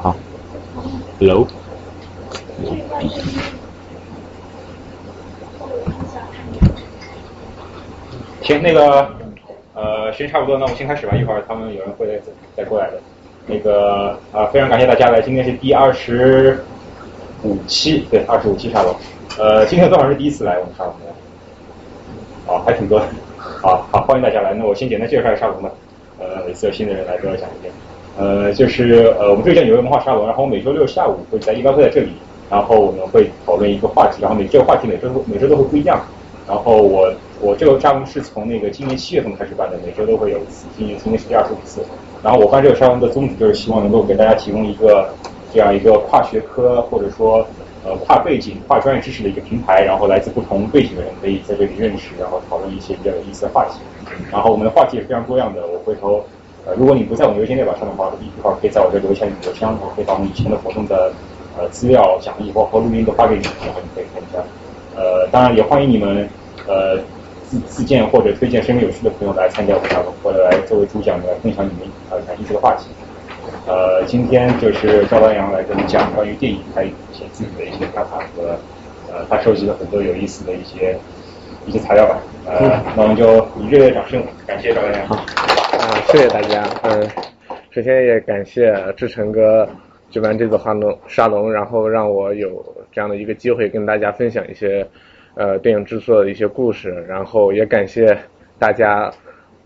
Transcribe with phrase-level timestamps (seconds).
[0.00, 0.14] 好
[1.18, 1.44] ，Hello，
[8.42, 9.08] 行，那个
[9.74, 11.16] 呃，时间差不多，那我们先开始吧。
[11.16, 12.20] 一会儿他们有人会再
[12.56, 13.00] 再过来的。
[13.48, 16.64] 那个啊，非常感谢大家来，今天是第二十
[17.42, 18.94] 五期，对，二十五期沙龙。
[19.36, 21.06] 呃，今天多少人第一次来我们沙龙的？
[22.46, 23.06] 哦，还挺多的。
[23.36, 24.54] 好好，欢迎大家来。
[24.54, 25.68] 那我先简单介绍一下沙龙吧。
[26.20, 27.72] 呃，每次有新的人来都要讲一遍。
[28.18, 32.10] 呃，就是呃，我们这个叫纽约文化沙龙，然后每周六下午会在一般会在这里，
[32.50, 36.04] 然后我们会讨论一个话题，然后每这个话题每周每周都会不一样。
[36.48, 41.80] 然后我我这个沙龙是从那个今年七月份开始办的，每周都会有一次，今年今年是第二十五次。
[42.20, 45.08] 然后我办这个沙龙的宗旨就是希望能够给大家提供一个
[45.52, 47.46] 这样一个跨学科或者说
[47.84, 53.78] 呃跨背景、跨专业知识的一个平台，然后来自不同背景的人可以在这里认识，然后讨论一些比较有意思的话题。
[54.32, 56.24] 然后我们的话题也是非常多样的，我回头
[56.68, 61.10] 呃如果你不在我们邮件列表上的话，一会儿可以在我这留下你的邮箱，我可以把我们以前的活动的
[61.56, 64.38] 呃资料、讲义包括录音都发给你，然后你可以看一下。
[64.94, 66.28] 呃，当然也欢迎你们
[66.66, 66.98] 呃。
[67.48, 72.90] 自自荐或者推荐身边有趣的朋友来参加我们沙龙，或者来作为主讲来分享你们呃感兴趣的话题。
[73.66, 78.50] 呃，今天就是赵丹阳来跟我们讲关于电影，还有一些自己的一些看法和
[79.10, 80.94] 呃他收集了很多有意思的一些
[81.64, 82.18] 一些材料吧。
[82.50, 85.06] 嗯，那我们就以热烈掌声感谢赵丹阳。
[85.06, 86.64] 好，啊，谢谢大家。
[86.82, 87.08] 嗯，
[87.70, 89.68] 首先也感谢志成哥
[90.10, 94.86] 举办这次沙龙沙龙，然后让我有这样的一个机会跟大家分享一些。
[95.34, 98.18] 呃，电影制作的一些故事，然后也感谢
[98.58, 99.08] 大家，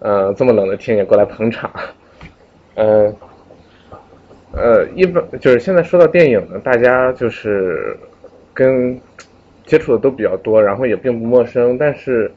[0.00, 1.70] 呃，这么冷的天也过来捧场。
[2.74, 3.10] 呃，
[4.52, 7.96] 呃，一般就是现在说到电影呢，大家就是
[8.52, 9.00] 跟
[9.64, 12.30] 接触的都比较多，然后也并不陌生，但是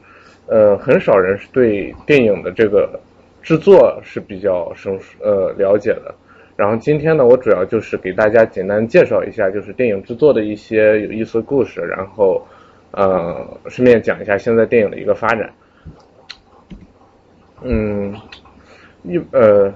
[0.46, 2.98] 呃，很少人是对电影的这个
[3.42, 6.14] 制作是比较生呃了解的。
[6.56, 12.46] 然后今天呢，我主要就是给大家简单介绍一下，就是电影制作的一些有意思的故事，然后。
[12.92, 15.52] 呃，顺便讲一下现在电影的一个发展。
[17.60, 18.14] 嗯，
[19.02, 19.70] 一呃，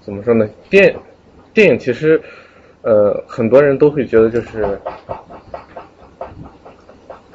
[0.00, 0.48] 怎么说呢？
[0.68, 0.92] 电
[1.54, 2.20] 电影其实
[2.82, 4.76] 呃，很多人都会觉得就是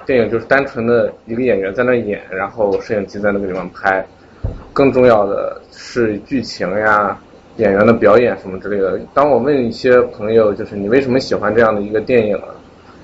[0.06, 4.06] 电影就是单纯的一个演员在那演，然后摄影机在那个地方拍。
[4.72, 7.18] 更重要的是剧情呀、
[7.58, 9.00] 演员的表演什么之类的。
[9.14, 12.40] 当我问一些朋友，就是你为什么喜欢这样的一个电影？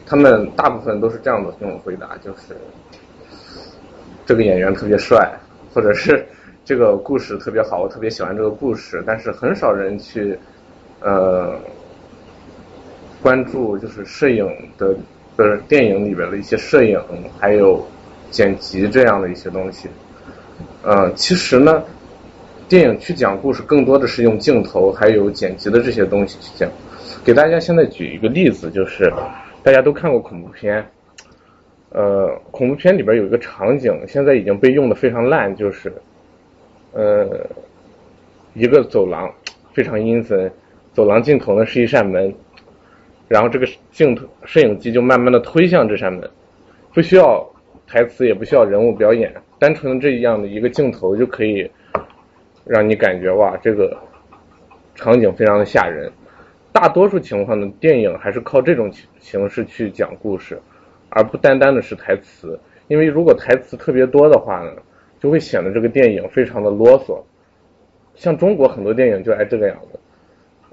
[0.05, 2.55] 他们大部分都是这样的跟我回答，就是
[4.25, 5.31] 这个演员特别帅，
[5.73, 6.25] 或者是
[6.65, 9.01] 这个故事特别好，我特别喜欢这个故事。
[9.07, 10.37] 但是很少人去
[10.99, 11.55] 呃
[13.23, 14.45] 关注，就是摄影
[14.77, 14.93] 的
[15.37, 16.99] 就是电影里边的一些摄影，
[17.39, 17.85] 还有
[18.29, 19.87] 剪辑这样的一些东西。
[20.83, 21.83] 嗯，其实呢，
[22.67, 26.69] 电影去讲故事，更多的是用镜头还有剪辑的这些东西去讲。
[27.23, 29.11] 给大家现在举一个例子，就是。
[29.63, 30.83] 大家都看过恐怖片，
[31.91, 35.93] 呃，恐怖片里边有一个场景，现在已经被用的非常烂，就是，
[36.93, 37.45] 呃，
[38.55, 39.31] 一个走廊
[39.71, 40.51] 非常阴森，
[40.95, 42.33] 走廊尽头呢是一扇门，
[43.31, 46.29] 然后这个镜头摄影机就慢慢的推向这扇门，
[46.93, 47.49] 不需要
[47.87, 51.71] 台词，也不需要人物表演，单纯的这样的一个镜头就可以
[52.65, 53.97] 让你感觉哇，这个
[54.95, 56.11] 场景非常的吓人。
[56.73, 60.61] 大多数情况呢，电影还是靠这种形式去讲故事，
[61.07, 62.59] 而不单单的是台词。
[62.89, 64.73] 因为如果台词特别多的话呢，
[65.21, 67.23] 就会显得这个电影非常的啰嗦。
[68.13, 69.97] 像中国很多电影就爱这个样子，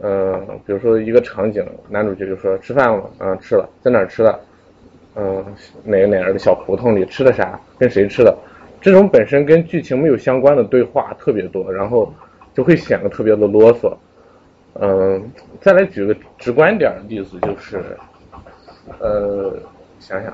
[0.01, 4.41] 嗯，比如说一个场景，男主角就说吃饭了，嗯，吃了，在哪吃的？
[5.17, 5.45] 嗯，
[5.83, 7.59] 哪个哪儿的小胡同里吃的啥？
[7.79, 8.37] 跟谁吃的？
[8.81, 12.13] 这种本身跟剧情没有相关的对话特别多，然后
[12.55, 13.93] 就会显得特别的啰嗦。
[14.75, 17.83] 嗯，再来举个直观点的例子，就是，
[19.01, 19.53] 呃，
[19.99, 20.33] 想想，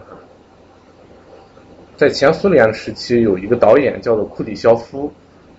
[1.97, 5.11] 在前苏联时期有一个导演叫做库里肖夫，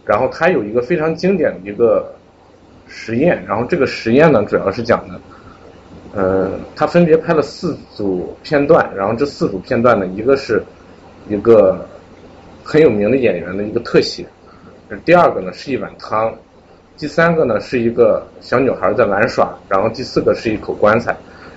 [0.05, 2.13] 然后他有一个非常经典的一个
[2.87, 5.19] 实验，然后这个实验呢主要是讲的，
[6.15, 10.63] 嗯，他分别拍了四组片段，然后这四组片段呢，一个是
[11.27, 11.85] 一个
[12.63, 14.25] 很有名的演员的一个特写，
[15.03, 16.33] 第二个呢是一碗汤。
[16.97, 21.13] 第三个呢是一个小女孩在玩耍，然后第四个是一口棺材，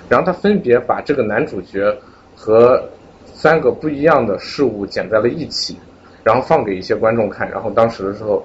[0.08, 1.96] 然后他分别把这个男主角
[2.34, 2.82] 和
[3.24, 5.78] 三个不一样的事物剪在了一起，
[6.24, 8.44] 然后放给一些观众看，然后当时的时候，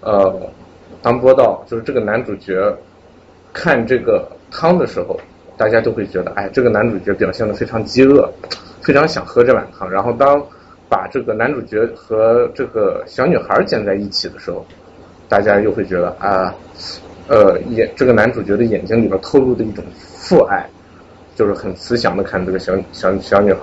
[0.00, 0.34] 呃，
[1.02, 2.74] 当播到就是这个男主角
[3.52, 5.18] 看这个汤的时候，
[5.56, 8.30] 大家就会觉得，哎，这个男主角表现的非常饥饿，
[8.80, 10.40] 非常想喝这碗汤，然后当
[10.88, 14.64] 把这个男主角和这个小女孩剪在一起的时候。
[15.28, 16.54] 大家又会觉得啊，
[17.26, 20.68] 呃眼这个男主角的眼睛里边透露的一种父爱，
[21.34, 23.60] 就是很慈祥的看这个小小小女孩。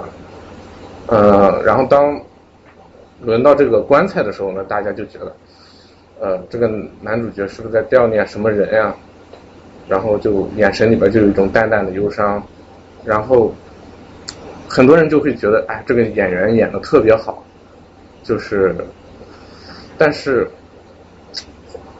[1.05, 2.19] 呃，然后当
[3.21, 5.31] 轮到这个棺材的时候呢，大家就觉得，
[6.19, 6.69] 呃，这个
[7.01, 8.95] 男主角是不是在悼念什么人呀？
[9.87, 12.43] 然后就眼神里边就有一种淡淡的忧伤，
[13.03, 13.51] 然后
[14.67, 17.43] 很多人就会觉得，哎，这个演员演的特别好，
[18.21, 18.75] 就是，
[19.97, 20.47] 但是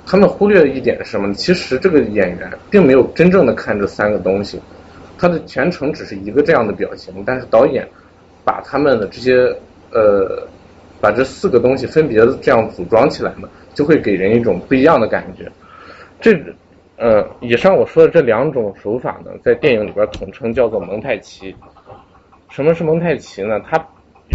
[0.06, 1.34] 他们忽略了一点什么呢？
[1.34, 4.62] 其实这个演员并没有真正的看这三个东西，
[5.18, 7.88] 他的全程只是一个这样的表情，但是导演
[8.44, 9.52] 把他们的这些
[9.92, 10.48] 呃，
[11.02, 15.52] 把这四个东西分别这样组装起来呢，就会给人一种不一样的感觉。
[16.22, 16.38] 这。
[17.02, 21.56] 呃，以上我说的这两种手法呢，在电影里边统称叫做蒙太奇。
[22.50, 23.58] 什么是蒙太奇呢？
[23.62, 23.82] 它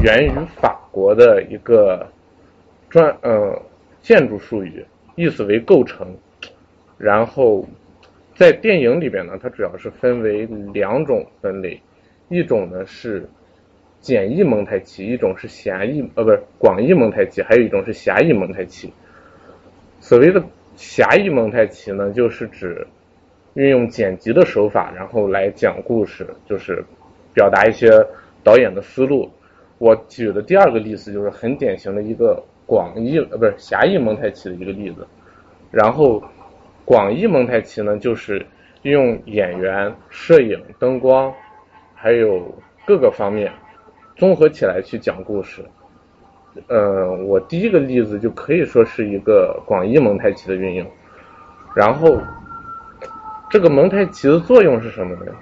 [0.02, 2.10] 源于法国的一个
[2.88, 3.60] 专呃
[4.00, 4.82] 建筑术语，
[5.14, 6.16] 意思为构成。
[6.96, 7.68] 然后
[8.34, 11.78] 在电影里边呢，它主要是分为两种分类，
[12.30, 13.28] 一种呢是
[14.00, 18.90] 简易蒙太奇，一种是狭义呃不是广义蒙太奇，还有一种是狭义蒙太奇。
[20.04, 20.44] 所谓的。
[20.76, 22.84] 狭义蒙太奇呢，就是指
[23.54, 26.84] 运用剪辑的手法，然后来讲故事，就是
[27.32, 27.88] 表达一些
[28.42, 29.30] 导演的思路。
[29.78, 35.06] 我举的第二个例子就是很典型的一个广义呃不是狭义蒙太奇的一个例子。
[35.70, 36.20] 然后
[36.84, 38.44] 广义蒙太奇呢，就是
[38.82, 41.32] 用演员、摄影、灯光，
[41.94, 42.52] 还有
[42.84, 43.52] 各个方面
[44.16, 45.64] 综合起来去讲故事。
[46.68, 50.86] 呃，我第一个例子就可以说是一个广义蒙太奇的运用，
[51.74, 52.16] 然后
[53.50, 55.32] 这个蒙太奇的作用是什么呢？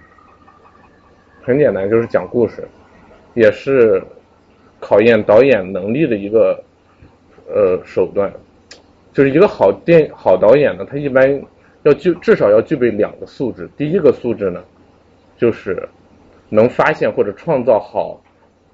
[1.43, 2.67] 很简单，就是讲故事，
[3.35, 4.03] 也是
[4.81, 6.64] 考验导演能力的一个
[7.47, 8.32] 呃手段。
[9.12, 11.43] 就是一个好电好导演呢，他一般
[11.82, 13.69] 要具至少要具备两个素质。
[13.76, 14.62] 第一个素质呢，
[15.37, 15.87] 就是
[16.49, 18.19] 能发现或者创造好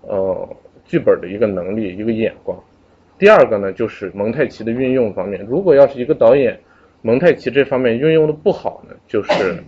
[0.02, 0.48] 呃。
[0.88, 2.58] 剧本的一个能力，一个眼光。
[3.18, 5.44] 第二个呢，就是蒙太奇的运用方面。
[5.46, 6.58] 如果要是一个导演
[7.02, 9.62] 蒙太奇这方面运用的不好呢，就是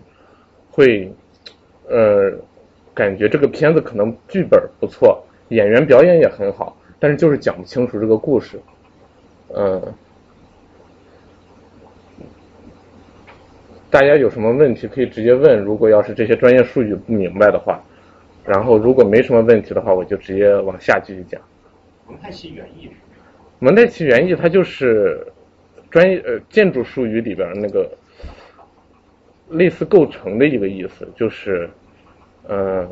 [0.70, 1.12] 会
[1.88, 2.32] 呃
[2.94, 8.58] 感觉这个片子可能剧本不错，演员表演也很好，但是就是讲不清楚这个故事。
[9.55, 9.82] 嗯，
[13.90, 15.58] 大家有什么问题可以直接问。
[15.61, 17.78] 如果要是这些专业术语不明白的话。
[18.44, 21.40] 然后，如果没什么问题的话，我就直接往下继续讲。
[22.08, 22.90] 蒙太奇原意。
[23.58, 25.25] 蒙太奇原意，它就是
[25.90, 27.88] 专业呃建筑术语里边那个
[29.50, 31.69] 类似构成的一个意思，就是
[32.48, 32.88] 嗯，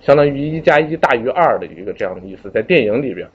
[0.00, 2.50] 相当于一加一大于二的一个这样的意思。
[2.50, 3.26] 在电影里边，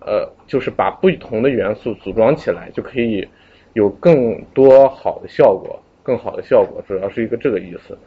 [0.00, 3.28] 呃，就是把不同的元素组装起来，就可以
[3.72, 7.98] 有更多好的效果，更好的效果，主要是一个这个意思。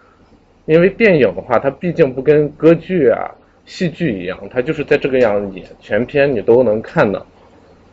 [0.70, 3.34] 因为电影的话，它毕竟不跟歌剧啊、
[3.66, 7.26] 戏剧一样，它就是在这个样子演，全篇你都能看到。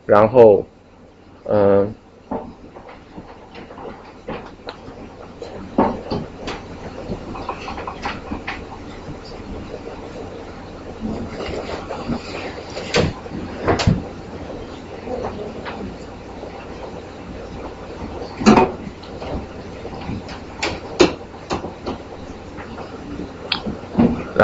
[0.05, 0.63] 然后，
[1.45, 1.91] 嗯。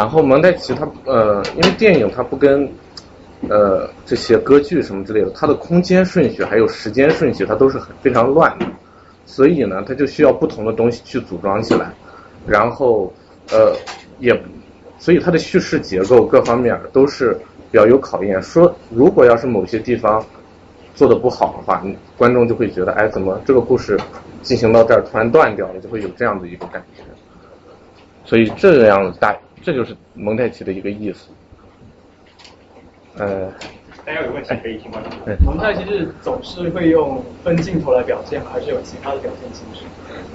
[0.04, 2.70] 然后蒙太奇它呃，因为电影它不跟
[3.48, 8.66] 呃这些歌剧什么之类的，它的空间顺序还有时间顺序它都是很非常乱的，
[9.26, 11.90] 所以呢，它就需要不同的东西去组装起来，
[12.46, 13.14] 然后
[13.50, 13.74] 呃
[14.20, 14.38] 也，
[15.00, 17.32] 所以它的叙事结构各方面都是
[17.72, 18.44] 比较有考验。
[18.44, 20.22] 说如果要是某些地方
[20.94, 21.82] 做的不好的话，
[22.18, 23.98] 观众就会觉得哎，怎么这个故事
[24.42, 27.04] 进行到这儿突然断掉了，就会有这样的一个感觉。
[28.26, 29.34] 所以这样大。
[29.64, 31.30] 这就是蒙太奇的一个意思。
[33.18, 33.50] 呃，
[34.06, 35.38] 大家有问题可以提问。
[35.46, 39.86] 蒙太奇是总是会用分镜头来表现，还是有其他的表现形式？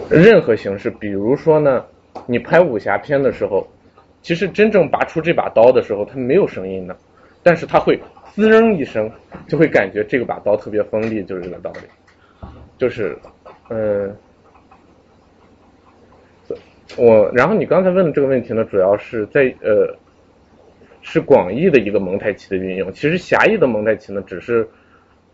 [0.08, 1.84] 任何形式，比如说呢，
[2.26, 3.68] 你拍武侠片的时候，
[4.22, 6.96] 其实真正拔出这把刀的时候，它没有声音的，
[7.42, 8.00] 但是它会
[8.32, 9.10] 滋扔一声，
[9.46, 12.48] 就会感觉这个把刀特别锋利，就是这个道理。
[12.78, 13.18] 就是，
[13.68, 14.16] 嗯。
[16.96, 19.94] 我，然后你刚才问的这个问题呢，主要是在呃，
[21.02, 22.92] 是广义的一个蒙太奇的运用。
[22.92, 24.66] 其实狭义的蒙太奇呢，只是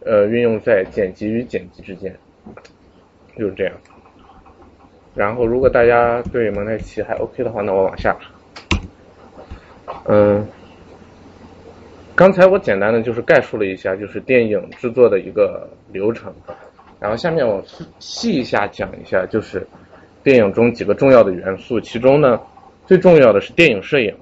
[0.01, 2.15] 呃运用在剪辑与剪辑之间，
[3.37, 3.75] 就是这样。
[5.15, 8.17] 然后如果大家对蒙太奇还 OK 的话，那我往下。
[10.07, 10.47] 嗯，
[12.17, 16.35] 刚才我简单的就是概述了一下，就是电影制作的一个流程。
[17.01, 19.65] 然后下面我细细一下讲一下，就是
[20.25, 22.41] 电影中几个重要的元素，其中呢
[22.87, 24.13] 最重要的是电影摄影。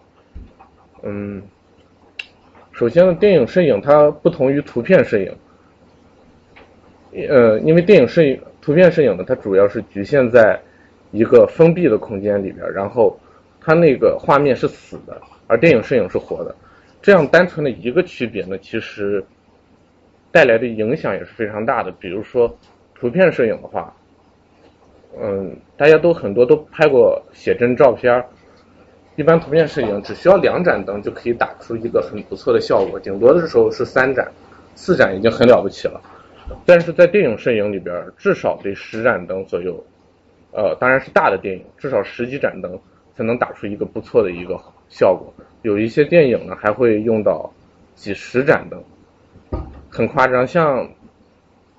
[1.03, 1.43] 嗯，
[2.73, 5.33] 首先呢，电影摄影它不同于图片摄影，
[7.29, 10.61] 呃，因为电影摄影、图片摄影呢，它主要是局限在
[11.13, 13.19] 一个封闭的空间里边，然后
[13.61, 16.55] 它那个画面是死的，而电影摄影是活的。
[17.01, 19.25] 这样单纯的一个区别呢，其实
[20.31, 21.91] 带来的影响也是非常大的。
[21.93, 22.57] 比如说
[22.95, 23.93] 图片摄影的话，
[25.21, 28.25] 嗯，大家都很多都拍过写真照片，
[29.17, 34.31] 一般图片摄影只需要两盏灯就可以打出一个很不错的效果，顶多的时候是三盏、
[34.77, 36.01] 四盏已经很了不起了。
[36.65, 39.85] 但是在电影摄影里边，至少得十盏灯左右，
[40.53, 42.79] 呃，当然是大的电影，至少十几盏灯
[43.17, 44.57] 才能打出一个不错的一个
[44.89, 45.35] 效果。
[45.63, 47.53] 有一些电影呢，还会用到
[47.97, 48.81] 几十盏灯，
[49.91, 50.47] 很夸张。
[50.47, 50.89] 像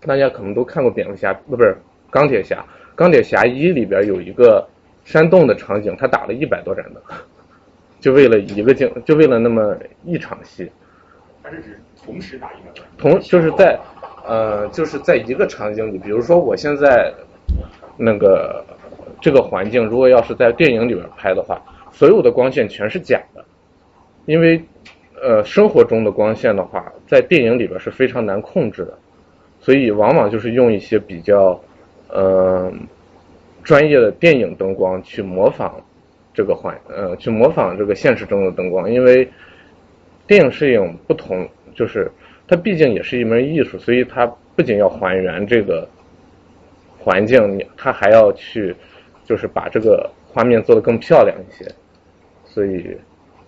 [0.01, 1.77] 大家可能都看过蝙蝠侠，不不是
[2.11, 4.67] 钢铁侠，钢铁侠一里边有一个
[5.03, 7.01] 山洞的场景，他打了一百多盏灯，
[7.99, 10.71] 就为了一个镜，就为了那么一场戏。
[11.41, 12.83] 他是指同时打一个灯？
[12.97, 13.79] 同就是在。
[14.25, 17.13] 呃，就是在一个场景里，比如说我现在
[17.97, 18.63] 那个
[19.19, 23.43] 这个环境，如果要是在电影里边拍的话，所有的光线全是假的，
[24.25, 24.63] 因为
[25.21, 28.97] 呃生活中的光线的话，在电影里边是非常难控制的，
[29.59, 31.59] 所以往往就是用一些比较
[32.13, 32.71] 呃
[33.63, 35.75] 专业的电影灯光去模仿
[36.33, 39.27] 这个环呃去模仿这个现实中的灯光，因为
[40.25, 42.09] 电影摄影不同就是。
[42.45, 45.87] 它毕竟也是一门艺术，所以它不仅要还原这个
[46.99, 48.75] 环境，它还要去
[49.23, 51.65] 就是把这个画面做得更漂亮一些。
[52.43, 52.97] 所以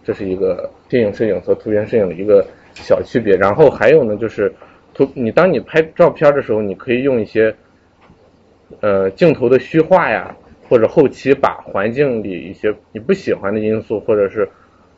[0.01, 2.43] 这是一个电影摄影和图片摄影的一个
[2.74, 3.36] 小区别。
[3.36, 4.51] 然后还有呢，就是
[4.93, 7.53] 图你当你拍照片的时候，你可以用一些
[8.85, 10.35] 呃镜头的虚化呀，
[10.69, 14.47] 或者后期把环境里一些你不喜欢的因素或者是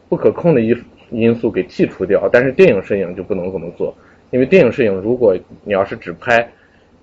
[0.10, 0.76] 不可控的因
[1.10, 3.96] 因素给剔除掉，但是电影摄影就不能这么做，
[4.32, 6.46] 因为电影摄影，如果你要是只拍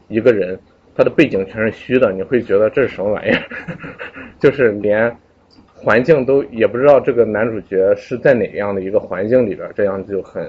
[0.08, 0.58] 一个人，
[0.94, 3.42] 他的背景全是虚的，你会觉得这是什么玩意儿？
[4.38, 5.10] 就是连
[5.74, 10.46] 环境都也不知道这个男主角是在哪样的一个环境里边，这样就很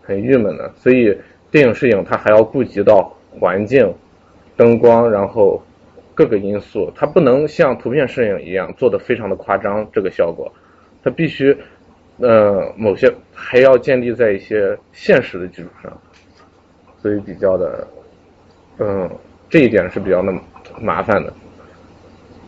[0.00, 0.70] 很郁闷的。
[0.76, 1.16] 所以
[1.50, 3.92] 电影摄影它还要顾及到环境、
[4.56, 5.62] 灯光，然后
[6.14, 10.52] 各个因素，它不能像图片摄影一样做的非常的夸张，这个效果，
[11.02, 11.56] 它必须。
[12.18, 15.90] 呃，某些还要建立在一些现实的基础上，
[17.00, 17.88] 所以比较的，
[18.78, 19.10] 嗯，
[19.48, 20.32] 这一点是比较的
[20.78, 21.32] 麻烦的。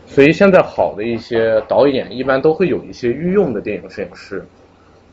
[0.07, 4.45] 所以现在好的一些导演一般都会有一些御用的电影摄影师，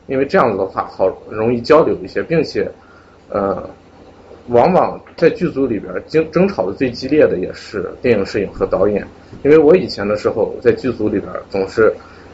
[0.06, 2.70] 因为这样子的话好容易交流一些，并且，
[3.30, 3.68] 呃，
[4.48, 9.06] 往往在剧组里边争争吵的最激烈的也是电影摄影和导演，
[9.44, 11.92] 因为我以前的时候在剧组里边总是，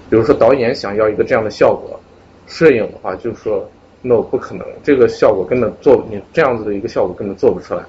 [0.09, 1.99] 比如说导演想要一个这样的效果。
[2.47, 7.83] 摄影的话，就说 no 不可能，这个效果根本做你这样子的一个效果根本做不出来，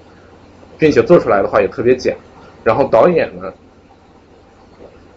[0.77, 2.13] 并且做出来的话也特别假。
[2.61, 3.53] 然后导演呢，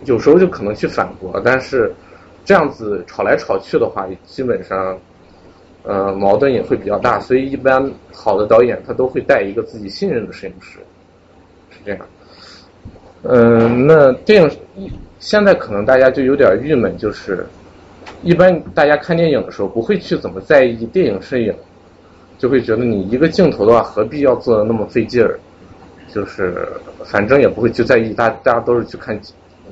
[0.05, 1.93] 有时候就可能去反驳，但是
[2.45, 4.97] 这样子吵来吵去的话，基本上
[5.83, 7.19] 呃矛盾也会比较大。
[7.21, 10.79] 所以一般好的导演他都会带一个自己信任的摄影师，
[11.71, 12.07] 是这样。
[13.23, 14.51] 嗯，那电影
[15.19, 17.47] 现在可能大家就有点郁闷，就是。
[18.25, 21.53] 一般大家看电影的时候不会去怎么在意电影摄影，
[22.39, 25.41] 就会觉得你一个镜头的话何必要做的那么费劲儿，
[26.13, 26.69] 就是
[27.05, 29.21] 反正也不会去在意，大大家都是去看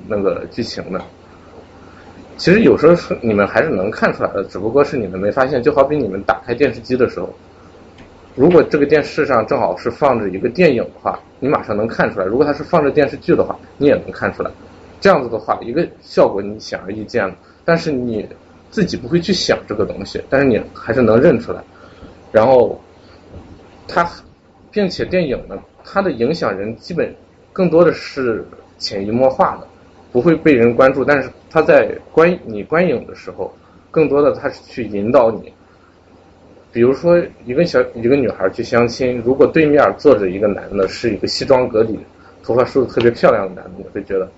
[0.08, 1.00] 那个剧情的。
[2.40, 5.62] 其实有时候是你们还是能看出来的，只不过是你们没发现。
[5.62, 7.28] 就好比你们打开电视机的时候，
[8.34, 14.50] 如果这个电视上正好是放着一个电影的话，你马上能看出来；如果它是放着电视剧的话，你也能看出来。
[15.02, 17.34] 这样子的话，一个效果你显而易见了。
[17.62, 18.26] 但是你
[18.70, 21.62] 自己不会去想这个东西，但是你还是能认出来。
[22.32, 22.80] 然后，
[23.86, 24.10] 它，
[24.70, 27.14] 并且电影呢，它的影响人基本
[27.52, 28.42] 更多的是
[28.78, 29.66] 潜移默化的，
[30.12, 31.04] 不会被人关注。
[31.04, 33.52] 但是他在观你观影的时候，
[33.90, 35.52] 更多的他是去引导你。
[36.72, 41.98] 比如说一个小一个女孩去相亲，如果对面坐着一个男的，是一个西装革履、
[42.42, 44.30] 头发梳的特别漂亮的男的，你会觉得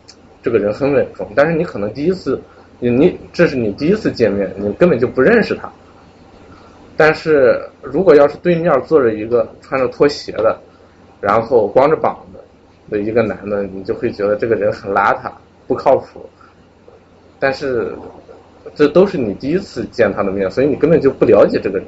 [0.42, 1.28] 这个人很稳重。
[1.34, 2.40] 但是你可能第一次。
[2.84, 5.70] 你你这是你第一次见面，你根本就不认识他。
[6.96, 10.58] 但是如果要是对面坐着一个穿着拖鞋的，
[11.20, 12.40] 然后光着膀子
[12.90, 15.30] 的一个男的，你就会觉得这个人很邋遢，
[15.66, 16.20] 不靠谱。
[17.38, 17.94] 但是
[18.74, 21.86] 这都是你第一次见他的面，所以你根本就不了解这个人。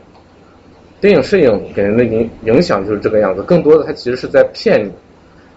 [1.00, 4.90] 电影摄影给人的影影响就是这个样子，更多的他其实是在骗你，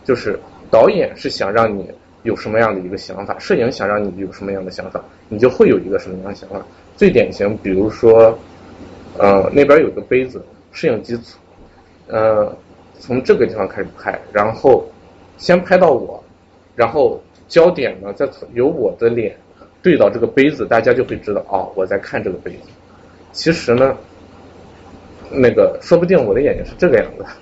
[0.03, 0.37] 就是
[0.69, 1.89] 导演是想让你
[2.23, 6.61] 有什么样的一个想法，摄影想让你有什么样的想法，你就会有一个什么样的想法。
[6.97, 8.37] 最典型，比如说，
[9.17, 11.17] 呃，那边有个杯子，摄影机，
[12.07, 12.53] 呃，
[12.99, 14.85] 从这个地方开始拍，然后
[15.37, 16.21] 先拍到我，
[16.75, 19.35] 然后焦点呢在由我的脸
[19.81, 22.69] 对到这个杯子，大家就会知道哦，我在看这个杯子。
[23.31, 23.95] 其实呢，
[25.31, 27.25] 那个说不定我的眼睛是这个样子。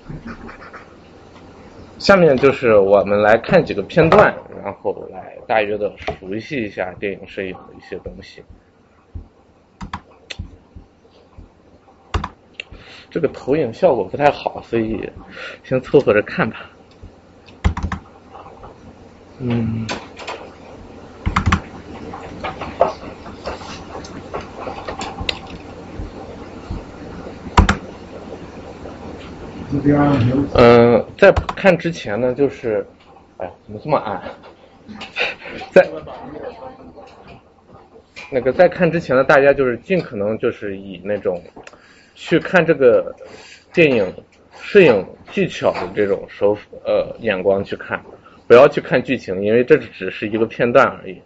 [1.98, 8.44] 下面就是我们来看几个片段，然后来大约的熟悉一下电影摄影的一些东西。
[13.10, 15.10] 这个投影效果不太好，所以
[15.64, 16.70] 先凑合着看吧。
[19.40, 19.88] 嗯。
[30.54, 32.86] 嗯，在看之前呢，就是，
[33.38, 34.22] 哎呀，怎么这么暗？
[35.72, 35.86] 在
[38.32, 41.44] 那个在看之前呢，大家就是尽可能就是以那种
[42.16, 43.14] 去看这个
[43.74, 44.14] 电影
[44.62, 48.02] 摄影技巧的这种手呃眼光去看，
[48.48, 51.22] 不要去看剧情，因为这只是一个片段而已，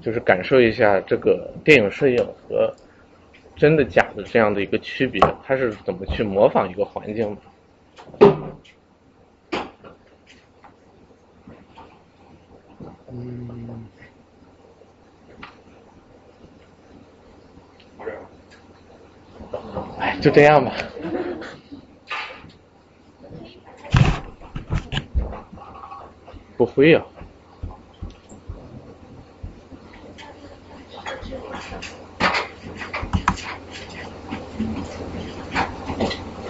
[0.00, 2.18] 就是感受一下这个电影摄影
[2.48, 2.74] 和。
[3.54, 7.40] 真的假的这样的一个区别，它是怎么去模仿一个环境的？
[13.12, 13.86] 嗯，
[20.00, 20.72] 哎，就这样吧。
[26.62, 27.02] 不会呀。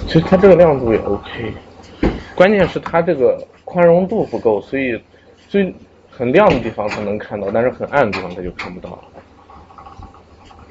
[0.07, 1.55] 其实它这个亮度也 OK，
[2.35, 5.03] 关键是它这个宽容度不够，所以
[5.49, 5.75] 最
[6.11, 9.03] 很亮的地方它能看到，但是很暗的地方它就看不到。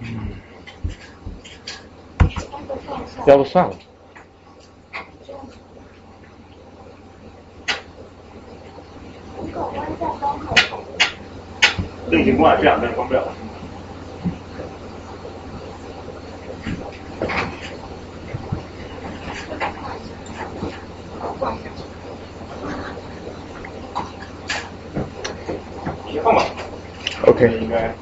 [0.02, 0.20] 嗯，
[3.26, 3.74] 要不算了。
[12.10, 13.24] 这已经关了，这两灯关不了。
[27.26, 27.48] OK。
[27.62, 27.94] 应该，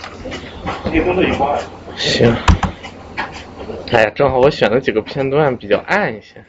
[0.86, 1.62] 这些工作已经关了。
[1.96, 2.36] 行。
[3.92, 6.44] 哎呀，正好我选的几个片段比较暗一些。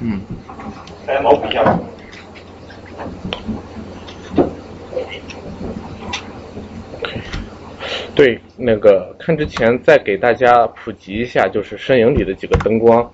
[0.00, 0.20] 嗯。
[1.06, 1.78] 来脑补一下吧。
[8.14, 13.10] 对，那个看之前再给大家普及一下，就是摄影里的几个灯光。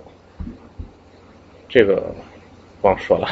[1.68, 2.14] 这个
[2.82, 3.26] 忘说了。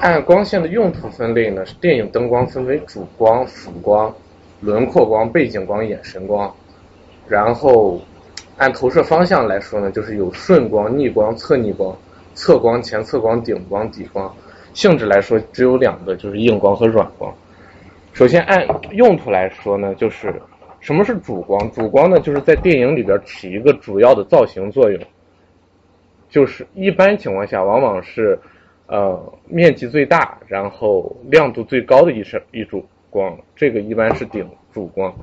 [0.00, 4.14] 按光线的用途分类呢，是电影灯光分为主光、辅光、
[4.60, 6.54] 轮廓光、背景光、眼神光，
[7.28, 8.00] 然后。
[8.56, 11.92] 按投射方向来说呢，就是有顺光、逆光、侧逆光、
[12.34, 14.32] 侧光、前侧光、顶光、底光。
[14.74, 17.34] 性质来说，只有两个，就是硬光和软光。
[18.12, 20.32] 首先按用途来说呢，就是
[20.78, 21.68] 什么是主光？
[21.72, 25.00] 主光呢，就是在电影里边起一个主要的造型作用，
[26.30, 28.38] 就是一般情况下往往是
[28.86, 35.14] 呃面积最大，然后亮度最高的一色一组光，这个一般是顶主光。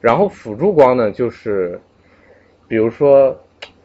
[0.00, 1.80] 然后辅助光呢，就是。
[2.70, 3.34] 比如说，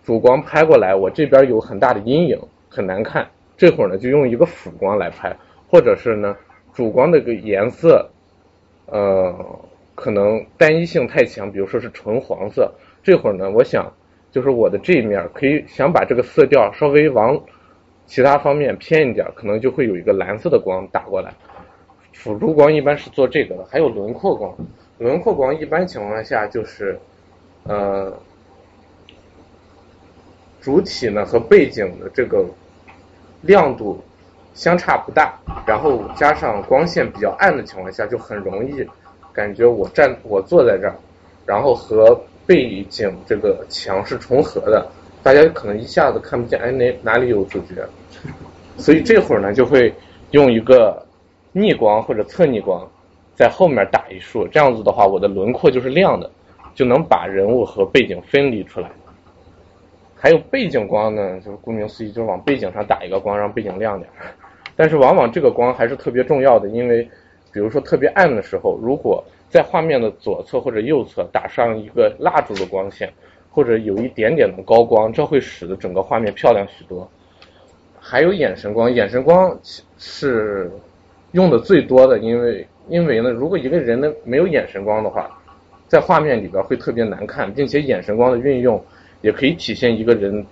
[0.03, 3.25] 主光拍过来，我这边有很大的阴影，很难看。
[3.55, 5.33] 这会儿呢，就用一个辅光来拍，
[5.69, 6.36] 或者是呢，
[6.73, 8.05] 主光的个颜色，
[8.88, 9.33] 呃，
[9.95, 12.69] 可能单一性太强，比如说是纯黄色。
[13.01, 13.89] 这会儿呢，我想，
[14.31, 17.41] 就是我的这一面可以想把这个色调稍微往
[18.05, 21.33] 其他方面偏一点，可能就会有一个蓝色的光打过来。
[22.13, 24.55] 辅助光一般是做这个的，还有轮廓光。
[24.97, 26.99] 轮廓光一般情况下就是，
[27.63, 28.13] 呃。
[30.61, 32.45] 主体呢和背景的这个
[33.41, 34.01] 亮度
[34.53, 35.37] 相差不大，
[35.67, 38.87] 然后加上光线比较暗的情况下，就很容易
[39.33, 40.95] 感觉我站我坐在这儿，
[41.45, 44.89] 然后和背景这个墙是重合的，
[45.23, 47.88] 大家可能一下子看不见，哎哪哪里有主角？
[48.77, 49.93] 所以这会儿呢就会
[50.31, 51.03] 用一个
[51.53, 52.86] 逆光或者侧逆光
[53.33, 56.29] 在后面打一束，这样子的话，我的轮廓就是亮的，
[56.75, 58.91] 就能把人物和背景分离出来。
[60.15, 64.09] 还有背景光呢，就是顾名思义，就是往背景上打一个光，让背景亮点。
[64.75, 67.03] 但是往往这个光还是特别重要的，因为
[67.51, 73.12] 比如说特别暗的时候，如果在画面的左侧或者右侧打上一个蜡烛的光线，
[73.53, 77.09] 或者有一点点的高光，这会使得整个画面漂亮许多。
[77.97, 79.57] 还有眼神光，眼神光
[79.97, 80.69] 是
[81.31, 85.29] 用的最多的，因为因为呢，如果一个人呢没有眼神光的话，
[85.87, 88.83] 在画面里边会特别难看，并且眼神光的运用。
[89.21, 90.45] 也可以体现一个人，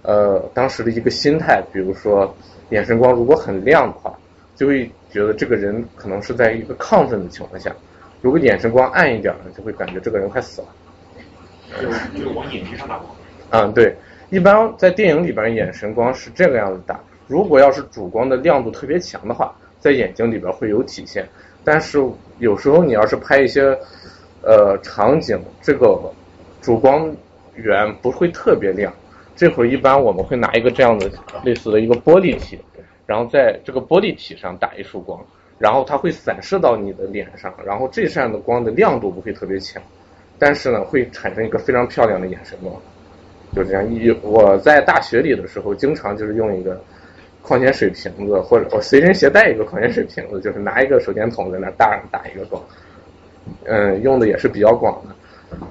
[0.00, 1.62] 呃，当时的一个心态。
[1.70, 2.34] 比如说，
[2.70, 4.18] 眼神光如果很亮的话，
[4.56, 7.70] 就会觉得这个人可能是在一个亢奋的情况下；
[8.22, 10.68] 如果眼神光暗一点呢，就会感觉这个人快死了。
[11.80, 13.10] 就就往眼睛上打光。
[13.50, 13.94] 嗯，对，
[14.30, 16.98] 一般在电影里边，眼神光是这个样子打。
[17.26, 21.28] 如果要是主光的亮度特别强的话，在眼睛里边会有体现。
[21.64, 21.98] 但是
[22.38, 23.76] 有时候你要是拍一些
[24.42, 25.98] 呃场景，这个
[26.60, 27.14] 主光。
[27.60, 28.94] 源不会特别亮，
[29.34, 31.10] 这会儿一般我们会拿一个这样的
[31.42, 32.56] 类似的一个玻璃体，
[33.04, 35.20] 然后在这个玻璃体上打一束光，
[35.58, 39.82] 然后它会散射到你的脸上，然后这扇的光的亮度不会特别强，
[40.38, 42.74] 但是呢会产生一个非常漂亮的眼神光，
[43.54, 43.86] 就这样。
[43.92, 46.80] 一我在大学里的时候，经常就是用一个
[47.42, 52.62] 矿泉水瓶子，或者我随身携带一个矿泉水瓶子，就是拿一个手电筒在那大打一个光，
[53.64, 55.14] 嗯，用的也是比较广的。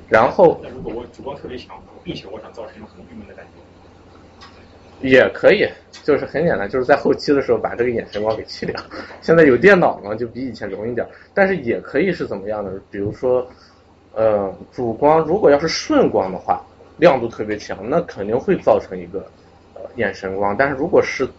[0.10, 5.70] 然后，那如果我主光特别强，并且我想造成一种很郁闷的感觉，也可以，
[6.04, 8.76] 就是很简单，就是在后期的时候把这个眼神光给去掉。
[9.22, 11.06] 现在有电脑嘛，就比以前容易点。
[11.32, 12.72] 但是也可以是怎么样的？
[12.90, 13.48] 比如说，
[14.18, 16.60] 呃，主光如果要是顺光的话，
[16.98, 19.20] 亮度特别强，那肯定会造成一个
[19.76, 20.58] 呃眼神光。
[20.58, 21.30] 但是如果是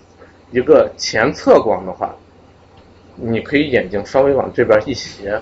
[0.52, 2.14] 一个前侧光的话，
[3.16, 5.40] 你可以眼睛稍微往这边一斜。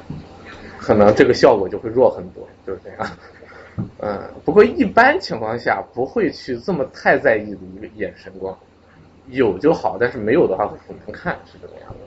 [0.79, 3.11] 可能这个效果就会弱很多，就是这样。
[4.01, 8.57] 嗯，不过一般情况下不会去这么太在意的一个眼神光，
[9.27, 11.99] 有就好，但是没有的话很难看，是这个样子。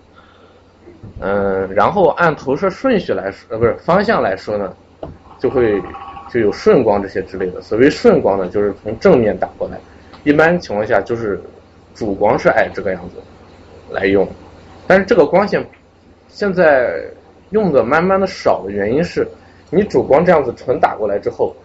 [1.19, 4.75] 嗯，然后按投射顺序来说，呃，不是方向来说呢，
[5.39, 5.81] 就会
[6.29, 7.61] 就有顺光这些之类的。
[7.61, 9.79] 所谓顺光呢，就是从正面打过来，
[10.23, 11.41] 一般情况下就是
[11.95, 13.15] 主光是按这个样子
[13.89, 14.27] 来用，
[14.85, 15.65] 但是这个光线
[16.27, 17.03] 现在。
[17.51, 19.27] 用的慢慢的少的原因是，
[19.71, 21.55] 你主光这样子纯打过来之后，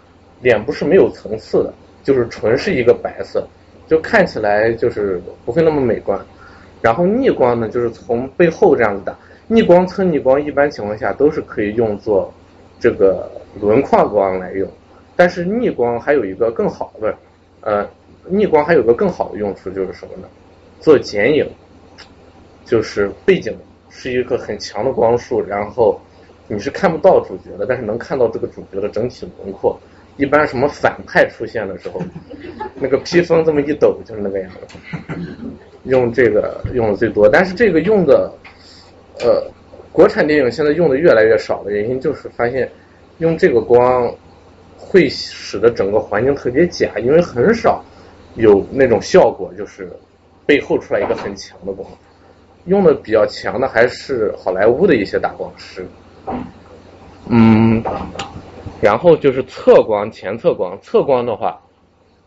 [0.41, 3.47] 脸部是没有层次的，就是纯是一个白色，
[3.87, 6.19] 就看起来就是不会那么美观。
[6.81, 9.15] 然后逆光呢，就是从背后这样子打，
[9.47, 12.33] 逆光侧逆光一般情况下都是可以用作
[12.81, 14.69] 这个轮廓光来用，
[15.17, 17.15] 但是逆光还有一个更好的，
[17.61, 17.89] 呃，
[18.27, 20.29] 逆光还有个更好的用处就是什么呢？
[20.81, 21.49] 做剪影，
[22.65, 23.57] 就是背景。
[23.97, 26.01] 是一个很强的光束，然后
[26.49, 29.79] 你是看不到主角的，但是能看到这个主角的整体轮廓。
[30.17, 32.03] 一般什么反派出现的时候，
[32.75, 34.77] 那个披风这么一抖就是那个样子。
[35.85, 38.33] 用这个用的最多，但是这个用的，
[39.21, 39.47] 呃，
[39.93, 42.69] 国产电影现在用的越来越少的原因就是发现
[43.19, 44.13] 用这个光
[44.77, 47.85] 会使得整个环境特别假，因为很少
[48.35, 49.91] 有那种效果，就是
[50.45, 51.89] 背后出来一个很强的光。
[52.67, 55.87] 用的比较强的还是好莱坞的一些打光师，
[57.29, 57.83] 嗯，
[58.81, 60.79] 然后就是侧光、前侧光。
[60.81, 61.61] 侧光的话，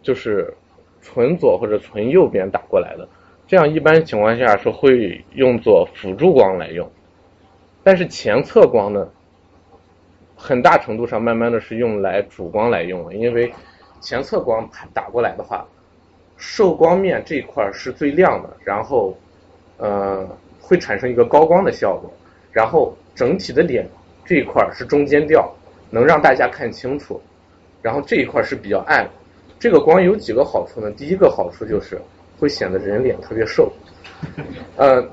[0.03, 0.53] 就是
[1.01, 3.09] 纯左或者纯右边打过来的，
[3.47, 6.87] 这样一般情况下是会用作辅助光来用。
[7.83, 9.07] 但是前侧光呢，
[10.37, 13.51] 很大程度上慢慢的是用来主光来用了，因为
[13.99, 15.65] 前侧光打过来的话，
[16.37, 19.17] 受光面这一块是最亮的，然后。
[19.79, 20.27] 呃，
[20.59, 22.11] 会产生一个高光的效果，
[22.51, 23.87] 然后整体的脸
[24.25, 25.53] 这一块是中间调，
[25.91, 27.21] 能让大家看清楚，
[27.83, 29.07] 然后这一块是比较暗。
[29.59, 30.89] 这个光有几个好处呢？
[30.97, 32.01] 第一个好处就是
[32.39, 33.71] 会显得人脸特别瘦。
[34.77, 35.07] 呃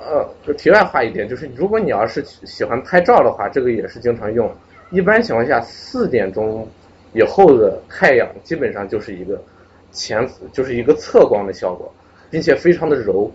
[0.00, 4.50] 呃，就题外话一点就是，如果你要是喜欢拍照的话，这个也是经常用。
[4.90, 6.66] 一般情况下，四点钟
[7.12, 9.40] 以后的太阳基本上就是一个
[9.92, 11.92] 前，就是一个侧光的效果，
[12.30, 13.30] 并且非常的柔。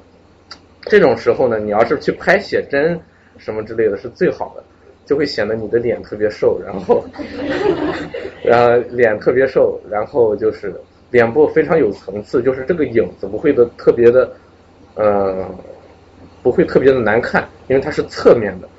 [0.81, 2.99] 这种时候呢，你要是去拍写真
[3.37, 4.63] 什么之类的是最好的，
[5.05, 7.03] 就会显得你的脸特别瘦，然后，
[8.43, 10.73] 呃，脸特别瘦，然后就是
[11.09, 14.31] 脸部非常有层次，就是这个影子不会的特别的，
[14.95, 15.47] 呃，
[16.45, 18.69] 不会特别的难看，因为它是侧面的。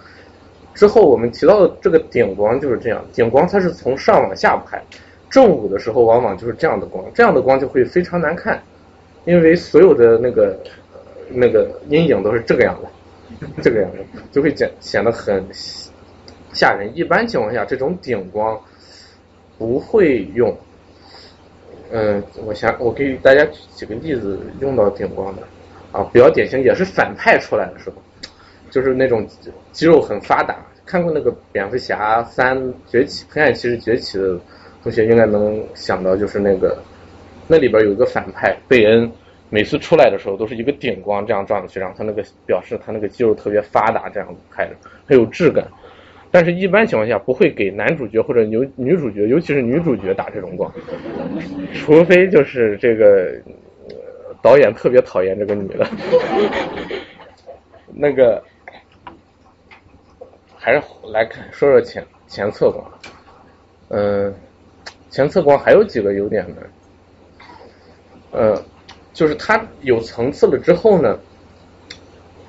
[0.72, 4.81] 之后我们提到的这个顶光就是这样，顶光它是从上往下拍，
[5.29, 8.62] 正午的时候往往就是这样的光，这样的光就会非常难看，
[9.24, 10.57] 因为所有的那个。
[11.29, 12.87] 那个阴影都是这个样子，
[13.61, 13.98] 这个样子
[14.31, 15.44] 就会显显得很
[16.52, 16.88] 吓人。
[16.96, 18.57] 一般情况下，这种顶光
[19.59, 20.57] 不会用。
[21.90, 25.42] 嗯，我想我给大家举几个例子，用到顶光的
[25.96, 27.96] 啊，比较典型也是反派出来的时候，
[28.70, 29.26] 就是那种
[29.72, 30.56] 肌肉很发达。
[30.85, 32.56] 看过那个蝙蝠侠三
[32.87, 34.38] 崛起、黑暗骑士崛起的
[34.82, 36.78] 同学应该能想到，就是那个
[37.48, 39.11] 那里边有一个反派贝恩。
[39.48, 44.72] 每次出来的时候都是一个顶光这样撞上去，然后他那个表示他那个肌肉特别发达，这样子开着
[45.06, 45.64] 很有质感。
[46.32, 50.70] 但是，一般情况下不会给男主角或者女女主角，尤其是女主角打这种光，
[51.74, 53.32] 除非就是这个
[54.46, 55.85] 导演特别讨厌这个女的。
[57.92, 58.40] 那个
[60.56, 62.85] 还是来看说说前前侧光，
[63.88, 64.32] 嗯，
[65.11, 66.56] 前侧光还有几个优点呢？
[68.30, 68.62] 呃。
[69.12, 71.18] 就是它有层次了之后呢，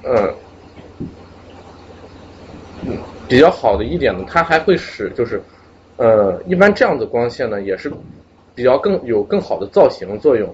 [0.03, 0.35] 嗯，
[3.25, 5.41] 比较好的一点呢，它还会使就是，
[5.95, 7.89] 呃，一般这样的光线呢，也是
[8.53, 10.53] 比较更有更好的造型作用。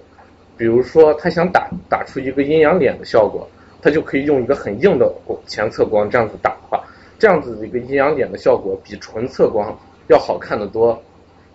[0.64, 3.46] 比如说，他想打打出一个阴阳脸的效果，
[3.82, 5.14] 他就可以用一个很硬的
[5.46, 6.82] 前侧光这样子打的话，
[7.20, 10.98] 这样子的一个阴阳脸的效果比纯侧光要好看的多。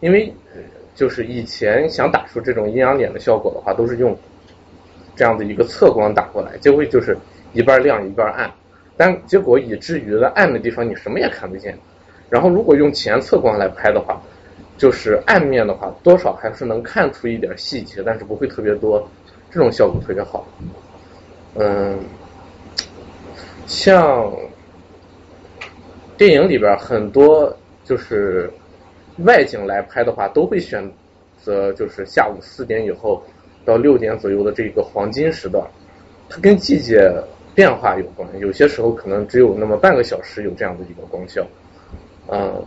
[0.00, 0.30] 因为
[0.94, 4.14] 就是以前想打出这种阴阳脸的效果的话，都是用。
[5.16, 7.16] 这样的一个侧光打过来，就会就是
[7.54, 8.52] 一半亮一半暗，
[8.94, 11.74] 但结果以至于了暗的地方你什么也看不见。
[12.28, 14.20] 然后如果用前侧光来拍的话，
[14.78, 19.06] 就是暗面的话多少还是能看出一点细节，但是不会特别多，
[19.50, 20.46] 这种效果特别好。
[21.56, 21.98] 嗯，
[23.66, 24.32] 像
[26.16, 28.50] 电影里边很多就是
[29.24, 30.90] 外景来拍的话，都会选
[31.42, 33.22] 择就是下午四点以后。
[33.64, 35.62] 到六点左右的这个黄金时段，
[36.26, 37.12] 它跟季节
[37.54, 41.46] 变化有关，有些时候可能只有那么半个小时有这样的一个光效，
[42.28, 42.64] 嗯，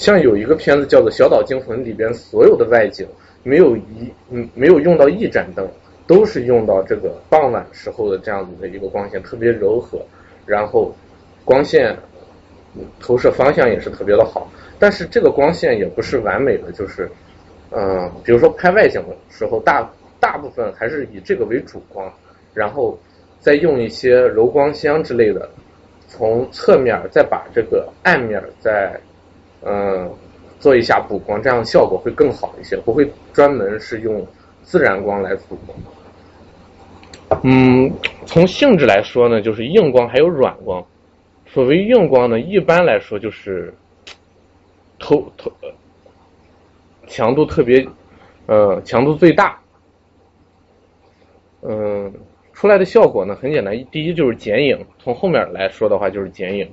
[0.00, 3.06] 像有一个片子叫做《小岛惊魂》里边，所有的外景
[3.42, 5.68] 没有一嗯没有用到一盏灯，
[6.06, 10.00] 都是用到这个傍晚时候的这样子的一个光线，特别柔和，
[10.46, 10.90] 然后
[11.44, 11.94] 光线
[12.98, 17.06] 投射方向也是特别的好，但是这个光线也不是完美的，就是。
[17.72, 22.10] 嗯，比如说拍外景的时候，大大部分还是以这个为主光，
[22.54, 22.98] 然后
[23.38, 25.48] 再用一些柔光箱之类的，
[26.08, 28.98] 从侧面再把这个暗面再
[29.64, 30.10] 嗯
[30.58, 34.26] 做一下补光，这样效果会更好一些，不会专门是用
[34.62, 35.56] 自然光来补。
[37.42, 37.90] 嗯，
[38.26, 40.84] 从性质来说呢，就是硬光还有软光。
[41.46, 43.72] 所谓硬光呢，一般来说就是
[44.98, 45.50] 透透。
[47.06, 47.84] 强度特别，
[48.46, 49.58] 呃，强度最大，
[51.62, 52.12] 嗯，
[52.52, 56.70] 出来的效果呢很简单，第一就是剪影，从后面来说的话就是剪影，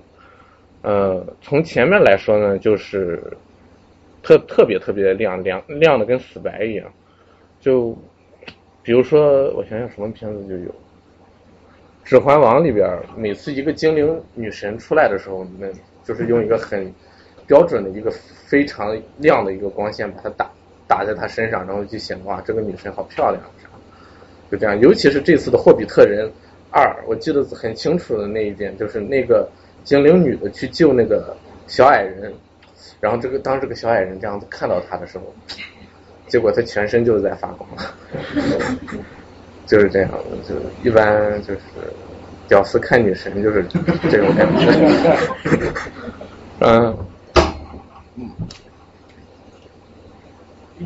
[0.81, 3.21] 呃，从前面来说呢就是
[4.23, 6.85] 特特别特别亮亮亮的跟死白一样，
[7.59, 7.97] 就
[8.83, 10.69] 比如说我想想什么片子就有，
[12.03, 15.67] 《指环王》里边每次一个精灵女神出来的时候，那
[16.03, 16.93] 就是用一个很。
[17.47, 20.51] 标准的一个非常亮的一个光线，把它打
[20.85, 23.41] 打在她身上，然后就显得哇，这个女生好漂亮，
[24.51, 24.77] 就这样。
[24.81, 26.29] 尤其是这次的《霍比特人
[26.71, 29.49] 二》，我记得很清楚的那一点，就是那个
[29.87, 31.33] 精灵女的去救那个
[31.65, 32.33] 小矮人，
[32.99, 35.33] 然后这个当这个小矮人这样子看到他的时候，
[36.27, 37.69] 结果他全身就是在发光，
[39.65, 40.11] 就是这样，
[40.45, 41.61] 就一般就是
[42.49, 43.65] 屌丝看女神就是
[44.11, 45.73] 这种感觉，
[46.59, 46.97] 嗯。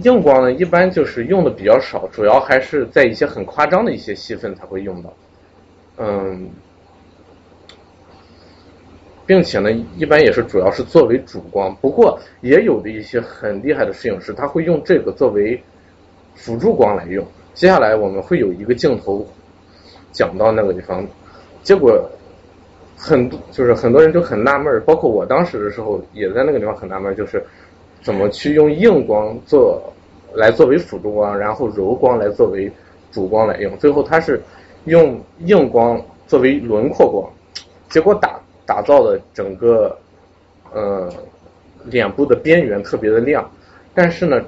[0.04, 5.14] 硬光呢，一般就是用的比较少，主要还是在一些很夸张的一些戏份才会用到。
[5.98, 6.50] 嗯，
[9.26, 11.76] 并且呢，一般也是主要是作为主光。
[11.82, 15.62] 不过也有的一些很厉害的摄影师，他会用这个作为
[16.36, 17.26] 辅助光来用。
[17.54, 19.26] 接下来我们会有一个镜头
[20.12, 21.06] 讲到那个地方，
[21.64, 22.10] 结果
[22.98, 27.44] 很多就是很多人就很纳闷，包括我当时的时候也在那个地方很纳闷，就是。
[28.04, 29.80] 怎么去用硬光做
[30.34, 32.68] 来作为辅助光，然后柔光来作为
[33.12, 33.78] 主光来用？
[33.78, 34.42] 最后他是
[34.86, 37.32] 用硬光作为轮廓光，
[37.90, 38.41] 结果打
[38.72, 39.94] 打造的整个
[40.72, 41.12] 呃
[41.84, 43.44] 脸部的边缘特别的亮，
[43.94, 44.42] 但是呢，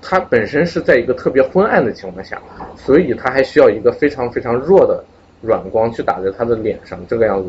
[0.00, 2.40] 它本身是在一个特别昏暗的情况下，
[2.74, 5.04] 所以它还需要一个非常非常弱的
[5.42, 7.48] 软光去打在他的脸上，这个样子。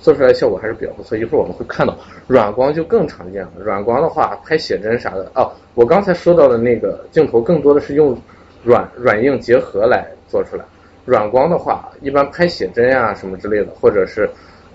[0.00, 1.94] 做出来效果还是比较不错，一会儿我们会看到
[2.26, 3.52] 软光就更常见了。
[3.62, 8.18] 软光的话，拍写真啥的哦，我刚才说到的那个镜头更多的是用
[8.64, 10.64] 软软硬结合来做出来。
[11.10, 14.30] 软光的话，一般拍写真呀、什么之类的，或者是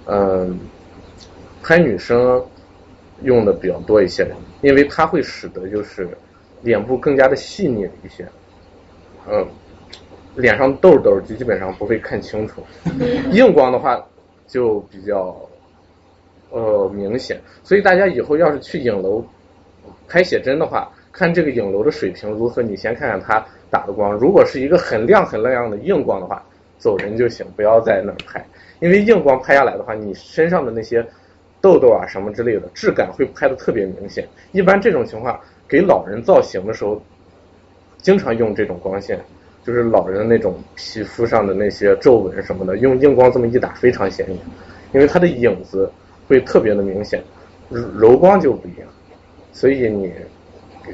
[0.06, 0.60] 嗯、
[1.64, 2.44] 拍女生
[3.22, 4.28] 用的比较多一些，
[4.62, 6.10] 因为它会使得就是
[6.62, 8.28] 脸部更加的细腻一些，
[9.30, 9.48] 嗯，
[10.36, 12.62] 脸上痘痘就基本上不会看清楚。
[13.32, 14.06] 硬光的话
[14.46, 15.34] 就比较
[16.50, 19.26] 呃明显，所以大家以后要是去影楼
[20.10, 23.46] 拍写真的话，看这个影楼的水平如何，你先看看它
[23.76, 24.14] 打的光。
[24.14, 26.42] 如果是一个很亮很亮的硬光的话，
[26.78, 28.46] 走人就行，不要在那儿拍，
[28.80, 31.06] 因为硬光拍下来的话，你身上的那些
[31.60, 34.26] 痘痘啊什么之类的质感会拍的特别明显。
[34.54, 37.02] 一般这种情况给老人造型的时候，
[37.98, 39.20] 经常用这种光线，
[39.66, 44.40] 就是老人那种皮肤上的那些皱纹什么的，用硬光这么一打非常显眼，
[44.94, 45.92] 因为它的影子
[46.28, 47.22] 会特别的明显，
[47.70, 48.88] 柔柔光就不一样。
[49.52, 50.14] 所以你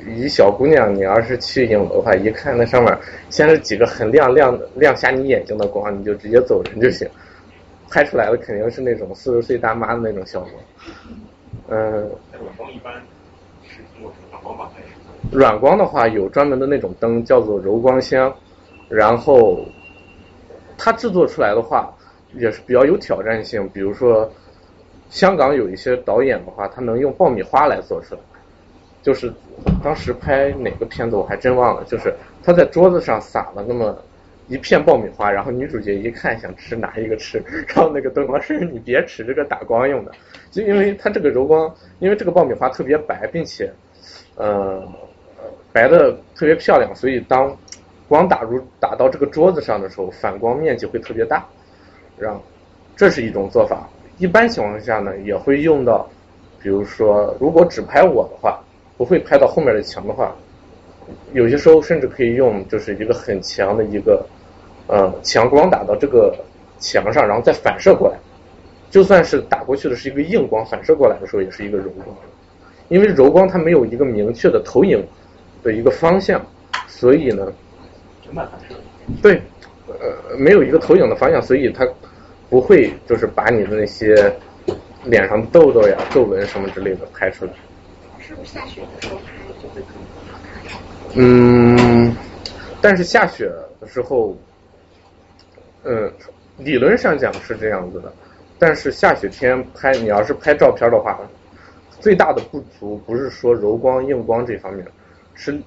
[0.08, 2.98] 一小姑娘，你要是去影楼的话，一看那上面
[3.30, 7.08] 先是几个很亮亮亮瞎你眼睛的光，你就直接走人就行。
[7.90, 10.52] 拍出来的肯定是那种四十岁大妈的那种效果。
[11.68, 11.78] 嗯，
[12.32, 12.94] 软光一般
[13.68, 14.72] 是通过什么软光法？
[15.32, 18.34] 软光的话有专门的那种灯叫做柔光箱，
[18.88, 19.66] 然后
[20.78, 21.94] 它制作出来的话
[22.34, 23.68] 也是比较有挑战性。
[23.74, 24.32] 比如说
[25.10, 28.22] 香港有一些导演的话，他能用爆米花来做出来。
[29.02, 29.34] 就是
[29.84, 33.98] 当时拍哪个片子我还真忘了，就是他在桌子上撒了那么
[34.48, 40.12] 一片爆米花，然后女主角一看想吃拿一个吃，然后那个灯光师你别吃，这个打光用的，
[40.52, 43.72] 就因为它这个柔光，因为这个爆米花特别白，并且
[44.36, 44.88] 呃
[45.74, 47.58] 白的特别漂亮，所以当
[48.08, 51.44] 光打入打到这个桌子上的时候，反光面积会特别大，
[52.20, 52.40] 让
[52.96, 53.90] 这是一种做法。
[54.20, 56.08] 一般情况下呢，也会用到，
[56.62, 58.62] 比如说如果只拍我的话。
[59.02, 60.32] 不会拍到后面的墙的话，
[61.34, 64.24] 有些时候甚至可以用就是一个很强的一个
[64.86, 66.32] 呃强光打到这个
[66.78, 68.16] 墙上，然后再反射过来。
[68.92, 72.16] 就算是打过去的是一个硬光，反射过来的时候也是一个柔光，
[72.90, 75.04] 因为柔光它没有一个明确的投影
[75.64, 76.40] 的一个方向，
[76.88, 77.52] 所以呢，
[78.22, 78.76] 全半反射。
[79.20, 79.42] 对，
[79.88, 81.88] 呃，没有一个投影的方向，所以它
[82.52, 84.32] 不会就是把你的那些
[85.06, 87.52] 脸上痘痘呀、皱纹什么之类的拍出来。
[88.44, 89.20] 下雪的时候？
[91.14, 92.16] 嗯，
[92.82, 94.36] 但是下雪的时候，
[95.84, 96.12] 嗯，
[96.58, 98.12] 理论上讲是这样子的，
[98.58, 101.20] 但是下雪天拍，你要是拍照片的话，
[102.00, 104.86] 最大的不足不是说柔光硬光这方面，
[105.34, 105.62] 是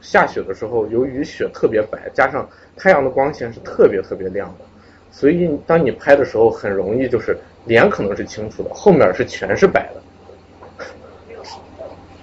[0.00, 4.64] 下雪的时候，由于雪特别白，加上太阳的光线是特别特别亮的，
[5.10, 10.02] 所以当你拍的时候，很容易就是脸可能是清楚的，后面是全是白的。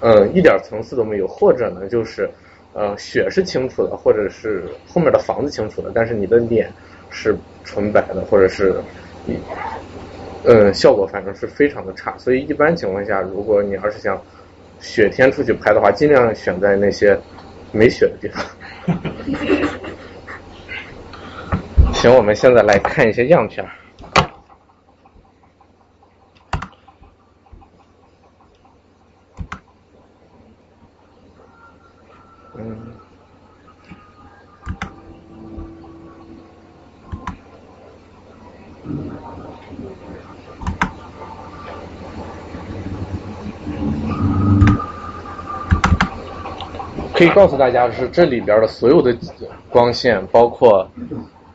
[0.05, 2.29] 嗯，一点层次都没有，或者呢，就是，
[2.73, 6.69] 呃，雪是清楚的，或者是后面的房子清楚的，但是你的脸
[7.09, 8.75] 是纯白的，或者是，
[10.43, 12.17] 嗯，效果反正是非常的差。
[12.17, 14.21] 所以一般情况下，如果你要是想
[14.81, 17.17] 雪天出去拍的话，尽量选在那些
[17.71, 18.43] 没雪的地方。
[21.93, 23.65] 行，我们现在来看一些样片。
[47.23, 49.15] 可以告诉大家的是，这里边的所有的
[49.69, 50.86] 光线，包括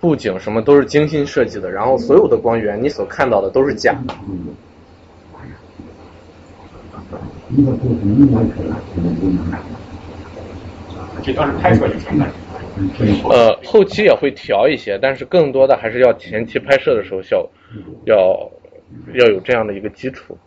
[0.00, 1.70] 布景什么，都是精心设计的。
[1.70, 4.14] 然后所有的光源，你所看到的都是假的。
[11.22, 12.30] 这当时拍出来就成感
[13.30, 17.46] 呃，后期也会调一些，但是更多的还是要前期拍摄的时候效，
[18.06, 18.50] 要
[19.12, 20.38] 要有这样的一个基础。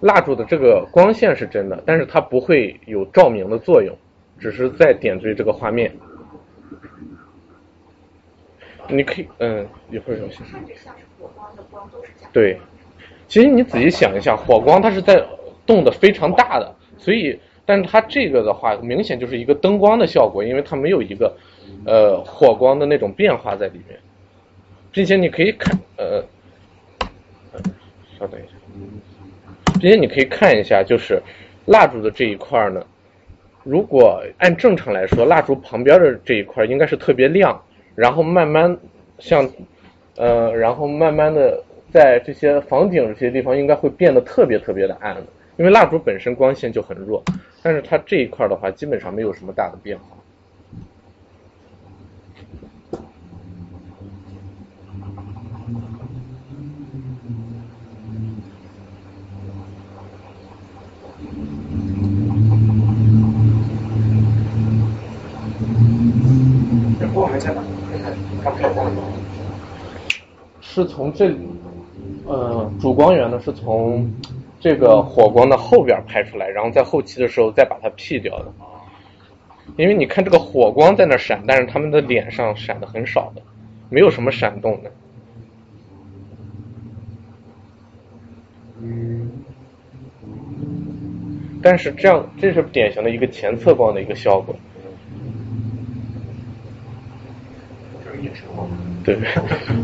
[0.00, 3.94] 蜡烛的这个光线是真的，但是它不会有照明的作用，
[4.38, 5.92] 只是在点缀这个画面。
[8.88, 10.42] 你可以，嗯，一会儿有些。
[12.32, 12.58] 对，
[13.28, 15.24] 其实你仔细想一下，火光它是在
[15.64, 21.36] 动的非常大的，所以，但是它这个的话，明显就是一个灯光的效果，因为它没有一个
[21.86, 24.00] 呃火光的那种变化在里面，
[24.90, 26.24] 并且你可以看，呃，
[27.52, 27.60] 呃
[28.18, 28.56] 稍等一下，
[29.80, 31.20] 并且你可以看一下，就是
[31.64, 32.84] 蜡烛的这一块呢，
[33.64, 37.60] 如果按正常来说，蜡烛旁边的这一块应该是特别亮，
[37.94, 38.76] 然后慢慢
[39.18, 39.48] 像
[40.16, 45.16] 呃，然后慢慢的在这些房顶这些地方应该会变得特别特别的暗，
[45.56, 47.22] 因为蜡烛本身光线就很弱，
[47.62, 50.16] 但是它这一块的话基本上没有什么大的变化。
[67.38, 67.62] 在哪？
[68.42, 68.86] 看不到。
[70.60, 71.34] 是从这，
[72.26, 74.08] 呃，主光源呢是从
[74.60, 78.52] 这个火光的后边拍出来，然后在后期的时候再把它 P 掉的。
[79.76, 83.42] 因为你看这个火光在那闪，但是他们的脸上闪的很少的，
[83.88, 84.90] 没有什么闪动的。
[88.82, 89.30] 嗯
[91.62, 94.54] 但是这样，这是典型的一个前侧光的一个效果。
[99.04, 99.18] 对，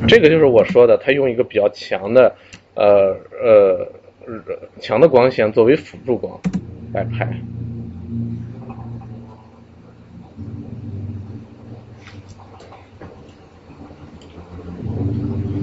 [0.07, 2.35] 这个就是我说的，他用一个比较强的，
[2.75, 3.89] 呃呃
[4.81, 6.39] 强的光线作为辅助光
[6.93, 7.29] 来拍。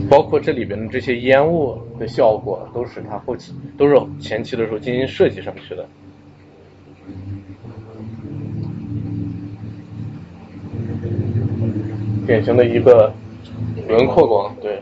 [0.10, 5.88] 包括这里边的这些烟雾的效果，都是它后期都是前期的时候进行设计上去的。
[12.26, 13.14] 典型的一个
[13.88, 14.82] 轮廓光，对。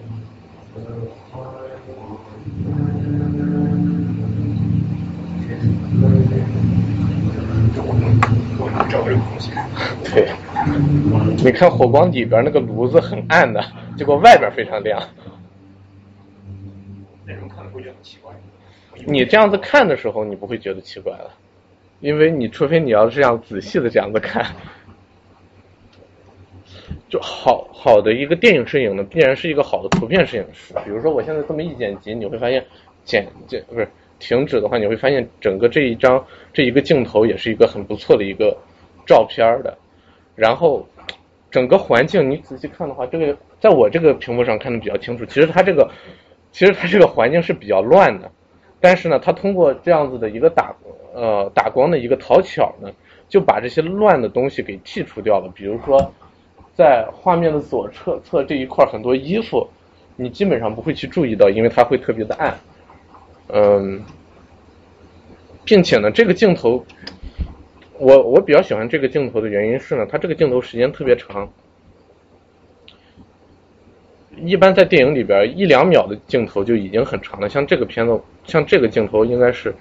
[10.14, 10.30] 对，
[11.38, 13.64] 你看火光里边那个炉子很暗的，
[13.98, 15.02] 结果外边非常亮。
[19.06, 21.32] 你这样子看的时候，你不会觉得奇怪了，
[22.02, 24.46] 因为你除非你要这样仔细的这样子看，
[27.12, 30.74] 就好好的一个电影摄影呢，必然是一个好的图片摄影师。
[30.86, 32.66] 比如说我现在这么一剪辑，你会发现
[33.03, 33.86] 剪剪不是
[34.18, 38.57] 停止的话，你会发现整个这一张这一个镜头也是一个很不错的一个
[39.05, 39.78] 照片的。
[40.36, 40.88] 然后
[41.51, 45.26] 整个环境你仔细看的话，这个在我这个屏幕上看的比较清楚。
[45.26, 45.91] 其实它这个
[46.53, 48.32] 其实它这个环境是比较乱的，
[48.80, 50.74] 但是呢，它通过这样子的一个打
[51.14, 52.89] 呃打光的一个讨巧呢，
[53.28, 55.51] 就把这些乱的东西给剔除掉了。
[55.53, 56.14] 比如说，
[56.76, 59.67] 在画面的左侧侧这一块很多衣服，
[60.15, 62.57] 你基本上不会去注意到，因为它会特别的暗。
[63.49, 64.01] 嗯，
[65.65, 66.86] 并且呢，这个镜头，
[67.99, 71.49] 我我比较喜欢这个镜头的原因是呢，它这个镜头时间特别长。
[74.38, 77.49] 一般在电影里边，一两秒的镜头就已经很长了。
[77.49, 79.76] 像这个片子，像这个镜头应该是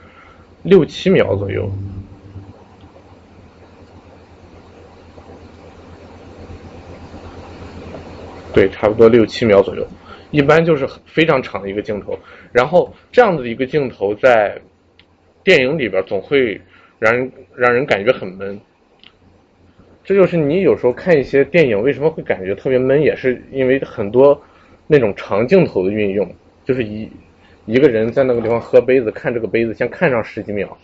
[0.65, 1.71] 六七秒左右。
[8.53, 9.87] 对，差不多六七秒左右，
[10.31, 12.19] 一般就是非常长的一个镜头。
[12.53, 14.61] 然后这样子的一个镜头在
[15.43, 16.61] 电影里边总会
[16.99, 18.61] 让人让人感觉很闷。
[20.03, 24.41] 这就是你有时候看一些电影为什么会感觉特别闷，也是因为很多
[24.87, 26.29] 那种长镜头的运用，
[26.65, 27.09] 就是一
[27.67, 30.77] 一个人在那个地方喝杯子，看这个杯子先看上十几秒，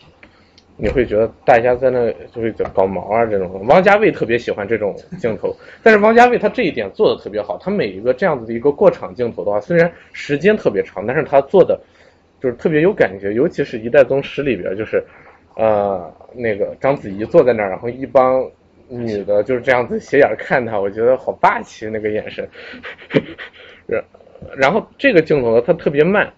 [0.77, 3.65] 你会觉得大家在那就会搞毛啊这种。
[3.67, 11.81] 王家卫特别喜欢这种镜头，但是王家卫他这一点做的特别好，他每一个这样子的一个过场镜头的话，虽然时间特别长，但是他做的
[12.41, 15.03] 就是特别有感觉，尤其是一代宗师里边，就是
[15.55, 18.49] 呃那个章子怡坐在那儿，然后一帮。
[18.89, 22.49] 女的就是这样子斜眼看他，我觉得好霸气那个眼神。
[23.85, 24.01] 然
[24.57, 26.33] 然后这个镜头呢，它特别慢，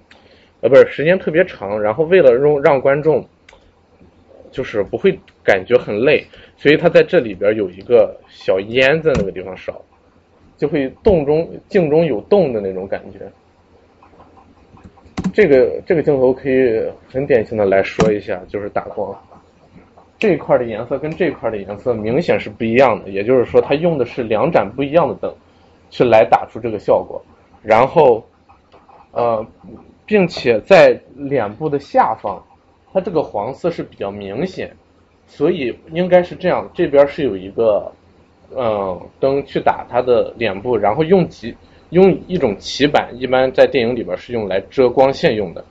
[0.63, 1.79] 呃，不是时间特别长。
[1.79, 3.23] 然后为了让让观众
[4.51, 6.25] 就是不会感觉很累，
[6.57, 9.81] 所以他在这里边有一个小烟在那个地方烧，
[10.57, 13.21] 就会洞中镜中有洞的那种感觉。
[15.33, 19.17] 这个这个镜头可以很典型的来说一下，就是打光。
[20.19, 25.33] 这一块的颜色跟这块的颜色明显是不一样的，也就是说，它用的是两盏不一样的灯，
[25.91, 27.23] 去来打出这个效果。
[27.63, 28.27] 然后，
[29.13, 29.47] 呃，
[30.07, 32.43] 并且在脸部的下方，
[32.93, 34.75] 它这个黄色是比较明显，
[35.27, 37.93] 所以应该是这样：这边是有一个，
[38.57, 41.55] 嗯，灯去打它的脸部，然后用几
[41.91, 45.65] 用一种棋板，一般在电影里边是用来遮光线用的，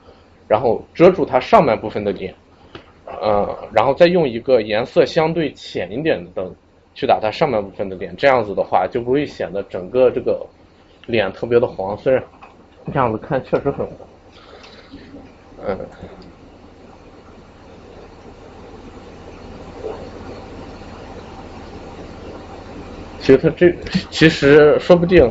[0.46, 2.34] 然后遮住它上半部分的脸。
[3.22, 6.54] 嗯，然后再用一个颜色相对浅一点的灯
[6.94, 10.46] 去打它上半部分的脸，这样子的话就不会显得整个这个
[11.06, 11.96] 脸特别的黄。
[11.96, 12.22] 虽然
[12.92, 13.96] 这样子看确实很黄，
[15.66, 15.78] 嗯，
[23.28, 23.70] 其实他这
[24.10, 25.30] 其实说不定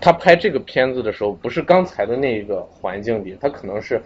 [0.00, 4.02] 他拍这个片子的时候不是刚才的那一个环境里，他可能是。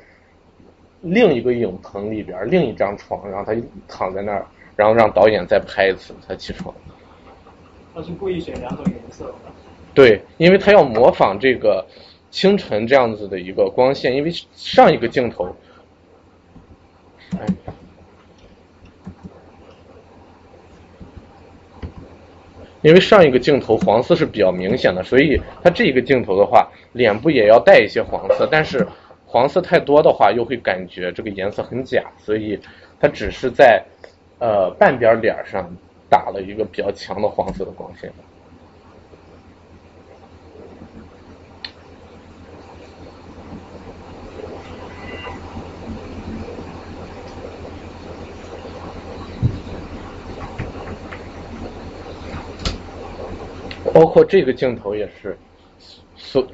[1.07, 6.75] 另一个影棚里边，另一张床，然后他躺在那儿，然后让导演再拍一次他起床。
[7.95, 9.31] 他是故意选两种颜色。
[9.93, 11.87] 对，因为他要模仿这个
[12.31, 15.55] 清晨这样子的一个光线，因为上一个镜头，
[17.39, 17.47] 哎，
[22.85, 28.87] 因为上一个镜头黄色是比较明显的，所以它这一个镜头的话，脸部也要带一些黄色，但是
[29.25, 32.61] 黄色太多的话，又会感觉这个颜色很假，所以
[33.01, 33.83] 它只是在
[34.39, 35.67] 呃半边脸上
[36.11, 38.13] 打了一个比较强的黄色的光线。
[53.95, 55.39] 包括这个镜头也是，
[56.17, 56.45] 所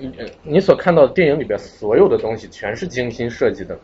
[0.43, 3.79] 你所看到的电影里边所有的东西全是精心设计的，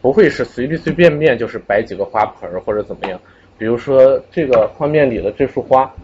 [0.00, 3.20] 不会是随随便便就是摆几个花盆或者怎么样。
[3.58, 5.94] 比如说这个画面里的这束花，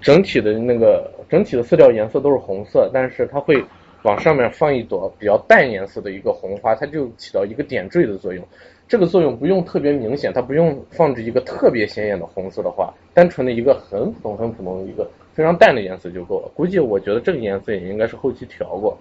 [0.00, 3.62] 整体的那个整体的色调颜色都是红色，但是它会
[4.02, 8.44] 往上面放一朵比较淡颜色的一个红花，它就起到一个点缀的作用。
[8.88, 15.08] 这个作用不用特别明显，它不用放置一个特别显眼的红色的花，单纯的一个很普通很普通的一个。
[15.38, 18.98] 非常淡的颜色就够了，估计我觉得这个颜色也应该是后期调过，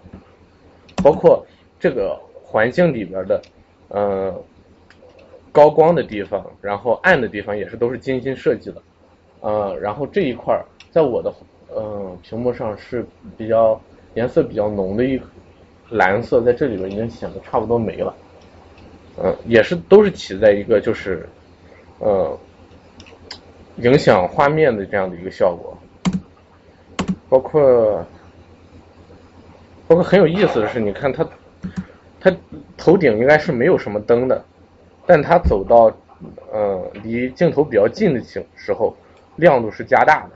[1.04, 1.44] 包括
[1.80, 3.42] 这个环境里边的，
[3.88, 4.40] 呃，
[5.52, 8.80] 高光的地方，然后暗的地方也是都是精心设计的，
[9.42, 10.56] 呃，然后这一块
[10.92, 11.34] 在我的
[11.76, 13.04] 嗯屏幕上是
[13.36, 13.82] 比较
[14.14, 15.20] 颜色比较浓的一
[15.90, 18.16] 蓝色，在这里边已经显得差不多没了，
[19.24, 21.28] 嗯，也是都是起在一个就是
[21.98, 22.38] 呃
[23.78, 25.76] 影响画面的这样的一个效果。
[27.30, 28.06] 包括，
[29.88, 31.28] 包括很有意思的是，你看他，
[32.20, 32.36] 他
[32.78, 34.44] 头顶应该是没有什么灯的，
[35.06, 35.92] 但他走到，
[36.52, 38.96] 呃，离镜头比较近的情时候，
[39.36, 40.32] 亮度是加大的。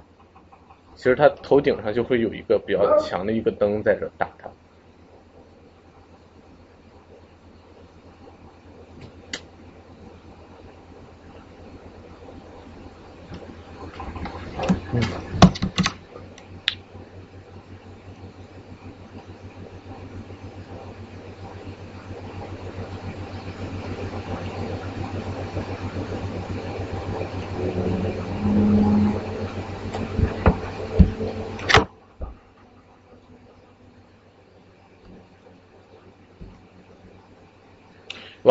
[0.95, 4.49] 其实他头顶上就会有一个比较强的一个灯在这打他。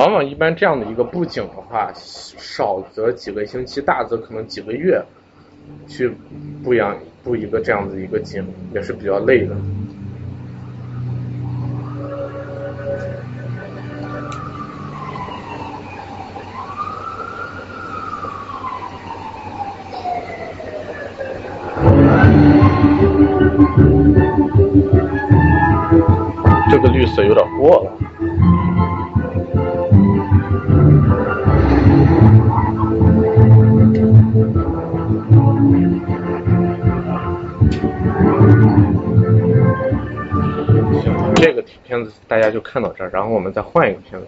[0.01, 4.98] 往往一般这样的一个布景的话，少则几个星期，大则可能几个月，
[5.86, 6.11] 去
[6.64, 8.42] 布样布一个这样子一个景，
[8.72, 9.55] 也是比较累的。
[26.70, 28.59] 这个绿色有点过了。
[42.28, 44.26] 大家就看到这儿，然后我们再换一个片子。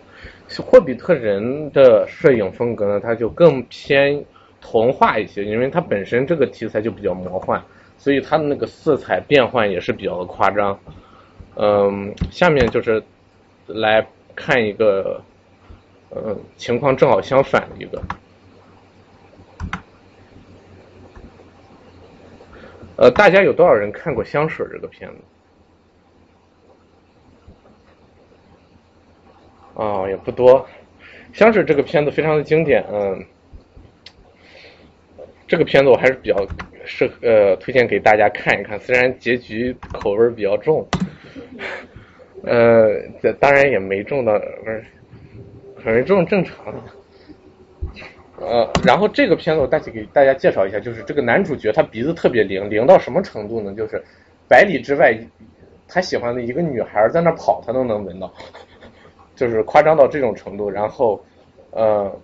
[0.62, 4.23] 霍比特人的摄影风格呢，它就更偏
[4.61, 7.62] 童话一些，因为它本身这个题材就比较魔幻，
[7.97, 10.79] 所以它的那个色彩变换也是比较的夸张。
[11.57, 13.03] 嗯，下面就是
[13.66, 15.23] 来看一个，
[16.11, 18.03] 嗯，情况正好相反的一个。
[22.97, 25.16] 呃，大家有多少人看过《香水》这个片子？
[29.75, 30.66] 啊，也不多。
[31.33, 33.25] 香水这个片子非常的经典，嗯，
[35.47, 36.37] 这个片子我还是比较
[36.85, 38.79] 适呃推荐给大家看一看。
[38.79, 40.87] 虽然结局口味比较重，
[42.43, 42.89] 呃，
[43.41, 44.85] 当然也没重到不是
[45.83, 46.57] 很没重正常。
[48.39, 53.73] 呃，然后这个片子我大体给大家介绍一下，就是这个男主角他鼻子特别灵，灵到什么程度呢？
[53.75, 54.03] 就是
[54.49, 55.16] 百里之外，
[55.87, 58.33] 他喜欢的一个女孩在那跑，他都能闻到。
[59.43, 61.20] 就是夸张到这种程度，然后，
[61.72, 62.16] 呃，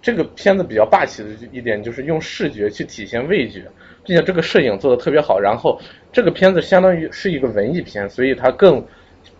[0.00, 3.64] 这个片子比较霸气的一点就是用视觉去体现味觉，
[4.04, 5.40] 并且这个摄影做的特别好。
[5.40, 5.76] 然后
[6.12, 8.80] 这个片子相当于是一个文艺片，所以它更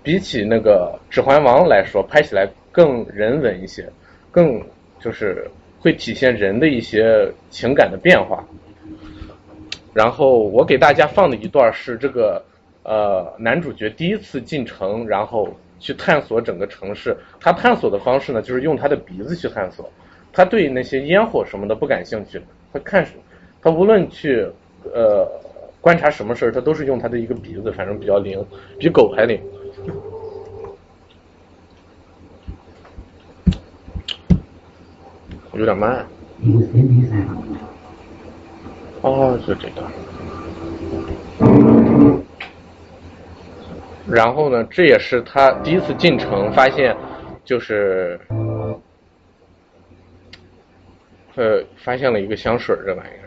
[0.02, 3.88] 比起那个《指环王》来说，拍起来更人文一些，
[4.32, 4.60] 更
[4.98, 5.48] 就是
[5.78, 8.44] 会体现人的一些情感的变化。
[9.94, 12.44] 然后我给大家放的一段是这个
[12.82, 15.56] 呃男主角第一次进城，然后。
[15.78, 19.90] 去探索整个城市，他探索的方式呢，就是用他的鼻子去探索。
[20.32, 22.40] 他对那些烟火什么的不感兴趣，
[22.72, 23.06] 他看，
[23.62, 24.46] 他无论去
[24.92, 25.26] 呃
[25.80, 28.44] 观察什么事儿，他都是用他的一个鼻子，反正比较灵，
[28.78, 29.40] 比狗还灵。
[35.54, 36.06] 有点慢。
[39.00, 39.90] 哦，就这段。
[44.08, 46.96] 然后呢，这也是他第一次进城，发现
[47.44, 48.20] 就是
[51.34, 53.26] 呃，发现了一个香水这玩意儿。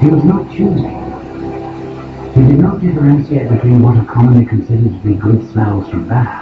[0.00, 1.00] He was not choosing.
[2.34, 6.40] He did not differentiate between what are commonly considered to be good smells from bad.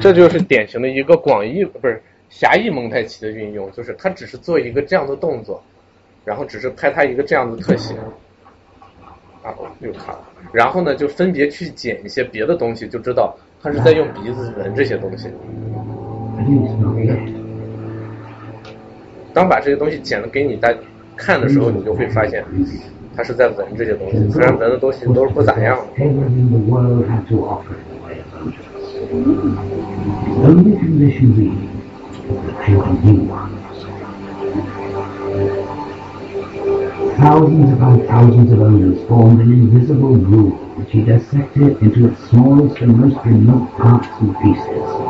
[0.00, 5.62] 这就是典型的一个广义不是狭义蒙太奇的运用，就是他只是做一个这样的动作，
[6.24, 7.94] 然后只是拍他一个这样的特写，
[9.42, 10.20] 啊又卡了，
[10.52, 15.28] 然后呢就分别去剪一些别的东西，就知道他是在用鼻子闻这些东西。
[19.34, 20.72] 当把这些东西剪了给你大
[21.16, 22.44] 看的时候，你就会发现
[23.16, 26.04] 他是在闻这些东西，虽然闻的东西都是不咋样的。
[28.98, 29.04] The
[30.44, 31.70] only condition being
[32.46, 33.54] that they were new ones.
[37.16, 42.80] Thousands upon thousands of odors formed an invisible groove which he dissected into its smallest
[42.80, 45.07] and most remote parts and pieces.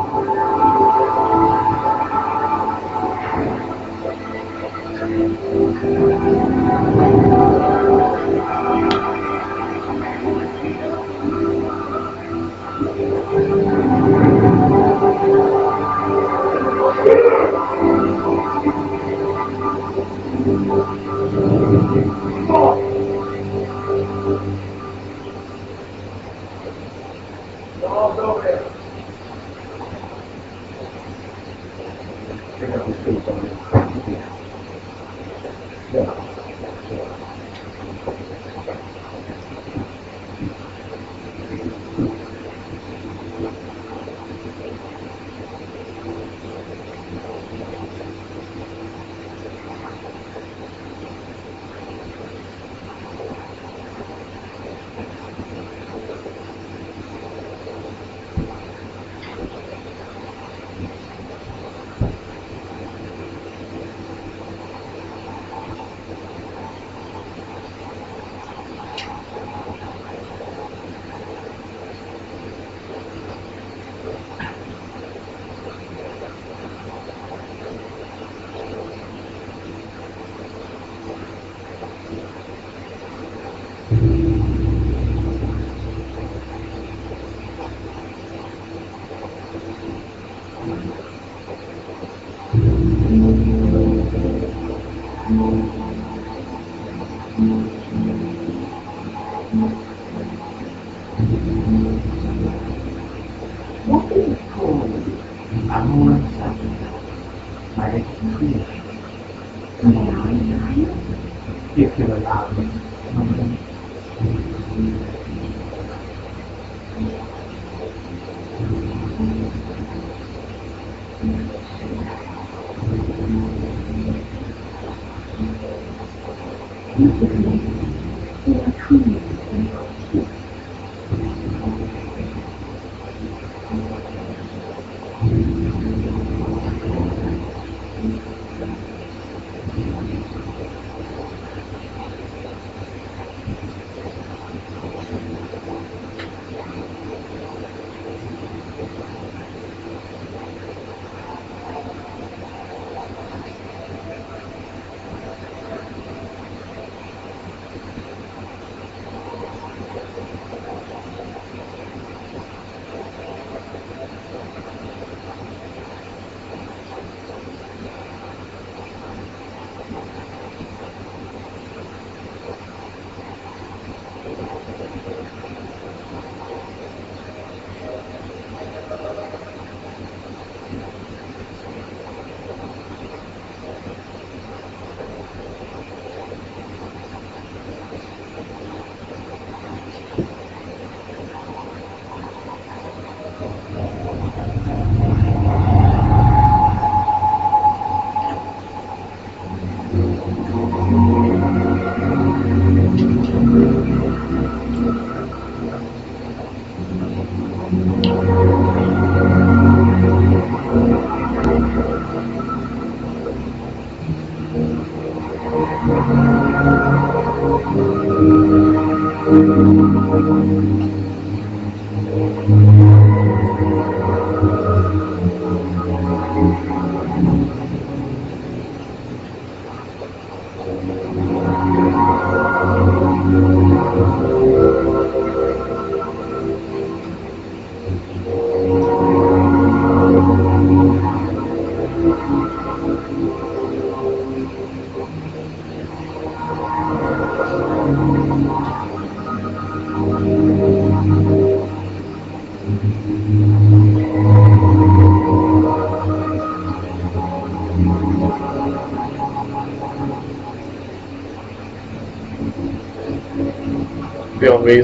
[264.69, 264.83] 比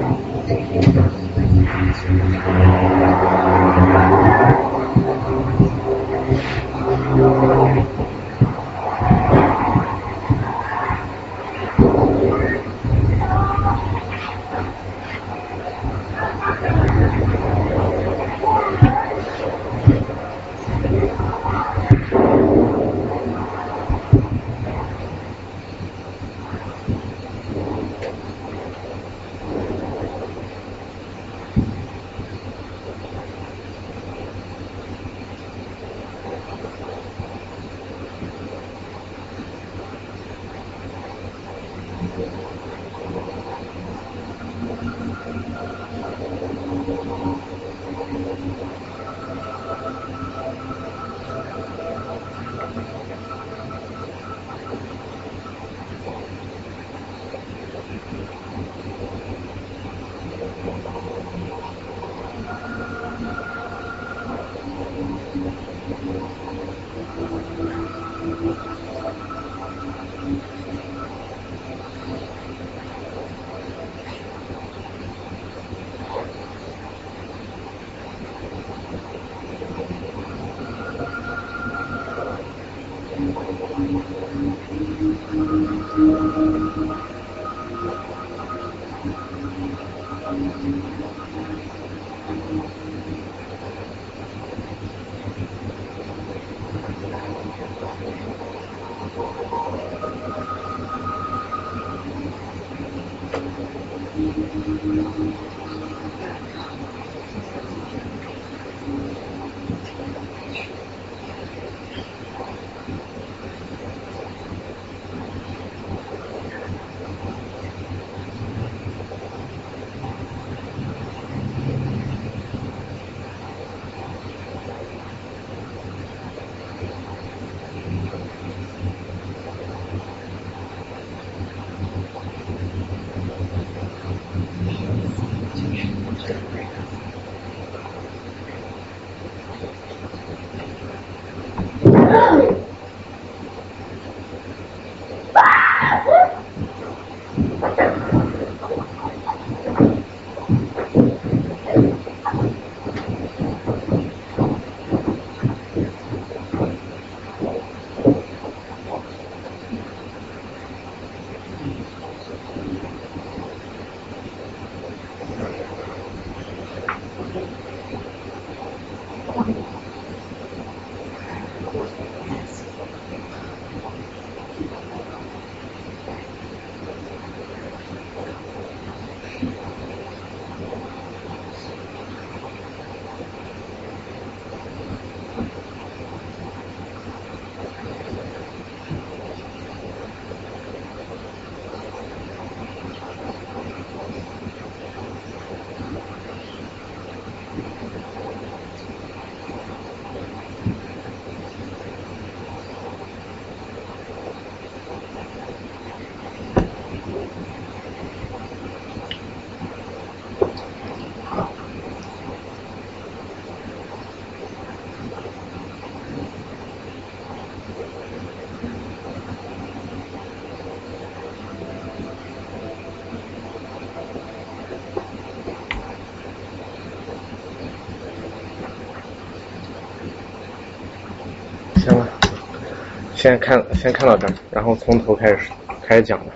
[233.21, 235.37] 先看先看到这儿，然后从头开始
[235.83, 236.33] 开始讲吧。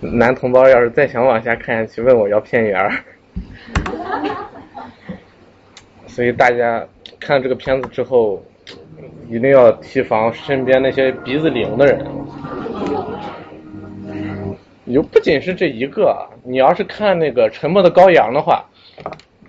[0.00, 2.92] 男同胞要是再想往下看下去，问我要片源儿。
[6.08, 6.84] 所以大家
[7.20, 8.44] 看这个片子之后，
[9.28, 12.04] 一定要提防身边那些鼻子灵的人。
[14.86, 18.64] 有不仅是这一个，啊你要是看那个《沉默的羔羊》的话，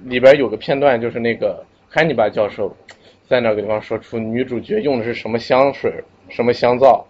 [0.03, 2.77] 里边有个片段，就是那个汉尼拔教授
[3.27, 5.91] 在那个地方说出女主角用的是什么香水、
[6.35, 7.07] 什么香皂，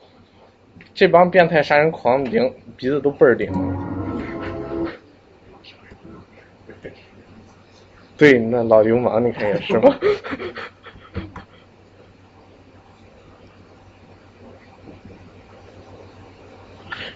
[0.93, 3.51] 这帮变态杀人狂灵鼻子都倍儿灵。
[8.15, 9.97] 对，那老流氓你看也是吗？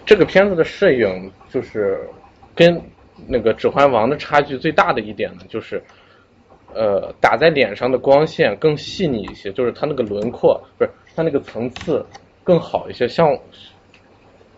[0.04, 2.10] 这个片子的摄影就是
[2.56, 2.82] 跟
[3.28, 5.80] 那个《指环王》的差距最大的一点呢，就是
[6.74, 12.04] 呃打在脸上的光线更细腻一些，就是它那个轮廓不是它那个层次
[12.44, 13.06] 更好一些。
[13.06, 13.26] 像，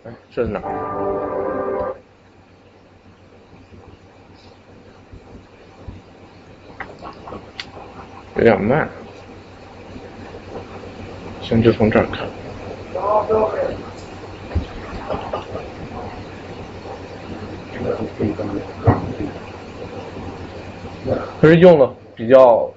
[0.05, 0.73] 哎，这是哪儿？
[8.37, 8.89] 有点慢，
[11.43, 12.27] 先就从这儿看。
[21.41, 22.73] 它是用了比较，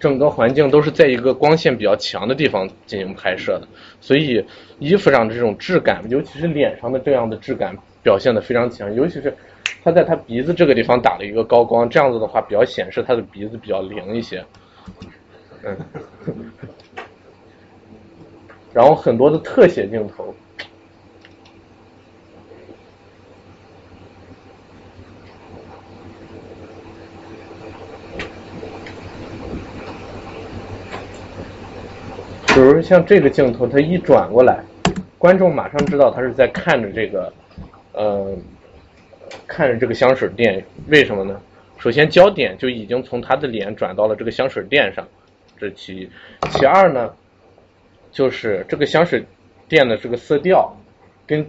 [0.00, 3.66] 整个环境都是在一个光线比较强的地方进行拍摄的，
[4.00, 4.44] 所以
[4.78, 9.34] 衣服上这种质感，尤其是脸上的这样的质感表现的非常强，尤其是
[9.82, 14.44] 他在他鼻子这个地方打了一个高光，这样子的话比较显示他的鼻子比较灵一些，
[15.64, 15.76] 嗯，
[18.72, 20.34] 然后很多的特写镜头。
[32.58, 34.64] 比如像这个镜头，它一转过来，
[35.16, 37.32] 观众马上知道他是在看着这个，
[37.92, 38.36] 呃，
[39.46, 40.64] 看着这个香水店。
[40.88, 41.40] 为什么呢？
[41.78, 45.06] 首先焦点就已经从他的脸转到了这个香水店上，
[45.56, 46.10] 这是其一。
[46.50, 47.12] 其二呢，
[48.10, 49.24] 就是这个香水
[49.68, 50.76] 店的这个色调
[51.28, 51.46] 跟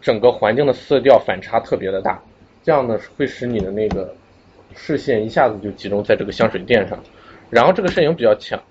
[0.00, 2.22] 整个环境的色调反差特别的大，
[2.62, 4.14] 这样呢会使你的那个
[4.76, 6.96] 视线一下子就集中在这个香水店上。
[7.50, 8.62] 然后这个摄影比较强。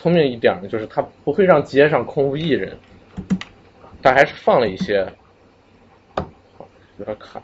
[0.00, 2.78] 聪明一点呢，就是他不会让街上空无一人，
[4.00, 5.04] 但还是放了一些，
[6.98, 7.42] 有点卡。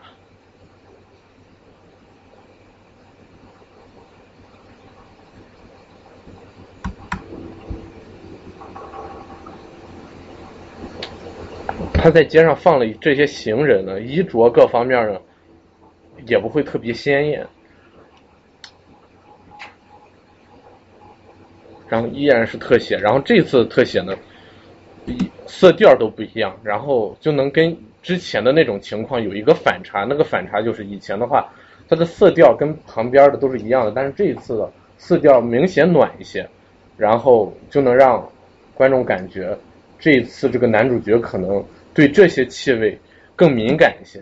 [11.92, 15.20] 他在街上放了这些行人呢，衣着各方面呢，
[16.28, 17.44] 也不会特别鲜艳。
[21.94, 24.16] 然后依然是特写，然后这次特写呢，
[25.46, 30.04] 色调都不一样，然后就能跟之前的那种情况有一个反差。
[30.08, 31.48] 那个反差就是以前的话，
[31.88, 36.44] 它的色调跟旁边的都是一样的，但是这一次的色调明显暖一些，
[36.96, 38.28] 然后就能让
[38.74, 39.56] 观众感觉
[40.00, 41.64] 这一次这个男主角可能
[41.94, 42.98] 对这些气味
[43.36, 44.20] 更敏感一些。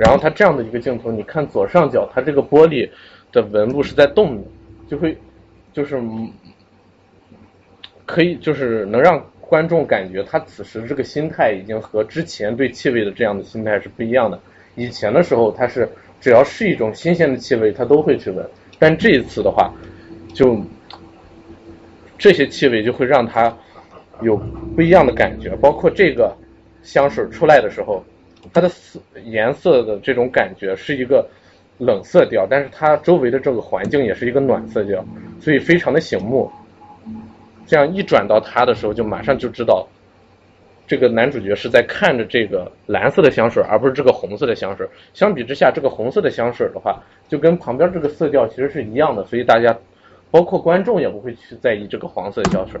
[0.00, 2.88] 然后它这样的一个镜头，你看左上角，它这个玻璃
[3.30, 4.42] 的纹路是在动的，
[4.88, 5.14] 就会
[5.74, 6.02] 就是
[8.06, 14.40] 可以就是能让观众感觉他此时这个心态已经和之前对气味的这样的心态是不一样的。
[14.74, 15.86] 以前的时候，他是
[16.18, 18.48] 只要是一种新鲜的气味，他都会去闻，
[18.78, 19.70] 但这一次的话，
[20.32, 20.58] 就
[22.16, 23.54] 这些气味就会让他
[24.22, 24.34] 有
[24.74, 26.34] 不一样的感觉，包括这个
[26.82, 28.02] 香水出来的时候。
[28.52, 31.28] 它的色颜色的这种感觉是一个
[31.78, 35.04] 冷色调，但是它周围的这个环境也是一个暖色调，
[35.40, 36.50] 所以非常的醒目。
[37.66, 39.86] 这样一转到它的时候，就马上就知道
[40.88, 44.88] 这个男主角是在看着这个蓝色的香水，而不是这个红色的香水。
[45.14, 49.78] 相比之下，这个红色的香水的话，就跟旁边这个色调其实是一样的，所以大家
[50.32, 52.80] 包括观众也不会去在意这个黄色的香水。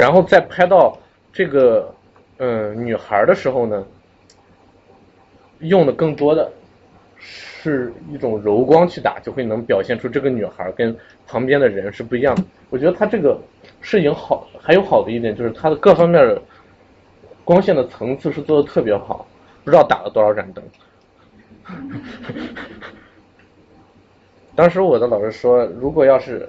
[0.00, 0.98] 然后再拍到
[1.30, 1.94] 这个
[2.38, 3.86] 嗯女孩的时候呢，
[5.58, 6.50] 用的更多的
[7.18, 10.96] 是一种柔光去打，就会能表现出这个女孩跟
[11.26, 12.42] 旁边的人是不一样的。
[12.70, 13.38] 我觉得他这个
[13.82, 16.40] 摄影好，还有好的一点就是他的各方面的
[17.44, 19.28] 光线的层次是做的特别好，
[19.64, 20.64] 不知道打了多少盏灯。
[24.56, 26.48] 当时我的老师说，如果要是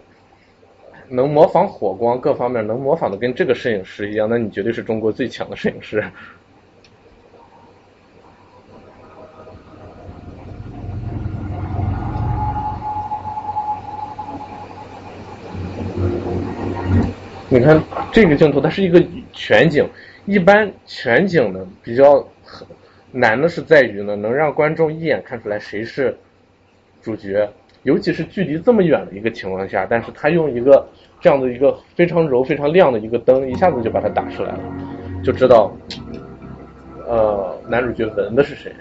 [1.11, 6.01] 能模仿火光各方面能模仿的跟这个摄影师一样，那你绝对是中国最强的摄影师。
[17.49, 17.83] 你看
[18.13, 19.03] 这个镜头，它是一个
[19.33, 19.85] 全景。
[20.25, 22.25] 一般全景呢比较
[23.11, 26.15] 难的是在于呢，能让观众一眼看出来谁是
[27.01, 27.51] 主角，
[27.83, 30.87] 尤其是距离这么远的一个情况下，但是他用一个
[31.21, 34.59] 这样的一个非常柔、非常亮的一个灯，一下子就把它打出来了，
[35.23, 35.71] 就知道，
[37.07, 38.73] 呃，男主角纹的是谁。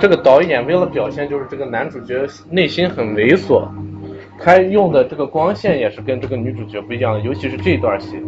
[0.00, 3.68] 这个导演为了表现就是这个男主角内心很猥琐，
[4.38, 8.18] 他用的这个光线也是跟这个女主角不一样的，尤其是这段戏，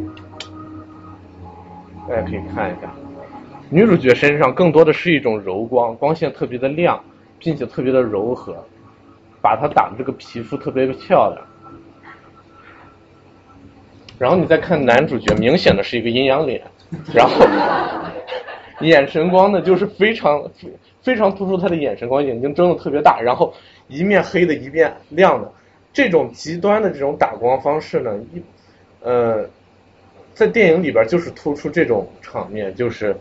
[2.06, 2.92] 大家可以看一下，
[3.70, 7.02] 女主角身上更多的是一种柔光，光线特别的亮，
[7.38, 8.54] 并且特别的柔和，
[9.40, 11.42] 把她打的这个皮肤特别的漂亮。
[14.18, 16.62] 然后你再看男主角，明显的是一个阴阳脸，
[17.14, 17.46] 然后
[18.80, 20.42] 眼神光呢就是非常。
[21.02, 23.52] 非常突出他的眼神光，眼睛睁的特别大，然后
[23.88, 25.50] 一面黑的，一面亮的，
[25.92, 28.42] 这种极端的这种打光方式呢，一
[29.02, 29.44] 呃，
[30.32, 33.14] 在电影里边就是突出这种场面，就是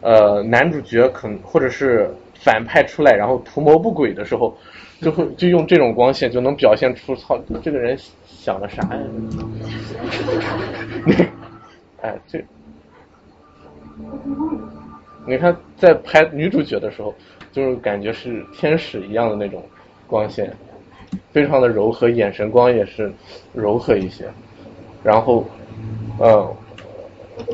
[0.00, 4.56] 呃男主角可能或者是反派出来，然后图谋不轨的时候，
[5.00, 9.02] 就会就用这种光线就能表现出操这个人想的啥呀？
[12.00, 12.40] 哎这。
[15.28, 17.14] 你看，在拍女主角的时候，
[17.52, 19.62] 就是感觉是天使一样的那种
[20.06, 20.50] 光线，
[21.30, 23.12] 非常的柔和，眼神光也是
[23.52, 24.24] 柔和一些。
[25.04, 25.46] 然后，
[26.18, 26.56] 呃，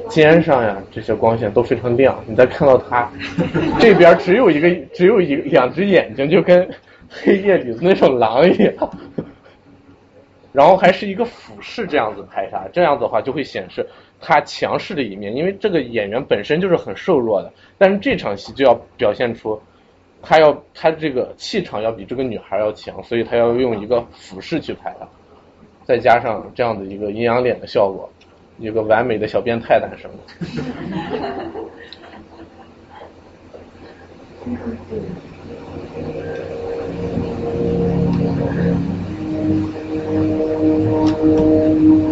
[0.09, 2.17] 肩上呀这些光线都非常亮。
[2.29, 3.11] 你再看到她
[3.81, 6.69] 这边只有一个，只有一两只眼睛，就跟
[7.11, 8.91] 黑夜里的那种狼一样。
[10.53, 13.85] 然后还是一个俯视这样子拍他，这样子的话就会显示
[14.21, 19.61] 他强势的一面，因为这个演员本身就是很瘦弱的，但是这场戏就要表现出
[20.23, 25.07] 他要他这个气场要比这个女孩要强，所以他要用一个俯视去拍他，
[25.85, 28.09] 再加上这样的一个阴阳脸的效果，
[28.59, 30.19] 一个完美的小变态诞生了。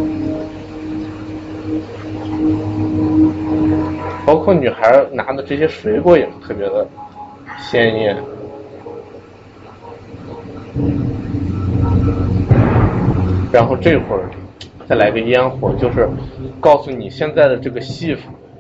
[4.25, 6.87] 包括女孩拿的这些水果也是特别的
[7.59, 8.16] 鲜艳。
[13.53, 14.31] 然后这会儿
[14.87, 16.09] 再来个烟火，就是
[16.61, 18.16] 告诉你现在的这个戏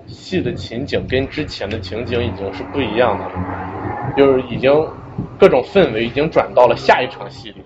[0.06, 3.32] 戏的情景跟之前的情景已经是不一样的了，
[4.16, 4.70] 就是已经
[5.38, 7.62] 各种氛围已经转到了下一场戏里。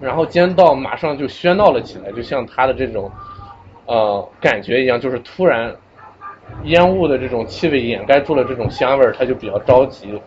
[0.00, 3.10] 然后间道马上就喧闹了起来，就像他的这种
[3.86, 5.74] 呃感觉一样，就是突然
[6.64, 10.20] 烟雾的这种气味掩盖住了这种香味，他就比较着急。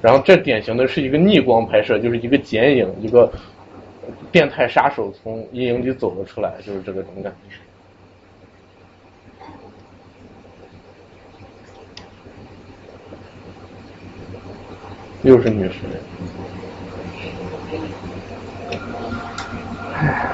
[0.00, 3.30] 然后这典型的是一个逆光拍摄，就是一个剪影，一个
[4.32, 7.56] 变态杀手从阴影里走了出来，就是这个种感觉。
[15.22, 15.88] 又是女神。
[20.02, 20.18] Yeah.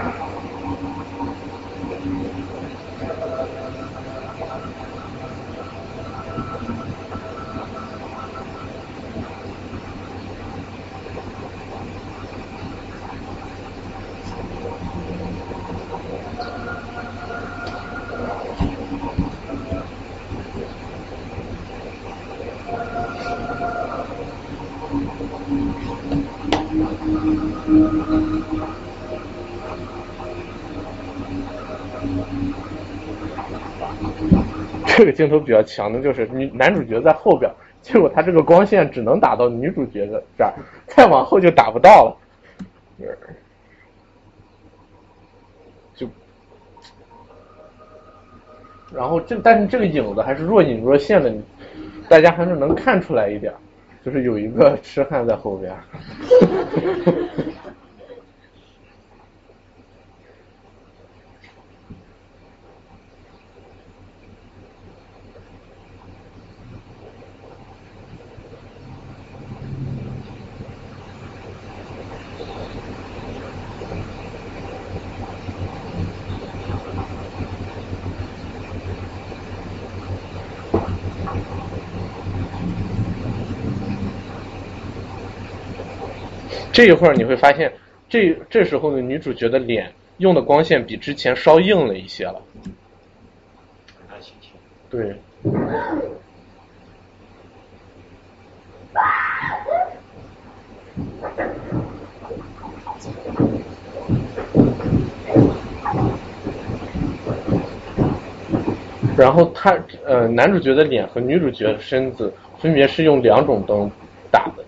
[34.99, 37.49] 这个镜头比较强的就是女男主角在后边，
[37.80, 40.53] 结果他这个光线只能打到女主角的这儿，
[40.88, 42.16] 再往后就打不到了。
[45.94, 46.09] 就，
[48.92, 51.32] 然后这但是这个影子还是若隐若现的，
[52.09, 53.55] 大家还是能看出来一点，
[54.05, 55.72] 就是有一个痴汉在后边。
[86.78, 87.72] 这一会儿你会发现，
[88.08, 92.40] 这这时候的女主角的脸用的光线比之前稍硬了一些了。
[94.88, 95.16] 对。
[109.16, 109.76] 然后他
[110.06, 113.90] 呃，男主角的脸和女主角的身子分别是用两种灯
[114.30, 114.64] 打的，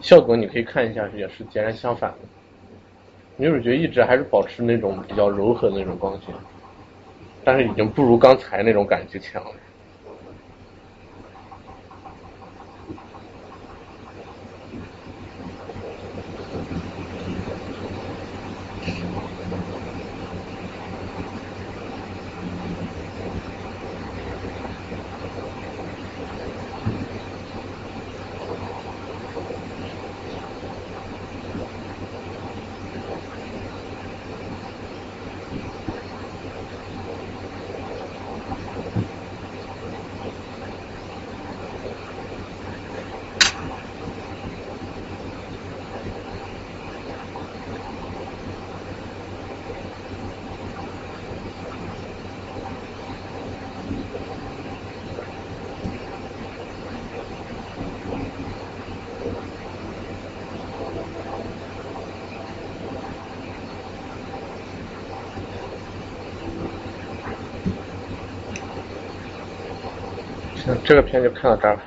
[0.00, 2.18] 效果你可以看一下，也是截然相反的。
[3.36, 6.34] 女主角一直还是保持那种比较柔和的那种光线，
[7.44, 9.50] 但是已经不如刚才那种感觉强了。
[70.54, 71.82] 行，这个片就看到这儿了，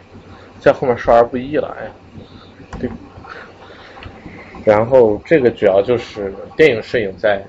[0.59, 1.91] 在后面少儿不宜了，哎呀，
[2.79, 2.87] 对。
[4.63, 7.43] 然后这个主要就是电影摄影在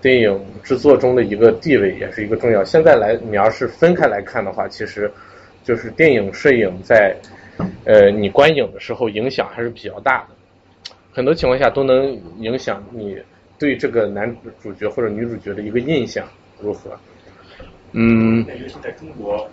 [0.00, 2.64] 电影制作中的一个地位，也是一个重要。
[2.64, 5.12] 现在来，你要是分开来看的话，其实
[5.62, 7.14] 就是电影摄影在
[7.84, 13.18] 呃你观影的时候影响还是比较大的，很多情况下都能影响你
[13.58, 16.26] 对这个男主角或者女主角的一个印象
[16.58, 16.98] 如何。
[17.92, 18.44] 嗯，
[18.98, 19.48] 中国，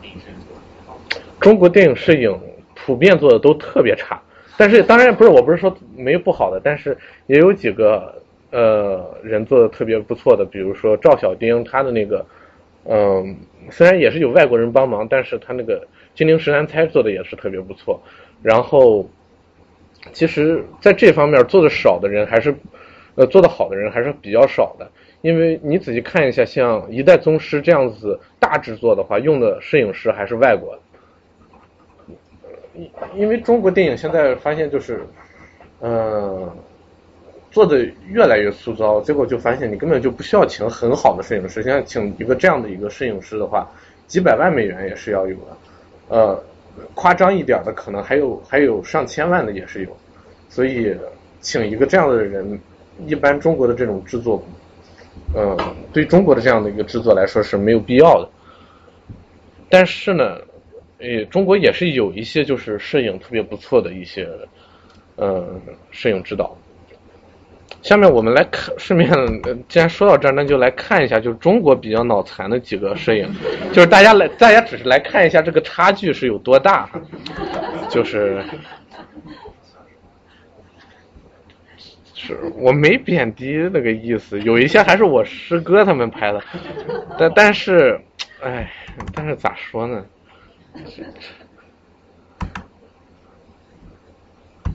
[0.00, 1.00] 电影摄影做得好？
[1.40, 2.38] 中国电影摄影
[2.74, 4.20] 普遍做的都特别差，
[4.56, 6.96] 但是当然不是，我不是说没有不好的，但是
[7.26, 12.24] 也有几个呃人做的特别不错的，比如说赵小丁，他的那个
[12.84, 13.36] 嗯、
[13.70, 15.80] 虽然也是有外国人帮忙，但是他那个
[16.16, 18.02] 《金陵十三钗》做的也是特别不错。
[18.42, 19.08] 然后，
[20.12, 22.52] 其实在这方面做的少的人还是
[23.14, 24.90] 呃做的好的人还是比较少的。
[25.22, 30.82] 因为你仔细看一下，像《一代宗师》这样子大制作的话，用的摄影师还是外国的。
[32.74, 35.00] 因因为中国电影现在发现就是，
[35.80, 36.50] 嗯、
[37.52, 41.62] 做的越来越粗糙，结果就发现你根本就不需要请很好的摄影师。
[41.62, 43.70] 现在请一个这样的一个摄影师的话，
[44.08, 45.56] 几百万美元也是要有的，
[46.08, 46.44] 呃，
[46.94, 49.96] 夸张一点的可能还有还有上千万的也是有，
[50.48, 50.96] 所以
[51.40, 52.58] 请一个这样的人，
[53.06, 54.42] 一般中国的这种制作。
[55.34, 55.56] 嗯，
[55.92, 58.28] 对中国的这样的一个制作来说是没有必要的。
[59.68, 60.36] 但是呢，
[60.98, 64.28] 呃，中国也是有一些就是摄影特别不错的一些，
[65.16, 65.60] 嗯，
[65.90, 66.56] 摄影指导。
[67.80, 69.10] 下面我们来看，顺便，
[69.68, 73.26] 既然说到这儿，那就来看一下，就是中国比较脑残的几个摄影，
[73.72, 76.90] 就是大家来，大家只是来看一下这个差距是有多大，
[77.88, 78.44] 就是。
[82.24, 86.40] 是我没贬低那个意思，有一些还是我师哥他们拍的，
[87.18, 88.00] 但但是，
[88.40, 88.70] 哎，
[89.12, 90.04] 但是咋说呢？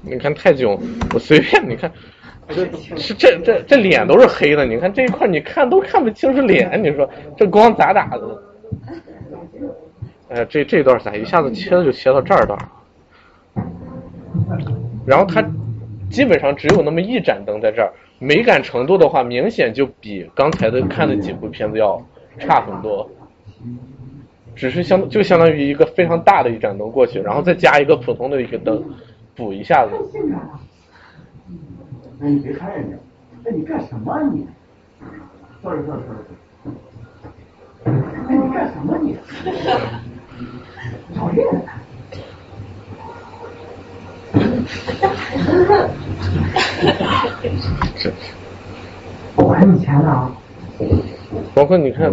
[0.02, 0.78] 你看泰囧，
[1.14, 1.90] 我随便你看，
[2.50, 2.66] 这
[2.98, 8.44] 是这这这脸都是黑的，你看这一块你看都看不清是脸，你说这光咋打的？
[10.28, 12.58] 哎，这这段咋一下子切的就切到这儿了？
[15.06, 15.42] 然后他。
[16.10, 22.02] 基本上只有那么一盏灯在这儿，美感程度的话，明显就比刚才的看的几部片子要
[22.40, 23.10] 差很多。
[24.56, 28.84] 只是相就相当于一个非常大的一盏灯过去，然后再加一个普通的一个灯，
[29.36, 29.92] 补一下子。
[32.20, 32.98] 那你别看人家，
[33.44, 34.48] 那你干什么你？
[35.62, 36.22] 坐着坐着坐着。
[38.28, 39.16] 哎，你干什么你？
[41.16, 41.46] 讨厌！
[49.36, 50.32] 我还有钱呢啊！
[51.54, 52.12] 包括你看，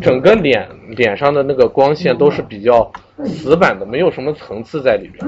[0.00, 2.90] 整个脸脸上的那个光线都是比较
[3.24, 5.26] 死板的，没有什么层次在里边。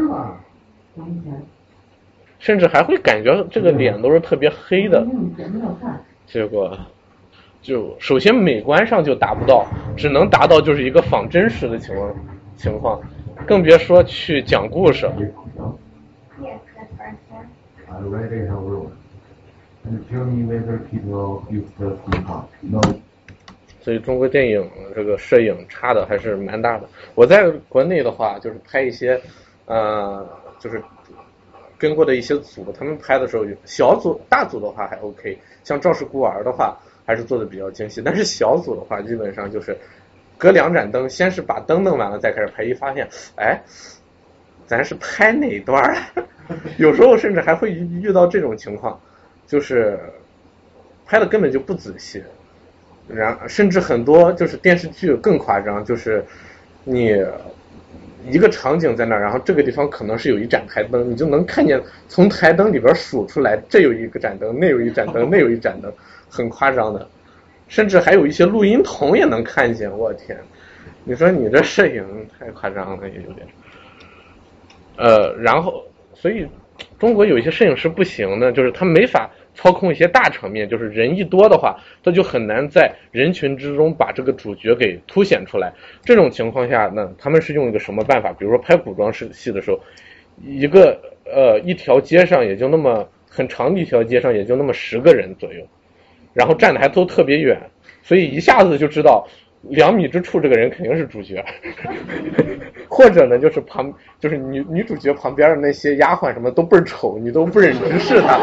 [2.39, 5.07] 甚至还会感觉这个脸都是特别黑的。
[6.27, 6.77] 结果
[7.61, 9.65] 就首先美观上就达不到，
[9.97, 12.13] 只能达到就是一个仿真实的情况
[12.57, 13.01] 情况，
[13.47, 15.09] 更别说去讲故事。
[18.03, 18.93] Already have room.
[19.85, 22.45] And tell me whether people use the speaker.
[22.61, 22.81] No.
[23.81, 26.89] 所以中国电影这个摄影差的还是蛮大的。
[27.15, 29.21] 我在国内的话，就是拍一些，
[29.67, 30.25] 呃，
[30.59, 30.83] 就是
[31.79, 38.01] 跟过的一些组，他们拍的时候，小组、大组的话还 OK，像《赵氏孤儿》的话，还是做的比较精细。
[38.01, 39.77] 但是小组的话，基本上就是
[40.39, 43.61] 隔两盏灯，先是把灯弄完了，再开始拍，一发现，哎，
[44.67, 45.97] 咱是拍哪段儿？
[46.79, 49.01] 有时候甚至还会遇遇到这种情况，
[49.47, 49.99] 就是
[51.07, 52.23] 拍的根本就不仔细。
[53.09, 56.25] 然甚至很多就是电视剧更夸张，就是
[56.85, 57.17] 你
[58.29, 65.93] 一个场景在那儿，然后这个地方可能是有一盏台灯，你就能看见从台灯里边数出来，这有一个盏灯，那有一盏灯，那有一盏灯，
[66.29, 67.07] 很夸张的。
[67.69, 70.39] 甚至还有一些录音筒也能看见，我天！
[71.05, 72.05] 你说你这摄影
[72.39, 73.47] 太夸张了，也有点。
[74.97, 76.47] 呃，然后所以
[76.99, 79.31] 中国有一些摄影师不行呢，就是他没法。
[79.55, 85.71] 操控一些大场面，就是人一多的话，他就很难在人群之中把这个主角给凸显出来。
[86.03, 88.33] 这种情况下，呢他们是用一个什么办法？
[88.33, 89.79] 比如说拍古装戏戏的时候，
[90.43, 95.63] 一个呃一条街上也就那么很长的一条街上也就那么十个人左右，
[96.33, 97.61] 然后站的还都特别远，
[98.03, 99.29] 所以一下子就知道
[99.63, 101.45] 两米之处这个人肯定是主角，
[102.89, 108.41] 或者呢就是旁就是女女主角旁边的那些丫鬟什么都倍儿丑，你都不忍直视她。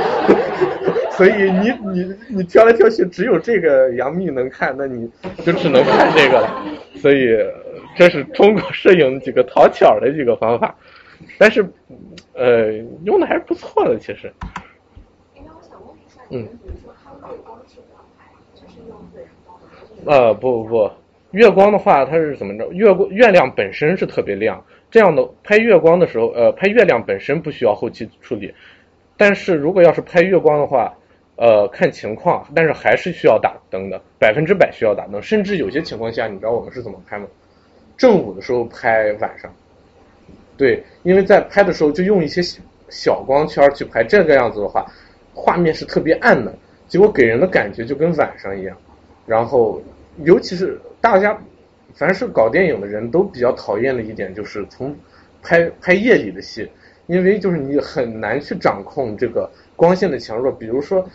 [1.11, 5.11] 所以你你你挑来挑去，只有这个杨幂能看，那你
[5.43, 6.63] 就只能看这个了。
[6.95, 7.37] 所以
[7.97, 10.73] 这是中国摄影几个讨巧的几个方法，
[11.37, 11.67] 但是
[12.33, 12.71] 呃
[13.03, 14.31] 用的还是不错的，其实。
[16.29, 16.47] 嗯？
[20.05, 20.91] 呃不不不，
[21.31, 22.67] 月光的话它是怎么着？
[22.71, 28.53] 月光月亮本身是特别亮，这样的拍月光的时候，呃拍月亮本身不需要后期处理，
[29.17, 30.93] 但是如果要是拍月光的话。
[31.41, 37.25] 呃，看情况，但是还是需要打灯的，百分之百需要打灯，甚至有些情况下，你知道我们是怎么拍吗？
[37.95, 39.49] 正午的时候拍晚上，
[40.57, 42.41] 对，因为在拍的时候就用一些
[42.89, 44.85] 小光圈去拍，这个样子的话，
[45.33, 46.53] 画面是特别暗的，
[46.89, 48.75] 结果给人的感觉就跟晚上一样。
[49.25, 49.81] 然后，
[50.25, 51.37] 尤其是大家
[51.93, 54.95] 凡是搞电影的人都比较讨厌的一点，就是从
[55.41, 56.69] 拍拍夜里的戏，
[57.07, 59.49] 因为就是你很难去掌控这个。
[59.75, 61.09] 光线的强弱，比如说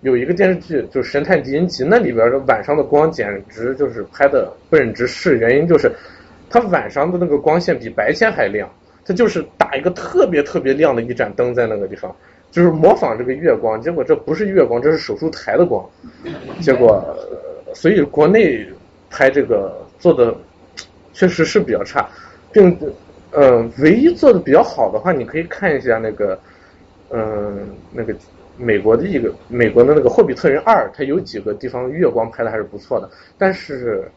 [0.00, 5.92] 有一个电视剧就是《神探狄仁杰》，那里边的晚上的光简直就是拍的不忍直视，原因就是
[6.48, 8.66] 它晚上的那个光线比白天还亮，
[9.04, 12.16] 它就是打一个特别特别亮的一盏灯在那个地方，
[12.50, 15.86] 就是模仿这个月光，结果这不是月光，这是手术台的光，
[16.62, 17.04] 结果
[17.74, 18.66] 所以国内
[19.16, 20.36] 拍这个做的
[21.14, 22.06] 确实是比较差，
[22.52, 22.76] 并
[23.30, 26.38] 嗯唯一做的比较好的话，你可以看一下那个。
[27.08, 28.12] 嗯，那个
[28.58, 34.10] 美国的一个美国的那个《霍比特人二》，它有几个地方月光拍的还是不错的，但是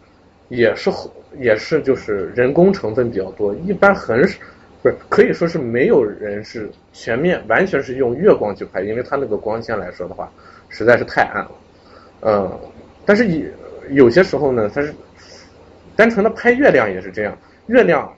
[0.47, 0.89] 也是
[1.38, 4.39] 也是就是人工成分比较多，一般很少
[4.81, 10.27] 不是可以说是没有人是全面完全是用月光去拍，因为它那个光线来说的话
[10.67, 11.51] 实在是太暗了。
[12.21, 12.59] 嗯，
[13.05, 13.45] 但是有
[13.89, 14.93] 有些时候呢，它是
[15.95, 17.37] 单纯的拍月亮也是这样，
[17.67, 18.11] 月亮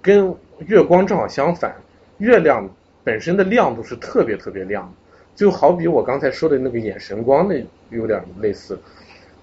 [0.00, 0.34] 跟
[0.66, 1.74] 月光正好相反，
[2.18, 2.68] 月亮。
[3.04, 4.88] 本身的亮度是特别特别亮，
[5.34, 8.78] 就好比我刚才说的那个眼神光那有点类似，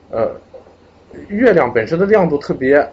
[0.09, 0.33] 呃，
[1.27, 2.89] 月亮本身的亮度特别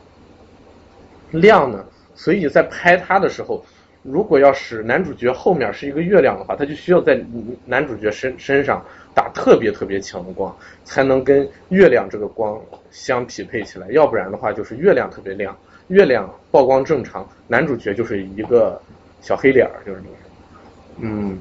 [1.30, 1.84] 亮呢，
[2.16, 3.64] 所以在拍它的时候，
[4.02, 7.24] 如果要使男主角后面是一个月亮的话，他就需要在
[7.64, 8.84] 男主角身身上
[9.16, 12.60] 打特别特别强的光，才能跟月亮这个光
[12.90, 15.56] 相匹配起来，要不然的话就是月亮特别亮，
[15.88, 18.78] 月亮曝光正常，男主角就是一个
[19.22, 20.02] 小黑脸儿，就是。
[20.98, 21.38] 嗯，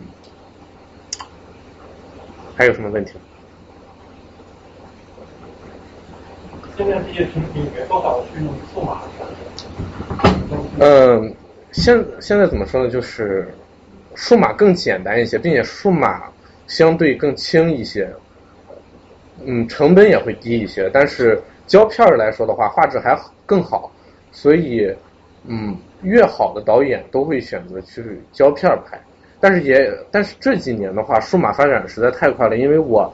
[2.55, 3.15] 还有什么问题？
[6.77, 9.01] 现在毕业群体里面多少是用数码？
[10.79, 11.35] 嗯，
[11.73, 12.89] 现现在怎么说呢？
[12.89, 13.53] 就是
[14.15, 16.23] 数码更简单一些，并且数码
[16.67, 18.09] 相对更轻一些，
[19.45, 20.89] 嗯，成本也会低一些。
[20.93, 23.91] 但是胶片来说的话，画质还更好，
[24.31, 24.93] 所以
[25.47, 28.99] 嗯，越好的导演都会选择去胶片拍。
[29.39, 32.57] 但是也，但是这几年的话，数码发展实在太快了。
[32.57, 33.13] 因为我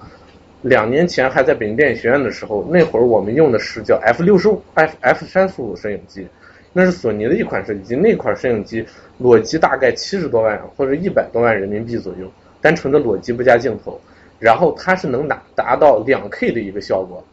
[0.62, 6.26] 两年前还在北京电影学院的时候，那会儿我们用的是叫 F 六十五 F F 三十五摄影机，
[6.72, 7.96] 那是索尼的一款摄影机。
[7.96, 8.86] 那款摄影机
[9.18, 14.00] 裸机大概七十多万或者一百多万人民币左右，单纯的裸机不加镜头，
[14.40, 17.24] 然后它是能达达到两 K 的一个效果。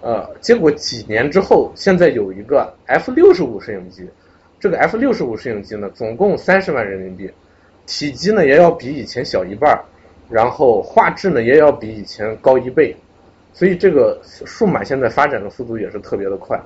[0.00, 4.08] 呃，结果几年之后，现在有一个 F 六十五摄影机，
[4.60, 7.30] 这个 F 六十五摄影机呢，总共三十万人民币。
[7.86, 9.82] 体积呢也要比以前小一半儿，
[10.28, 12.94] 然后画质呢也要比以前高一倍，
[13.54, 16.60] 所以这个数码现在发展的速度也是特别的快。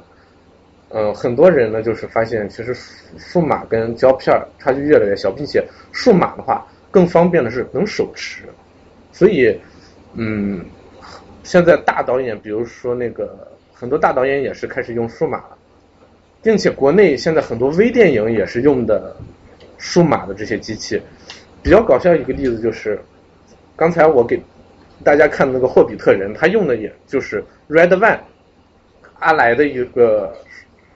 [0.91, 2.75] 嗯，很多人呢就是发现，其实
[3.17, 8.45] 数码跟胶片差距越来越小，并且数码的话更方便的是能手持，
[9.11, 9.59] 所以
[10.15, 10.65] 嗯，
[11.43, 13.37] 现在大导演，比如说那个
[13.75, 15.59] 很多大导演也是开始用数码了，
[16.41, 19.17] 并且国内现在很多微电影也是用的。
[19.85, 21.03] 数码的这些机器，
[21.61, 22.97] 比较搞笑一个例子就是，
[23.75, 24.41] 刚才我给
[25.03, 28.21] 大家看的那个霍比特人，他用的也就是 Red One
[29.19, 30.33] 阿莱的一个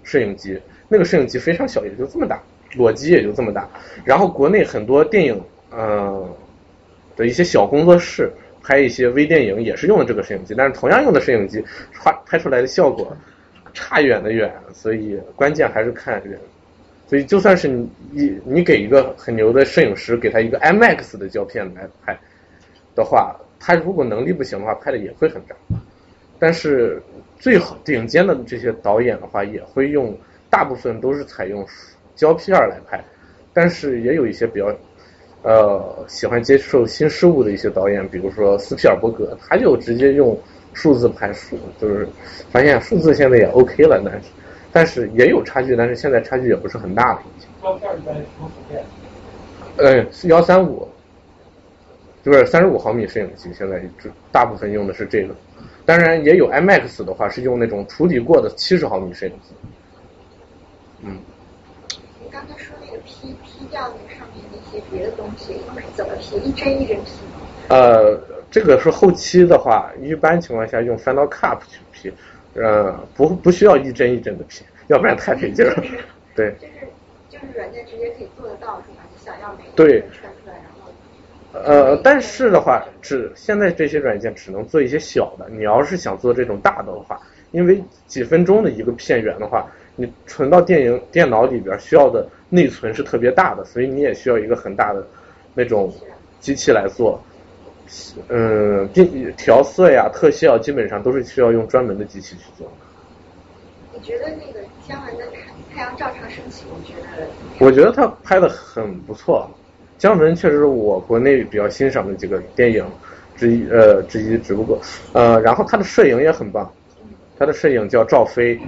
[0.05, 0.57] 摄影机，
[0.89, 2.41] 那个摄影机非常小，也就这么大，
[2.77, 3.69] 裸机也就这么大。
[4.05, 5.43] 然后国内很多电影，
[5.77, 6.35] 嗯
[7.17, 8.31] 的一些小工作室
[8.63, 11.63] 拍一些微电影也是用的这个摄影机，但是同样用的摄影机，
[11.93, 13.17] 拍拍出来的效果
[13.75, 16.39] 差远的远，所以关键还是看人。
[17.09, 22.19] 所以就算是你你给一个很牛的摄影师，给他一个 IMAX 的胶片来拍
[22.97, 25.55] 的话，他如果能力不行的话，拍的也会很渣。
[26.39, 27.01] 但是
[27.39, 30.19] 最好顶尖的这些导演的话，也会用
[30.51, 31.65] 大部分都是采用
[32.17, 33.03] 胶片来拍。
[33.55, 34.67] 但是也有一些比较
[35.47, 40.39] 呃喜欢接受新事物的一些导演，比如说斯皮尔伯格，他就直接用
[40.75, 42.07] 数字拍数，就是
[42.51, 44.29] 发现数字现在也 OK 了，但是。
[44.73, 47.23] 但是也有差距，但是现在差距也不是很大了。
[47.63, 48.85] 胶片在什么普遍？
[49.79, 50.87] 呃，幺三五，
[52.23, 55.35] 就是三十五毫米摄影机，现在就大部分用的是这个。
[55.87, 59.55] 当然也有 IMAX 的话，是用那种处理过的七十毫米摄影机。
[61.01, 61.21] 嗯。
[62.23, 62.76] 你刚才说
[63.71, 66.37] 那个 P P 掉那上面那些别的东西，是怎么 P？
[66.39, 67.41] 一帧一帧 P 吗？
[67.69, 68.19] 呃，
[68.51, 72.13] 这个是后期的话，一般情况下用 Final Cut 去 P。
[72.55, 75.75] 呃，不不需要一帧一帧的 P，要不然太费劲了。
[76.35, 76.55] 对。
[76.59, 76.73] 就是
[77.29, 79.05] 就是软件直接可以做得到，是吧？
[79.13, 80.01] 你想要哪个对。
[80.01, 80.07] 出
[80.47, 80.91] 来，然后。
[81.53, 85.47] 呃，但是的话，只现在这些软件只能做一些小的。
[85.51, 87.21] 你要是想做这种大的的话，
[87.51, 95.07] 因为几分钟的一个片源的话，你存到电影电脑里边需要的内存是特别大的，所以你也需要一个很大的
[95.55, 95.93] 那种
[96.41, 97.21] 机器来做。
[98.29, 98.89] 嗯，
[99.37, 102.71] 调色呀、特效基本上都是需要用专门的机器去做。
[103.95, 105.25] 你觉得那个姜文的
[105.73, 107.29] 《太太阳照常升起》，我觉得？
[107.65, 109.49] 我觉得他拍的很不错。
[109.99, 112.85] 姜文确实是我国内比较欣赏的几个电影
[113.37, 114.37] 之一，呃，之一。
[114.39, 114.81] 只不过，
[115.13, 116.71] 呃，然后他的摄影也很棒。
[117.39, 118.59] 他的摄影叫赵飞，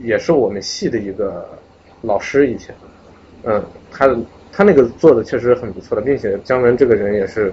[0.00, 1.48] 也是我们系的一个
[2.02, 2.74] 老师以前。
[3.46, 4.14] 嗯，他
[4.52, 7.50] 他那个做的确实很不错的，并且姜文这个人也是。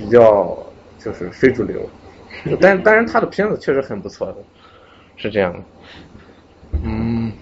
[0.00, 0.56] 比较
[1.00, 1.80] 就是非主流，
[2.60, 4.36] 但当然他的片子确实很不错的，
[5.16, 5.58] 是这样的。
[6.84, 7.32] 嗯，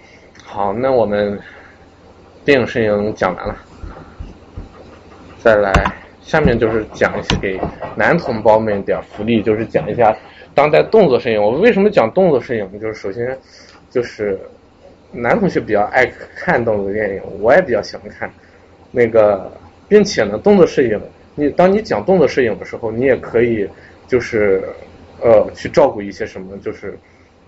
[0.43, 1.39] 好，那我们
[2.47, 3.55] 电影摄影讲完了，
[5.39, 5.71] 再来
[6.23, 7.61] 下面就是讲一些给
[7.95, 10.17] 男同胞们点福利，就是讲一下
[10.55, 11.39] 当代动作摄影。
[11.39, 12.81] 我为什么讲动作摄影？
[12.81, 13.39] 就是首先
[13.91, 14.41] 就是
[15.17, 18.31] 男同学比较爱看动作电影，我也比较喜欢看
[18.91, 19.51] 那个，
[19.89, 21.01] 并且呢，动作摄影。
[21.35, 23.69] 你当你讲动作摄影的时候，你也可以
[24.07, 24.63] 就是
[25.21, 26.99] 呃去照顾一些什么，就是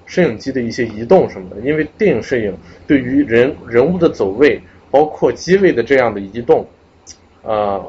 [0.04, 1.56] 摄影机的一些移动什么的。
[1.62, 2.54] 因为电影摄影
[2.86, 6.66] 对于人人物的走位，包括机位的这样的移动，
[7.42, 7.82] 呃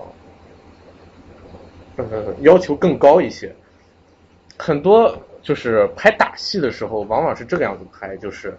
[1.97, 3.53] 呃要求更高一些。
[4.57, 8.57] 很多就是拍打戏的时候，往往是这个样子拍，就是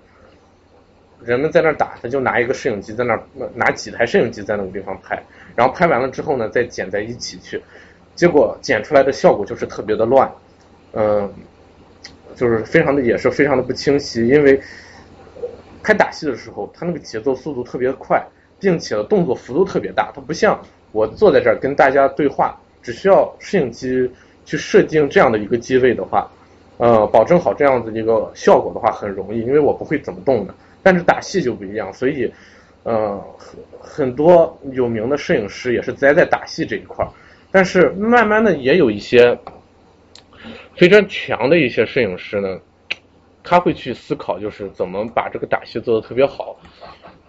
[1.24, 3.18] 人们在那打，他就拿一个摄影机在那
[3.54, 5.22] 拿几台摄影机在那个地方拍。
[5.56, 7.60] 然后拍完了之后呢，再剪在一起去，
[8.14, 10.30] 结果剪出来的效果就是特别的乱，
[10.92, 11.30] 嗯，
[12.34, 14.58] 就是非常的也是非常的不清晰，因为
[15.82, 18.24] 拍打戏的时候，它那个节奏速度特别快，
[18.58, 20.58] 并且动作幅度特别大，它不像
[20.92, 24.10] 我坐在这儿跟大家对话，只需要摄影机
[24.44, 26.30] 去设定这样的一个机位的话，
[26.78, 32.32] 呃，保证好这样子一个效果的话很容易，因为我不会怎么动的，但是打戏就不一样，所以。
[32.82, 37.12] 嗯，很很多有名的摄影师也是栽在打戏这一块儿，
[37.50, 39.38] 但是慢慢的也有一些
[40.78, 42.58] 非常强的一些摄影师呢，
[43.44, 46.58] 他会去思考，就是怎么把这个打戏做得特别好。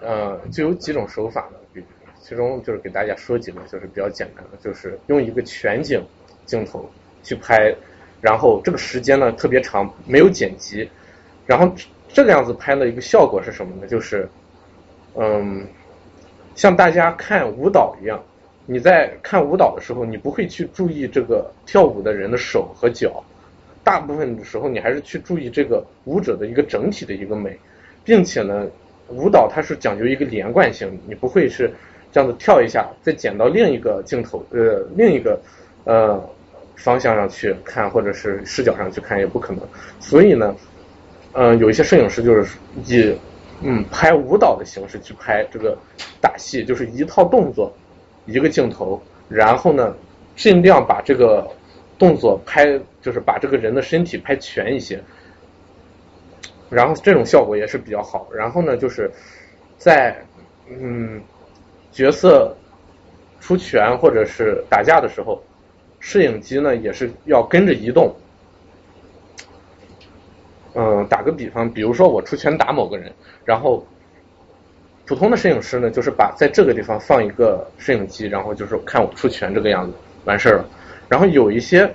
[0.01, 1.83] 嗯，就有几种手法呢，比
[2.21, 6.01] 其中就是给大家说几个，就是比较简单的，就是用一个全景
[6.45, 6.89] 镜头
[7.23, 7.75] 去拍，
[8.21, 10.89] 然后这个时间呢特别长，没有剪辑，
[11.45, 11.75] 然后
[12.13, 13.87] 这个样子拍的一个效果是什么呢？
[13.87, 14.27] 就是
[15.15, 15.65] 嗯，
[16.55, 18.21] 像大家看舞蹈一样，
[18.65, 23.23] 你在看舞蹈的时候，你不会去注意这个跳舞的人的手和脚，
[23.83, 27.57] 大部分的时候你还是去注意这个舞者的一个整体的一个美，
[28.03, 28.67] 并且呢。
[29.13, 31.69] 舞蹈它是讲究一个连贯性，你不会是
[32.13, 35.37] 这样子跳一下，再剪到另一个镜头呃另一个
[35.83, 36.17] 呃
[36.77, 39.61] 方向上去看，或者是视角上去看也不可能。
[39.99, 40.55] 所以呢，
[41.33, 43.15] 嗯，有一些摄影师就是以
[43.61, 45.77] 嗯拍舞蹈的形式去拍这个
[46.19, 47.71] 打戏，就是一套动作
[48.25, 49.95] 一个镜头，然后呢
[50.35, 51.47] 尽量把这个
[51.97, 55.01] 动作拍，就是把这个人的身体拍全一些。
[56.69, 58.27] 然后这种效果也是比较好。
[58.33, 59.11] 然后呢，就是
[59.77, 60.17] 在
[60.69, 61.21] 嗯
[61.91, 62.55] 角色
[63.39, 65.41] 出拳或者是打架的时候，
[65.99, 68.13] 摄影机呢也是要跟着移动。
[70.73, 73.11] 嗯，打个比方，比如说我出拳打某个人，
[73.45, 73.85] 然后
[75.05, 79.93] 普通的摄影师呢，就是把在这个地方放一个摄影机，然后就是看我出拳这个样子
[80.25, 80.65] 完事儿了。
[81.07, 81.91] 然后有一些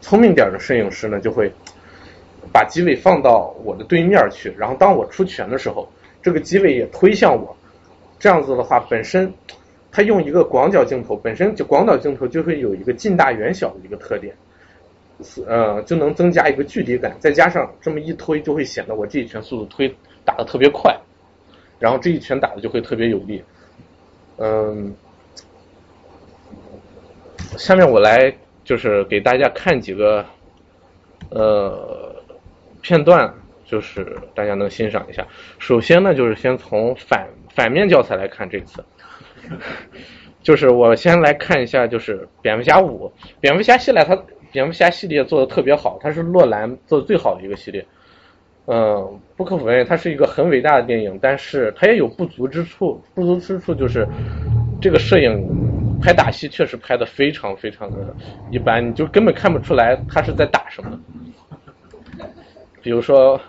[0.00, 1.52] 聪明点的摄影师呢，就会。
[2.50, 5.86] 把机位放到我的对面去，然后当我出拳的时候，
[6.22, 7.54] 这个机位也推向我。
[8.18, 9.30] 这样子的话，本身
[9.92, 14.34] 它用一个广角镜头，本身就广角镜头就会有一个近大远小的一个特点，
[15.46, 17.16] 呃，就能增加一个距离感。
[17.18, 20.96] 再加上这么一推，就会显得我这一拳速度推打的特别快，
[21.78, 23.42] 然后这一拳打的就会特别有力。
[24.38, 24.94] 嗯，
[27.56, 28.32] 下面我来
[28.64, 30.24] 就是给大家看几个，
[31.30, 32.14] 呃。
[32.80, 33.34] 片段
[33.66, 35.26] 就是大家能欣赏一下。
[35.58, 38.84] 首先呢，就是先从反反面教材来看这次，
[40.42, 44.16] 就是我先来看一下，就是蝙蝠侠五，蝙蝠侠系列它
[44.52, 47.84] 蝙蝠侠系列做的特别好，它是诺兰做的最好的一个系列。
[48.66, 54.06] 嗯，不可否认，它是一个很伟大的电影，但是它也有不足之处，不足之处就是
[54.80, 55.42] 这个摄影
[56.02, 58.14] 拍打戏确实拍的非常非常的
[58.50, 61.00] 一般，你就根本看不出来他是在打什么。
[62.82, 63.40] 比如说，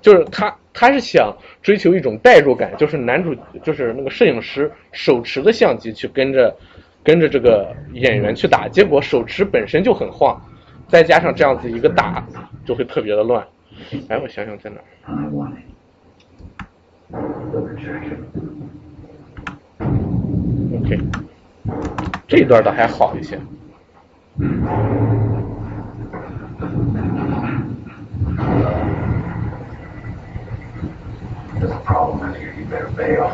[0.00, 6.54] 就是他他是想追求一种代入感，就是男主就是那个摄影师手持的相机去跟着
[7.02, 10.40] 跟着这个演员去打，结果手持本身就很晃，
[10.88, 12.24] 再加上这样子一个大，
[12.64, 13.46] 就会特别的乱。
[14.08, 14.76] 哎，我想想在哪？
[14.78, 14.82] 儿。
[20.80, 20.98] OK，
[22.26, 23.38] 这一段倒还好一些。
[31.58, 32.54] There's a problem in here.
[32.58, 33.30] You better bail.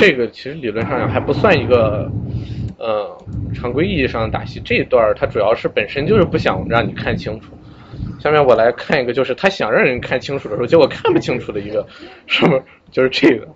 [0.00, 2.10] 这个其实理论上还不算一个，
[2.78, 3.16] 呃，
[3.54, 4.60] 常规意义上的打戏。
[4.64, 7.52] 这一段它主要是本身就是不想让你看清楚。
[8.20, 11.86] 下面我来看一个，就是他想让人看清楚的时候，结果看不清楚的一个，
[12.26, 12.60] 什么？
[12.90, 13.46] 就是这个。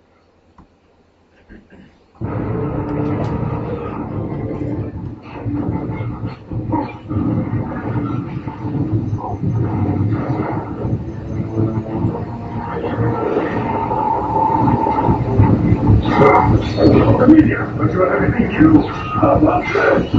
[17.27, 18.89] the media for driving you
[19.21, 20.13] about this.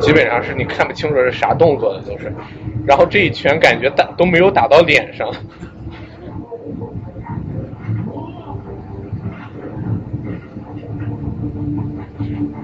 [0.00, 2.32] 基本上是你看不清楚是啥动作的都是，
[2.86, 5.28] 然后这一拳感觉打都没有打到脸上。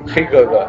[0.07, 0.67] 黑哥哥，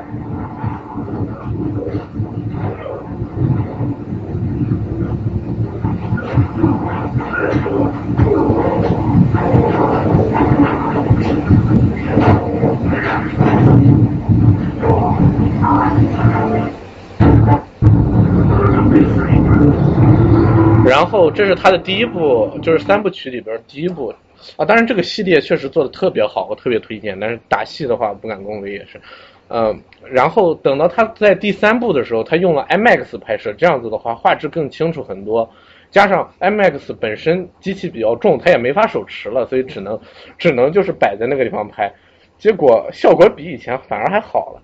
[21.10, 24.14] 后这是他的第一部，就是三部曲里边第一部
[24.56, 24.66] 啊。
[24.66, 27.20] 当然这个系列确实做的特别好，我特别推荐。
[27.20, 29.02] 但是打戏的话不敢恭维也是，
[29.50, 29.82] 嗯。
[30.10, 35.50] 然后等到他在第三部的时候，他用了 IMAX 拍摄，这样子的话画质更清楚很多。
[35.92, 40.00] 加上 IMAX 本身机器比较重，他也没法手持了，所以只能
[40.38, 41.92] 只能就是摆在那个地方拍。
[42.38, 44.62] 结果效果比以前反而还好了。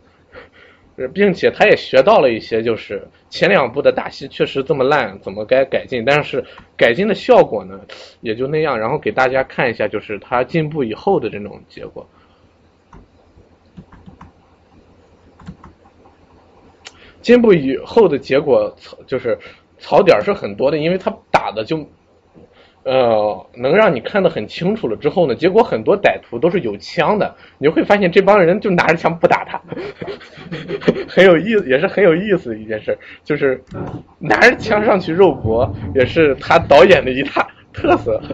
[1.14, 6.04] 并且他也学到了一些，就是前两部的打戏确实这么烂，怎么该改进？
[6.06, 6.44] 但是
[6.78, 7.80] 改进的效果呢，
[8.22, 8.80] 也就那样。
[8.80, 12.08] 然后给大家看一下，就是他进步以后的这种结果。
[17.22, 18.76] 进步以后的结果，
[19.08, 19.38] 就是
[19.78, 21.86] 槽点是很多的，因为他打的就。
[22.86, 29.60] 呃，能让你看得很清楚了之后呢，结果很多歹徒都是有枪的， 你会发现这帮人就拿着枪不打他，
[31.10, 33.60] 很有意思，也是很有意思的一件事，就是
[34.20, 38.22] 拿着枪上去肉搏，也是他导演的一大特色。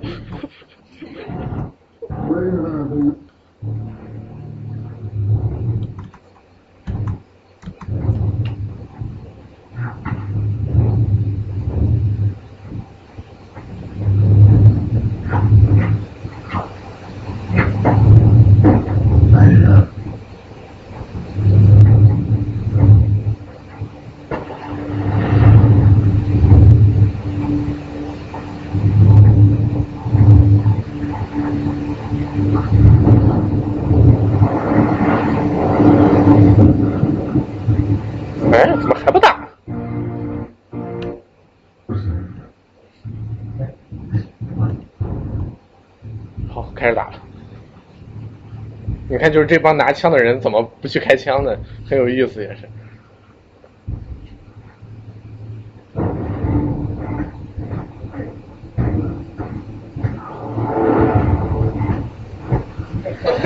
[48.93, 51.55] 你看，就是这帮拿枪的人怎么不去开枪呢？
[51.87, 52.67] 很有意思，也是。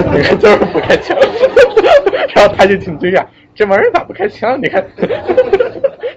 [0.14, 1.18] 你看，就是不开枪，
[2.34, 4.57] 然后他就挺惊讶，这玩意儿咋不开枪？
[4.61, 4.81] 你看，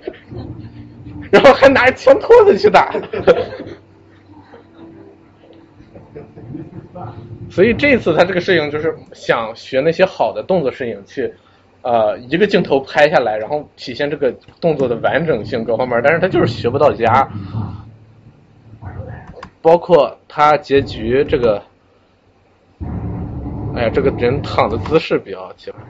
[1.33, 2.95] 然后还拿着枪托子去打。
[7.51, 11.33] 所以这次他这个摄影就是想学那些好的动作摄影去，
[11.83, 17.29] 呃，一个镜头拍下来，然后体现这个动作的完整性各方面，但是他就是学不到家。
[19.61, 21.61] 包括他结局这个，
[23.75, 25.81] 哎呀，这个人躺的姿势比较奇怪。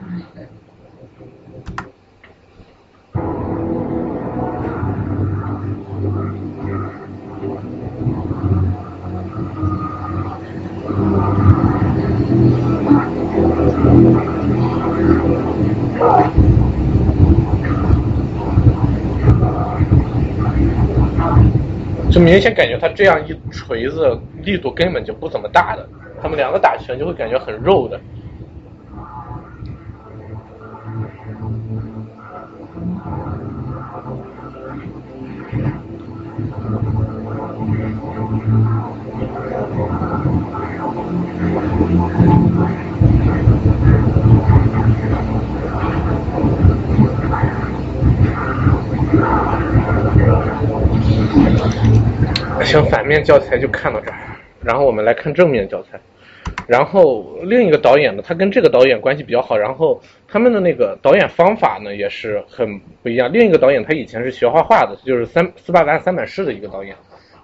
[22.11, 25.87] 就明显感觉他这样一锤子力度根本就不怎么大的，
[26.21, 27.99] 他们两个打拳就会感觉很肉的。
[52.63, 54.17] 行，反面教材就看到这儿，
[54.61, 55.99] 然后我们来看正面教材。
[56.67, 63.31] 然后另一个导演呢，他跟这个导演关系比较好，然后他们的那个导演方法呢也是很不一样。
[63.31, 66.95] 另一个导演他以前是学画画的，就是三斯巴达三板式的一个导演，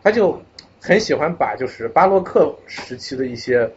[0.03, 0.39] 他就
[0.79, 3.69] 很喜欢把就是巴洛克时期的一些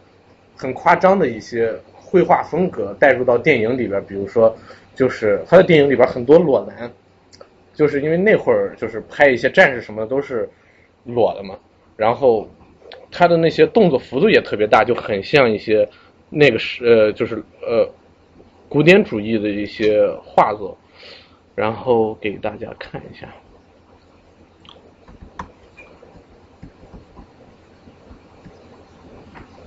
[0.55, 4.55] 很夸张的一些绘画风格带入到电影里边，比如说
[4.95, 6.89] 就是他的电影里边很多裸男，
[7.73, 10.49] 就是因为那会儿就是拍一些战士什么的都是。
[11.03, 11.57] 裸的嘛，
[11.95, 12.47] 然后
[13.11, 15.89] 他的那些动作幅度也特别大，就很像一些
[16.29, 17.89] 那个是呃就是呃
[18.67, 20.77] 古典主义的一些画作，
[21.55, 23.27] 然后给大家看一下。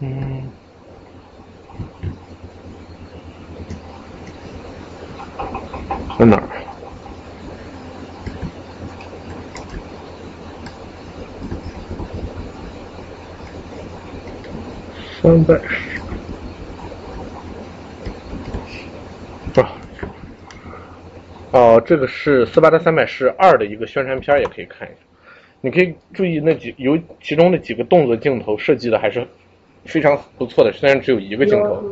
[0.01, 0.53] 嗯，
[6.19, 6.62] 在哪儿？
[15.33, 15.59] 三百，
[19.55, 19.63] 不，
[21.57, 24.99] 哦，这个是斯巴达三百式二的一个宣传片，也可以看一下。
[25.63, 29.27] 你可以注意那几有其中的几个动作镜头设计的还是
[29.87, 31.83] 非常不错的，虽然只有一个镜头。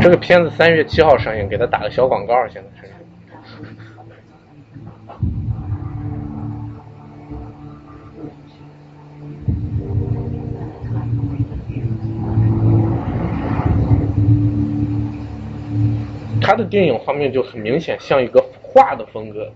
[0.00, 2.92] 这个片子三月七号上映，给他打个小广告，现在是。
[16.40, 19.50] 他的电影画面就很明显像一个画的风格。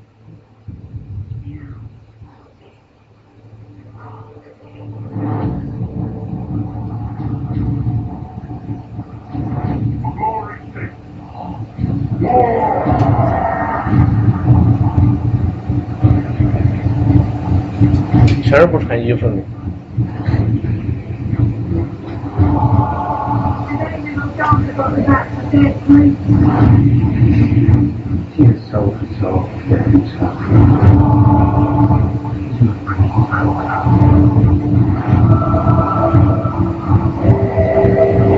[18.42, 19.34] 全是不穿衣服的。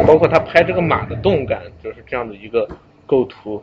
[0.07, 2.67] 包括他拍这个马的动感，就是这样的一个
[3.07, 3.63] 构图。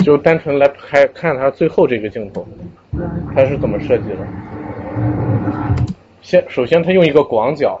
[0.00, 2.46] 就单纯来拍看他最后这个镜头，
[3.34, 4.16] 他是怎么设计的？
[6.22, 7.78] 先首先他用一个广角，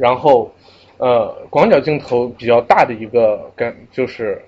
[0.00, 0.50] 然后
[0.96, 4.40] 呃广角镜头比较大的一个感就是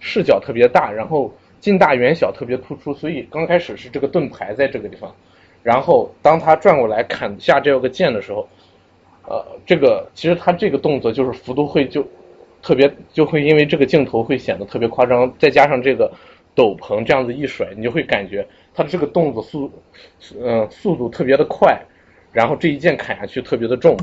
[0.00, 5.14] 视角特别大，然后近大远小特别突出，所以刚开始是这个盾牌在这个地方，
[5.62, 8.48] 然后当他转过来砍下这个剑的时候，
[9.28, 12.04] 呃这个其实他这个动作就是幅度会就。
[12.62, 16.10] 特别就会因为这个镜头会显得特别夸张，再加上这个
[16.52, 19.70] 斗篷这样子一甩，你就会感觉他的这个动作速，
[20.42, 21.80] 嗯，速度特别的快，
[22.32, 23.96] 然后这一剑砍下去特别的重。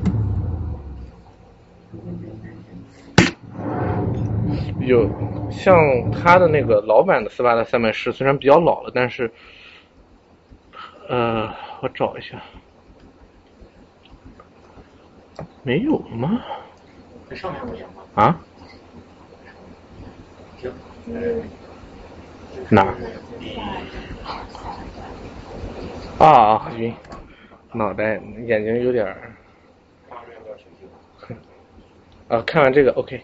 [4.80, 5.10] 有
[5.50, 5.78] 像
[6.12, 9.32] 他的那个老版的斯巴达三百式，虽然比较老了，但是，
[11.08, 12.42] 呃，我找一下，
[15.64, 16.42] 没有吗？
[17.30, 18.40] 在上面啊？
[22.70, 22.94] 哪？
[26.20, 26.94] 啊啊晕，
[27.74, 29.33] 脑袋眼睛有点儿。
[32.34, 33.22] 啊，看完这个 OK。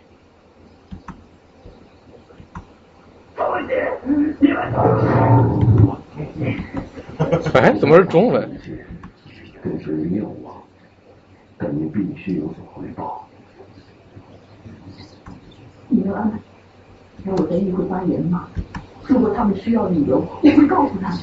[7.56, 8.48] 哎，怎么是中文？
[9.64, 10.53] 这是谬妄，
[11.57, 13.27] 但你必须有所回报。
[15.88, 16.38] 你要安排，
[17.26, 18.48] 让我在议会发言吗？
[19.07, 21.19] 如果他们需要理由，我会告诉他们。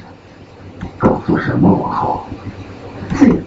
[0.97, 2.25] 告诉什么王后？
[3.15, 3.43] 是。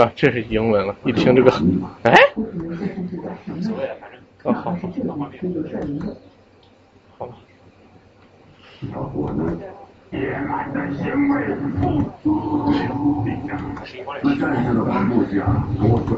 [0.00, 1.50] 啊，这是英文了，一听这个，
[2.04, 2.14] 哎。
[4.44, 4.76] 哦，好。
[7.18, 7.34] 好吧。
[8.94, 9.42] 要我呢？
[10.12, 11.34] 野蛮的行为，
[14.22, 15.36] 那战士的白木匠
[15.78, 16.10] 跟我说。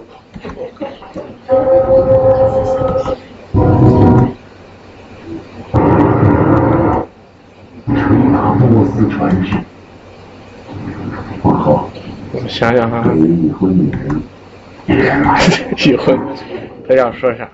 [7.86, 7.96] 吹
[8.30, 9.56] 打波斯传世，
[11.42, 11.79] 王后，我
[12.50, 14.20] 想想哈，已婚女人，
[15.78, 16.18] 已婚，
[16.86, 17.48] 他要说啥？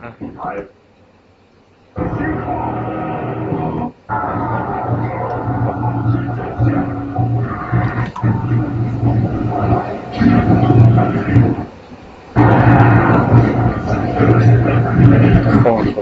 [15.62, 15.92] 放手。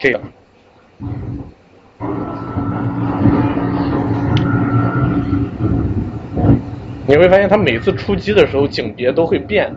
[0.00, 0.20] 这个。
[7.06, 9.70] 你会发现，他每次出击的时候，景别都会变。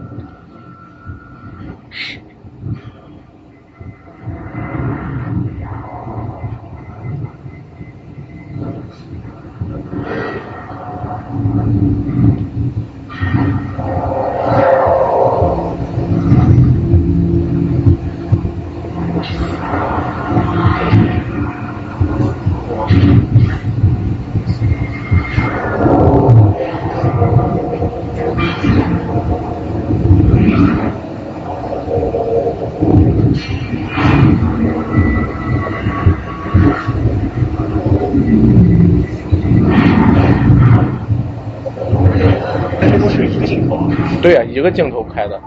[42.80, 43.88] 但是都是一个镜头啊，
[44.22, 45.41] 对呀、一个镜头拍的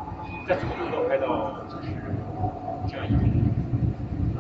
[0.49, 1.89] 在怎么镜头拍到就是
[2.89, 3.11] 这样一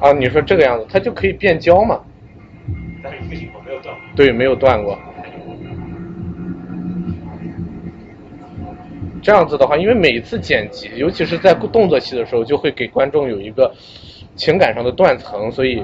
[0.00, 0.12] 个，啊。
[0.12, 2.00] 你说这个样子，它就可以变焦嘛？
[3.02, 3.94] 但是一个镜头没有断。
[4.16, 4.98] 对，没有断过。
[9.22, 13.72] 这样子的话，因为每一次剪辑，尤其是在动作戏的时候，就会给观众有一个
[14.36, 15.82] 情感上的断层，所以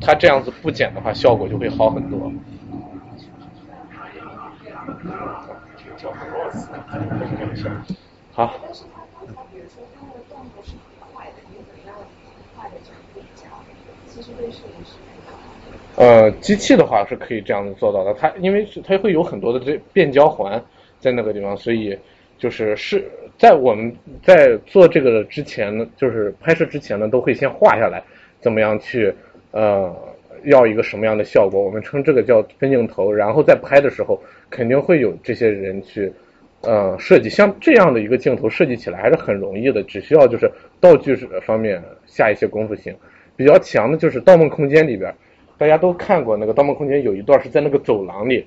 [0.00, 2.32] 他这样子不剪的话，效果就会好很多。
[8.32, 8.54] 好，
[15.96, 20.62] 呃，机器的话是可以这样子做到的，它因为它会有很多的这变焦环
[21.00, 21.98] 在那个地方，所以
[22.38, 28.02] 就是是在我们在做这个之前呢，就是拍摄之前呢，都会先画下来，
[28.40, 29.12] 怎么样去
[29.50, 29.94] 呃
[30.44, 36.12] 要一个什么样的效果，我们称这个叫分镜头，然后在拍的时候肯定会有这些人去
[36.62, 40.50] 呃设计，像这样的一个镜头设计起来还是很容易的，只需要就是
[40.80, 42.94] 道具方面下一些功夫行。
[43.36, 45.14] 比较强的就是《盗梦空间》里边，
[45.58, 48.46] 大家都看过那个《盗梦空间》，有一段是在那个走廊里，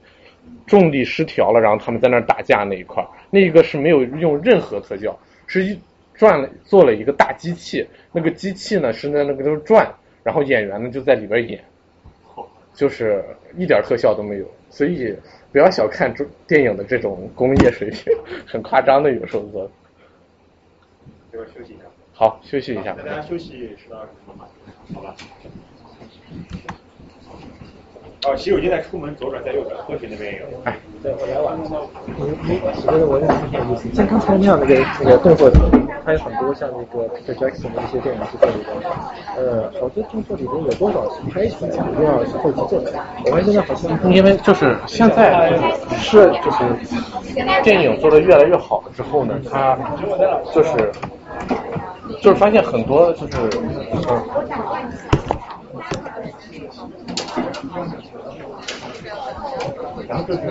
[0.65, 5.15] 重力失调了，然后他们在那儿打架那一块儿，那个是没有用任何特效，
[5.45, 5.79] 是一
[6.15, 9.87] 转了做了一个大机器，那个机器呢是在那个都转，
[10.23, 11.63] 然后演员呢就在里边演，
[12.73, 13.23] 就是
[13.55, 15.15] 一点特效都没有，所以
[15.51, 18.13] 不要小看中电影的这种工业水平，
[18.45, 19.71] 很夸张的有时候做的。
[21.31, 21.83] 这边休息一下。
[22.13, 23.03] 好，休息一下那。
[23.03, 24.47] 大家休息十到二十分钟吧，
[24.93, 25.15] 好吧？
[28.27, 30.45] 哦，洗手间在出门左转，在右转，和平那边也有。
[30.65, 31.63] 哎，对，我来晚了。
[32.05, 32.13] 你
[32.43, 33.87] 你，我觉得我也挺有意思。
[33.95, 35.49] 像刚才那样那个那个动作，
[36.03, 38.75] 它有很多像那个 Peter Jackson 的一些电影是这里的。
[39.37, 42.91] 呃，好多动作里面有多少是拍出来的，有多少是后期做的。
[43.27, 45.49] 我们现在好像因为就是现在
[45.97, 49.77] 是就是电影做的越来越好了之后呢，它
[50.53, 50.91] 就是
[52.21, 53.37] 就是发现很多就是
[53.93, 54.21] 嗯。
[60.07, 60.41] 然后就是，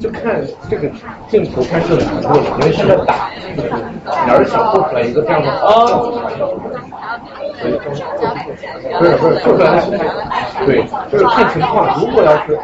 [0.00, 0.88] 就看这个
[1.28, 3.68] 镜头拍摄的程度了，因为现在打就是
[4.04, 5.86] 哪儿想做出来一个这样的啊，
[8.98, 9.80] 不是不是做出来
[10.64, 12.00] 对，就是看情况。
[12.00, 12.58] 如果要是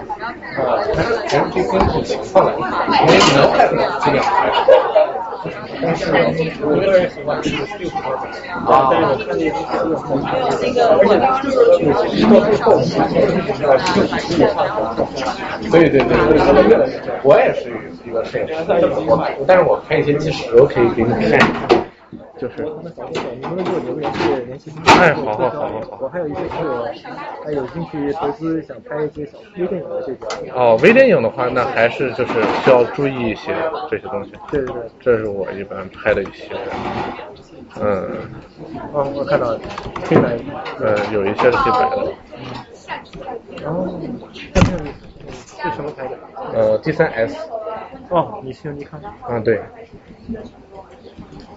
[0.57, 4.51] 呃还是还是可以根据情况来，因为能拍出来尽量拍。
[5.81, 6.11] 但是
[6.63, 8.03] 我个人喜欢这个六十分
[8.67, 9.95] 啊，但是我看那个
[10.61, 11.11] 那个，而且
[11.43, 11.57] 就是
[12.27, 12.67] 到最后，
[13.63, 14.59] 呃，就是十五号。
[15.71, 16.71] 对对对，越来越
[17.23, 17.71] 我也是
[18.05, 18.53] 一个摄影师，
[19.47, 21.78] 但是我拍一些纪实，我可以给你看。
[22.39, 25.99] 就是，你们如果有联系联系，哎，好好好好好。
[26.01, 26.85] 我还有一些朋友，
[27.45, 30.29] 还有兴趣投资，想拍一些小微电影的这个。
[30.55, 32.33] 哦，微电影的话，那还是就是
[32.63, 33.53] 需要注意一些
[33.91, 34.33] 这些东西。
[34.51, 36.49] 对对对，这是我一般拍的一些，
[37.81, 38.09] 嗯，
[38.93, 39.61] 哦，我看到了，
[40.09, 40.39] 黑白，
[40.81, 42.13] 呃，有一些是黑白的，
[43.63, 43.99] 然后
[44.55, 44.79] 看这
[45.71, 46.15] 是什么牌子？
[46.55, 47.37] 呃，D 三 S，
[48.11, 49.01] 哦，你是尼康。
[49.23, 49.61] 啊对，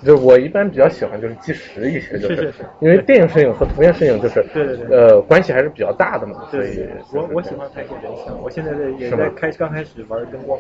[0.04, 4.98] 就是我一般比较喜欢就是纪实一些，就是因为电影摄影和图片摄影就是对对对。
[4.98, 10.60] 呃关系还是比较大的嘛，所以我我喜欢拍一些人像，我现在在也是在开刚开始玩灯光，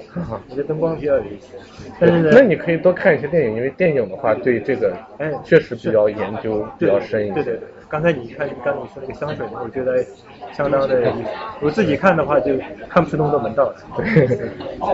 [0.49, 1.57] 我觉得灯光比较有意思。
[1.99, 7.33] 但是呢，那你可以多看一些电影，因为电影的话对这个哎确实比较研究比较深一些。
[7.35, 10.05] 对对对。，刚才你看你，刚才你说那个香水，我觉得
[10.53, 11.13] 相当的。
[11.61, 12.53] 我自己看的话，就
[12.89, 14.05] 看不出那么多门道来。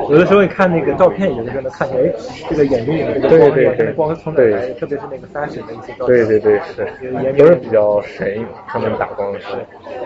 [0.09, 2.13] 有的时候你看那个照片，有的时候能看见，哎，
[2.49, 4.73] 这个眼睛里面这个光，对对对这个光是从哪来的？
[4.73, 6.07] 特别是那个 fashion 的一些照片。
[6.07, 9.57] 对对对是都是比较神，他们打光的时候。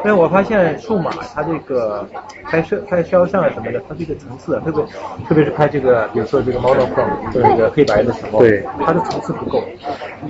[0.03, 2.07] 但我发现数码它这个
[2.43, 4.83] 拍摄、拍肖像啊什么的，它这个层次啊，特别
[5.27, 9.63] 特别是拍这个，比如说这个 monochrome 就是这个黑白的时候，对它的层次不够，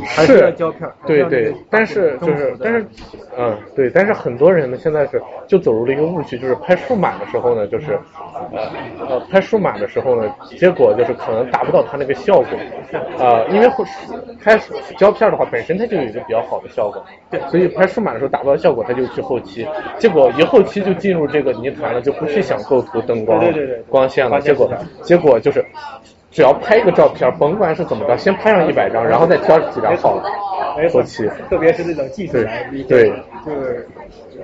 [0.05, 0.89] 还是要胶片。
[1.05, 2.85] 对对但是就是但是，
[3.37, 7.99] 嗯，对，但是很多人呢现在是就走入了一个误区，就是拍数码的时候呢，就是
[8.51, 8.71] 呃
[9.07, 12.47] 呃拍数码的时候呢，结果就是可能达不到它那个效果，
[13.19, 13.83] 呃，因为会
[14.43, 14.57] 拍
[14.97, 19.67] 胶片的话本身它就有一个比较好的效果，对，所以拍数码的时候达不到效果，它就去后期，
[19.97, 24.71] 结果一后期就进入这个泥潭了，就不去想构图、灯光、对对对对光线了，结果
[25.01, 25.63] 结果就是。
[26.33, 31.29] 只要拍一个照片，甭管是怎么着，先拍上一百张，然后再挑几张好的后期。
[31.49, 32.37] 特别是那种技术
[32.87, 33.11] 对
[33.45, 33.85] 就是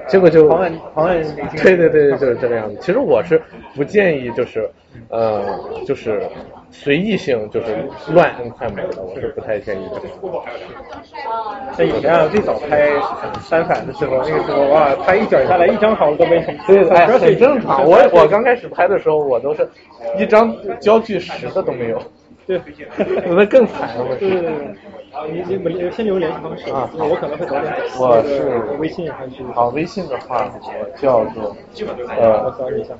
[0.07, 1.21] 结果就狂按狂按
[1.61, 2.77] 对对对，就是这个样子。
[2.81, 3.41] 其实我是
[3.75, 4.69] 不建议，就是
[5.09, 5.43] 呃，
[5.85, 6.21] 就是
[6.71, 7.75] 随意性，就是
[8.13, 10.01] 乱摁快门的，我是不太建议的。
[11.75, 12.89] 像以前啊，最早拍
[13.41, 16.41] 三反的时候，那个时候哇，拍一卷下来一张好的都没有。
[16.65, 17.83] 对，哎，主要是很正常。
[17.83, 19.67] 我 我刚开始拍的时候，我都是
[20.17, 22.01] 一张焦距十的都没有，
[22.47, 22.61] 对，
[23.27, 24.15] 那更惨了。
[24.17, 24.75] 对对对。
[25.31, 28.05] 你你你先留联系方式啊我可能会早点走。
[28.07, 29.43] 我是微信还是？
[29.55, 32.93] 好，微信的话，我叫做我呃扫你一下。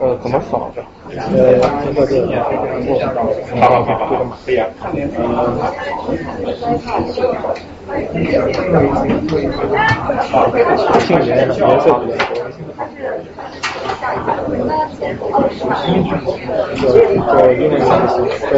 [0.00, 0.82] 呃，怎么扫的？
[1.08, 2.26] 呃，通过这个。
[3.60, 4.66] 好好好好，可以啊。
[11.00, 11.88] 姓名颜色比较多。
[16.76, 18.16] 就就英文三个字，
[18.50, 18.52] 对。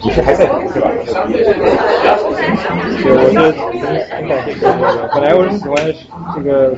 [0.00, 0.86] 你是还在是吧？
[1.32, 5.76] 对，我是本来我是喜欢
[6.34, 6.70] 这个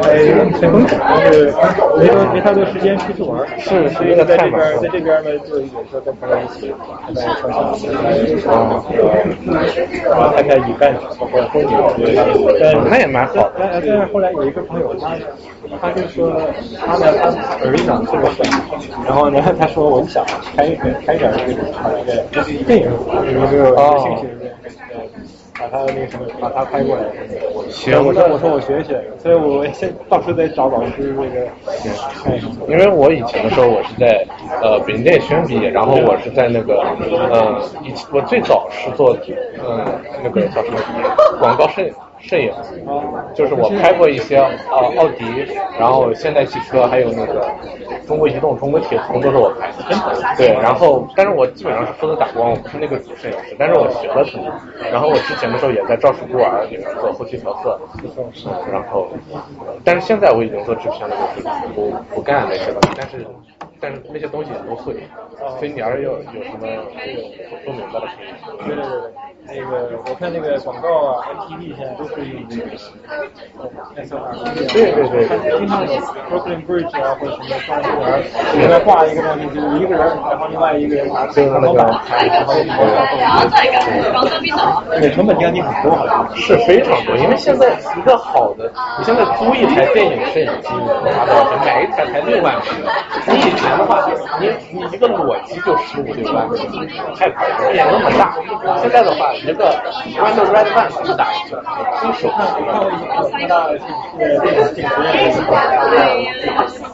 [0.00, 0.16] 拍
[0.58, 1.52] 吹风琴，但是
[1.98, 3.46] 没多没太多时间出去玩。
[3.58, 7.92] 是所以在这边在这边呢，就有时候跟朋友一起拍拍照相，
[10.04, 12.24] 然后拍拍雨伴，包括风景之类的。
[12.60, 13.52] 但那也蛮好的。
[13.58, 15.16] 但但是后来有一个朋友，他
[15.80, 16.32] 他就说
[16.78, 17.28] 他的他
[17.64, 18.46] 儿子特别帅，
[19.06, 20.24] 然后呢，他说我就想
[20.56, 21.60] 拍一个拍点这个
[22.30, 24.22] 这个电影，有没有有兴趣？
[25.58, 27.02] 把他那个什么，把他拍过来。
[27.70, 31.46] 行我说我说我学学，所以我先到处在找老师那个
[32.22, 32.48] 看一下。
[32.68, 34.26] 因为我以前的时候，我是在
[34.60, 36.82] 呃北京电影学院毕业，然后我是在那个
[37.30, 39.16] 呃以我最早是做
[39.58, 39.84] 嗯、
[40.22, 40.78] 那个叫什么
[41.38, 41.82] 广告摄
[42.26, 42.52] 摄影，
[43.34, 45.24] 就是我拍过一些呃奥迪，
[45.78, 47.46] 然后现代汽车，还有那个
[48.06, 50.36] 中国移动、中国铁通都是我拍的。
[50.36, 54.52] 对，然后但是我基本上是负责打光，我不是那个主摄影师，但是我学了很多。
[54.90, 59.08] 然后我之前的时候也在赵氏孤儿里面做后期调色，嗯，然后
[59.84, 63.26] 但是现在我已经做制片了，就是不不干那些东西，但是
[63.84, 64.94] 但是那些东西也都会，
[65.58, 66.66] 所以你要是有有什么
[67.66, 68.32] 不明白的可以。
[68.64, 68.96] 对对对
[69.44, 72.64] 对，那个我看那个广告啊，MTV 现在都是用这个
[74.00, 74.32] SLR。
[74.72, 75.92] 对对对对经常有
[76.32, 78.24] Brooklyn Bridge 啊，或者什么双公园，
[78.54, 82.54] 里面挂一个东西，就是一个人，然后另外一个人拿就是那个长板拍，然后
[84.98, 86.24] 对，成本降低很多，好像。
[86.36, 91.74] 是非常多，因为现在一个好的，你现在租一台电影摄影机花多少钱？
[91.74, 92.64] 买一台才六万块。
[93.26, 94.06] 你以的话，
[94.40, 96.48] 你你一个裸机就十五六万，
[97.16, 98.34] 太贵了，也那么大。
[98.80, 99.64] 现在的话，一个
[100.16, 101.62] Red Red One 就打一个，
[102.02, 102.62] 一手看一
[103.46, 103.52] 个
[104.18, 105.48] 那个电影镜实验的时候，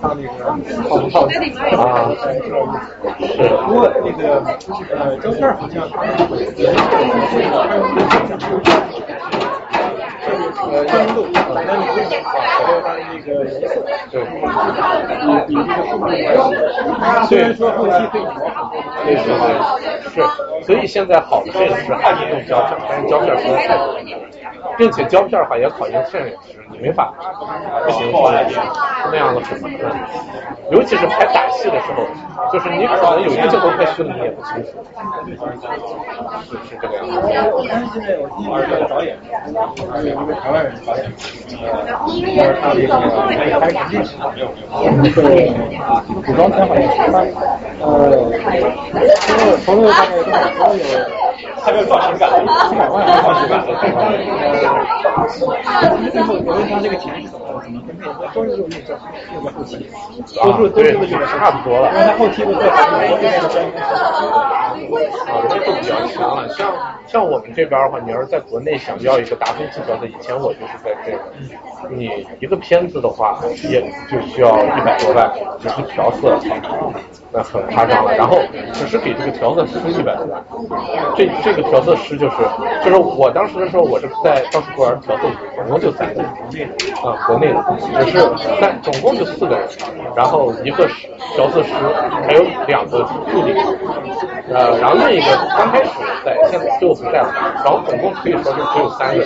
[0.01, 0.33] 他那个
[1.77, 1.83] 啊，
[3.21, 3.35] 是。
[3.67, 4.23] 不过那个
[4.91, 6.79] 呃胶片好像它那个颜色，
[10.71, 13.71] 呃宽度，那你这个还有它的那个颜色，
[14.11, 14.15] 对，
[15.47, 16.29] 比比这个数码要
[17.27, 18.71] 虽然说后期可以模仿，
[19.05, 19.49] 对对对，
[20.11, 20.15] 是。
[20.67, 24.01] 所以现在好的摄影师还是用胶片，但是胶片实在太多了。
[24.77, 27.13] 并且胶片的话也考验摄影师，没法
[27.85, 28.47] 不行放在
[29.11, 30.09] 那样的很麻烦，
[30.71, 32.07] 尤其是拍打戏的时候，
[32.53, 34.69] 就是你可能有一个镜头拍虚了，你也不清楚，
[36.45, 37.11] 是是这个样子。
[37.53, 39.17] 我看现在我听一个导演，
[39.91, 41.05] 还有一个台湾人导演，
[41.61, 41.65] 呃，
[42.15, 44.23] 就是他的那个拍拍历史的，
[45.03, 45.19] 那个
[46.25, 47.13] 古装片好像是他，
[47.85, 47.89] 呃，
[49.27, 50.35] 投入投入大概多少？
[50.57, 50.85] 投入有
[51.63, 52.31] 他没有造型感，
[52.69, 53.63] 几百万造型感。
[56.11, 58.99] 最后我问他这个钱是怎么怎么分配的，都是用那个
[59.53, 59.87] 后期，
[60.35, 61.91] 多数都是用的差不多了。
[61.93, 62.77] 因为后期的做法
[63.07, 63.49] 是跟那个
[64.41, 64.75] 啊，
[65.49, 66.49] 这都比较强了。
[66.51, 66.73] 像
[67.07, 71.19] 像我们这边的话，你要是在国内想要一个达芬奇角色，以前我就是在这个，
[71.91, 73.39] 你一个片子的话，
[73.69, 75.31] 也就需要一百多万，
[75.61, 76.39] 只是调色，
[77.33, 78.15] 那很夸张了。
[78.17, 78.39] 然后
[78.73, 80.43] 只是给这个调色师一百多万，
[81.17, 82.37] 这这个调色师就是
[82.85, 85.23] 就是我当时的时候，我是在当时国园调色，
[85.57, 86.69] 总共就三个人，
[87.03, 87.65] 啊，国内的，
[88.05, 88.21] 只是
[88.61, 89.69] 三总共就四个人，
[90.15, 91.71] 然后一个是调色师，
[92.27, 93.55] 还有两个助理，
[94.53, 95.27] 呃，然后另一个
[95.57, 95.91] 刚开始
[96.25, 97.33] 在，现在最后不在了，
[97.65, 99.25] 然后总共可以说就只有三个，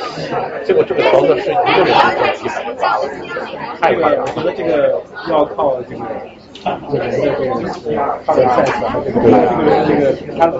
[0.64, 3.02] 结果这个调色师一个人就挣一百八了，
[3.80, 4.24] 太夸张了。
[4.36, 5.00] 我觉得这个
[5.30, 6.04] 要靠这个
[6.90, 9.34] 这个人的这个他的 sense 和这个这个
[9.68, 10.52] 人这个他的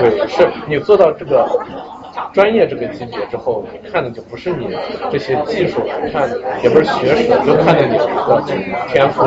[0.00, 1.46] 对，是你做到这个
[2.32, 4.68] 专业这个级别之后，你看的就不是你
[5.10, 5.80] 这些技术，
[6.12, 6.28] 看
[6.62, 8.42] 也不是学识，就看的你这个
[8.88, 9.24] 天赋，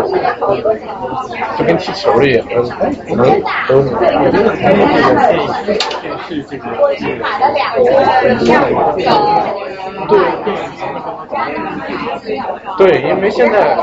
[1.58, 2.64] 就跟踢球一样，能
[3.16, 3.26] 能
[3.68, 5.42] 都我觉得拍这个电影
[6.28, 6.64] 是这个
[6.98, 7.20] 这个
[10.08, 10.12] 对
[10.44, 10.64] 电影
[12.78, 13.78] 对，因为现在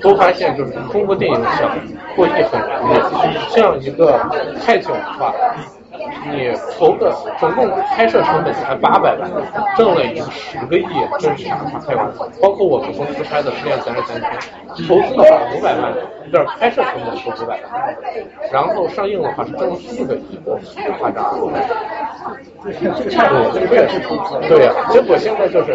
[0.00, 1.70] 都发现，就是中国电影想
[2.16, 2.98] 获益很容易。
[3.50, 4.18] 像一个
[4.64, 5.34] 泰囧的话，
[6.30, 9.30] 你投的总共拍摄成本才八百万，
[9.76, 10.86] 挣了已经十个亿，
[11.18, 12.26] 这是啥开玩笑？
[12.40, 14.30] 包括我们公司拍的《失恋三十三天》，
[14.88, 15.92] 投资的话五百万，
[16.32, 17.96] 这拍摄成本是五百万，
[18.52, 20.38] 然后上映的话是挣了四个亿，
[20.76, 21.58] 太夸张了。
[22.62, 24.38] 这个差不多，这也是投资。
[24.46, 25.74] 对呀、结果现在就是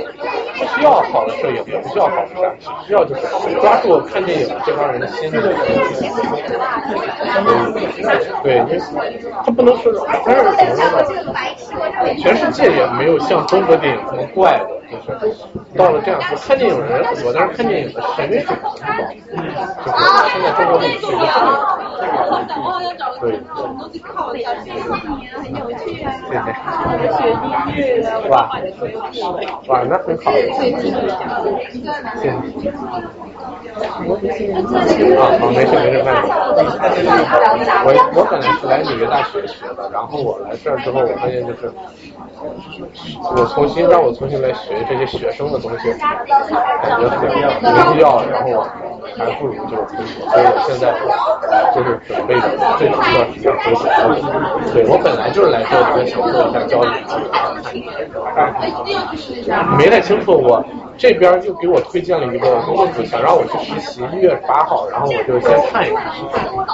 [0.56, 3.22] 不需要好的摄影，也不需要好的展示，需要就是
[3.60, 5.38] 抓住看电影这帮人的心理。
[8.43, 8.80] 对，你
[9.43, 9.91] 他不能说，
[10.26, 11.02] 但是怎么
[11.58, 12.16] 说呢？
[12.22, 15.06] 全世界也没有像中国电影这么怪的，就是
[15.76, 18.95] 到了这样我，看电影的人很多，但是看电影的审美水平很高。
[19.84, 19.98] 就是
[20.30, 21.24] 现在中国电影是一个
[23.22, 23.26] 对。
[28.30, 28.34] 哇，
[29.68, 30.32] 哇，那很好。
[30.32, 30.40] 谢
[32.22, 32.32] 谢。
[33.76, 33.80] 啊，
[35.40, 36.30] 好，没事没事，慢走。
[37.84, 41.72] 我我本来是来纽约大学学的，然后我来这儿之后，我发现就是，
[43.36, 46.26] 我重新让我重新来学这些学生的东西，感
[46.99, 47.34] 觉很没
[47.93, 48.65] 必要，然后
[49.18, 49.81] 还不如就是
[50.30, 50.84] 所以我现在
[51.73, 52.41] 就是准备着
[52.77, 52.99] 这一段
[53.34, 53.81] 时间回国。
[54.73, 56.88] 对我本来就是来这里想做一下交易，
[59.77, 60.64] 没太清楚我。
[60.97, 66.06] 这边又给我推荐了一个工作组，想让我去实习，一月八号，然后我就先看一看，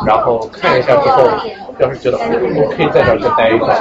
[0.05, 1.23] 然后看一下之后，
[1.79, 3.75] 要是觉得我可以在这儿再待一段，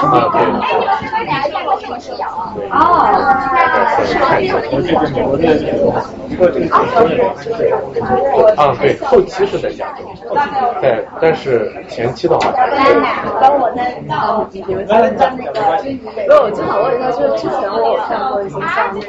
[0.00, 0.40] 啊，对，
[4.20, 5.42] 看一下，我这个美国的
[6.36, 7.46] 做这个解说的人是
[8.56, 10.04] 啊，对，后期是在加州，
[10.80, 12.52] 对，但是前期的话，
[13.40, 14.00] 帮我在，
[14.66, 15.28] 你们在那个，
[15.88, 19.08] 因为我正好问一下，就是之前我有看过一些像那个，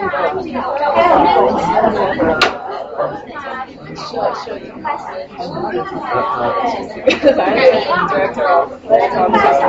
[3.95, 4.01] 摄
[4.33, 5.05] 摄影，反正
[5.71, 5.89] 就是
[7.35, 8.47] director，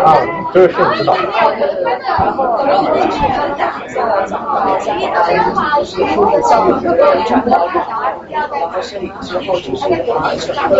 [0.02, 0.06] 啊，
[0.52, 3.60] 这是摄影指导，然后然后就是现在讲
[4.08, 4.90] 到讲
[5.54, 6.86] 到就是说的像一个
[7.26, 7.52] 转到
[8.30, 9.80] 然后摄影之后就是
[10.12, 10.72] 啊整个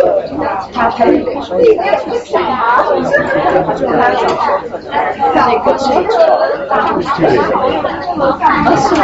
[0.72, 1.12] 他拍的
[1.42, 2.84] 时候也会去想啊，
[3.76, 4.34] 就他讲说
[4.78, 4.90] 可能
[5.34, 6.70] 那个摄影指导
[8.38, 8.38] 啊
[8.76, 9.02] 是吗？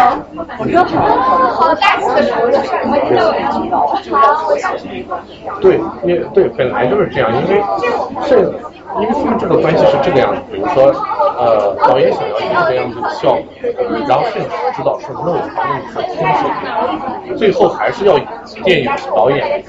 [0.59, 0.97] 我觉得好
[1.51, 2.67] 好大气的说就是
[5.61, 7.63] 对，因为对本来就是这样，因为
[8.29, 8.53] 这。
[9.01, 10.93] 因为他们这个关系是这个样子，比如说
[11.39, 13.45] 呃导演想要一个这样子的效果，
[14.09, 18.27] 然后摄影师指导是弄他弄他清楚，最后还是要以
[18.65, 19.63] 电影导演，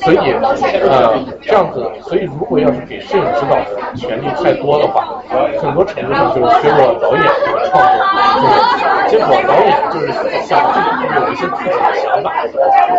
[0.00, 0.16] 所以
[0.88, 3.66] 呃这样子，所以如果要是给摄影指导的
[3.96, 5.22] 权利太多的话，
[5.60, 8.54] 很多程度上就是削弱导演这个创作的
[9.08, 10.06] 结果导演就是
[10.42, 10.58] 想
[11.16, 12.32] 有一些自己的想法，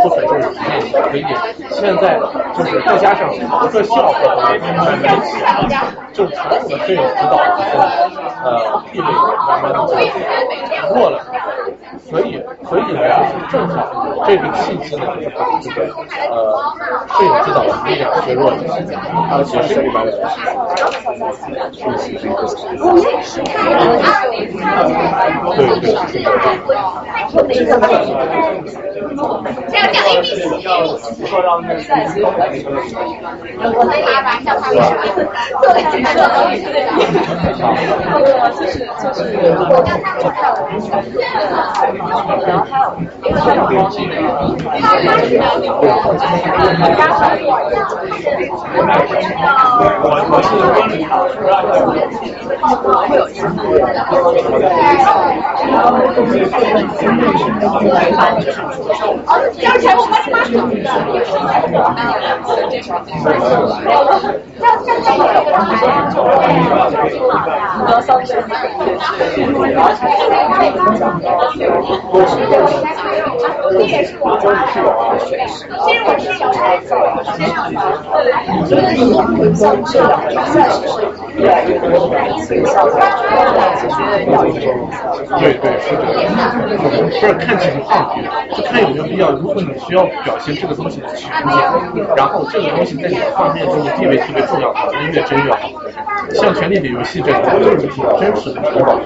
[0.04, 1.26] 或者就是电影，所以
[1.70, 2.20] 现在
[2.54, 3.30] 就是再加上
[3.72, 4.20] 特效和
[6.14, 7.70] 就是传统的摄影指导就是
[8.44, 8.48] 呃
[8.92, 9.06] 地位
[9.48, 9.78] 慢慢的
[10.94, 11.16] 弱了，
[12.10, 13.78] 所以所以呢就是正好
[14.26, 15.78] 这个契机呢就是把这个
[17.44, 18.56] 指导的力量削弱了，
[19.32, 20.12] 而且是一般的
[25.56, 25.90] 对对
[29.70, 30.42] 这样讲 A B C，
[31.26, 31.80] 说到那个
[33.74, 34.82] 我们也把小朋友
[35.62, 36.08] 做了几个，
[38.56, 38.72] 就是
[39.02, 39.20] 就是
[39.58, 41.92] 我让他们看我们小学然后还有
[45.26, 45.80] 另外一个我
[58.80, 59.08] 我是温
[62.70, 63.30] 理考出来的，会
[67.84, 68.36] 有这样要钱
[70.28, 71.24] 我帮你妈找的。
[73.72, 74.66] 这也是我妈，
[75.86, 76.90] 其实我是有孩子，
[78.66, 79.92] 所以你会像这，
[80.46, 80.54] 是
[81.38, 82.90] 越来越多的学校
[83.76, 83.96] 其实
[84.32, 84.66] 要一种
[85.40, 86.04] 对对是的，
[86.98, 87.88] 不是看情况，
[88.54, 89.32] 就看有没有必要。
[89.32, 91.56] 如果你需要表现这个东西的全面，
[92.16, 95.70] 然后这个东西在你的画面中的地位特别重要，那越真越好。
[96.34, 97.90] 像《权力的游戏》这种就是以
[98.20, 99.00] 真实的情况，《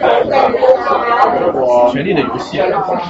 [1.92, 2.58] 权力的游戏》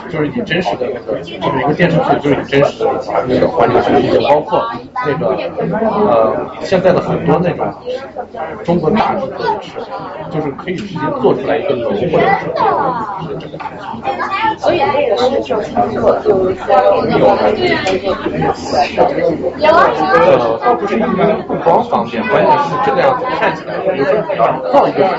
[0.10, 2.92] 就是以真实的那个，就是一个电视剧，就是以真实的
[3.28, 4.64] 那个环境去理解，包括
[5.06, 5.36] 那个
[5.90, 7.66] 呃现在的很多那种
[8.64, 9.80] 中国大制作也是，
[10.30, 13.58] 就是可以直接做出来一个楼或者是这个。
[14.58, 16.54] 所以那个是就操作，就
[17.20, 17.28] 有
[19.60, 24.42] 呃，倒不是一般不光方便，关键是这个样子看起来，比如说你要
[24.72, 25.10] 造一个，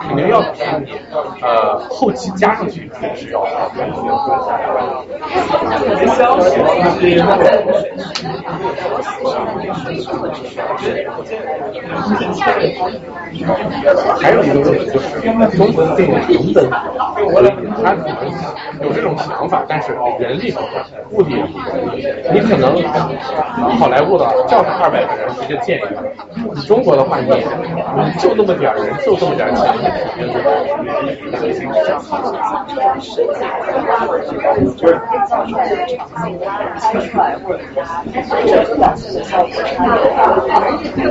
[0.00, 0.92] 肯定要比你
[1.42, 3.84] 呃后期加上去是要好的。
[14.20, 15.20] 还有一个问题就是
[15.56, 16.74] 中国的电影成本高，
[17.14, 17.44] 所以
[17.82, 18.20] 它可能
[18.82, 20.72] 有这种想法，但是人力不够，
[21.10, 21.62] 物力也不够。
[22.32, 22.74] 你可能
[23.78, 26.02] 好莱坞的叫上二百个人直接建一个，
[26.54, 31.66] 你中国的话你你就那么点儿人，就这么点儿钱，你肯定是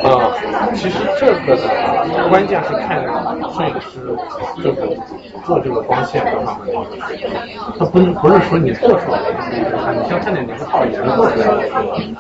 [0.04, 0.32] 啊，
[0.74, 3.04] 其实这个呢，关键是看
[3.54, 4.16] 摄影师
[4.62, 4.88] 这个
[5.46, 6.76] 做这个光线的方面，
[7.78, 11.46] 他不能不是说你做出来的，你像看点年号也能做出来，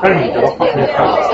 [0.01, 1.33] 但是你觉得画面看不差，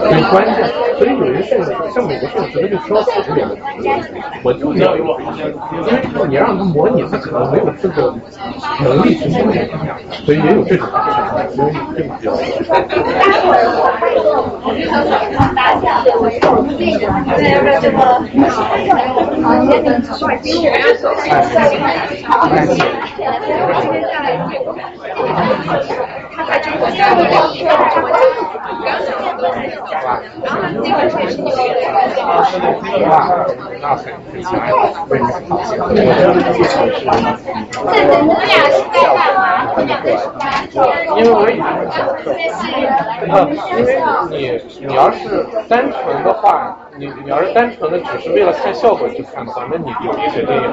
[0.00, 0.56] 所以关键，
[0.98, 3.46] 所以有些摄影师像美国摄影师他就需要熟练，
[4.42, 5.02] 我就要有，
[5.72, 8.14] 因为你让他模拟，他可能没有这个
[8.82, 9.54] 能力去模拟，
[10.24, 12.08] 所以也有这种情况，所以这个
[24.08, 26.27] 下来，我们也不敢，不。
[26.38, 26.44] 比
[26.92, 27.06] 较。
[33.08, 33.12] 哇，
[33.80, 34.68] 那很很强呀，
[35.08, 35.56] 为你好，
[41.16, 41.96] 因为我以前
[43.30, 43.34] 呃，
[43.70, 43.88] 因为
[44.30, 45.18] 你你要是
[45.68, 50.64] 单纯的话，你你要是单纯的只是为了看效果去看的话，那你就别学电影。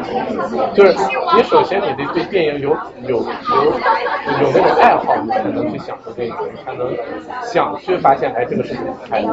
[0.73, 0.93] 就是
[1.35, 2.69] 你首先你得对电影有
[3.03, 5.15] 有有有那种爱好，
[5.55, 6.93] 能去享受这个，你才能
[7.41, 9.27] 想去发现，哎，这个事情拍的。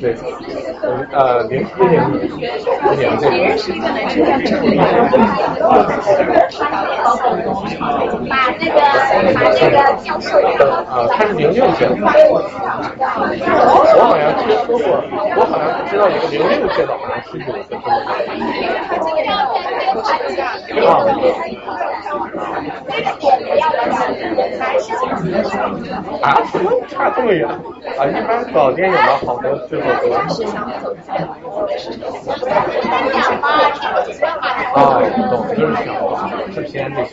[0.00, 0.16] 对，
[1.12, 3.24] 呃，零一零年，一年这
[8.28, 8.72] 把那个
[9.34, 12.40] 把那个教授呃，他是零六届的，我
[14.04, 14.84] 好像听说过，
[15.36, 17.82] 我好像知道一个零六届的，好像是有个这么
[26.22, 26.42] 啊，
[26.88, 28.06] 差这么远啊！
[28.06, 30.10] 一般搞电影的好多制作都
[34.74, 34.76] 啊，
[35.30, 35.86] 懂，就是想
[36.52, 37.10] 制片这些。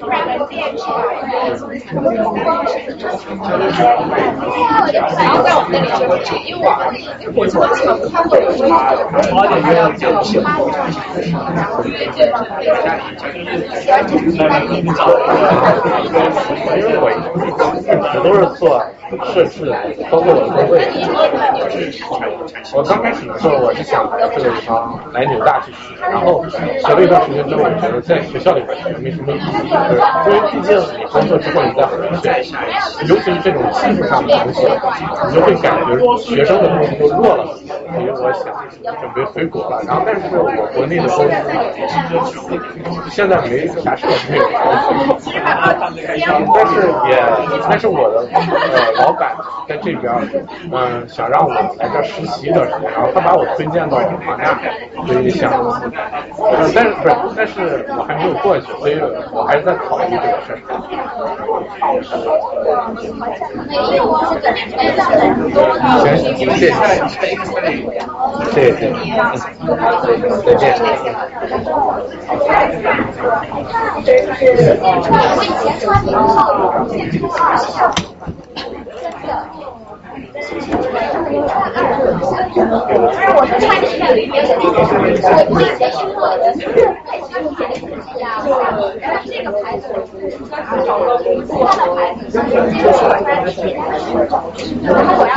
[5.15, 5.99] 然后在我们那里就
[6.45, 6.69] 因为我
[7.35, 7.71] 我做的
[8.09, 8.63] 他会有一个
[9.31, 10.03] 八点约就
[16.75, 17.13] 因为我一
[18.11, 18.83] 直都是做
[19.33, 19.71] 设置，
[20.09, 20.73] 包括我的工位。
[22.73, 29.69] 我刚开始的时候，我是想这个地方来纽大去学，然后学了一段时间之后，我觉得在学校里边学没什么意义，
[30.25, 32.57] 就是因为毕竟你工作之后你在回去，
[33.07, 34.65] 尤其是这种技术上的东西，
[35.27, 37.45] 你就会感觉学生的东西都弱了。
[37.55, 38.43] 所以我想
[38.99, 40.43] 准备回国了，然后但是我
[40.73, 42.41] 国内的公司
[43.09, 44.39] 现在没啥设备，
[46.53, 47.17] 但是也
[47.69, 49.35] 但是我的呃老板
[49.67, 50.13] 在这边，
[50.71, 54.59] 嗯、想让我来这实习一段时间，然后他把我推荐到银行家，
[55.07, 55.51] 所以想，
[56.73, 58.99] 但是不是，但是我还没有过去，所以
[59.31, 60.59] 我还是在考虑这个事儿。
[66.03, 66.61] 行，谢谢，
[68.51, 68.79] 谢谢，谢谢，
[70.45, 70.63] 再见。
[72.55, 72.61] 我
[74.61, 76.13] 是穿这
[79.27, 79.74] 个
[84.13, 84.73] 里面的那个，
[85.49, 86.41] 我以前听过的，
[87.05, 88.25] 太喜欢买的东西啊，
[88.61, 88.77] 然后
[89.25, 89.83] 这个牌子，
[90.49, 90.79] 它的
[91.95, 93.57] 牌子，这个是我穿的鞋，
[94.83, 95.31] 然后我要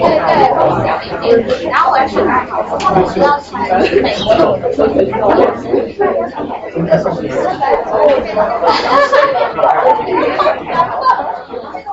[0.00, 1.28] 对对，我想一点，
[1.70, 2.72] 然后我要是买好之
[3.20, 3.26] 后，
[11.86, 11.89] 我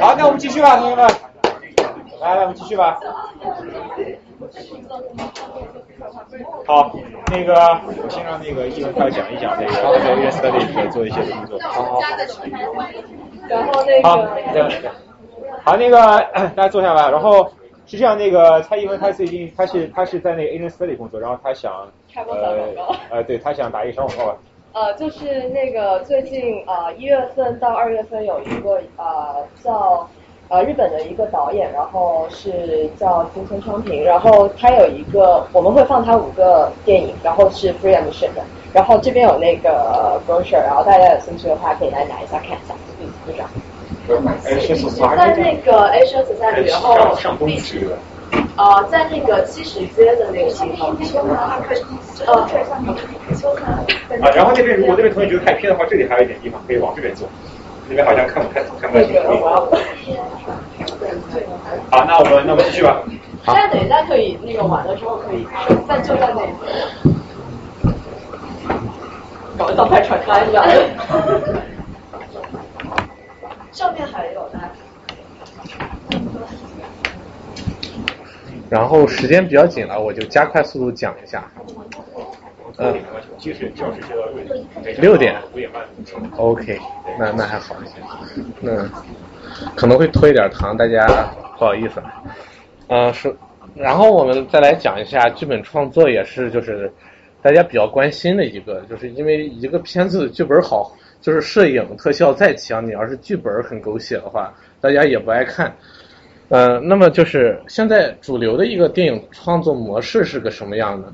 [0.00, 1.06] 好，那我们继续吧，同学们。
[2.20, 2.98] 来，我们继续吧。
[6.66, 6.90] 好，
[7.30, 11.58] 那个我先让那个一文快讲一讲那个在 US Study 做一些工作。
[11.60, 12.00] 好好好。
[13.48, 14.28] 然后那好个，
[15.64, 15.96] 好，那个
[16.56, 17.50] 大家坐下来，然后
[17.88, 21.72] 实际上那个蔡一文他最近他是他是在那个 Asian Study 工作，然后他想
[22.12, 22.94] 开播小广告。
[23.10, 24.36] 呃对他想打一个小广告 吧。
[24.74, 30.06] 呃，就是那个最近呃一月份到二月份有一个呃叫
[30.50, 38.44] 呃日本的一个导演，然后是叫金村昌平，然后他有一个我们会放他五个电影，然后是 free admission 的，
[38.74, 43.48] 然后这边有那个 brochure，然后大家有兴趣的话可以来拿一下看一下，嗯，就这样。
[44.44, 47.98] 哎，是是在那个 Asia Society，然后上上东区的。
[48.56, 50.96] 呃，在那个七十街的那个地方，
[52.26, 52.32] 呃，
[54.20, 57.28] 啊，然后那边如果那边同学觉得太偏的话，这里还有一点地方可以往这边坐，
[57.88, 59.20] 那边好像看不太看不太清楚。
[61.90, 63.02] 好，那我们那我们继续吧。
[63.46, 65.46] 现在等一下可以那个晚了之后可以，
[65.86, 66.50] 但就在那里，
[69.56, 70.64] 搞得像拍传开一样。
[73.72, 74.60] 上面还有呢。
[78.70, 81.50] 然后时间比较紧了，我就加快速度讲一下。
[82.76, 82.94] 嗯，
[84.98, 85.82] 六点五点半。
[86.36, 86.78] OK，
[87.18, 87.94] 那那还好一些。
[88.60, 88.86] 那
[89.74, 91.06] 可能会拖一点堂，大家
[91.58, 92.02] 不好意思。
[92.88, 93.34] 嗯，是，
[93.74, 96.92] 然后我们再来讲一下剧本创作，也是就是
[97.42, 105.74] 大家比较关心的一个，就是因为一个片子剧本好，就是摄影特效再强，你要是剧本很狗血的话，大家也不爱看。
[106.48, 111.12] 呃，那么就是现在主流的一个电影创作模式是个什么样的？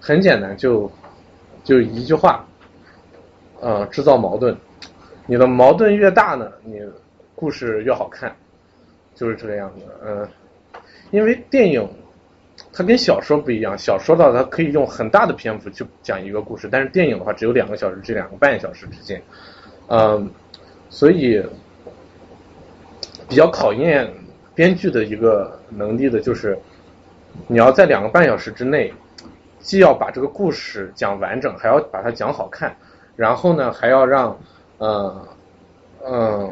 [0.00, 0.90] 很简单，就
[1.64, 2.46] 就一句话，
[3.60, 4.56] 呃，制造矛盾。
[5.26, 6.80] 你的矛盾越大呢，你
[7.34, 8.34] 故事越好看，
[9.14, 9.84] 就是这个样子。
[10.06, 10.28] 嗯、
[11.10, 11.88] 因为电影
[12.72, 19.20] 它跟小说不一样，小说的话它可以用很大的篇幅去讲一个故事，但是电影的话只有两个小时至两个半小时之间，
[19.88, 20.30] 嗯、
[20.88, 21.42] 所以
[23.28, 24.08] 比较考验
[24.54, 26.58] 编剧的一个能力的就是，
[27.48, 28.92] 你要在两个半小时之内，
[29.58, 32.74] 既要把这个故事讲完整，还要把它讲好看，
[33.16, 34.38] 然后呢还要让
[34.78, 35.26] 嗯
[36.06, 36.50] 嗯、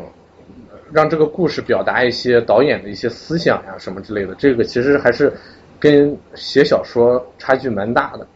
[0.93, 5.33] 让这个故事表达一些导演的一些思想呀什么之类的，这个其实还是
[5.79, 8.27] 跟写小说差距蛮大的，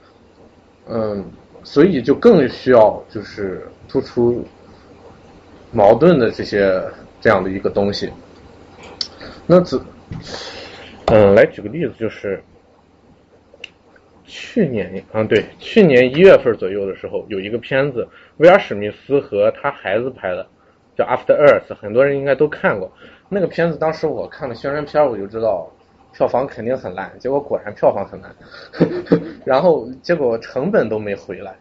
[0.89, 1.25] 嗯，
[1.65, 4.45] 所以就更需要就是突出
[5.73, 6.83] 矛盾的这些
[7.21, 8.11] 这样的一个东西。
[9.47, 9.81] 那只
[11.07, 12.43] 嗯，来举个例子，就是
[14.25, 18.07] 去年，嗯，对，去年一月份左右的时候，有一个片子，
[18.37, 20.47] 威尔史密斯和他孩子拍的，
[20.97, 22.91] 叫《After Earth》，很多人应该都看过。
[23.29, 25.72] 那个片子当时我看了宣传片，我就知道
[26.13, 28.35] 票房肯定很烂，结果果然票房很烂，
[29.45, 31.55] 然后结果成本都没回来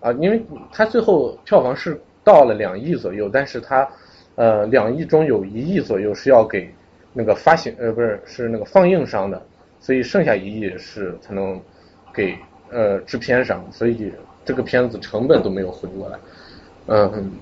[0.00, 0.42] 啊，因为
[0.72, 3.88] 它最后票房是到了两亿左右，但是它
[4.36, 6.72] 呃两亿中有一亿左右是要给
[7.12, 9.42] 那个发行呃不是是那个放映商的，
[9.80, 11.60] 所以剩下一亿是才能
[12.14, 12.36] 给
[12.70, 14.12] 呃制片商，所以
[14.44, 16.18] 这个片子成本都没有回过来。
[16.86, 17.32] 嗯，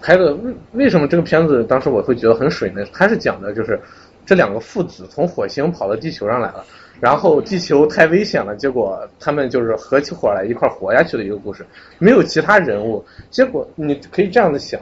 [0.00, 2.84] 拍的为为什么这个片子当时我会觉得很水呢？
[2.92, 3.78] 它是讲的就是
[4.24, 6.64] 这两个父子从火星跑到地球上来了，
[7.00, 11.66] 然后地球太危险了，结果他们就是合起伙来一块活下去的一个故事，
[11.98, 13.04] 没有其他人物。
[13.30, 14.80] 结果你可以这样的想，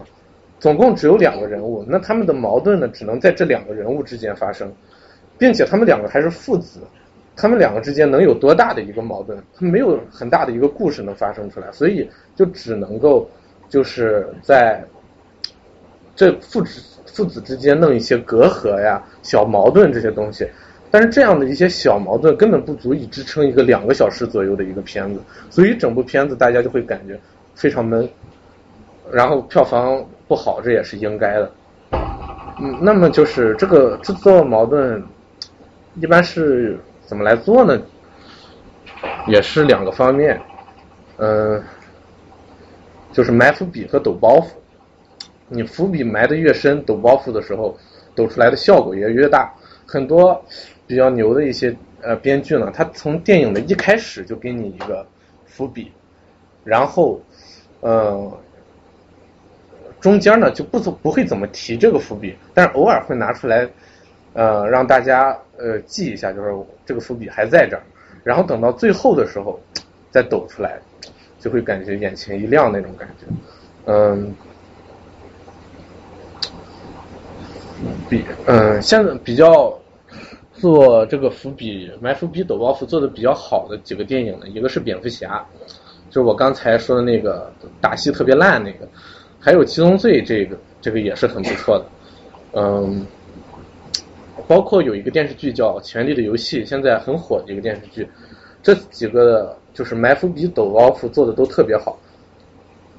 [0.59, 4.71] 总共只有两个人物，那他们的矛盾呢，只能在这两个人物之间发生，
[5.39, 6.81] 并且他们两个还是父子，
[7.35, 9.43] 他们两个之间能有多大的一个矛盾？
[9.57, 12.07] 他没有很大的一个故事能发生出来，所以
[12.37, 13.27] 就只能够
[13.71, 14.85] 就是在
[16.15, 16.90] 这父子
[17.21, 20.49] 父子之间弄一些隔阂呀、小矛盾这些东西。
[20.91, 25.21] 但是这样的一些小矛盾根本不足以支撑一个两个小时左右的一个片子，
[25.51, 27.21] 所以整部片子大家就会感觉
[27.55, 28.09] 非常闷，
[29.13, 31.53] 然后票房不好，这也是应该的。
[32.63, 35.03] 嗯，那么就是这个制作矛盾
[35.97, 37.79] 一般是怎么来做呢？
[39.27, 40.41] 也是两个方面，
[41.19, 41.63] 嗯、
[43.13, 44.47] 就是埋伏笔和抖包袱。
[45.53, 47.77] 你伏笔埋的越深，抖包袱的时候，
[48.15, 49.53] 抖出来的效果也越大。
[49.85, 50.41] 很多
[50.87, 55.05] 比较牛的一些呃编剧呢，他从电影的一开始就给你一个
[55.45, 55.91] 伏笔，
[56.63, 57.21] 然后
[57.81, 58.33] 呃
[60.01, 63.69] 中间呢就不怎不会怎么提这个伏笔，但是偶尔会拿出来
[64.33, 66.55] 呃让大家呃记一下，就是
[66.87, 67.83] 这个伏笔还在这儿，
[68.23, 69.59] 然后等到最后的时候
[70.13, 70.79] 再抖出来，
[71.41, 73.27] 就会感觉眼前一亮那种感觉，
[73.87, 74.33] 嗯。
[78.09, 79.77] 比嗯，现在比较
[80.53, 85.45] 做这个伏笔埋伏笔抖包袱做的比较好的几个电影呢，一个是蝙蝠侠，
[86.11, 87.51] 就是我刚才说的那个
[87.81, 88.87] 打戏特别烂那个，
[89.39, 91.85] 还有七宗罪这个这个也是很不错的，
[92.53, 93.07] 嗯，
[94.47, 98.07] 包括有一个电视剧叫《权力的游戏》，现在很火的一个电视剧，
[98.63, 101.99] 这几个就是埋伏笔抖包袱做的都特别好。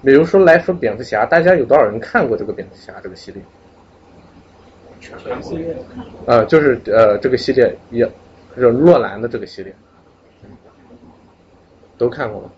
[0.03, 3.43] 比如说来说蝙蝠侠，大家有多少人看过这个蝙蝠侠这个系列？
[5.17, 5.75] 全系列
[6.25, 8.05] 呃，就是呃，这个系列也，
[8.55, 9.73] 就是洛兰的这个系列，
[11.97, 12.49] 都看过吗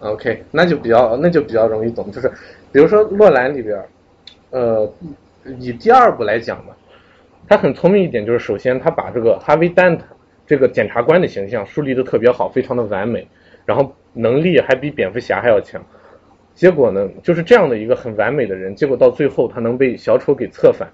[0.00, 2.30] ？OK，那就比较那就比较容易懂，就是
[2.72, 3.82] 比如说洛兰里边，
[4.50, 4.90] 呃，
[5.58, 6.76] 以第二部来讲吧，
[7.48, 10.04] 他很聪明一点，就是首先他把这个哈维·丹特
[10.46, 13.26] 这个检察官的形象树立的特别好，非常的完美，
[13.66, 15.80] 然后能力还比蝙蝠侠还要强。
[16.54, 20.88] 结果呢，就是这样的一个很完美的人，结果到最后他能被小丑给策反。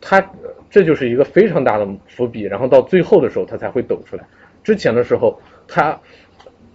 [0.00, 0.24] 他
[0.70, 4.24] 这就是一个非常大的伏笔，然后到最后的时候他才会抖出来。
[4.62, 5.98] 之前的时候，他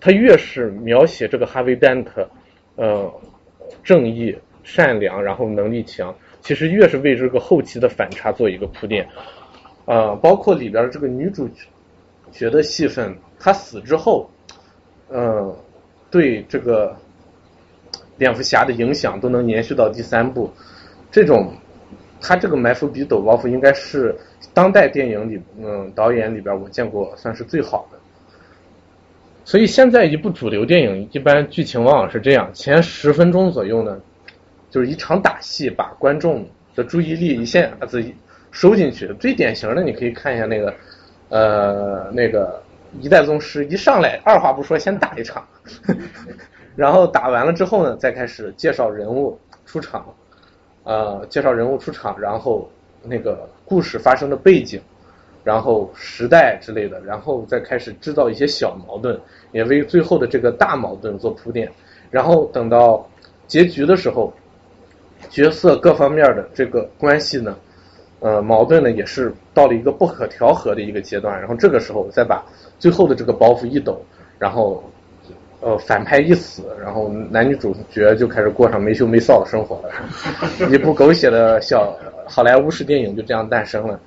[0.01, 2.27] 他越是描写这个哈维·丹特，
[2.75, 3.09] 呃，
[3.83, 9.07] 正义、善良，然后能力强，其实越是为这个后期的反差做一个铺垫。
[9.85, 11.47] 啊、包括里边这个女主
[12.31, 14.29] 角的戏份，她死之后，
[15.09, 15.55] 嗯、
[16.09, 16.95] 对这个
[18.17, 20.51] 蝙蝠侠的影响都能延续到第三部，
[21.11, 21.53] 这种。
[22.25, 24.15] 他这个埋伏笔抖包袱应该是
[24.53, 27.97] 当代电影里，嗯，导演里边我见过算是最好的。
[29.43, 33.99] 所以现在一部主流电影，一般剧情往往是这样：前十分钟左右呢，
[34.69, 38.01] 就是一场打戏，把观众的注意力一下子
[38.51, 39.13] 收进去。
[39.19, 40.73] 最典型的，你可以看一下那个，
[41.27, 42.63] 呃，那个
[43.01, 45.45] 一代宗师一上来二话不说先打一场，
[46.77, 50.05] 然后打完了之后呢，再开始介绍人物出场。
[50.83, 52.69] 呃，介绍人物出场，然后
[53.01, 54.81] 那个故事发生的背景，
[55.43, 59.19] 然后时代之类的，然后再开始制造一些小矛盾，
[59.53, 61.71] 也为最后的这个大矛盾做铺垫。
[62.11, 63.07] 然后等到
[63.47, 64.33] 结局的时候，
[65.29, 67.57] 角色各方面的这个关系呢，
[68.19, 71.39] 呃，矛盾呢也是到了一个不可调和的一个阶段。
[71.39, 72.43] 然后这个时候再把
[72.77, 74.01] 最后的这个包袱一抖，
[74.37, 74.83] 然后。
[75.63, 79.93] 呃，反派一死，然后男女主角就开始过上没羞没臊的生活了，
[80.69, 81.95] 一部狗血的小
[82.27, 83.97] 好莱坞式电影就这样诞生了。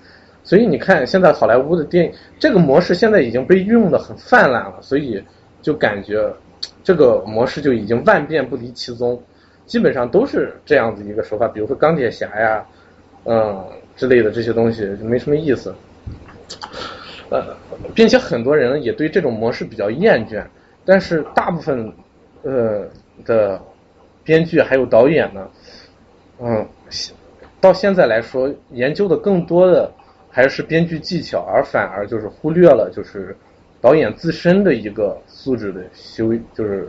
[0.45, 5.23] 所以你看，现在好莱坞的电影这个模式现在已经被运用的很泛滥了，所以
[5.63, 6.31] 就感觉
[6.85, 9.19] 这个模式就已经万变不离其宗，
[9.65, 11.49] 基本上都是这样子一个手法。
[11.49, 12.63] 比如说钢铁侠呀，
[13.25, 13.65] 嗯
[13.97, 15.75] 之类的这些东西就没什么意思。
[17.31, 17.57] 呃，
[17.95, 20.45] 并且很多人也对这种模式比较厌倦。
[20.87, 21.93] 但是大部分
[22.45, 22.87] 呃
[23.25, 23.61] 的
[24.25, 25.49] 编剧还有导演呢，
[26.41, 26.67] 嗯，
[27.61, 29.93] 到现在来说，研究的更多的
[30.31, 33.37] 还是编剧技巧，而反而就是忽略了就是
[33.81, 36.89] 导演自身的一个素质的修，就是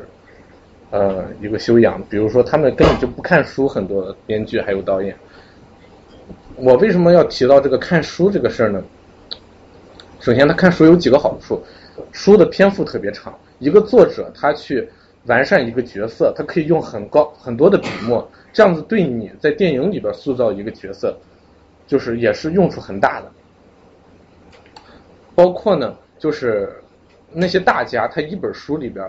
[0.91, 2.01] 呃一个修养。
[2.09, 5.15] 比如说，他们根本就不看书，很多编剧还有导演。
[6.55, 8.83] 我为什么要提到这个看书这个事儿呢？
[10.19, 11.63] 首先，他看书有几个好处，
[12.11, 14.87] 书的篇幅特别长，一个作者他去
[15.25, 21.17] 完善一个角色，他可以用很高很多的笔墨，这样子对你在电影里边塑造一个角色，
[21.85, 23.31] 就是也是用处很大的。
[25.35, 26.71] 包括呢，就是
[27.31, 29.07] 那些大家，他一本书里边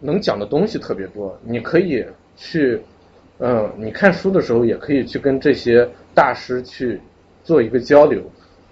[0.00, 2.04] 能讲的东西特别多，你可以
[2.34, 2.82] 去，
[3.38, 7.00] 嗯，你看书的时候也可以去跟这些大师去
[7.44, 8.22] 做一个交流，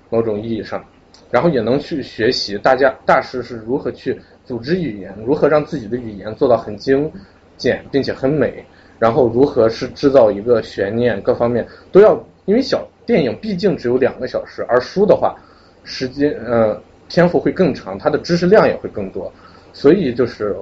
[0.08, 0.84] 某种意义上，
[1.30, 4.18] 然后也能去学习大家大师是如何去
[4.50, 7.08] 组织语言，如何让自己的语言做到很精
[7.56, 8.64] 简并且很美，
[8.98, 15.36] 然后如何是制造一个悬念，各方面都要，因为小电影毕竟只有两个小时，而书的话。
[15.82, 16.78] 时间呃
[17.08, 19.32] 篇幅会更长，它的知识量也会更多，
[19.72, 20.54] 所以就是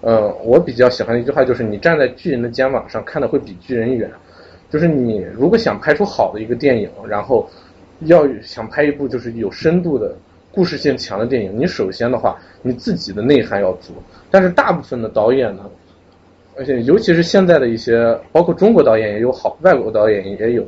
[0.00, 4.10] 呃我比较喜欢的一句话就是你站在巨人的肩膀上看的会比巨人远，
[4.68, 7.48] 就是你如果想拍出好的一个电影，然后
[8.00, 10.12] 要想拍一部就是有深度的
[10.58, 13.92] 故事性强的电影，你首先的话你自己的内涵要足，
[14.28, 15.70] 但是大部分的导演呢，
[16.56, 20.66] 而且尤其是现在的一些包括中国导演也有好，外国导演也有。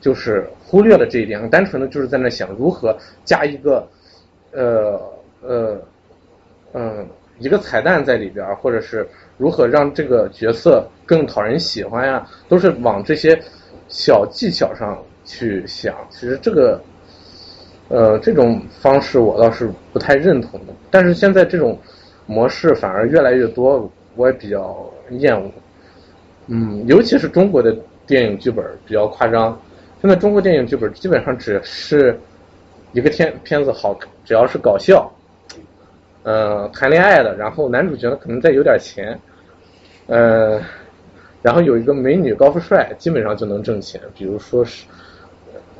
[0.00, 3.86] 就是忽略了这一点，单纯的就是在那想如何加一个
[4.52, 5.00] 呃
[5.42, 5.76] 呃
[6.72, 7.06] 嗯
[7.40, 9.06] 一个彩蛋在里边，或者是
[9.36, 13.36] 如何让这个角色更讨人喜欢呀，都是往这些
[13.88, 15.94] 小技巧上去想。
[16.10, 16.80] 其实这个
[17.88, 21.78] 呃这种方式我倒是不太认同的，但是现在这种
[22.26, 25.50] 模式反而越来越多，我也比较厌恶。
[26.46, 29.58] 嗯，尤其是中国的电影剧本比较夸张。
[30.00, 32.18] 现在中国电影剧本基本上只是
[32.92, 35.10] 一个片片子好，只要是搞笑，
[36.22, 39.18] 呃，谈恋爱的，然后男主角呢可能再有点钱，
[40.06, 40.60] 呃，
[41.42, 44.00] 然后有一个美女高富帅，基本上就能挣钱。
[44.14, 44.86] 比如说是，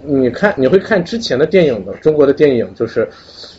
[0.03, 3.09] 你看你会看之前的电影的中国的电影，就是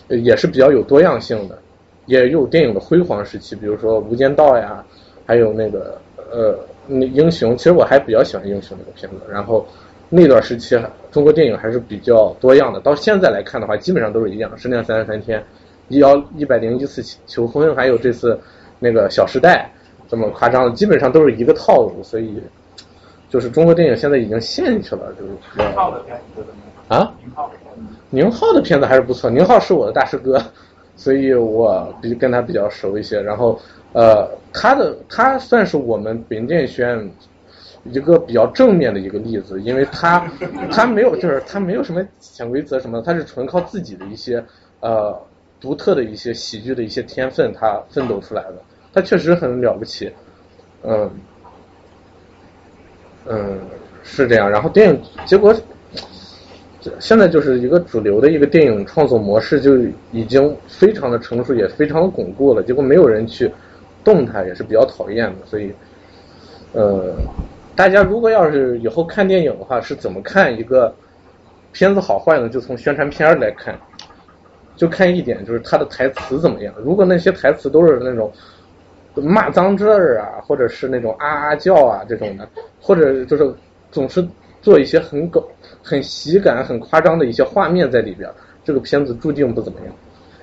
[0.08, 1.58] 也是比较有多样性的，
[2.06, 4.84] 也有电影的辉煌时期，比如说《无间道》呀，
[5.26, 6.00] 还有那个
[6.32, 6.58] 呃
[6.88, 9.66] 那英雄，其实我还比较喜欢英雄那个片子，然后。
[10.12, 10.76] 那段时期，
[11.12, 12.80] 中国电影还是比较多样的。
[12.80, 15.40] 到现在来看的话，基本上都是一样，《十年三十三天》、
[15.88, 18.36] 一幺一百零一次求婚，还有这次
[18.80, 19.70] 那个《小时代》
[20.10, 22.02] 这么夸张的，基本上都是一个套路。
[22.02, 22.42] 所以，
[23.30, 25.32] 就是中国电影现在已经陷进去了，就是。
[25.56, 26.44] 宁浩的片子
[26.88, 27.14] 啊？
[27.24, 27.52] 宁浩。
[28.10, 29.30] 宁浩的片子还是不错。
[29.30, 30.42] 宁浩是我的大师哥，
[30.98, 33.22] 所以我比跟他比较熟一些。
[33.22, 33.60] 然后，
[33.94, 37.10] 呃，他的他算是我们北京电影学院。
[37.86, 40.30] 一个比较正面的一个例子，因为他
[40.70, 44.44] 他没有就是他没有什么潜规则什么，他是纯靠自己的一些
[44.82, 45.18] 呃
[45.62, 48.56] 独特的一些喜剧的一些天分，他奋斗出来的，
[48.94, 50.12] 他确实很了不起，
[50.84, 51.10] 嗯
[53.28, 53.60] 嗯
[54.04, 54.50] 是这样。
[54.50, 55.56] 然后电影结果
[57.00, 59.78] 现在就是一个主流的一个电影创作模式就
[60.12, 63.52] 已经非常的成熟，也非常的巩固了，结果没有人去
[64.04, 65.74] 动它，也是比较讨厌的，所以
[66.74, 67.16] 呃。
[67.76, 70.94] 大家如果要是以后看电影的话，是怎么看一个
[71.72, 72.50] 片子好坏呢？
[72.50, 73.74] 就从宣传片来看，
[74.76, 76.74] 就看一点，就是它的台词怎么样。
[76.84, 78.30] 如果那些台词都是那种
[79.22, 82.48] 骂脏字儿啊，或者是那种啊啊叫啊这种的，
[82.82, 83.54] 或者就是
[83.92, 84.26] 总是
[84.62, 85.50] 做一些很狗、
[85.84, 88.30] 很喜感、很夸张的一些画面在里边，
[88.64, 89.96] 这个片子注定不怎么样。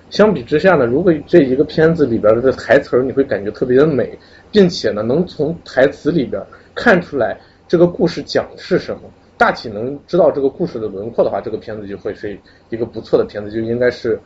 [0.08, 4.16] 相比之下呢，如果这一个片子里边的台词你会感觉特别的美，
[4.52, 6.40] 并且呢，能从台词里边。
[6.78, 7.34] 看出来
[7.66, 9.00] 这个故事讲的是什么，
[9.38, 12.38] 大体能知道这个故事的轮廓的话，这个片子就会是
[12.68, 14.20] 一个不错的片子，就应该是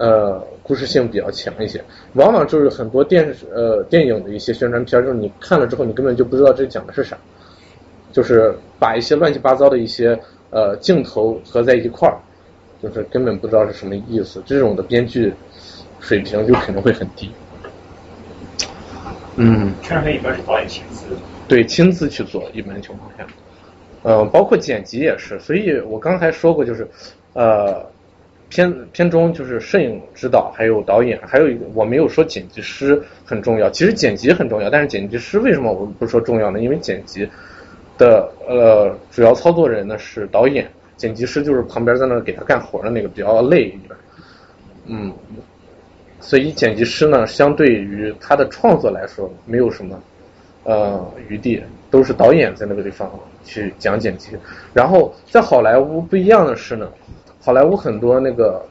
[0.00, 1.84] 呃故事性比较强一些。
[2.14, 7.18] 往往就是很多电视呃电影的一些宣传片，就是你看了之后，你根本就不知道这讲的是啥，
[8.10, 10.18] 就是把一些乱七八糟的一些
[10.48, 12.16] 呃镜头合在一块儿，
[12.82, 14.42] 就是根本不知道是什么意思。
[14.46, 15.32] 这种的编剧
[16.00, 17.30] 水平就肯定会很低。
[19.36, 19.72] 嗯。
[19.82, 21.04] 宣传片一般是导演亲自。
[21.46, 23.26] 对，亲自去做，一般情况下，
[24.04, 25.38] 嗯，包括剪辑也是。
[25.40, 26.88] 所以我刚才说过，就是
[27.32, 27.84] 呃，
[28.50, 33.70] 片片中就是摄影指导，还有导演，还有一个我没有说剪辑师很重要。
[33.70, 36.60] 其实剪辑很重要，但是剪辑师为什么我们不说重要呢？
[36.60, 37.26] 因为剪辑
[37.96, 43.90] 的呃主要操作人呢是导演，剪辑师就是旁边在那给他干活的那个，比较累一点。
[44.86, 45.12] 嗯，
[46.20, 49.98] 所以剪辑师呢，相对于他的创作来说，没有什么。
[50.62, 53.10] 呃，余地都是导演在那个地方
[53.42, 54.36] 去讲剪辑，
[54.74, 56.86] 然后在好莱坞不一样的是呢，
[57.40, 58.62] 好莱坞很多那个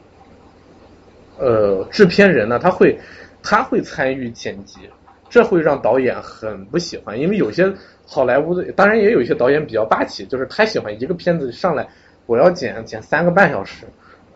[1.38, 2.98] 呃制片人呢，他会
[3.42, 4.80] 他会参与剪辑，
[5.28, 7.70] 这会让导演很不喜欢，因为有些
[8.06, 11.88] 好莱坞的，当然也有一些导演比较霸气，就是他喜欢一个片子上来，
[12.26, 13.84] 我要剪剪三个半小时。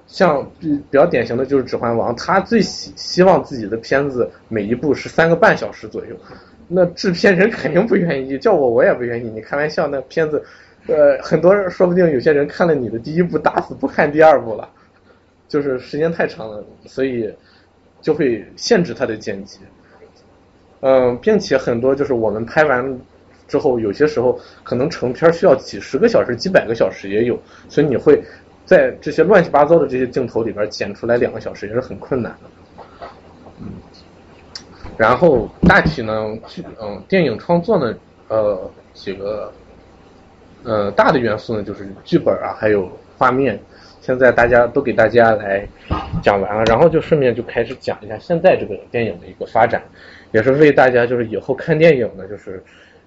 [0.06, 6.15] 像比比较典型的就是《指环王》，他最希希望自己的片子每一部是三个半小时左右。
[6.69, 9.31] 那制片人肯定不愿意，叫我我也不愿意。
[9.31, 10.44] 你开玩笑，那片子，
[10.86, 14.69] 呃，很多人说不定有些人看了你的第一部，打死不看第二部了，
[15.48, 17.32] 就是时间太长了，所以
[18.01, 19.61] 就会限制他的剪辑。
[20.81, 23.01] 嗯，并且很多就是我们拍完
[23.48, 27.39] 之后，有些时候可能成片需要几十个小时、几百个小时也有，
[27.69, 28.23] 所以你会
[28.66, 33.09] 在这些乱七八糟的这些镜头里边剪出来两个小时也是很困难的。
[33.61, 33.69] 嗯，
[34.98, 36.36] 然后大体呢，
[36.82, 37.97] 嗯电影创作呢，
[38.28, 39.51] 呃几个
[40.65, 43.59] 呃大的元素呢就是剧本啊，还有画面。
[44.01, 45.66] 现在大家都给大家来
[46.23, 49.82] 讲完了，然后就顺便就开始讲一下现在这个电影的一个发展。
[50.31, 52.62] 也是为大家就是以后看电影呢，就是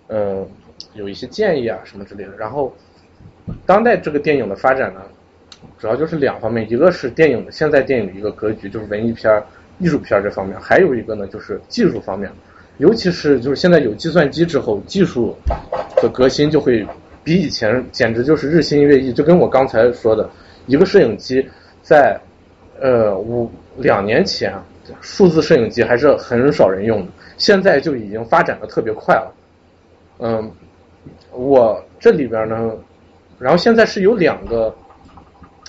[0.08, 0.44] 嗯
[0.96, 2.32] 有一些建议啊什么之类的。
[2.36, 2.76] 然后
[3.64, 5.02] 当代这个电影的发展呢，
[5.78, 9.44] 主要就是两方面，一个是电影的现在电影的一个格局，就是文艺片、
[9.78, 12.32] 艺术片这方面；还有一个呢就是技术方面，
[12.78, 15.38] 尤其是就是现在有计算机之后，技术
[16.02, 16.84] 的革新就会
[17.28, 19.12] 比以前简直就是日新月异。
[19.12, 20.30] 就跟我刚才说的，
[20.66, 21.46] 一个摄影机
[21.82, 22.18] 在
[22.80, 24.54] 呃五两年前。
[25.02, 29.36] 数字摄影机还是很少人用的，现在就已经发展的特别快了。
[30.20, 30.50] 嗯，
[31.34, 32.72] 我这里边呢，
[33.38, 34.74] 然后现在是有两个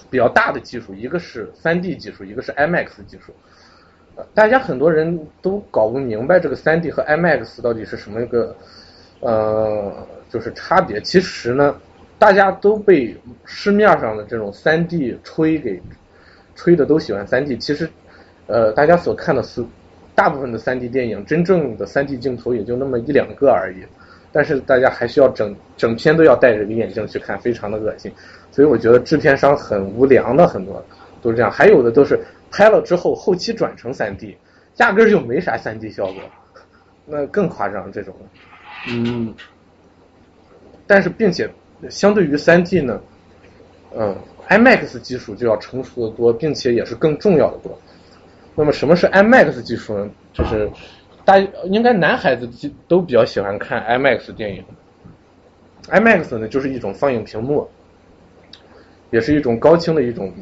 [0.09, 3.35] 比较大的技术，一个是三 D 技术，一个是 IMAX 技术。
[4.33, 8.55] 大家很多人都搞不明白这个三 D 和 IMAX 到底是什么一个
[9.19, 9.93] 呃，
[10.29, 11.01] 就是差别。
[11.01, 11.75] 其实呢，
[12.19, 15.81] 大家都被市面上的这种三 D 吹给
[16.55, 17.89] 吹的都喜欢三 D，其实。
[18.51, 19.63] 呃，大家所看的是
[20.15, 23.85] 大部分的三 D 电影，真正的三 D 镜头也就那么一两个而已。
[24.33, 28.11] 但是大家还需要整整片都要戴着个眼镜去看，非常的恶心。
[28.51, 30.83] 所以我觉得制片商很无良的，很多
[31.21, 31.51] 都是这样。
[31.51, 32.19] 还有的都是
[32.51, 34.35] 拍了之后后期转成三 D，
[34.79, 36.15] 压根就没啥三 D 效果，
[37.05, 38.17] 那更夸张这种。
[38.89, 39.35] 嗯，
[40.89, 41.49] 但是并且
[41.89, 43.01] 相对于三 D 呢，
[43.95, 44.17] 嗯
[44.49, 47.79] ，IMAX 技术就要成熟的多，并且也是更重要的多。
[48.57, 50.11] 那么什么是 IMAX 技术呢？
[50.33, 50.69] 就是
[51.25, 52.49] 大应该男孩子
[52.89, 54.65] 都比较喜欢看 IMAX 电影。
[55.89, 57.69] IMAX 呢就是一种放映屏幕，
[59.11, 60.33] 也是一种高清的一种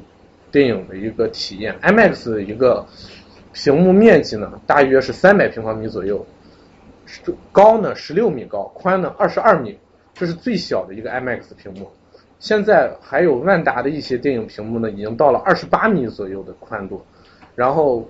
[0.51, 1.77] 电影的一个体验。
[1.83, 2.87] IMAX 的一个
[3.53, 6.25] 屏幕面积呢大约是三百平方米左右，
[7.53, 9.79] 高呢十六米高，宽呢二十二米，
[10.19, 11.89] 这是最小的一个 IMAX 屏幕。
[12.39, 17.03] 现在还有万达的一些电影屏幕呢，已经到了二十八米左右的宽度。
[17.55, 18.09] 然后，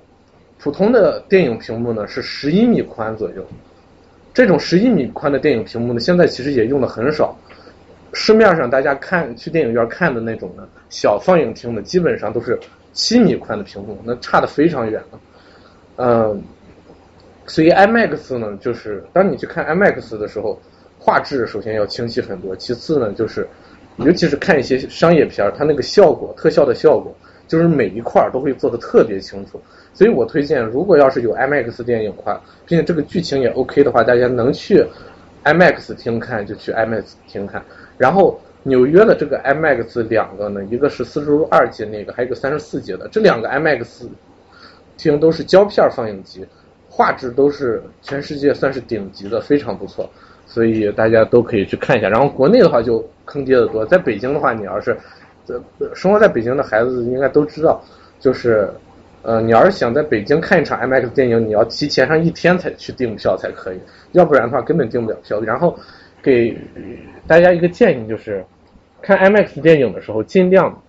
[0.59, 3.45] 普通的电影屏幕呢是十一米宽左右。
[4.35, 7.37] 这种十一米宽的电影屏幕呢，现在其实也用的很少。
[8.13, 12.59] 市面上大家看去电影院看的那种呢，小放映厅的基本上都是
[12.93, 15.21] 七米宽的屏幕，那差的非常远了。
[15.97, 16.43] 嗯，
[17.47, 20.61] 所以 IMAX 呢，就是当你去看 IMAX 的时候，
[21.07, 23.47] 画质首先要清晰很多，其次呢，就是
[23.99, 27.15] 尤其是看一些商业片儿，它那个效果特效的效果。
[27.49, 29.63] 就是每一块儿都会做的特别清楚，
[29.95, 34.85] 所以我推荐，如果要是有 IMAX 电影的话，并且这个剧情也 OK 的话，大家能去
[35.45, 37.65] IMAX 厅看就去 IMAX 厅看。
[37.97, 44.09] 然后纽约的这个 IMAX 两个呢，一个是四十二节那个，还有一个三十四节的，这两个 IMAX
[44.97, 46.45] 厅都是胶片放映机，
[46.91, 50.11] 画质都是全世界算是顶级的，非常不错，
[50.47, 52.09] 所以大家都可以去看一下。
[52.09, 54.97] 然后国内的话就坑爹的多，在北京的话，你要是。
[55.95, 57.81] 生活在北京的孩子应该都知道，
[58.19, 58.69] 就是，
[59.23, 63.79] 呃，你要是想在北京看一场 IMAX 电影，你要提前上一天才去订票才可以，
[64.11, 65.41] 要不然的话根本订不了票。
[65.41, 65.79] 然后
[66.21, 66.59] 给
[67.29, 68.45] 大家一个建议，就是
[69.01, 70.83] 看 IMAX 电影的时候尽量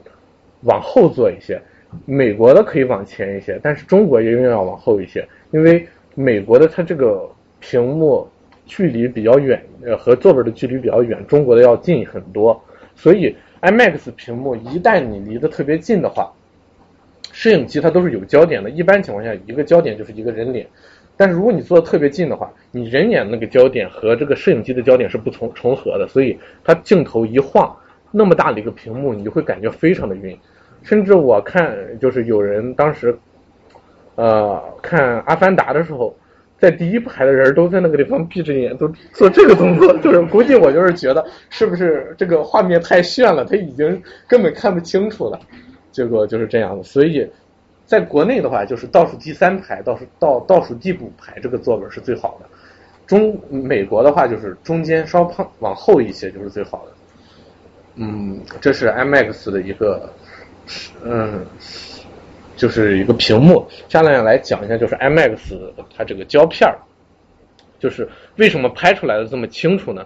[0.64, 1.62] 往后坐一些，
[2.08, 7.30] 美国的可以往前一些，但是中国也永远要往后一些，因为美国的它这个
[7.60, 8.28] 屏幕
[8.68, 12.64] 距离比较远，呃，和座位的距离比较远，中国的要近很多，
[12.96, 13.36] 所以。
[13.60, 16.32] IMAX 屏幕一旦你离得特别近的话，
[17.32, 20.68] 摄影机它都是有焦点的，一般情况下一个焦点就是一个人脸。
[21.18, 27.76] 但是如果你坐的特别近的话，你人眼那个焦点和这个摄影机的焦点是不重重合的，所以它镜头一晃，
[28.12, 30.38] 那么大的一个屏幕，你就会感觉非常的晕。
[30.84, 33.18] 甚至我看就是有人当时，
[34.14, 36.16] 呃，看《阿凡达》的时候。
[36.60, 45.40] 在第一排的人都在那个地方闭着眼，都做这个动作，就是估计我就是觉得是不是这个画面太炫了，他已经根本看不清楚了，
[45.92, 46.84] 结果就是这样的。
[46.84, 47.30] 所以，
[47.86, 52.48] 在国内的话，就是倒数第三排，倒数倒倒数第五排这个座位是最好的。
[53.06, 56.92] 中美国的话，就是中间稍胖往后一些就是最好的。
[57.96, 60.10] 嗯，这是 IMAX 的一个，
[61.04, 61.46] 嗯，
[62.58, 63.66] 就是一个屏幕。
[63.88, 65.56] 下面来讲一下，就是 IMAX
[65.96, 66.76] 它这个胶片儿，
[67.80, 70.06] 就是为什么拍出来的这么清楚呢？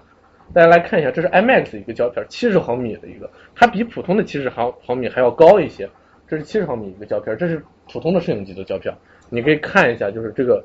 [0.54, 5.90] 大家来看一下，这是 IMAX 一个胶片，七十毫米的一个，它比普通的七十毫毫米还要高一些。
[6.28, 8.94] 这是七十毫米一个胶片，这是普通的摄影机的胶片。
[9.30, 10.64] 你可以看一下，就是这个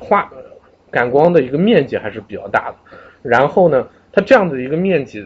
[0.00, 0.30] 画
[0.90, 2.76] 感光的一个面积还是比较大的。
[3.22, 5.24] 然后呢，它这样的一个面积，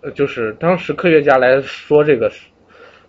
[0.00, 2.30] 呃，就是当时科学家来说这个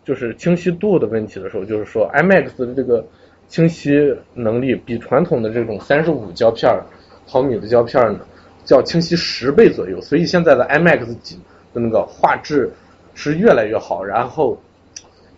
[0.06, 3.04] 就是清晰度的问题的时候，就是说 IMAX 的这个
[3.48, 6.72] 清晰能力比传统的这种三十五胶片
[7.26, 8.20] 毫米的胶片呢，
[8.70, 10.00] 要清晰十倍左右。
[10.00, 11.36] 所以现在的 IMAX 几
[11.74, 12.72] 的那个画质
[13.16, 14.58] 是越来越好，然后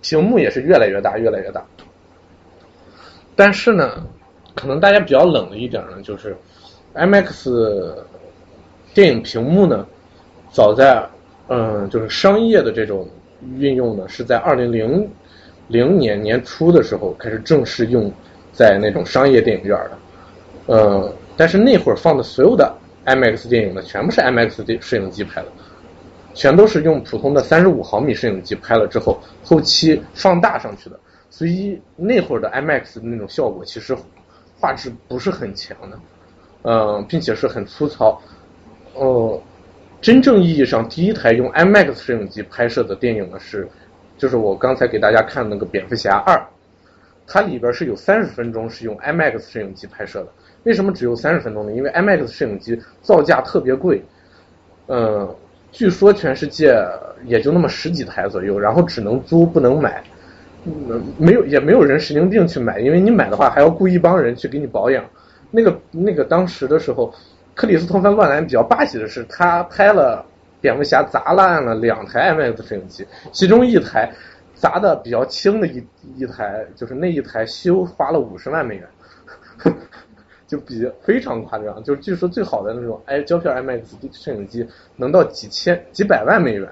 [0.02, 1.66] 屏幕也是越来越大，越来越大。
[3.36, 4.06] 但是呢，
[4.54, 6.36] 可能大家比较冷的一点呢，就是
[6.94, 7.96] IMAX
[8.94, 9.88] 电影屏幕呢，
[10.52, 11.08] 早在
[11.48, 13.08] 嗯，就是商业的这种
[13.58, 15.10] 运用呢，是在二零零
[15.68, 18.12] 零年年初的时候开始正式用
[18.52, 19.98] 在那种商业电影院的。
[20.68, 22.76] 呃，但是那会儿放的所有的
[23.06, 25.48] IMAX 电影呢，全部是 IMAX 的摄影机拍的，
[26.34, 31.00] 全都是用普通的三十五毫米摄影机拍了之后，后期放大上去的。
[31.30, 33.96] 所以那会儿的 IMAX 的那种效果，其实
[34.60, 36.00] 画质不是很强的，
[36.64, 38.20] 嗯，并且是很粗糙。
[38.96, 39.40] 哦，
[40.00, 43.68] 真正意义上第一台用 IMAX 摄影机拍摄的电影呢，是
[44.18, 46.40] 就是我刚才给大家看那个蝙蝠侠二，
[47.26, 50.28] 它里边是有三十分钟是用 IMAX 摄影机拍摄的。
[50.64, 51.72] 为什么只有三十分钟呢？
[51.74, 54.04] 因为 IMAX 摄影机造价特别贵，
[54.88, 55.28] 嗯，
[55.72, 56.78] 据说全世界
[57.26, 60.04] 也就那么十几台左右，然后只能租不能买。
[61.18, 65.04] 没有，也没有人神经病去买，因为你买的话还要雇一帮人去给你保养。
[65.50, 67.14] 那个那个当时的时候，
[67.58, 70.24] 克里斯托弗·诺兰比较霸气的是，他拍了
[70.62, 74.14] 蝙蝠侠砸烂了两台 IMAX 摄影机，其中一台
[74.54, 75.84] 砸的比较轻的一
[76.16, 78.88] 一台，就是那一台修花了五十万美元，
[80.46, 81.84] 就比非常夸张。
[81.84, 84.64] 就是据说最好的那种哎胶片 IMAX 摄影机
[84.96, 86.70] 能到几千几百万美元，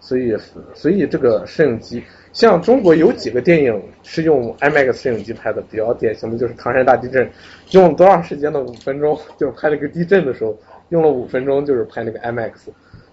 [0.00, 0.36] 所以
[0.74, 2.02] 所以这个摄影机。
[2.32, 7.28] 像中国有几个电影是用 IMAX 摄影机拍的，比较典型的就是唐山大地震，
[7.72, 8.60] 用了多长时间呢？
[8.60, 10.56] 五分钟，就是拍了个地震的时候，
[10.90, 12.52] 用了五分钟就是拍那个 IMAX，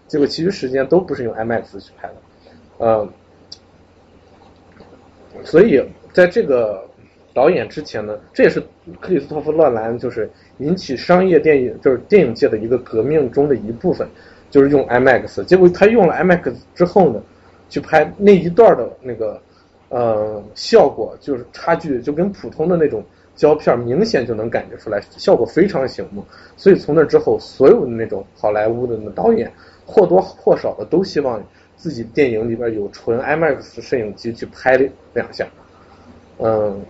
[0.05, 2.15] 结果其余时间都不是用 IMAX 去拍的，
[2.77, 3.09] 嗯，
[5.43, 5.83] 所以
[6.13, 6.87] 在这个
[7.33, 8.61] 导演之前呢，这也是
[9.01, 14.07] 克里斯托弗·诺兰就是引起商业电影就是电影界的一个革命中的一部分，
[14.49, 17.21] 就是用 IMAX，结果他用了 IMAX 之后呢。
[17.69, 19.37] 去拍那一段的那个
[19.89, 23.03] 呃效果，就是差距就跟普通的那种
[23.35, 26.23] 胶片明显就能感觉出来，效果非常醒目。
[26.55, 29.51] 所以从那之后，所有的那种好莱坞的那导演
[29.85, 31.43] 或多或少的都希望
[31.75, 34.77] 自己电影里边有纯 IMAX 摄影机去拍
[35.13, 35.45] 两下，
[36.39, 36.81] 嗯，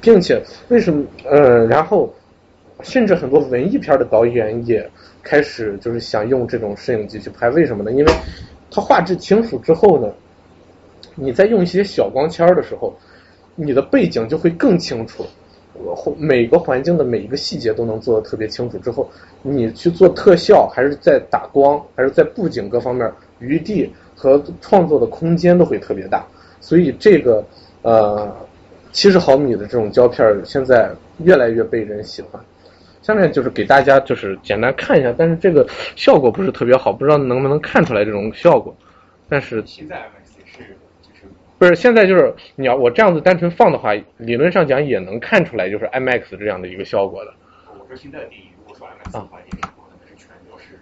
[0.00, 2.10] 并且为什么嗯，然后
[2.80, 4.90] 甚至很多文艺片的导演也
[5.22, 7.92] 开始就是想用这种摄影机去拍，为什么呢？
[7.92, 8.12] 因为
[8.70, 10.12] 它画质清楚之后呢，
[11.14, 12.94] 你在用一些小光圈的时候，
[13.54, 15.24] 你的背景就会更清楚，
[16.16, 18.78] 每个环境的每一个细节都能做的特别清楚。
[18.78, 19.10] 之后
[19.42, 26.26] 你去做特效，还是在打光，还是在布景各方面，余地和创作的空间都会特别大。
[26.60, 27.44] 所以这个
[27.82, 28.34] 呃
[28.92, 32.40] 七十毫米的这种胶片现在越来越被人喜欢。
[33.02, 38.76] 下面就是给大家就是简单看一下，但是这个效果不是特别好，不知道能不能看出来这种效果。
[39.28, 40.62] 但是现在 IMAX 是
[41.02, 41.24] 就是
[41.58, 47.32] 不是现在就是你要我这样子单纯放的话，理论上讲也能看出来就是 IMAX 这样的一个效果的。
[47.78, 50.78] 我说现在的电影如果说 IMAX 的话，电影不可能是全都是。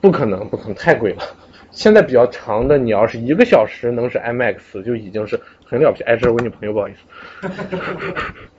[0.00, 1.22] 不可能，不可能太贵了。
[1.70, 6.04] 现在比较长的，你要是一个小时能是 IMAX 就已经是很了不起。
[6.04, 7.48] 哎，这是我女朋友，不好意思。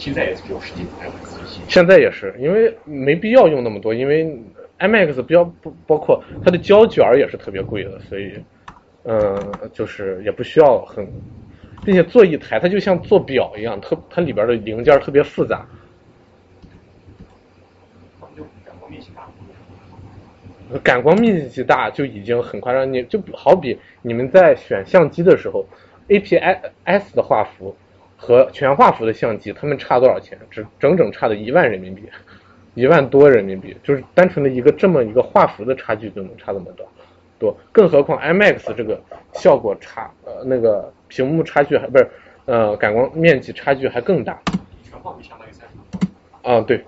[0.00, 4.34] 现在也是只有十几台 IMAX 现在也是，因为没必要用那么多，因为
[4.78, 8.32] IMAX 比较不包括它的胶卷也是特别贵的，所以
[9.04, 9.38] 嗯，
[9.74, 11.06] 就是也不需要很，
[11.84, 15.66] 并且做一台它就像做表一样，特它里边的零件特别复杂。
[18.64, 19.28] 感光面积大。
[20.82, 25.66] 感光面积大就已经很夸张，你就好比你们在选相机的时候
[26.08, 27.76] ，APS 的画幅。
[28.22, 30.38] 和全画幅的相机，他们差多少钱？
[30.50, 32.02] 只整整差的一万人民币，
[32.74, 36.86] 一万多人民币，就是单纯的一个这么一个画幅的差距就能差这么多，
[37.38, 39.00] 多，更何况 IMAX 这个
[39.32, 42.10] 效果差，呃，那个屏幕差距还不是，
[42.44, 44.38] 呃感光面积差距还更大。
[44.84, 46.06] 全画幅相当于三十
[46.46, 46.84] 啊，对。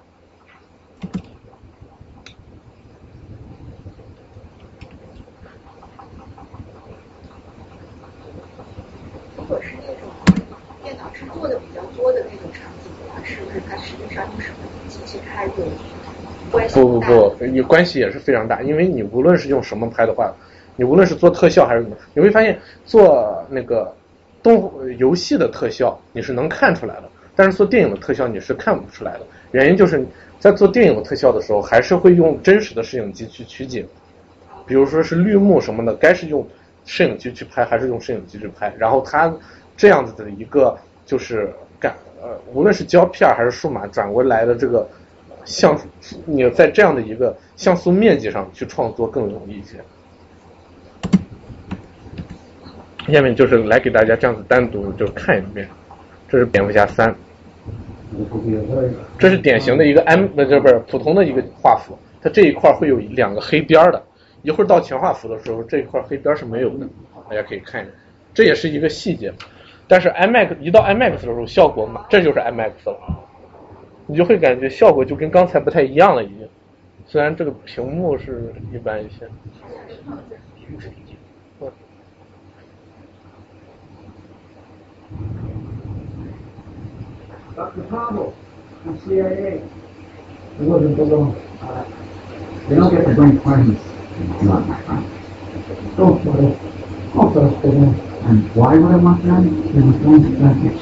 [9.36, 10.08] 如果是那种
[10.82, 12.90] 电脑制作的比较多的那种场景
[13.68, 14.56] 它实际上用什么
[14.88, 15.54] 机器拍的
[16.50, 20.32] 关系不不不，你关系也是非常大，因为你无论是用什么拍的话，
[20.76, 23.94] 你无论是做特效还是什么，你会发现做那个
[24.42, 29.20] 动游戏的特效你是能看出来的，但是做电影的特效你是看不出来的。
[29.52, 30.04] 原因就是
[30.38, 33.86] 在做电影的特效的时候，还是会用真实的摄影机去取景，
[34.66, 36.46] 比如说是绿幕什么的，该是用
[36.84, 39.32] 摄影机去拍还是用摄影机去拍，然后它
[39.76, 41.54] 这样子的一个就是感
[42.22, 44.88] 呃，无论是胶片还是数码转过来的这个
[45.44, 45.88] 像素
[46.24, 49.78] 你在这样的一个像素面积上去创作更容易一些。
[53.12, 55.68] 下面就是来给大家这样子单独就看一遍，
[56.28, 57.12] 这是蝙蝠侠三，
[59.18, 64.00] 这是典型的一个 M 不是不是普通的一个画幅，它这一块会有两个黑边的，
[64.42, 66.86] 一会儿到全画幅的时候这一块黑边是没有的，
[67.28, 67.90] 大家可以看一下，
[68.32, 69.34] 这也是一个细节。
[69.92, 72.98] 但是 IMAX 一到 IMAX 的时候效果嘛，这就是 IMAX 了，
[74.06, 76.48] 你就会感觉效果就跟刚才不太一样了已经，
[77.04, 79.28] 虽然这个屏幕是一般一些。
[81.60, 81.70] 嗯。
[97.14, 97.50] Dr.
[97.52, 97.82] Pablo,
[98.22, 98.72] from CIA.
[98.72, 98.80] It wasn't alone.
[98.80, 98.80] Uh, they don't get to bring friends.
[98.80, 98.80] Not my friend.
[98.80, 98.80] Don't worry.
[98.80, 98.80] I'll here.
[98.80, 98.96] What are you listening to try to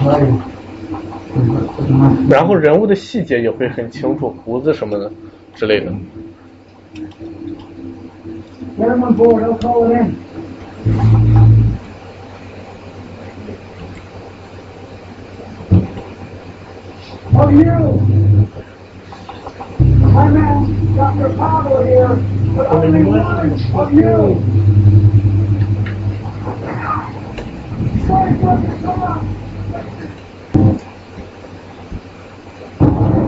[0.02, 1.50] play.
[2.28, 5.12] 然后人物的细节也会很清楚，胡子什么的
[5.55, 5.92] 之类的。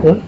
[0.05, 0.21] 嗯，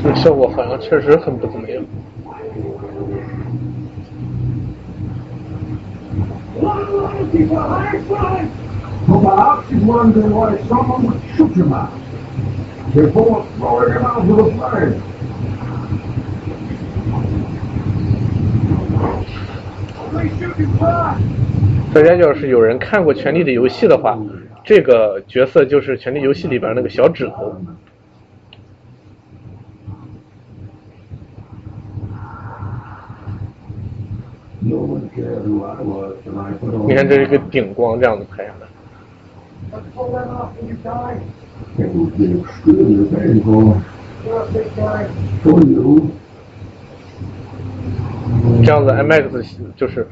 [0.00, 1.82] 这个效果好像确实很不怎么样。
[10.68, 11.52] Someone would shoot.
[21.92, 24.18] 大家要是有人看过《权力的游戏》的话，
[24.64, 27.54] 这个角色就是《权力游戏》里边那个小指头。
[36.86, 38.66] 你看这是一个顶光这样子拍下来。
[39.94, 41.20] Pull that off when you die.
[41.78, 43.82] It would be extremely painful.
[44.24, 45.10] Just this time.
[45.42, 46.10] For you.
[48.64, 49.46] 这样子 IMAX
[49.76, 50.06] 就是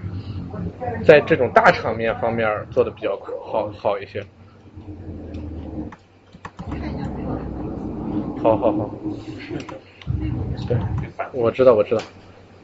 [1.04, 4.24] 在这种大场面方面做的比较好好一些。
[8.42, 8.90] 好好好，
[10.66, 10.76] 对，
[11.32, 12.02] 我知道我知道，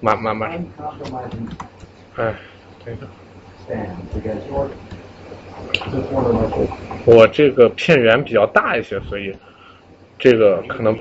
[0.00, 1.48] 马马马上，Uncompromising
[2.16, 2.34] 哎，
[2.84, 3.06] 这个
[7.04, 9.34] 我这个片源比较大一些，所以
[10.18, 10.96] 这个可能，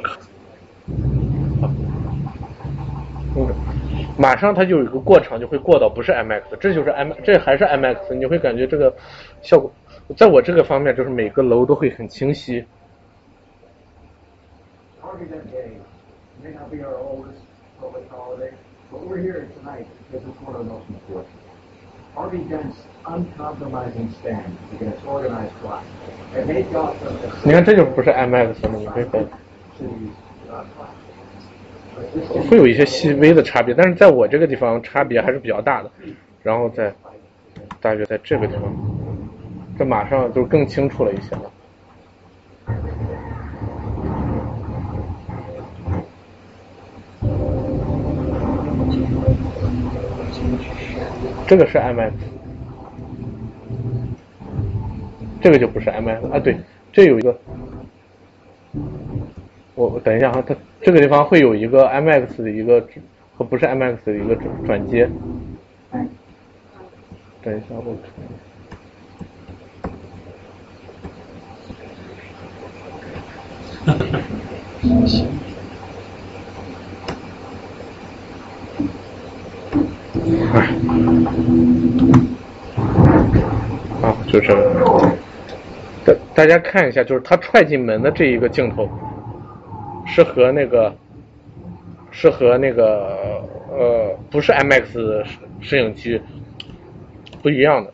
[3.35, 3.47] 嗯，
[4.17, 8.93] 马上它就有一个过程，就会过到不是 M X，这就是 M，这还是 M X，你会感觉这个
[9.41, 9.71] 效果，
[10.15, 12.63] 在我这个方面就是每个楼都会很清晰。
[23.07, 24.77] uncompromising stand，你
[25.07, 25.49] organize。
[27.43, 29.25] 你看这就不是 IMAX 了你可以个
[32.49, 35.89] 会有一些细微的差别，但是在我这个地方差别还是比较大的，
[36.43, 36.93] 然后在
[37.79, 38.63] 大约在这个地方，
[39.79, 41.51] 这马上就更清楚了一些了。
[51.47, 52.11] 这个是 IMAX。
[55.41, 56.57] 这个就不是 M X 啊，对，
[56.91, 57.37] 这有一个。
[59.75, 62.83] 我我等一下哈，它这个地方会有一个 M X 的一个
[63.35, 65.09] 和不是 M X 的一个转转接。
[67.43, 67.95] 等一下，我
[73.85, 73.93] 看
[75.03, 75.23] 一下。
[84.01, 85.17] 啊，就这个。
[86.33, 88.89] 大家看一下，就是他踹进门的这一个镜头，
[90.05, 90.95] 是和那个
[92.11, 95.23] 是和那个呃不是 M X
[95.61, 96.21] 摄影机
[97.41, 97.93] 不一样的。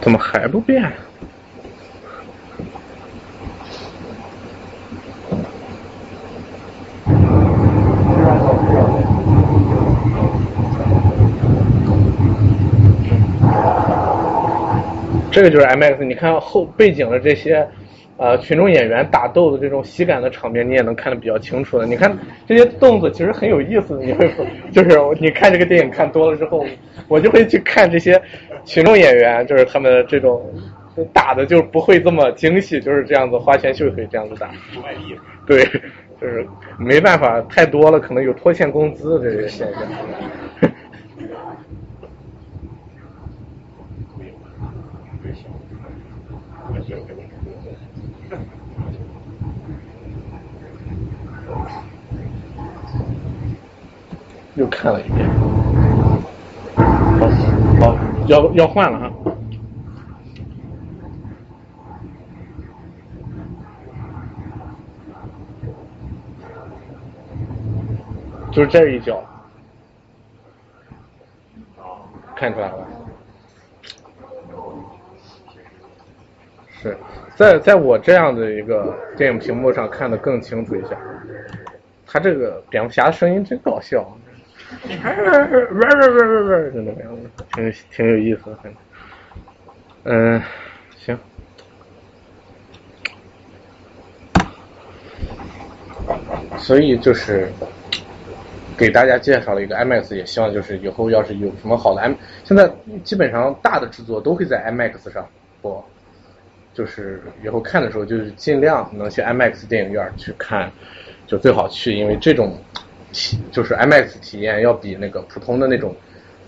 [0.00, 0.92] 怎么还不变？
[15.30, 17.68] 这个就是 MX，你看后背景的这些
[18.18, 21.86] 呃群众演员打斗的这种喜感的场面，你也能看得比较清楚的。
[21.86, 22.14] 你看
[22.46, 24.30] 这些动作其实很有意思，你会
[24.70, 26.66] 就是你看这个电影看多了之后，
[27.08, 28.20] 我就会去看这些
[28.64, 30.44] 群众演员，就是他们这种
[31.12, 34.50] 打的就不会这么精细，就是这样子花拳绣腿这样子打。
[35.46, 35.64] 对，
[36.20, 36.44] 就是
[36.76, 39.82] 没办法，太多了，可能有拖欠工资的这些现象。
[54.58, 55.24] 又看了一遍，
[56.74, 57.28] 好，
[57.80, 57.96] 好，
[58.26, 59.12] 要要换了哈。
[68.50, 69.22] 就是这一脚，
[72.34, 72.88] 看出来了，
[76.72, 76.98] 是
[77.36, 80.98] 在在我这样的一个电影屏幕上看的更清楚一下。
[82.04, 84.04] 他这个蝙蝠侠的声音真搞笑，
[86.72, 86.92] 真的
[87.54, 88.58] 挺挺有意思的，
[90.04, 90.42] 嗯，
[90.98, 91.18] 行。
[96.58, 97.50] 所以就是
[98.76, 102.14] 给大家介绍了一个 IMAX，也希望就是以后要是有什么好的 M，
[102.44, 102.70] 现在
[103.02, 105.26] 基本上大的制作都会在 IMAX 上
[105.62, 105.82] 播，
[106.74, 110.70] 就是以后看的时候就是尽量能去 IMAX 电影院去看，
[111.26, 112.58] 就最好去，因为这种
[113.12, 115.94] 体就是 M X 体验要比那个普通的那种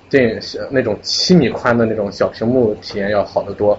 [0.08, 0.40] 电影
[0.70, 3.78] 那种七米宽的那种小屏幕体验要好得多。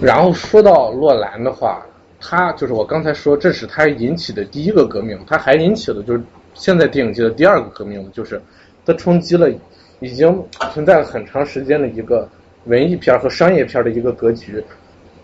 [0.00, 1.84] 然后说到洛兰的话。
[2.26, 6.22] 他就是我刚才说，这是他引起的第一个革命，他还引起了就是
[6.54, 8.40] 现在电影界的第二个革命，就是
[8.82, 9.50] 他冲击了
[10.00, 10.42] 已经
[10.72, 12.26] 存在了很长时间的一个
[12.64, 14.64] 文艺片和商业片的一个格局。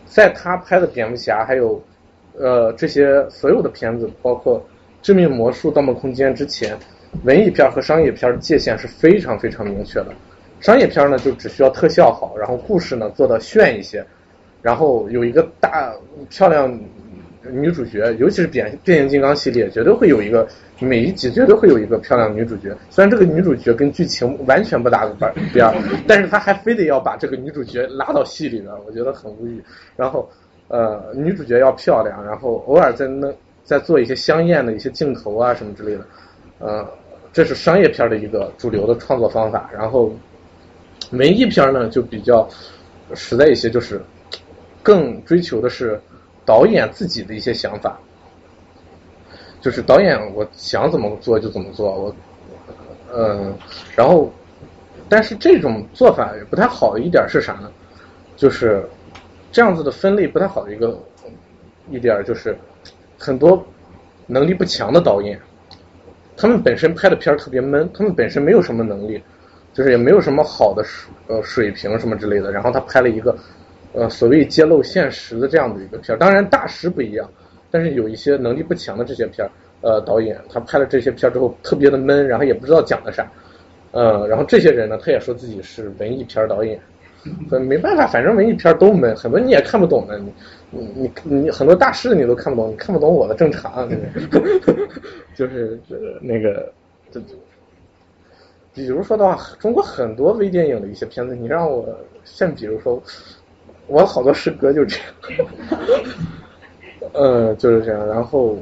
[0.05, 1.83] 在他拍的蝙蝠侠还有
[2.39, 4.63] 呃这些所有的片子，包括
[5.03, 6.77] 致命魔术、盗梦空间之前，
[7.25, 10.09] 文艺片和商业片的界限是非常非常明确的。
[10.61, 14.05] 商业片呢就只需要特效好，然后故事呢做的炫一些。
[14.63, 15.91] 然后有一个大
[16.29, 16.79] 漂亮
[17.51, 20.47] 女主角，尤其是变变形金刚系列，绝对会有一个
[20.79, 22.77] 每一集绝对会有一个漂亮女主角。
[22.91, 25.17] 虽然这个女主角跟剧情完全不搭个
[25.51, 25.75] 边儿，
[26.07, 29.65] 但是他还非得要把这个女主角拉到戏里边，我觉得很无语。
[29.97, 30.29] 然后
[30.69, 36.07] 呃，女主角要漂亮，然后偶尔再弄在做一些香艳的一些镜头啊什么之类的，
[36.59, 36.89] 呃，
[37.33, 39.71] 这是商业片的一个主流的创作方法。
[39.73, 40.13] 然后
[41.13, 42.49] 文艺片呢就比较
[43.15, 44.01] 实在一些，就是。
[44.83, 46.01] 更追求的是
[46.43, 48.01] 导演自己的一些想法，
[49.61, 52.17] 就是导演我想怎么做就怎么做，我
[53.15, 53.55] 嗯，
[53.95, 54.33] 然后
[55.07, 57.71] 但是这种做法也不太好的一点是啥呢？
[58.37, 58.83] 就是
[59.53, 60.99] 这样子的分类不太好的一个
[61.91, 62.57] 一点就是
[63.21, 63.65] 很多
[64.27, 65.39] 能力不强的导演，
[66.37, 69.23] 他们本身拍的片儿特别闷，他们本身没有什么能力，
[69.73, 73.37] 就是也没有什么好的水呃水平什么之类的，然后他拍了一个。
[73.93, 77.29] 呃，所谓揭露现实的这样的一个片儿，当然大师不一样，
[77.73, 79.51] 但是有一些能力不强的这些片儿，
[79.81, 83.29] 呃，导演他拍了这些片儿之后特别的闷，然后也不知道讲的啥，
[83.91, 86.81] 呃，然后这些人呢，他也说自己是文艺片导演，
[87.61, 90.33] 没办法，反正文艺片都闷，很多你也看不懂的，你
[90.71, 93.89] 你你你很多大师你都看不懂，你看不懂我的正常，
[95.35, 96.73] 就是就是那个，
[97.11, 97.21] 就
[98.75, 101.87] 比如说的话，中国很多微电影的一些片子，你让我
[102.25, 103.03] 现比如说。
[103.87, 104.97] 我好多师哥就这
[105.37, 105.47] 样，
[107.13, 108.07] 嗯，就是这样。
[108.07, 108.57] 然后，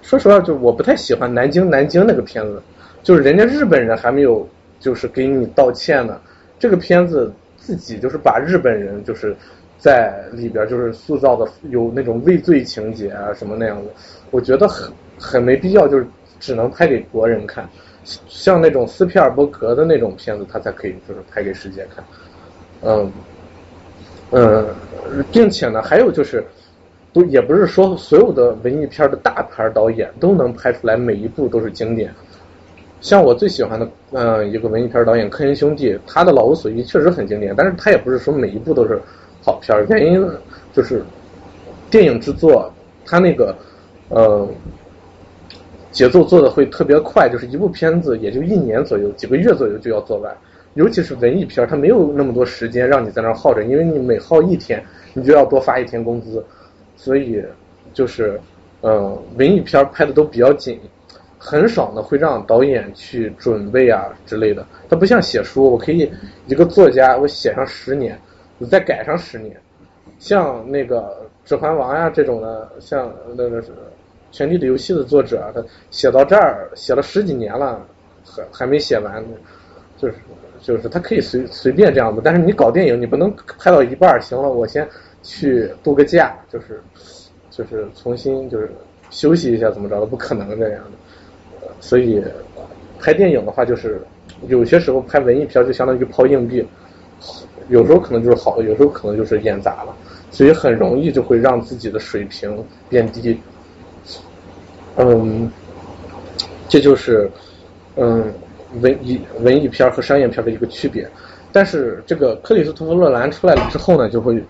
[0.00, 2.60] 说实话，就我不太喜欢南京南京那个片子，
[3.04, 4.44] 就是人家日本人还没有
[4.80, 6.20] 就是给你道歉呢。
[6.58, 7.32] 这个片子
[7.64, 9.36] 自己就是把日本人就是
[9.78, 13.90] 在里边就是塑造的有那种畏罪情节啊什么那样的，
[14.32, 16.04] 我觉得很很没必要，就是
[16.40, 17.68] 只能拍给国人看。
[18.26, 22.04] 像那种斯皮尔伯格的那种片子，他才可以就是拍给世界看。
[22.82, 23.12] 嗯
[24.32, 24.66] 嗯，
[25.30, 26.44] 并且呢，还有就是，
[27.12, 32.12] 不也不是说所有的文艺片的大牌导演都能拍出来每一部都是经典。
[33.02, 38.98] 像我最喜欢的，嗯、一个文艺片导演科恩兄弟，他的《老无所依》确实很经典，但是他也不是说每一部都是
[39.44, 39.84] 好片儿。
[39.90, 40.24] 原因
[40.72, 41.02] 就是
[41.90, 42.72] 电影制作，
[43.04, 43.54] 他那个
[44.08, 44.48] 呃
[45.90, 50.32] 节奏做的会特别快，就是一部片子也就一年左右，几个月左右就要做完。
[50.74, 54.80] 尤其是文艺片儿，它没有那么多时间让你在那儿耗着，因为你每耗一天，
[55.12, 56.42] 你就要多发一天工资，
[56.96, 57.44] 所以
[57.92, 58.40] 就是
[58.80, 60.78] 呃文艺片儿拍的都比较紧。
[61.44, 66.08] 很少呢会让导演去准备啊之类的，它不像写书，我可以
[66.46, 68.16] 一个作家我写上十年，
[68.58, 69.56] 我再改上十年。
[70.20, 71.00] 像那个
[71.48, 73.68] 《指环王》呀这种的，像那个是
[74.30, 77.84] 《权力的游戏》的作者，他写到这儿写了十几年了，
[78.24, 79.24] 还还没写完，
[79.98, 80.14] 就是
[80.60, 84.88] 就是他可以随随便这样子，但是你搞电影你不能拍到一半，行了，我先
[85.24, 86.80] 去度个假，就是
[87.50, 88.70] 就是重新就是
[89.10, 90.90] 休息一下怎么着的，不可能这样的。
[91.82, 92.22] 所以
[93.00, 94.00] 拍电影的话，就是
[94.46, 96.64] 有些时候拍文艺片就相当于抛硬币，
[97.68, 99.92] 有时候可能就是好的，有时候可能就是演砸了，
[100.30, 103.36] 所以很容易就会让自己的水平变低。
[104.96, 105.50] 嗯，
[106.68, 107.28] 这就是
[107.96, 108.32] 嗯
[108.80, 111.06] 文艺文艺片和商业片的一个区别。
[111.50, 114.40] 但是这个克里斯托弗·洛兰出来了之后呢，就会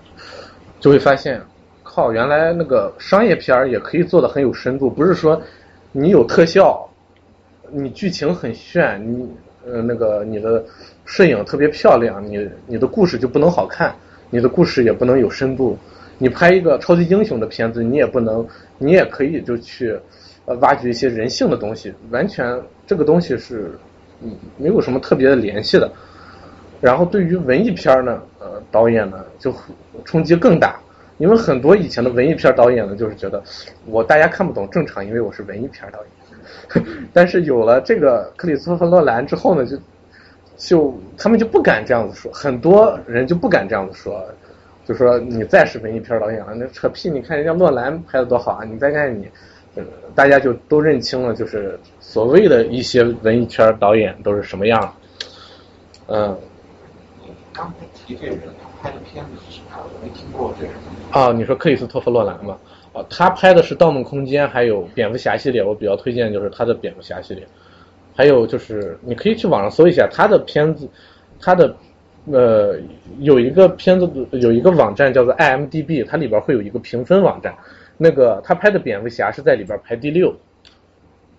[0.80, 1.40] 就会发现，
[1.82, 5.40] 靠，原来那个商业片也可以做的很有深度，不是说
[5.92, 6.86] 你有特效。
[7.74, 9.26] 你剧情很炫，你
[9.66, 10.62] 呃那个你的
[11.06, 13.94] 摄影特别漂亮，你你的故事就不能好看，
[14.28, 15.78] 你的故事也不能有深度。
[16.18, 19.98] 你拍一个超级英雄的片子，你也不能，你也可以就去
[20.44, 23.72] 呃挖掘一些人性的东西，完全这个东西是
[24.22, 25.90] 嗯没有什么特别的联系的。
[26.80, 29.52] 然后对于文艺片呢，呃导演呢就
[30.04, 30.78] 冲击更大，
[31.18, 33.42] 因为很多以前的文艺片导演呢就是觉得
[33.86, 36.08] 我大家看不懂正常，因为我是文艺片导演。
[37.12, 39.78] 但是有了这个克里斯托弗·洛兰之后呢，就
[40.56, 44.24] 就他们就不敢这样子说，很多人就不敢这样子说，
[44.84, 47.10] 就说你再是文艺片导演了，那扯屁！
[47.10, 49.28] 你看人家诺兰拍的多好啊，你再看你，
[49.74, 49.82] 呃，
[50.14, 54.94] 大家就都认清了，就是所谓的一些文艺圈导演都是什么样。
[56.06, 56.36] 嗯。
[57.54, 59.76] 刚才提这个人，他拍的片子是啥？
[59.82, 60.80] 我没听过这个人。
[61.10, 62.56] 啊，你说克里斯托弗·洛兰吗？
[62.92, 67.46] 啊，他拍的是《盗梦空间》，还有蝙蝠侠系列，我比较推荐就是他的蝙蝠侠系列。
[68.14, 70.86] 还有就是你可以去网上搜一下他的片子，
[71.40, 71.74] 他的
[72.26, 72.78] 呃
[73.20, 77.56] 有一个片子有一个网站叫做 IMDB，它里边会有一个评分网站。
[77.96, 80.34] 那个他拍的蝙蝠侠是在里边排第六，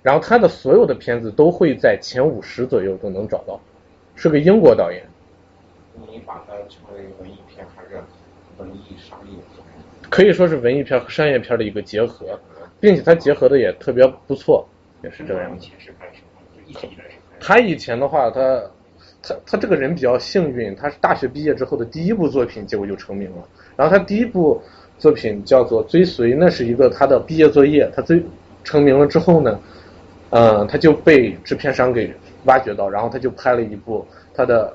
[0.01, 3.59] 然后他的所有的片子都会在前五十左右都能找到，
[4.15, 5.03] 是个英国导演。
[6.09, 8.01] 你把它称为文艺片还是
[8.57, 9.37] 文艺商业？
[10.13, 12.39] 可以说是文艺片和商业片的一个结合，
[12.79, 14.63] 并且它结合的也特别不错，
[15.03, 15.57] 也是这样。
[17.39, 18.61] 他以前的话，他
[19.23, 23.37] 他他这个人比较幸运，他是大学毕业之后的第一部作品，结果就成名了。
[23.75, 24.61] 然后他第一部
[24.99, 27.89] 作品叫做《追随》，那是一个他的毕业作业。
[27.95, 28.23] 他最
[28.63, 29.59] 成名了之后呢，
[30.29, 34.71] 嗯，他就被制片商给挖掘到，然后他就拍了一部他的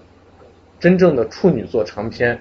[0.81, 2.37] 真正的处女作长片。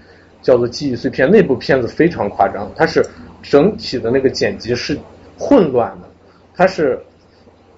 [0.48, 3.06] 叫做记忆碎片，那部片子非常夸张，它是
[3.44, 4.98] 整体的那个剪辑是
[5.38, 6.08] 混乱的，
[6.56, 6.98] 它是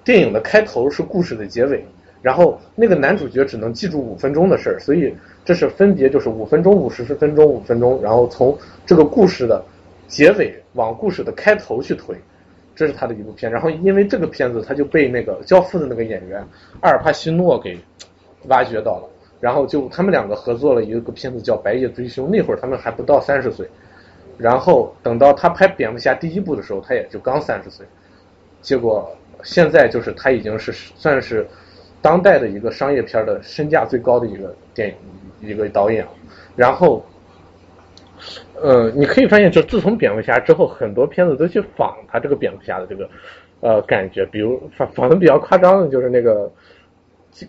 [0.04, 1.84] 电影的开头是故事的结尾，
[2.22, 5.12] 然后那个男主角只能记住五分钟的事儿，所以
[5.44, 9.60] 这是分别就是五分钟、五十分钟、五分钟，然后从这个故事的
[10.06, 12.14] 结尾往故事的开头去推，
[12.76, 13.50] 这是他的一部片。
[13.50, 16.40] 然后因为这个片子，他就被那个《教父》的那个演员
[16.82, 17.76] 阿尔帕西诺给
[18.46, 19.09] 挖掘到了。
[19.40, 23.66] 然后就他们两个合作了一个片子叫《白夜追凶》，那会儿他们还不到三十岁。
[24.36, 27.86] 然后等到他拍蝙蝠侠第一部的时候，他也就刚三十岁。
[28.60, 29.10] 结果
[29.42, 31.46] 现在就是他已经是算是
[32.02, 34.94] 当代的一个商业片的身价最高的一个电影
[35.48, 36.06] 一个导演。
[36.54, 37.02] 然后，
[38.60, 43.08] 呃，你可以发现，就自从蝙蝠侠之后，很多片子都去仿他这个蝙蝠侠的这个
[43.60, 46.50] 呃感觉，比如仿仿的比较夸张的就是那个。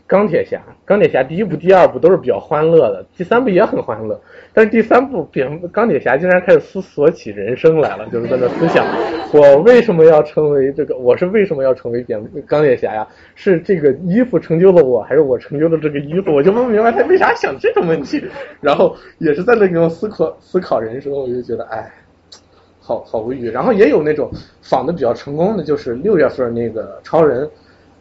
[0.08, 4.19] 钢铁侠，钢铁侠第一部、第二部都是比较欢乐的，第三部也很欢乐，
[4.53, 8.85] 但是第三部蝙钢铁侠竟然开始思索起人生来了，就是在那思想，
[9.34, 10.95] 我为什么要成为这个？
[10.98, 13.08] 我是为什么要成为蝙钢铁侠呀？
[13.35, 16.32] 是这个衣服成就了我，还是我成就了这个衣服？
[16.32, 18.24] 我就不明白他为啥想这种问题。
[18.61, 21.92] 然后也是在那种思考思考人生，我就觉得哎，
[22.80, 23.50] 好好无语。
[23.50, 24.30] 然后也有那种
[24.61, 27.50] 仿的比较成功的，就是六月份那个超人。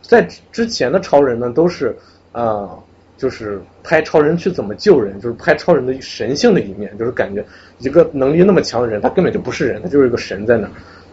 [0.01, 1.97] 在之前的超人呢，都是
[2.33, 2.71] 啊，
[3.17, 7.45] 就是拍超人去怎么救人，就是拍超人的神性的一面，就是感觉
[7.79, 10.71] 一个能力那么强的人，他根本就不是人，他就是一个神在那儿，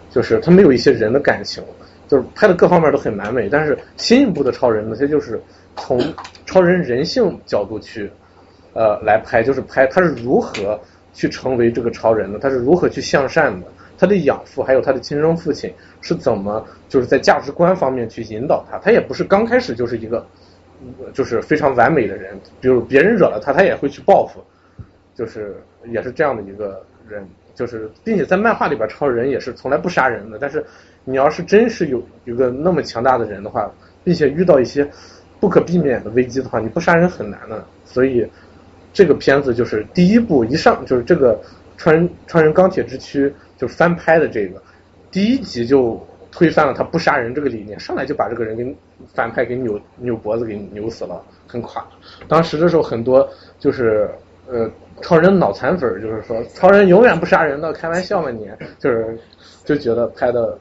[0.10, 1.64] 就是他没有一些人的感情，
[2.08, 3.50] 就是拍的各方面都很完美。
[3.50, 5.40] 但是新一部的超人呢，他就是
[5.76, 6.02] 从
[6.46, 8.10] 超人人性角度去
[8.74, 10.80] 呃来拍，就是拍他是如何
[11.14, 13.68] 去成为这个超人的，他是如何去向善的。
[13.98, 18.78] 他的养父还有他的亲生父亲是怎么就是在价值观方面去引导他？
[18.80, 20.26] 他也不是刚开始就是一个
[21.14, 24.40] 就是非常完美的人，比如别人惹了他，他也会去报复，
[25.16, 25.56] 就是
[25.92, 27.28] 也是这样的一个人。
[27.56, 30.38] 就是并且在漫画里边，超人也是从来不杀人的。
[30.40, 30.64] 但是
[31.04, 33.68] 你要是真是有一个那么强大的人的话，
[34.04, 34.88] 并且遇到一些
[35.40, 37.66] 不可避免的危机的话，你不杀人很难的。
[37.84, 38.24] 所以
[38.94, 41.36] 这个片子就是第一部一上就是这个
[41.78, 43.34] 超人超人钢铁之躯。
[43.58, 44.62] 就翻拍的这个，
[45.12, 46.00] 第一集就
[46.32, 48.76] 推翻了他不杀人这个理念，上来就把这个人给
[49.14, 51.84] 反派给扭扭脖子给扭死了，很垮。
[52.28, 53.28] 当时的时候很多
[53.58, 54.08] 就是
[54.48, 54.70] 呃
[55.02, 59.18] 超人脑残粉，就是说超人永远不杀人的，开玩笑嘛你，就是
[59.66, 60.56] 就觉得拍的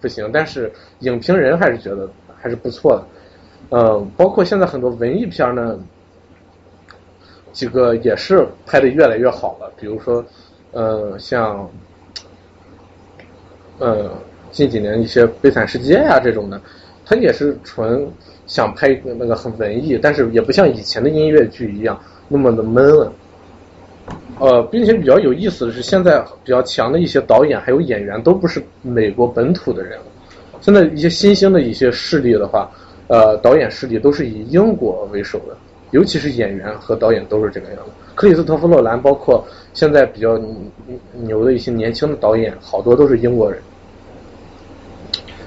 [0.00, 0.30] 不行。
[0.32, 2.08] 但是影评人还是觉得
[2.40, 3.06] 还是不错的，
[3.76, 5.78] 嗯，包括现在很多文艺片呢，
[7.52, 10.24] 几个也是拍的越来越好了，比如说
[10.70, 11.68] 呃像。
[13.78, 14.10] 呃，
[14.50, 16.60] 近几年一些悲惨世界呀这种的，
[17.04, 18.06] 他也是纯
[18.46, 23.12] 想拍那个很文艺，但是也不像以前的音乐剧一样那么的闷了。
[24.38, 30.04] 呃，并且比较有意思的是，现在比较强的一些导演还有演员都不是美国本土的人了。
[30.60, 32.70] 现在一些新兴的一些势力的话，
[33.06, 35.56] 呃，导演势力都是以英国为首的，
[35.92, 37.92] 尤其是演员和导演都是这个样子。
[38.22, 39.44] 克里斯托弗洛兰，包括
[39.74, 40.40] 现在比较
[41.12, 43.60] 牛的一些年轻的导演，好多都是英国人。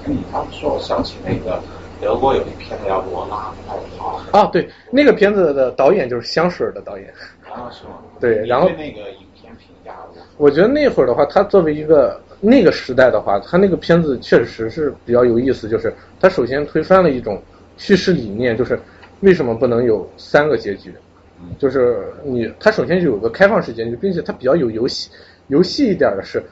[0.04, 1.58] 你刚说，我想起那个
[2.02, 7.08] 德国有一片叫《罗拉快跑》啊，对，那个片子的导演就是香水的导演
[7.46, 7.92] 啊，是吗？
[8.20, 9.96] 对，然后那个影片评价，
[10.36, 17.42] 我觉得那会儿的话，他作为一个那个时代的话，他那个片子确实是比较有意思，就是他首先推翻了一种
[17.78, 18.78] 叙事理念，就是
[19.22, 20.94] 为什么不能有三个结局？
[21.58, 25.10] 就是你，他首先就有个开放式结局，并且他比较有游戏
[25.48, 26.44] 游戏一点的是。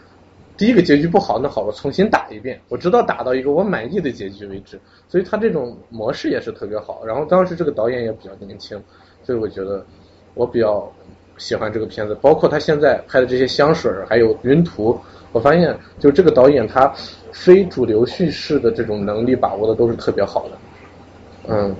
[0.56, 4.80] 第一个结局不好，那好，我重新打一遍，我直到打到一个我满意的结局为止。
[5.10, 7.04] 所以他这种模式也是特别好。
[7.04, 8.80] 然后当时这个导演也比较年轻，
[9.24, 9.84] 所以我觉得
[10.36, 10.88] 我比较
[11.38, 12.16] 喜欢这个片子。
[12.22, 14.96] 包括他现在拍的这些香水还有云图，
[15.32, 16.94] 我发现就这个导演他
[17.32, 20.58] 非主流叙事的这种能力把握的都是特别好的。
[21.48, 21.76] 嗯。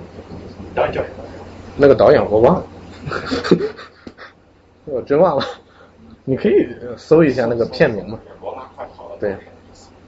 [0.74, 1.24] 导演叫什么？
[1.76, 2.66] 那个导演我忘了，
[4.86, 5.44] 我真忘了。
[6.24, 6.66] 你可以
[6.96, 8.18] 搜一下那个片名嘛。
[9.20, 9.36] 对，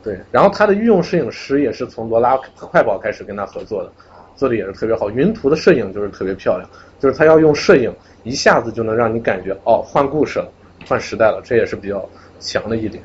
[0.03, 3.93] 对，然后他的御用摄影师也是从罗拉快跑开始跟他合作的，
[4.35, 5.11] 做的也是特别好。
[5.11, 6.69] 云图的摄影就是特别漂亮，
[6.99, 7.95] 就是他要用摄影
[8.25, 10.51] 一下子就能让你感觉哦换故事了，
[10.89, 12.07] 换时代了，这也是比较
[12.41, 13.03] 强的一点。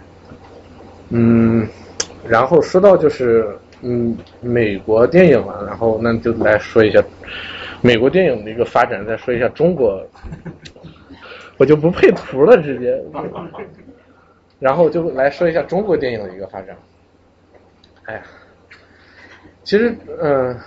[1.10, 1.68] 嗯，
[2.28, 3.48] 然后说到就是
[3.82, 7.04] 嗯美国电影嘛，然后那就来说一下
[7.82, 10.06] 美国电影的一个发展，再说一下中国。
[11.58, 13.00] 我就不配图了，直接。
[14.60, 16.76] 然后就来说一下中国电影的一个发展。
[18.06, 18.22] 哎呀，
[19.64, 20.58] 其实嗯，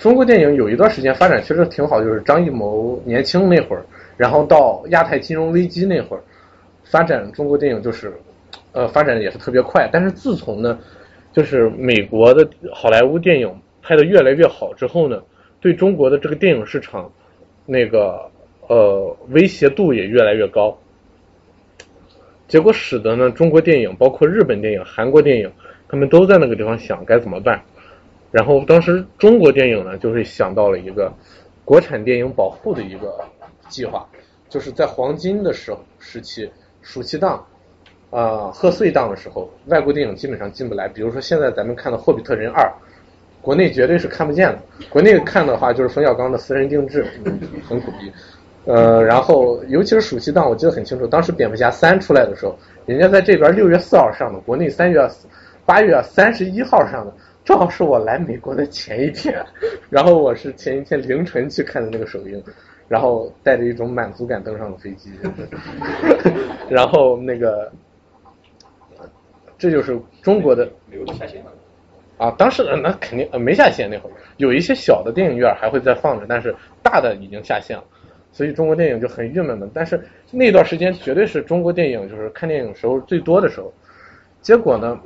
[0.00, 3.84] 中国电影有一段时间发展确实挺好，就是张艺谋年轻那会儿，
[4.16, 6.22] 然后到亚太金融危机那会儿，
[6.84, 8.12] 发展中国电影就是
[8.72, 9.88] 呃发展也是特别快。
[9.92, 10.78] 但是自从呢，
[11.32, 13.52] 就是美国的好莱坞电影
[13.82, 15.22] 拍的越来越好之后呢，
[15.60, 17.12] 对中国的这个电影市场
[17.66, 18.30] 那个。
[18.68, 20.78] 呃，威胁度也越来越高，
[22.46, 25.52] 结果使得呢，中国电影、包括日本电影、韩国电影，
[25.88, 27.60] 他们都在那个地方想该怎么办。
[28.30, 31.12] 然后当时中国电影呢，就是想到了一个
[31.64, 33.12] 国产电影保护的一个
[33.68, 34.08] 计划，
[34.48, 36.48] 就是在黄金的时候时期，
[36.82, 37.44] 暑期档
[38.10, 40.88] 啊贺岁档的时候，外国电影基本上进不来。
[40.88, 42.64] 比如说现在咱们看的《霍比特人二》，
[43.42, 44.58] 国内绝对是看不见的。
[44.88, 47.04] 国内看的话，就是冯小刚的私人定制，
[47.68, 48.10] 很苦逼。
[48.64, 52.56] 呃，然后尤其是暑期档，我记得很清楚，当时蝙蝠侠三出来的时候，
[52.86, 55.04] 人家在这边六月四号上的，国内三月
[55.66, 57.12] 八月三十一号上的，
[57.44, 59.44] 正好是我来美国的前一天，
[59.90, 62.40] 然后我是前一天凌晨去看的那个首映，
[62.86, 65.10] 然后带着一种满足感登上了飞机，
[66.70, 67.68] 然后那个，
[69.58, 71.50] 这就是中国的美国都下线了。
[72.22, 77.82] 啊，当时那肯定没下线那会儿，有一些小的电影院还会再放着，但是大的已经下线了，
[78.30, 79.68] 所以中国电影就很郁闷的。
[79.74, 83.74] 但是那段时间绝对是中国电影就是看电影时候最多的时候，
[84.40, 84.96] 结果呢，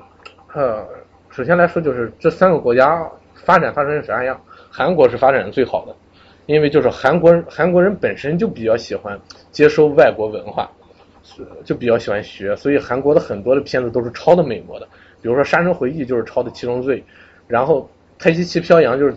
[0.53, 0.87] 呃，
[1.31, 4.39] 首先来说就是这三个国家发展发生成啥样？
[4.71, 5.97] 韩国是发展的最好的，
[6.45, 9.19] 因为就是韩国韩国人本身就比较喜欢
[9.51, 10.71] 接收外国文化，
[11.65, 14.87] 就比较喜欢学，所以韩国的很多的片子都是抄的美国的。
[15.27, 17.01] 比如说《杀人回忆》就是抄的《七宗罪》，
[17.49, 17.81] 然后
[18.23, 19.17] 《太极旗飘扬》就是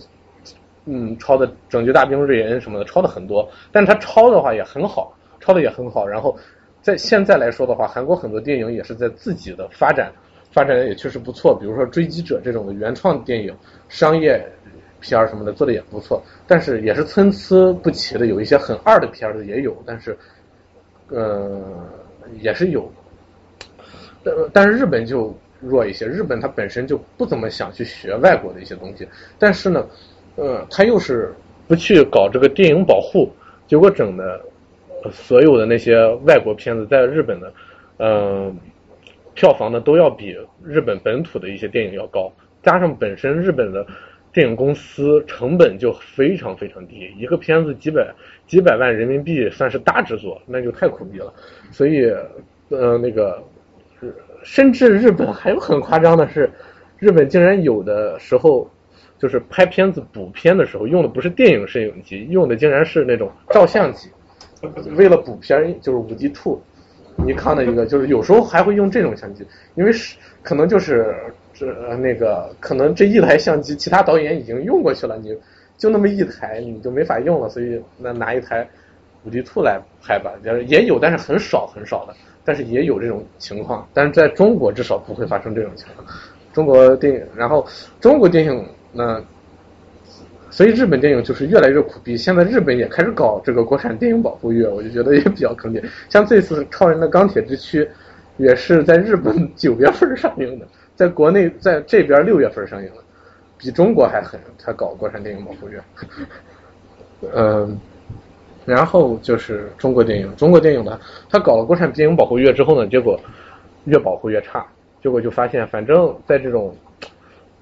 [0.86, 3.48] 嗯抄的《拯救大兵瑞恩》什么的，抄的很多。
[3.72, 6.08] 但是他抄的话也很好，抄的也很好。
[6.08, 6.36] 然后
[6.82, 10.12] 在现在来说的话，韩国很多电影也是在自己的发展，
[10.52, 11.56] 发展也确实不错。
[11.60, 13.56] 比如说《追击者》这种的原创电影、
[13.88, 14.44] 商业
[15.00, 20.18] 片儿什么的做的也不错，但是也是参差不齐的，有一些很二的片子也有，但是
[21.10, 21.62] 呃
[22.42, 22.92] 也是有。
[24.22, 29.08] 但但是日本就弱一些，日本它本身就不怎么想去学外国的一些东西，
[29.38, 29.86] 但是呢，
[30.36, 31.34] 呃，它又是
[31.68, 33.30] 不去搞这个电影保护，
[33.68, 34.42] 结果整的
[35.12, 37.54] 所有的那些外国片子在日本的，
[37.98, 38.58] 嗯、
[39.34, 42.32] 票房呢都要比日本本土的一些电影要高，
[42.64, 43.86] 加上本身日本的
[44.32, 48.10] 电影公司成本就非常非常低，一个片子几百
[48.48, 51.34] 几百万人民币算是大制作，那就太苦逼了，
[51.70, 52.10] 所以
[52.70, 53.44] 呃那个。
[54.52, 56.50] 甚至日本还有很夸张的是，
[56.98, 58.68] 日本竟然有的时候
[59.20, 64.10] 就是拍片子补片的时候用的不是电影摄影机，用的竟然是那种照相机，
[64.96, 66.60] 为了补片就是五 D Two，
[67.16, 69.46] 尼康的一个，就是有时候还会用这种相机，
[69.76, 71.16] 因为是可能就是
[71.54, 75.38] 这那个可能这一台相机其他导演已经用过去了，你
[75.78, 78.68] 就那么一台你就没法用了，所以那拿一台
[79.24, 80.32] 五 D Two 来拍吧，
[80.66, 82.16] 也有，但是很少很少的。
[82.50, 86.04] 但是也有这种情况，但是在中国至少不会发生这种情况。
[86.52, 87.64] 中国电影，然后
[88.02, 89.24] 中国电影呢，
[90.50, 92.18] 所以日本电影就是越来越苦逼。
[92.18, 95.84] 现在日本也开始搞这个国产电影保护月，我就觉得也比较坑爹。
[96.10, 97.86] 像这次《超人的钢铁之躯》
[98.38, 103.04] 也是在日本九月份上映的，在国内在这边六月份上映的，
[103.60, 105.80] 比中国还狠，才搞国产电影保护月。
[107.32, 107.80] 嗯。
[108.70, 113.20] 然后就是中国电影，中国电影呢，他搞了国产电影保护月之后呢，结果
[113.86, 114.64] 越保护越差，
[115.02, 116.76] 结果就发现，反正在这种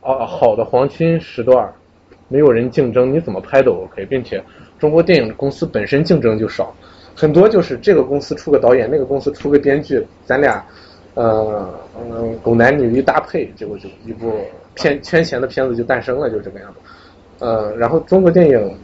[0.01, 1.73] 啊好的黄金时段，
[2.27, 4.43] 没有人竞争，你怎么拍都 OK，并且
[4.77, 6.75] 中国电影公司本身竞争就少，
[7.15, 10.61] 很多就是这个公司出个导演，那个公司出个编剧，咱俩
[11.13, 14.41] 呃嗯狗男女一搭配，结果就一部
[14.73, 16.79] 骗圈钱的片子就诞生了，就这个样子。
[17.39, 18.77] 呃，然后中国电影，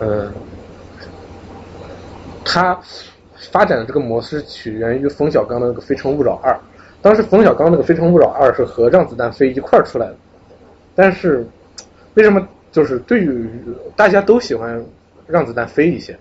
[0.00, 0.30] 嗯。
[2.44, 2.78] 它
[3.50, 6.52] 发展的这个模式起源于冯小刚的那个《非诚勿扰二》，
[7.00, 10.16] 当时冯小刚那个《非诚勿扰二》是和《让子弹飞》一块儿出来的，
[10.94, 11.46] 但是
[12.14, 13.48] 为什么就是对于
[13.96, 14.78] 大家都喜欢
[15.26, 16.16] 《让子弹飞》一些，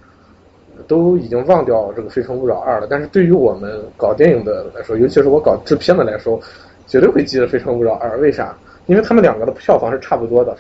[0.87, 6.39] 都已经忘掉这个《非诚勿扰二》了，但是对于我们搞电影的来说，尤其是我搞制片的来说，
[6.87, 8.57] 绝对会记得《非诚勿扰二》，为啥？
[8.87, 10.57] 因为他们两个的票房是差不多的，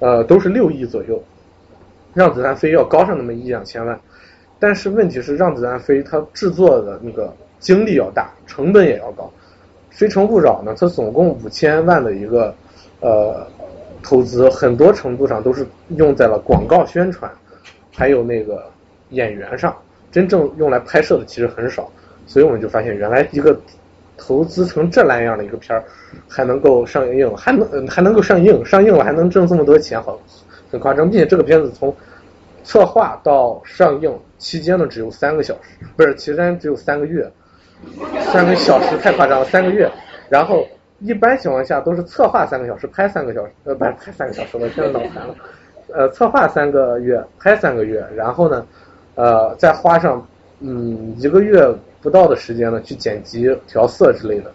[0.00, 1.16] 呃，都是六亿左右，
[2.12, 3.98] 《让子弹飞》要高上那么一两千万。
[4.60, 9.28] 但是问题是，让子弹飞它制作的那个精力要大，成本也要高。
[9.88, 12.54] 非诚勿扰呢，它总共五千万的一个
[13.00, 13.46] 呃
[14.02, 15.66] 投资，很多程度上都是
[15.96, 17.30] 用在了广告宣传，
[17.94, 18.62] 还有那个
[19.08, 19.74] 演员上，
[20.12, 21.90] 真正用来拍摄的其实很少。
[22.26, 23.58] 所以我们就发现，原来一个
[24.18, 25.82] 投资成这烂样的一个片儿，
[26.28, 30.20] 还能够上映，还能还能够上映，上映了还能挣这么多钱，好
[30.70, 31.08] 很夸张。
[31.10, 31.94] 并且这个片子从
[32.62, 34.14] 策划到上映。
[34.40, 37.30] 期间呢只有三个小时，不是期间只有三个月，
[38.32, 39.88] 三个小时太夸张了，三个月。
[40.30, 40.66] 然后
[41.00, 45.34] 一般情况下都是策划三个小时，拍三个小时，呃，不是拍三个小时，我现在脑残了。
[45.92, 48.66] 呃，策划三个月，拍三个月，然后呢，
[49.14, 50.26] 呃，再花上
[50.60, 51.68] 嗯一个月
[52.00, 54.50] 不到的时间呢去剪辑、调色之类的，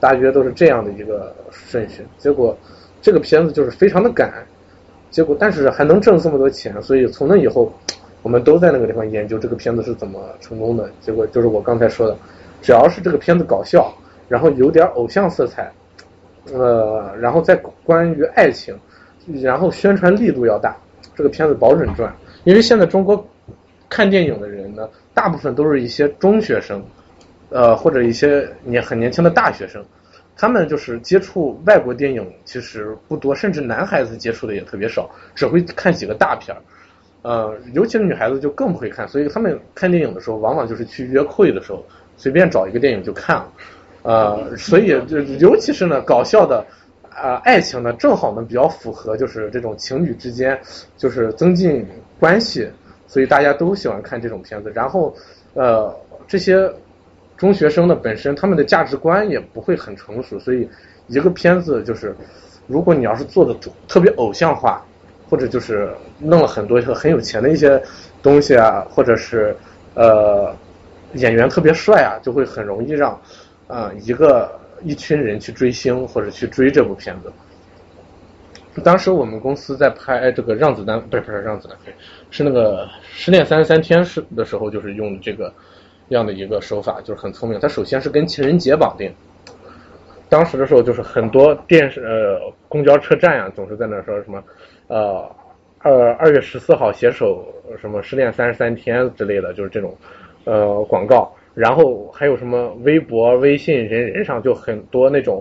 [0.00, 2.04] 大约都是这样的一个顺序。
[2.18, 2.56] 结果
[3.00, 4.44] 这个片子就是非常的赶，
[5.08, 7.72] 结果但是还能挣这么多钱，所以从那以后。
[8.24, 12.16] 我们都在那个地方研究这个片子是怎么成功的，结果就是我刚才说的，
[12.62, 13.94] 只要是这个片子搞笑，
[14.28, 15.70] 然后有点偶像色彩，
[16.50, 17.54] 呃，然后再
[17.84, 18.74] 关于爱情，
[19.42, 20.74] 然后宣传力度要大，
[21.14, 22.10] 这个片子保准赚。
[22.44, 23.28] 因为现在中国
[23.90, 26.82] 看电影的人呢，大部分都是一些中学生，
[27.50, 29.84] 呃，或者一些年很年轻的大学生，
[30.34, 36.62] 他们就是接触外国电影其实不多，甚至男孩子接触的也特别少，只会看几个大片儿。
[37.24, 41.82] 呃，尤其是女孩子就更不会看，所以他们看电影的时候，往往就是去约会的时候，
[42.18, 43.52] 随便找一个电影就看了。
[44.02, 46.62] 呃，所以就尤其是呢，搞笑的
[47.08, 50.60] 啊、爱情呢，正好呢比较符合就是这种情侣之间
[50.98, 51.86] 就是增进
[52.20, 52.68] 关系，
[53.06, 54.70] 所以大家都喜欢看这种片子。
[54.74, 55.16] 然后
[55.54, 56.70] 呃，这些
[57.38, 60.68] 中学生呢本身他们的价值观也不会很成熟，所以
[61.06, 62.14] 一个片子就是
[62.66, 63.56] 如果你要是做的
[63.88, 64.84] 特别偶像化，
[65.28, 67.82] 或者就是弄了很多很有钱的一些
[68.22, 69.56] 东西啊，或者是
[69.94, 70.54] 呃
[71.14, 73.20] 演员特别帅啊，就会很容易让
[73.66, 77.32] 啊、一个一群人去追星或者去追这部片子。
[78.82, 81.92] 当时我们公司在拍这个《让子弹》，不是不是《让子弹飞》，
[82.28, 85.52] 是那个《失恋三十三天》是的时候，就是用这个
[86.08, 87.58] 样的一个手法，就是很聪明。
[87.60, 89.14] 它首先是跟情人节绑定，
[90.28, 94.42] 当时的时候就是很多电视呃公交车站呀、总是在那说什么
[94.88, 95.30] 呃
[95.78, 97.46] 二二月十四号携手
[97.80, 99.96] 什么失恋三十三天之类的，就是这种
[100.44, 101.32] 呃广告。
[101.54, 105.40] 然后还有什么微博、微信、人人上就很多那种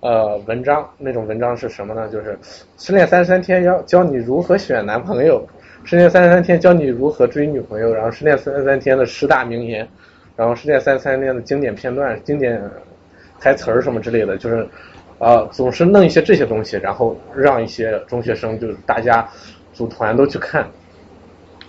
[0.00, 2.08] 呃文章，那种文章是什么呢？
[2.08, 2.38] 就是
[2.78, 5.46] 失恋三十三天要教你如何选男朋友，
[5.84, 9.86] 失恋三十三天教你如何追女朋友，然后失恋三十三天的十大名言，
[10.34, 12.58] 然后失恋三十三天的经典片段、经典
[13.38, 14.66] 台词儿什么之类的，就是
[15.18, 19.28] 啊、总是弄一些这些东西，然后让一些中学生就是大家
[19.72, 20.68] 组团都去看。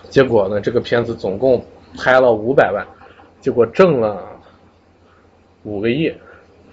[0.10, 1.64] 结果呢，这个片子总共
[1.98, 2.86] 拍了五百万，
[3.42, 4.24] 结果挣了
[5.64, 6.14] 五个亿。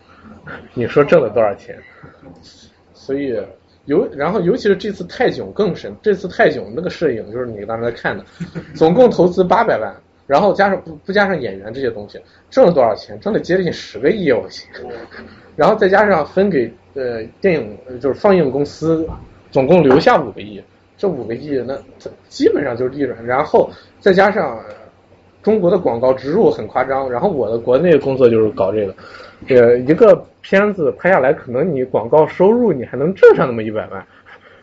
[0.75, 1.77] 你说挣了多少钱？
[2.95, 3.37] 所以
[3.87, 8.25] 尤然后尤其是这次泰囧更深，这次泰囧那个摄影就是你当时在看的，
[8.75, 9.93] 总共投资八百万，
[10.27, 13.19] 然后加上不不加上演员这些东西，挣了多少钱？
[13.21, 14.69] 挣了接近十个亿，我去。
[15.63, 19.09] 然后再加上分给呃电影就是放映公司，
[19.53, 20.61] 总共留下五个亿，
[20.97, 21.79] 这五个亿那
[22.27, 24.59] 基本上就是利润，然后再加上
[25.41, 28.95] 中国的广告植入很夸张，然后我的国内工作就是搞这个，
[29.51, 34.05] 呃一个片子拍下来，可能你广告收入你还能挣上那么一百万，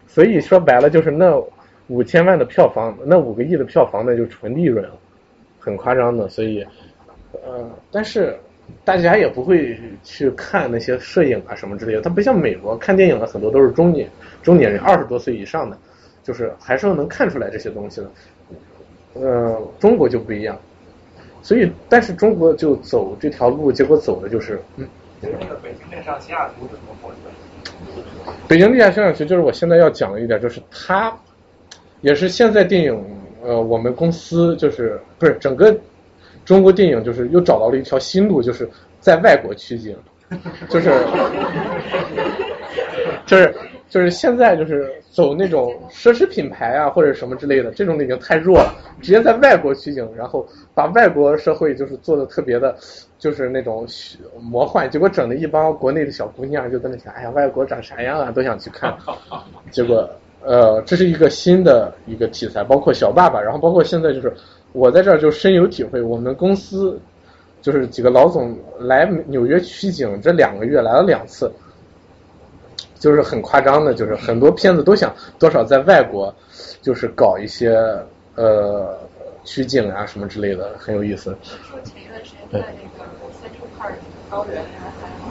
[0.06, 1.42] 所以说白了就是那
[1.88, 4.96] 五千万的票房，那五个亿的票房那就纯利润了，
[5.60, 6.62] 很夸张的，所以
[7.32, 8.38] 呃但是。
[8.86, 14.10] 大家也不会去看那些摄影啊什么之类的，它不像美国看电影的很多都是中年
[14.42, 15.78] 中年人，二十多岁以上的，
[16.24, 18.12] 就是还是能看出来这些东西的。
[19.16, 20.58] 呃，中国就不一样，
[21.42, 24.88] 所以但是中国就走这条路，结果走的就是，嗯，
[25.22, 28.32] 就是那个北京恋上西雅图怎么火的？
[28.48, 31.12] 北京地下摄影学就是我现在要讲的一点，就是它
[32.02, 33.04] 也是现在电影
[33.44, 35.76] 呃我们公司就是不是整个
[36.50, 38.68] 中国电影就是又找到了一条新路，就是
[39.00, 39.96] 在外国取景，
[40.68, 40.90] 就是
[43.28, 43.54] 就是
[43.88, 52.76] 就是现在就是走那种奢侈品牌啊或者什么之类的，这种已经太弱了，直接在外国取景，然后把外国社会就是做的特别的，
[53.20, 58.98] 就是那种虚魔幻，结果整的一帮国内的小姑娘就在那想，哎呀，外国长啥样啊，都想去看，
[59.70, 60.10] 结果
[60.42, 64.34] 呃，这是一个新的一个题材，包括小爸爸，然后包括现在就是
[64.72, 67.00] 我在这儿就深有体会，我们公司
[67.62, 71.52] 就是几个老总来纽约取景，这两个月来了两次，
[73.00, 76.34] 就是很夸张的，就是很多片子都想多少在外国
[76.82, 77.78] 就是搞一些
[78.36, 78.98] 呃
[79.44, 81.36] 取景啊什么之类的，很有意思。
[81.64, 83.06] 说前一段时间在那个
[84.30, 85.29] 高原还还好。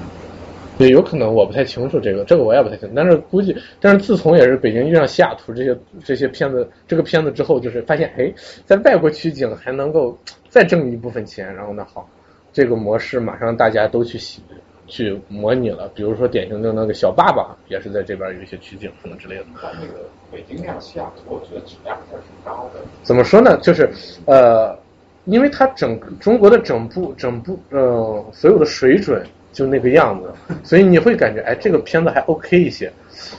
[0.79, 2.95] 对，有可能我不太清楚这个，这个我也不太清楚。
[2.95, 8.33] 但是估计，但是自从也是北京遇上西雅图这些这些片子，这个片子之后，就是发现，哎，
[8.65, 10.17] 在外国取景还能够
[10.49, 12.09] 再挣一部分钱，然后呢，好，
[12.53, 14.41] 这个模式马上大家都去洗
[14.87, 15.91] 去模拟了。
[15.95, 19.45] 比如说典型的那个小爸爸，也是在这边有一些取景什么之类的。
[19.61, 22.81] 但那个北京亮西雅图，我觉得质量还是挺高的。
[23.03, 23.59] 怎么说呢？
[23.59, 23.91] 就是
[24.27, 24.79] 呃，
[25.25, 32.93] 因为它整中国的整部整部呃所有的水准就那个样子，所以你会感觉哎这个片子还 OK 一些，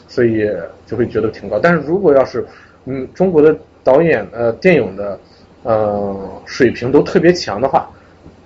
[0.07, 0.49] 所以
[0.85, 1.59] 就会觉得挺高。
[1.59, 2.45] 但是如果要是
[2.85, 5.19] 嗯中国的导演呃电影的
[5.63, 7.89] 呃水平都特别强的话，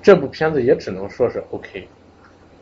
[0.02, 1.88] 这部片子也只能说是 OK。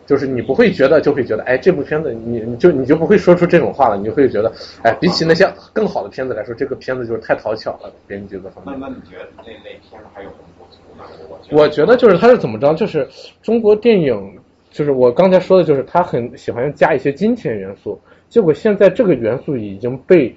[0.07, 4.51] 就是你不会觉得，就会觉得，哎，这部片子你你就你就不会说出这种话了，你就会觉得，
[4.83, 8.77] 哎，比起那些更好的片子来说，这个片子就是太讨巧了，编剧的方面。
[8.77, 11.05] 那那你觉得那那片子还有什么不足呢？
[11.53, 13.07] 我我觉得就是他是怎么着，就是
[13.41, 14.37] 中国电影，
[14.71, 20.33] 就是我刚才说的，就是他很喜欢加一些金钱元素，结果现在这个元素已经被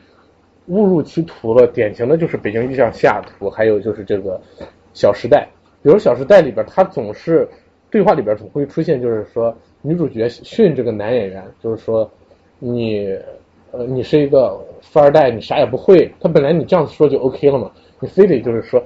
[0.67, 1.67] 误入歧途了。
[1.69, 4.37] 典型的就是《北京遇上西雅图》，还有就是这个
[4.93, 5.47] 《小时代》。
[5.83, 7.49] 比如《小时代》里边，他总是
[7.91, 12.11] 对话里边总会出现，就是说女主角训这个男演员，就是说
[12.59, 13.07] 你
[13.71, 16.11] 呃你是一个富二代，你啥也不会。
[16.19, 18.83] 他本来你这样子说就 OK 了嘛，你非得就是说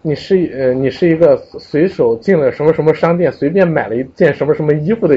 [0.00, 5.16] 你是呃你是一个随手进了什么什么商店，随便买了一件什么什么衣服的，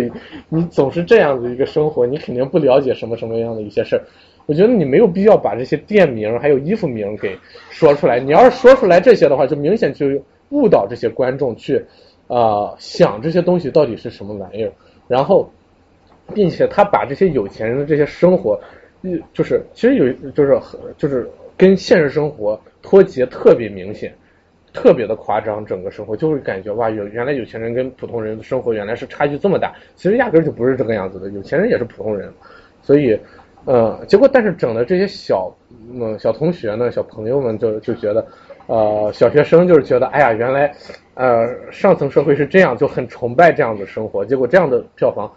[0.50, 4.02] 你总是这样子一个生活，你肯定不了解什么什么样的一些事儿。
[4.48, 7.38] 我觉得你没有必要把这些店名还有衣服名给
[7.70, 8.20] 说出来。
[8.20, 10.08] 你要是说出来这些的话，就明显就
[10.50, 11.82] 误导这些观众去
[12.28, 14.72] 啊、想这些东西到底是什么玩意儿。
[15.08, 15.50] 然后，
[16.34, 18.60] 并且他把这些有钱人的这些生活，
[19.32, 24.12] 就是其实有就是很就是跟现实生活脱节特别明显。
[24.74, 32.32] 特别的夸张，整个生活就会感觉哇，有原来有钱人跟普通人的生活原来是差距这么大，其实压根儿就不是这个样子的，有钱人也是普通人，
[32.82, 33.20] 所以
[33.66, 35.54] 呃，结果但是整的这些小
[35.94, 38.26] 嗯小同学呢，小朋友们就就觉得
[38.68, 40.74] 呃小学生就是觉得哎呀，原来
[41.16, 45.30] 呃上层社会是这样，就很崇拜这样的生活，结果这样的票房，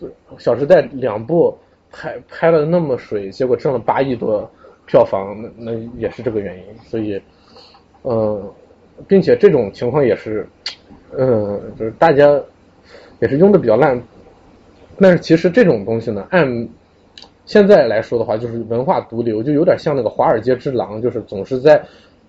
[0.38, 1.54] 《小时代》两部
[1.92, 4.50] 拍拍了那么水，结果挣了八亿多
[4.86, 7.20] 票房，那那也是这个原因，所以
[8.04, 8.50] 嗯。
[9.06, 10.46] 并且这种情况也是，
[11.16, 12.40] 嗯，就是大家
[13.20, 14.00] 也是用的比较烂，
[14.98, 16.68] 但是其实这种东西呢，按
[17.46, 21.82] 现在来说的话，就是文化毒瘤，就有点像那个《华尔街之狼》，就是总是在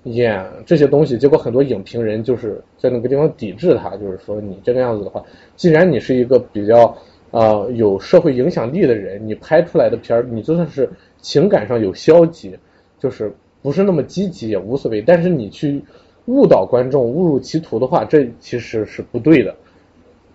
[0.04, 5.24] 演这些东西，结果很多影评人就是在那个地方抵制他，就是说你这个样子的话，
[5.56, 6.98] 既然你是一个比较
[7.30, 12.58] 呃有社会影响力的人，你拍出来的片儿，你就算是情感上有消极，
[13.00, 15.84] 就是不是那么积极也无所谓，但是你去。
[16.32, 19.54] 误导观众、误入歧途的话，这其实是不对的。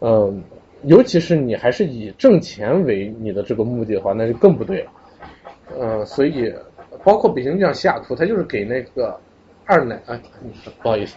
[0.00, 0.42] 嗯，
[0.82, 4.90] 尤其是你还是以挣钱为你的这个目的的话，那就更不对了。
[5.80, 6.52] 嗯，所以
[7.02, 9.18] 包括北京这样西雅图，他就是给那个
[9.64, 10.20] 二奶啊，
[10.82, 11.16] 不好意思。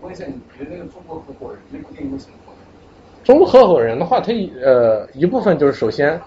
[0.00, 2.52] 问一下，你觉得那个中国合伙人那部电影为什么火？
[3.22, 6.20] 中国合伙人的话，它呃一部分就是首先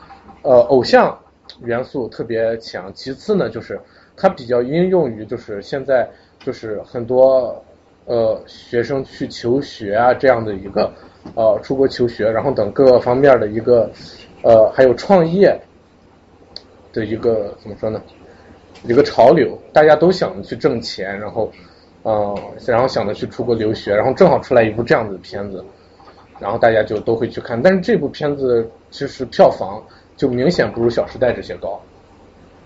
[0.43, 1.19] 呃偶像
[1.63, 3.77] 元素特别强，其次呢就是
[4.15, 6.09] 它比较应用于就是现在。
[6.39, 7.64] 就是很多
[8.05, 10.91] 呃学生去求学啊这样的一个
[11.33, 13.89] 呃出国求学，然后等各个方面的一个
[14.43, 15.59] 呃还有创业
[16.93, 18.01] 的一个怎么说呢？
[18.83, 21.51] 一个潮流，大家都想着去挣钱，然后
[22.03, 25.65] 嗯，然后想着去出国留学，然后正好出来一部这样子的片子，
[26.39, 27.59] 然后大家就都会去看。
[27.59, 29.83] 但是这部片子其实票房
[30.15, 31.81] 就明显不如《小时代》这些高。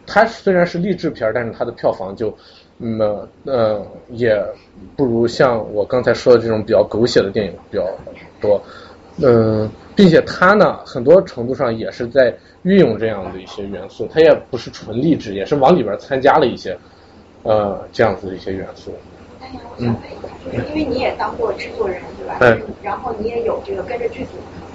[0.05, 2.35] 它虽然是励志片，但是它的票房就。
[2.81, 4.41] 那呃也
[4.95, 7.85] 不如像我刚才说的这种比较狗血的电影比较
[8.39, 8.61] 多，
[9.21, 12.33] 嗯，并且它呢很多程度上也是在
[12.63, 16.77] 运用这样的一些元素，它也不是纯励志，也是往里边参加了一些
[17.43, 18.93] 呃这样子的一些元素。
[19.77, 19.93] 嗯，
[20.45, 22.37] 就是因为你也当过制作人对吧？
[22.39, 22.61] 嗯。
[22.81, 24.31] 然后你也有这个跟着剧组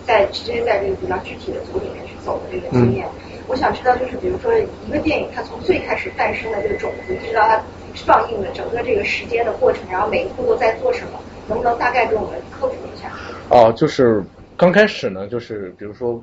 [0.06, 3.08] 在直接在这个比较具体的组里面去走的这个经验。
[3.48, 4.52] 我想知道就是比如说
[4.86, 7.62] 一个电影它从最开始诞生的这个种子，一直到它。
[7.94, 13.10] 放映的整个这个时间的过程，然后每一步都在做什么，能不能大概给我们科普一下？
[13.50, 14.22] 哦，就是
[14.56, 16.22] 刚开始呢，就是比如说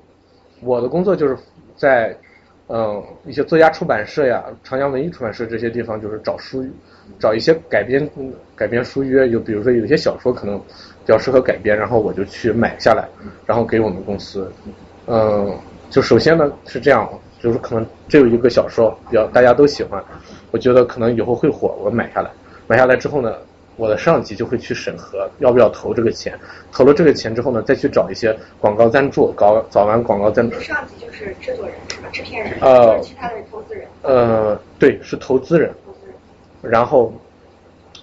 [0.62, 1.38] 我的工作就是
[1.76, 2.16] 在
[2.68, 6.66] 嗯一些作家出版社呀、长江文艺出版社这些地方，就是找书，
[7.20, 8.10] 找一些改编
[8.56, 13.08] 改编书约，就比如说有些小说可能比较适合改编，然后我就去买下来，
[13.46, 14.52] 然后给我们公司。
[15.08, 15.58] 嗯，
[15.90, 17.08] 就首先呢是这样，
[17.40, 20.04] 就是可能只有一个小说比较大家都喜欢。
[20.52, 22.30] 我觉得可能以后会火，我买下来，
[22.68, 23.34] 买下来之后呢，
[23.78, 26.38] 我的上级就会去审核要不要投这个钱，
[26.72, 30.60] 投了这个钱之后呢，再去找一些广告赞助，搞找完广告赞助。
[30.60, 32.10] 上级就是制作人是吧？
[32.12, 32.54] 制片人。
[32.62, 33.00] 呃。
[33.00, 33.88] 其他的投资人。
[34.02, 35.74] 呃，对，是投资人。
[35.86, 36.16] 投资人。
[36.62, 37.14] 然后，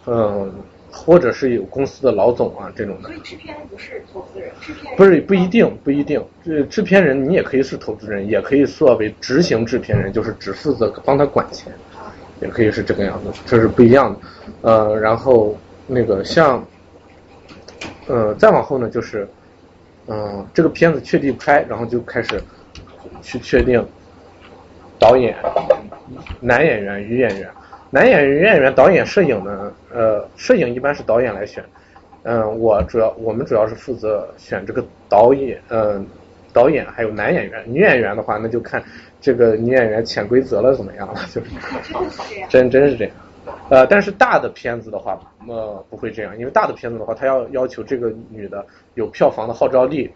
[0.07, 0.53] 嗯，
[0.91, 3.09] 或者是有公司的老总啊这种的。
[3.09, 4.97] 所以制片人不是投资人，制片人。
[4.97, 11.73] 不是不一定不一定，这制片人你也可以是投资人，也可以作为执行制片人，就是只负责帮他管钱。
[12.41, 14.19] 也可以是这个样子，这是不一样的。
[14.63, 16.65] 呃，然后那个像，
[18.07, 19.29] 呃，再往后呢，就是，
[20.07, 22.43] 嗯，这个片子确定拍，然后就开始
[23.23, 23.85] 去确定
[24.99, 25.37] 导演、
[26.41, 27.49] 男演员、女演员、
[27.91, 31.65] 男演员、女演员、导演、摄影呢，呃，摄影一般是导演来选，
[32.23, 36.07] 嗯，我主要我们主要是负责选这个导演，嗯，
[36.53, 38.83] 导演还有男演员，女演员的话那就看。
[39.21, 41.15] 这个女演员潜规则了怎么样了？
[41.35, 41.51] 就是
[42.49, 43.15] 真真是这样，
[43.69, 48.65] 呃，但是大的片子的话，呃，不会这样，因为大的片子的话，他要要求这个女的
[48.95, 50.11] 有票房的号召力，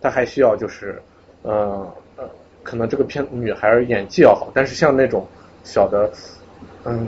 [0.00, 1.00] 她还需要就是，
[1.42, 2.24] 呃呃，
[2.62, 5.26] 可能这个片女孩演技要好，但是像那种
[5.64, 6.10] 小的，
[6.84, 7.06] 嗯，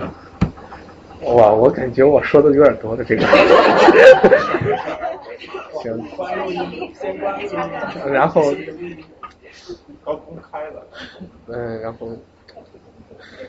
[1.23, 3.27] 哇，我感觉我说的有点多的这个。
[5.83, 6.05] 行。
[8.11, 8.43] 然后
[10.05, 10.87] 都公开了。
[11.49, 12.09] 嗯，然后，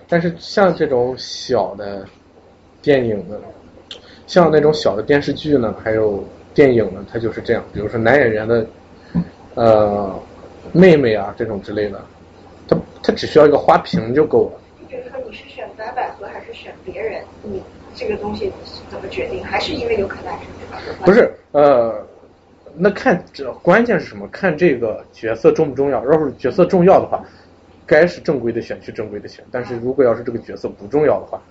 [0.07, 2.05] 但是像这种小的
[2.81, 3.39] 电影呢，
[4.25, 7.63] 像那种小的电视剧呢，还有电影呢，它就是这样。
[7.73, 8.65] 比如说男演员的
[9.55, 10.19] 呃
[10.73, 12.03] 妹妹啊这种之类的，
[12.67, 14.59] 他他只需要一个花瓶就够了。
[14.87, 17.61] 比如说你是选白百合还是选别人，你
[17.93, 18.51] 这个东西
[18.89, 19.43] 怎么决定？
[19.43, 22.05] 还是因为有可能是不是呃，
[22.79, 24.27] 那看这关键是什么？
[24.27, 26.03] 看这个角色重不重要。
[26.05, 27.23] 要是角色重要的话，
[27.85, 29.43] 该是正规的选去正规的选。
[29.51, 31.41] 但是如果要是这个角色不重要的话，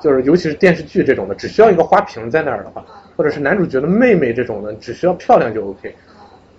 [0.00, 2.84] 就是尤其是电视剧这种的，只需要一个花瓶在那儿的话，
[3.16, 5.94] 或者是男主角的妹妹这种的，只需要漂亮就 OK。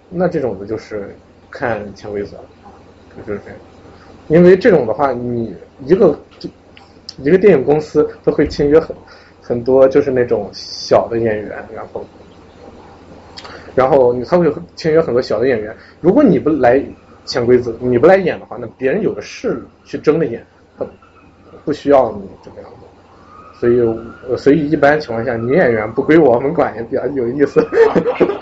[0.09, 1.15] 那这种的就是
[1.49, 2.37] 看潜规则，
[3.25, 3.59] 就是这样。
[4.27, 6.19] 因为这种的话，你一个
[7.17, 8.95] 一个电影公司都会签约很
[9.41, 12.05] 很多，就是那种小的演员，然后
[13.75, 15.75] 然后你他会签约很多小的演员。
[15.99, 16.83] 如果你不来
[17.25, 20.45] 潜规则，你不来演的话，那别人有的是去争着演，
[20.77, 20.85] 他
[21.63, 22.77] 不需要你这个样子。
[23.59, 27.63] 所以，所以一般情况下，女演员不归我们管也比较有意思。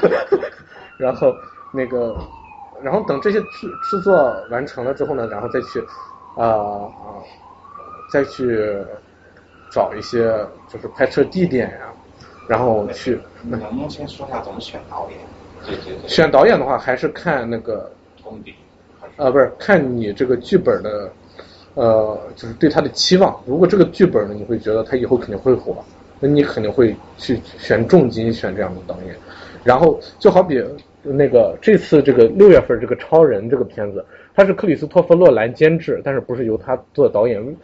[0.98, 1.34] 然后
[1.74, 2.16] 那个，
[2.82, 5.80] 然后等这些制制作完成了之后呢，然后再去
[6.38, 7.20] 啊啊、
[8.12, 8.66] 再去
[9.70, 10.34] 找一些
[10.70, 11.94] 就是拍摄地点呀、
[12.50, 15.20] 然后去那能不能先说一下怎么选导演？
[15.64, 16.10] 对对对。
[16.10, 17.92] 选导演的话，还是看那个
[18.24, 18.56] 功底。
[19.18, 21.12] 呃，不是看你这个剧本的，
[21.76, 23.40] 呃，就是对他的期望。
[23.46, 25.78] 如果这个剧本呢，你会觉得他以后肯定会火，
[26.20, 29.16] 那你肯定会去选重金选这样的导演。
[29.64, 30.64] 然后就好比
[31.04, 34.04] 那个这次这个六月份这个超人这个片子，
[34.34, 37.56] 他是克里斯托弗洛兰监制，但是不是由他做导演。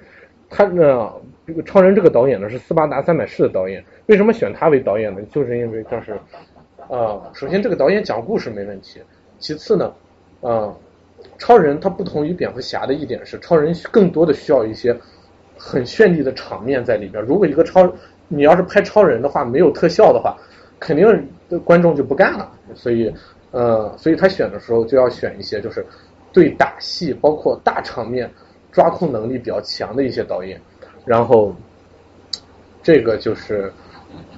[0.47, 1.11] 他呢，
[1.45, 3.83] 这个超人这个导演呢是斯巴达三百式的导演。
[4.07, 5.21] 为什么选他为导演呢？
[5.31, 6.19] 就是因为就是，
[6.89, 8.99] 呃，首先这个导演讲故事没问题，
[9.37, 9.93] 其次呢，
[10.41, 10.75] 呃，
[11.37, 14.95] 超人他不同于蝙蝠侠的一点是，超人更多的需要一些
[15.57, 17.23] 很绚丽的场面在里边。
[17.23, 17.91] 如果一个超，
[18.27, 20.35] 你要是拍超人的话，没有特效的话，
[20.79, 21.05] 肯定
[21.63, 22.51] 观众就不干了。
[22.73, 23.13] 所以，
[23.51, 25.85] 呃，所以他选的时候就要选一些就是
[26.33, 28.29] 对打戏，包括大场面
[28.71, 30.59] 抓控能力比较强的一些导演。
[31.05, 31.55] 然后，
[32.81, 33.71] 这个就是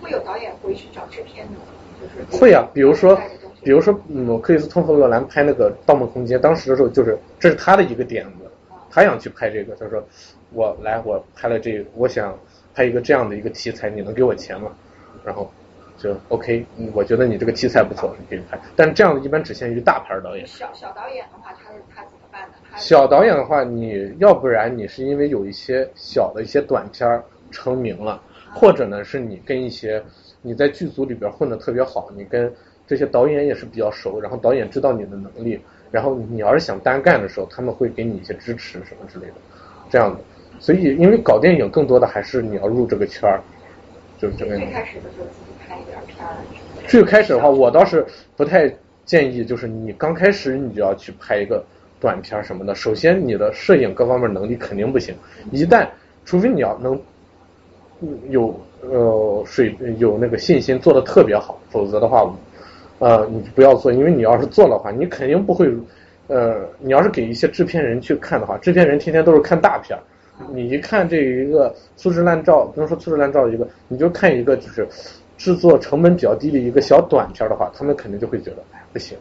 [0.01, 1.53] 会有导演回去找制片的，
[1.99, 3.17] 就是会啊，比如说，
[3.63, 8.49] 比如说，嗯，克里斯托弗罗兰拍那个《盗梦空间》，当时的时候就是这是他的一个点子，
[8.91, 10.05] 他想去拍这个，他说
[10.51, 12.37] 我来，我拍了这个，我想
[12.75, 14.71] 拍一个这样的一个题材，你能给我钱吗？
[15.23, 15.49] 然后
[15.97, 18.59] 就 OK，嗯我觉得你这个题材不错，你可以拍。
[18.75, 20.45] 但这样的一般只限于大牌导演。
[20.45, 21.65] 小小导演的话，他他怎么办呢？
[21.65, 21.66] 他
[22.77, 28.21] 小导演的话，你要不然你是因为有一些小的一些短片儿成名了，
[28.53, 30.01] 或者呢是你跟一些
[30.41, 32.51] 你在剧组里边混的特别好，你跟
[32.85, 35.59] 这些导演也是比较熟，然后导演知道你的能力，
[35.91, 39.33] 然后你要是想单干的时候，他们会给你一些支持什么之类的，
[39.89, 40.19] 这样的。
[40.59, 43.41] 所以因为搞电影更多的还是你要入这个圈儿，
[44.19, 44.55] 就是这个。
[44.55, 46.37] 最开始的时候自己拍一点片儿，
[46.87, 48.71] 最开始的话，我倒是不太
[49.03, 51.63] 建议，就是你刚开始你就要去拍一个
[51.99, 52.75] 短片什么的。
[52.75, 55.15] 首先，你的摄影各方面能力肯定不行，
[55.51, 55.87] 一旦
[56.25, 56.99] 除非你要能
[58.29, 62.29] 有呃水有那个信心做的特别好，否则的话，
[62.99, 65.67] 呃，你不要做，因为你要是做的话，你肯定不会，
[66.27, 70.01] 呃，你要是给一些制片人去看的话，制片人天天都是看大片儿，
[70.53, 74.87] 你一看这一个粗制滥造，不能说粗制滥造一个，你就看一个就是
[75.37, 79.17] 制作成本比较低的一个小短片的话，他们肯定就会觉得哎不行，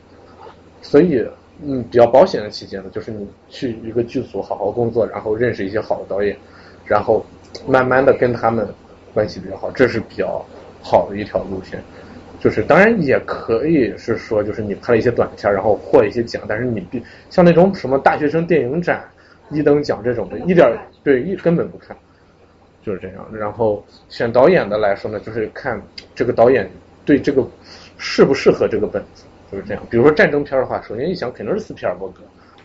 [0.82, 1.26] 所以
[1.64, 6.36] 嗯比较保险的期间呢，就是你去一个剧组好好工作，然后认识一些好的导演，
[6.84, 7.24] 然后
[7.66, 8.68] 慢慢的跟他们
[9.14, 10.44] 关系比较好，这是比较
[10.82, 11.82] 好的一条路线。
[12.38, 19.02] 就是当然也可以是说，就是你拍了一些短片，然后获一些奖，但是你必像那种什么大学生电影展、
[19.50, 20.70] 一等奖这种的，一点
[21.02, 21.96] 对一根本不看，
[22.84, 23.26] 就是这样。
[23.32, 25.80] 然后选导演的来说呢，就是看
[26.14, 26.70] 这个导演
[27.06, 27.42] 对这个
[27.96, 29.24] 适不适合这个本子，
[29.56, 29.82] 就是这样。
[29.88, 32.20] 比如说战争片的话，首先一想肯定是斯皮尔伯格，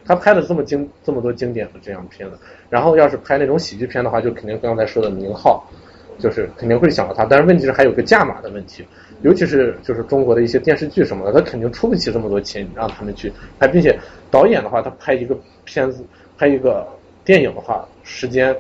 [0.06, 2.38] 他拍了这么经这么多经典的这样片子。
[2.70, 5.66] 然后要是拍那种喜剧片的话，就肯定刚才说的宁浩，
[6.20, 7.24] 就是肯定会想到他。
[7.24, 8.86] 但是问题是还有个价码的问题，
[9.22, 13.98] 尤其是就是中国的一些电视剧什么的，他肯定出不起这么多钱让他们去拍，并且
[14.30, 16.04] 导演的话，他拍一个片子、
[16.38, 16.86] 拍一个
[17.24, 18.54] 电影的话，时间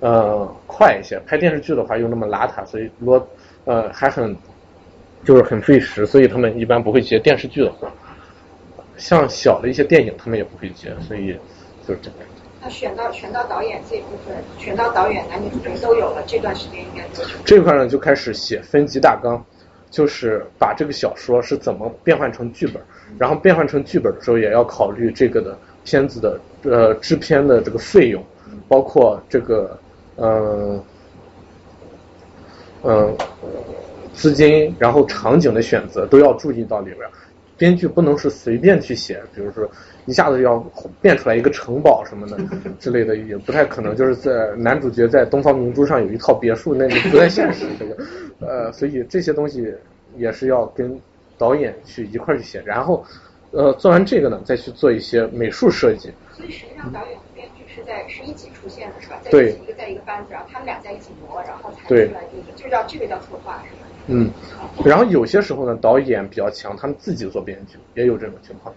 [0.00, 3.28] 呃快一些；拍电视剧的话又那么邋遢，所以罗
[3.66, 4.34] 呃还很
[5.24, 7.88] 就是很费时，所以他们一般不会接电视剧的活。
[8.96, 11.36] 像小的一些电影，他们也不会接，所以
[11.86, 12.18] 就是这样。
[12.62, 17.32] 那选到选到导演这一部分，选到导演男女主角都有了，这段时间应该多久？
[17.44, 19.44] 这块呢就开始写分级大纲，
[19.90, 22.80] 就是把这个小说是怎么变换成剧本，
[23.18, 28.24] 然后变换成剧本的时候也要考虑这个的片子的呃制片的这个费用，
[28.68, 29.78] 包括这个
[30.16, 30.82] 嗯
[32.82, 33.16] 嗯
[34.14, 37.00] 资金，然后场景的选择都要注意到里边。
[37.56, 39.64] 编剧不能是随便去写，比如说
[40.06, 40.58] 一下子要
[41.00, 42.36] 变出来一个城堡什么的
[42.80, 43.94] 之类的，也不太可能。
[43.94, 47.64] 就是在男主角在东方明珠上有一套别墅，那个不太现实。
[47.78, 47.96] 这个
[48.40, 49.72] 呃，所以这些东西
[50.16, 51.00] 也是要跟
[51.38, 53.04] 导演去一块儿去写，然后
[53.52, 56.10] 呃做完这个呢，再去做一些美术设计。
[56.36, 59.20] 所以实际上导演和编剧是在是一起出现的，是吧？
[59.22, 63.83] 在对一起一个在一个班子，然后他们俩在一起磨，然后才出来这个，就叫这个叫策划，是吧？
[64.06, 64.30] 嗯，
[64.84, 68.74] 然后有些时候呢，导演比较强，他们自己做编剧，也有这种情况。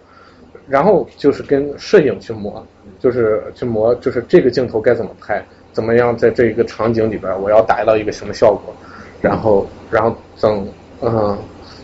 [0.67, 2.65] 然后就是跟摄影去磨，
[2.99, 5.41] 就是去磨，就是这个镜头该怎么拍，
[5.71, 8.73] 怎么样在这一个场景里边，我要达到一个什么效果，
[9.21, 10.67] 然后，然后等
[11.01, 11.37] 嗯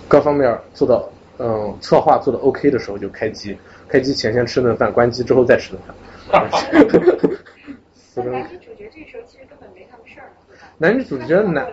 [0.07, 3.57] 各方面做到嗯策划做的 OK 的时候就开机，
[3.87, 5.95] 开机前先吃顿饭，关机之后再吃顿饭。
[8.15, 10.67] 但男女主角这时候其实根本没他们事儿，对吧？
[10.77, 11.65] 男女主角男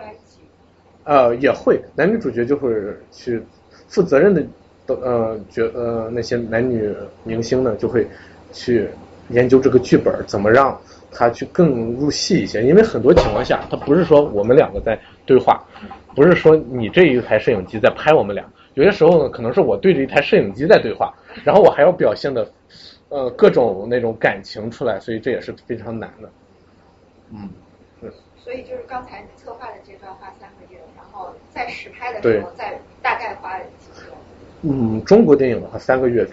[1.03, 2.69] 呃也会，男女主角就会
[3.11, 3.41] 去
[3.87, 4.43] 负责任的
[4.87, 8.07] 呃角呃那些男女明星呢就会
[8.51, 8.87] 去
[9.29, 10.79] 研究这个剧本，怎么让
[11.11, 12.63] 他去更入戏一些。
[12.63, 15.63] 因为很多情况下，他不是说我们两个在对话，
[16.15, 21.13] 不是说你这一台摄影机在拍我们俩，有些时候呢可能是我对着一台摄影机在对话，
[21.43, 22.49] 然后我还要表现的
[23.09, 26.29] 呃各种那种感情出来，所以这也是非常难的。
[27.33, 27.49] 嗯，
[28.43, 34.13] 所以就是刚才你策划的这段花三个月，然后在实拍的时候再大概花几个月。
[34.63, 36.27] 嗯，中国电影的话三个月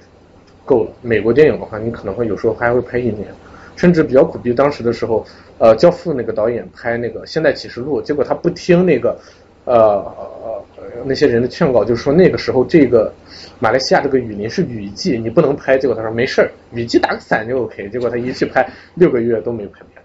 [0.65, 3.29] 够了，美国电影的话你可能会有时候还会拍一年，
[3.77, 4.53] 甚至比较苦逼。
[4.53, 5.25] 当时的时候，
[5.59, 9.19] 呃，教父那个导演拍那个《现代启示录》，结果他不听那个
[9.65, 10.65] 呃呃
[11.05, 13.13] 那些人的劝告，就是说那个时候这个
[13.59, 15.79] 马来西亚这个雨林是雨季，你不能拍。
[15.79, 17.89] 结果他说没事儿，雨季打个伞就 OK。
[17.91, 19.98] 结果他一去拍六个月都没拍片，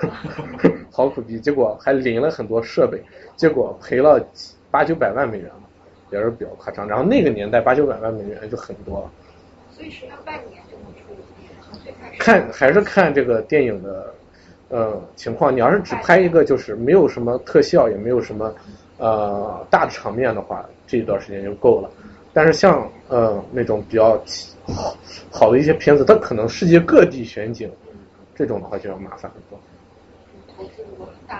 [0.90, 1.38] 好苦逼。
[1.40, 3.02] 结果还领了很多设备，
[3.36, 4.20] 结果赔了
[4.70, 5.54] 八九百万美元了。
[6.12, 9.10] 也是比较夸张，然后那个年代八九百万美元就很多了。
[9.70, 11.14] 所以实际上半年就能出
[11.84, 12.18] 最开始。
[12.18, 14.12] 看还是看这个电影的
[14.70, 18.52] 呃情况，你要是只拍一个就是没有什么特效，也没有什么
[18.98, 21.88] 呃大的场面的话，这一段时间就够了。
[22.32, 24.20] 但是像呃那种比较
[24.66, 24.96] 好
[25.30, 27.70] 好的一些片子，它可能世界各地选景，
[28.34, 29.56] 这种的话就要麻烦很多。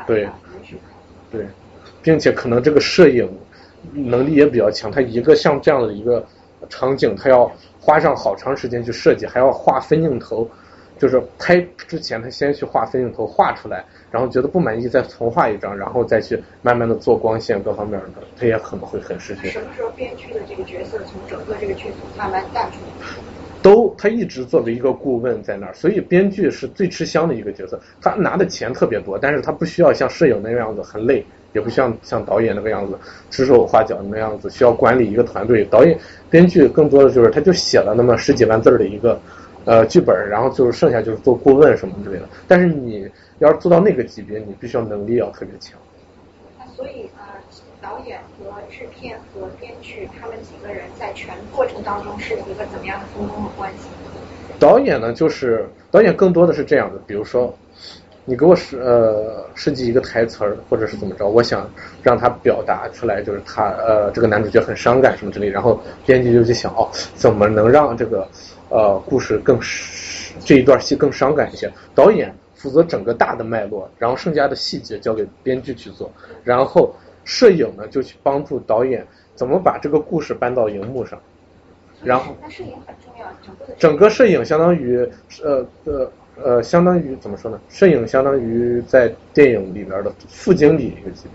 [0.07, 0.29] 对，
[1.31, 1.47] 对，
[2.03, 3.29] 并且可能这个摄影。
[3.95, 6.23] 能力也比较强，他一个像这样的一个
[6.69, 10.47] 场景，他要花上好长时间去设计，还要画分镜头，
[10.99, 19.49] 就是拍之前他先去画分镜头画出来，然后觉得不满意再重画一张，然后再去慢慢的做光线各方面的，他也可能会很失去。
[19.49, 22.77] 什么时候编剧的这个角色从整个这个剧组慢慢淡出？
[23.63, 31.25] 都他一直作为一个顾问在那儿，所以编剧是最吃香的一个角色，他拿的钱特别多，但是他不需要像摄影那个样子很累。
[31.53, 32.97] 也不像像导演那个样子
[33.29, 35.65] 指手画脚那样子，需要管理一个团队。
[35.65, 35.99] 导演、
[36.31, 39.21] 编剧更多的就是他就写了那么十几万字的一个
[39.65, 42.29] 呃剧本，然后就是剩下就是做顾问什么之类的。
[42.47, 45.77] 但是你要是做到那个级别，你必须要能力要特别强。
[46.77, 47.11] 所以，
[47.91, 53.89] 导演和制片和编剧他们几个人在全过程当中是一个怎么样的分工的关系？
[54.61, 57.53] 导演呢，就是导演更多的是这样的，比如说。
[58.27, 61.27] 你给我设呃设计一个台词儿，或者是怎么着？
[61.27, 61.69] 我想
[62.01, 65.49] 让他表达出来，就是他呃这个男主角很伤感什么之类。
[65.49, 68.29] 然后编剧就去想哦，怎么能让这个
[68.69, 69.59] 呃故事更
[70.45, 71.73] 这一段戏更伤感一些？
[71.93, 76.09] 导演负责整个大的脉络，然后剩下的细节交给编剧去做。
[76.45, 76.95] 然后
[77.31, 81.19] 摄影呢就去帮助导演怎么把这个故事搬到荧幕上。
[82.03, 85.09] 然后那摄影很重要，整个整个摄影相当于
[85.43, 86.13] 呃呃。
[86.43, 87.61] 呃，相当于怎么说呢？
[87.69, 91.29] 摄影相当于在电影里边的副经理一个级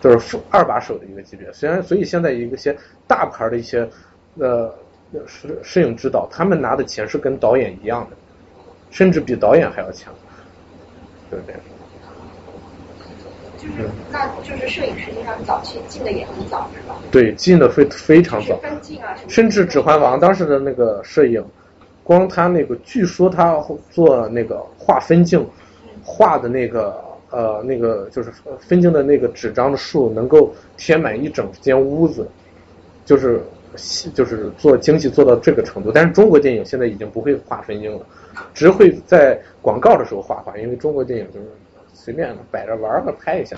[0.00, 1.52] 就是副二把手的一个级别。
[1.52, 3.88] 虽然，所以现在一些大牌的一些
[4.38, 4.74] 呃
[5.28, 8.16] 摄摄影指导，他们拿的钱是跟导演一样的，
[8.90, 10.12] 甚至比导演还要强，
[11.30, 11.60] 就是这样。
[13.62, 16.96] 就是，那就是摄影实际上早期进的也很早，是吧？
[17.10, 19.14] 对，进的非非常早，分镜啊。
[19.28, 21.44] 甚至《指环王》当时的那个摄影。
[22.04, 25.46] 光他那个，据说他做那个画分镜，
[26.02, 27.00] 画的那个
[27.30, 32.28] 呃那个就是分镜的那个纸张的数能够填满一整间屋子，
[33.04, 33.40] 就是
[34.14, 35.92] 就是做精细做到这个程度。
[35.94, 38.04] 但是中国电影现在已经不会画分镜了，
[38.52, 41.46] 只会在广告的时候画画，因为中国电影就是
[42.04, 43.56] 随便摆着玩儿拍一下。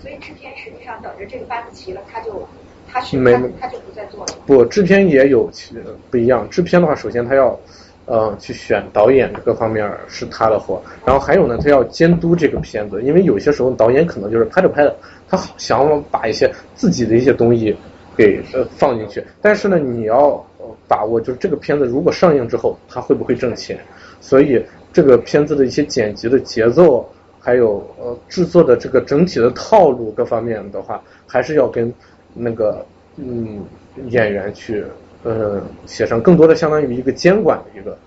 [0.00, 2.46] 所以制片实际上等着这个班子齐了，他就
[2.88, 4.26] 他选没他他就不再做了。
[4.46, 5.74] 不，制片也有其
[6.08, 6.48] 不一样。
[6.48, 7.58] 制片的话，首先他要
[8.06, 14.96] 呃去选导演各方面是他的活，然后还有呢，他要监督这个片子，因为有些时候导演可能就是拍着拍着，
[15.28, 17.76] 他好想把一些自己的一些东西
[18.16, 20.28] 给呃放进去，但是呢，你要
[20.58, 23.76] 呃把握就是这个片子如果上映之后，它会不会挣钱，
[24.20, 27.08] 所以这个片子的一些剪辑的节奏。
[27.40, 31.90] 还有呃制作的这个整体的套路各方面的话，还是要跟
[32.34, 32.84] 那个
[33.16, 33.64] 嗯
[34.08, 34.84] 演员去
[35.22, 37.98] 呃协商，更多的相当于一个监管的一个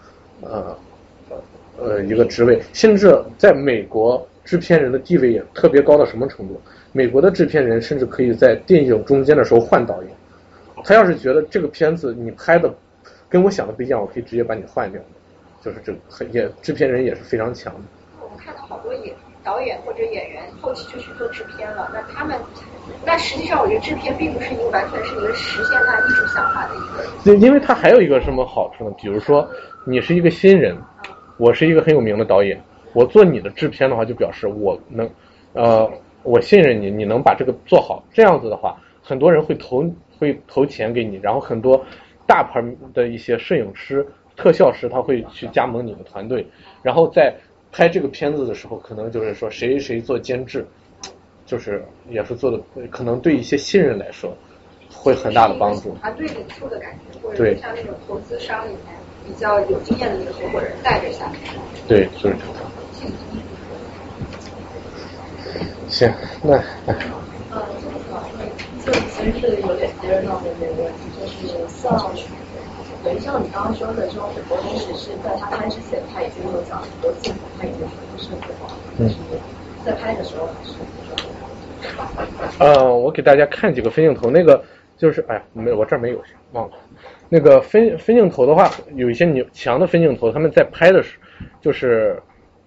[0.42, 0.78] 呃
[1.80, 6.62] 呃一个职位，甚至在美国制片人的地位也特别高到什么程度？
[6.92, 10.12] 美国的制片人甚至可以在电影中间的时候换导演，
[10.84, 12.72] 他要是觉得这个片子你拍的
[13.28, 15.02] 跟我想的不一样，我可以直接把你换掉，
[15.62, 17.80] 就是这个也制片人也是非常强的。
[18.22, 22.40] 我们看到好多演导演或者演员后期就去做制片了，那他们，
[23.06, 27.04] 那实际上我觉得制片并不是一个完全是一个实现他艺术想法的一个。
[27.24, 28.96] 对，因为它还有一个什么好处呢？
[29.00, 29.48] 比如说
[29.86, 30.78] 你是一个新人，
[31.38, 32.62] 我是一个很有名的导演，
[32.94, 35.10] 我做你的制片的话，就表示我能，
[35.54, 35.92] 呃，
[36.22, 38.04] 我信任你，你能把这个做好。
[38.14, 39.84] 这样子的话，很多人会投
[40.20, 41.84] 会投钱给你，然后很多
[42.28, 44.06] 大牌的一些摄影师、
[44.42, 46.46] 特效师他会去加盟你的团队，
[46.82, 47.34] 然后在。
[47.74, 50.68] 拍这个片子的时候，可能就是说谁谁做监制，
[51.46, 54.36] 就是也是做的，可能对一些新人来说
[54.92, 55.96] 会很大的帮助。
[56.02, 58.80] 团队领袖的感觉，或者像那种投资商里面
[59.26, 61.34] 比较有经验的那个合伙人带着下来。
[61.88, 62.62] 对，就是这样。
[65.88, 66.14] 行，
[66.44, 66.56] 那。
[67.52, 67.64] 呃，
[68.86, 71.98] 这个这其实是有点别人闹的那个问题，就是像。
[73.04, 79.16] 等于像你刚刚说的，说很多东西是在他拍之前他已经有讲很多镜头，他已经全部设计好了，但是
[79.84, 80.74] 在拍的时候还是。
[82.60, 84.64] 呃，我给大家看几个分镜头，那个
[84.98, 86.22] 就是哎呀，没我这儿没有，
[86.52, 86.78] 忘了。
[87.28, 91.18] 那个分分镜头的话，有一些牛强的分镜头，他们在拍的时，
[91.60, 92.22] 就是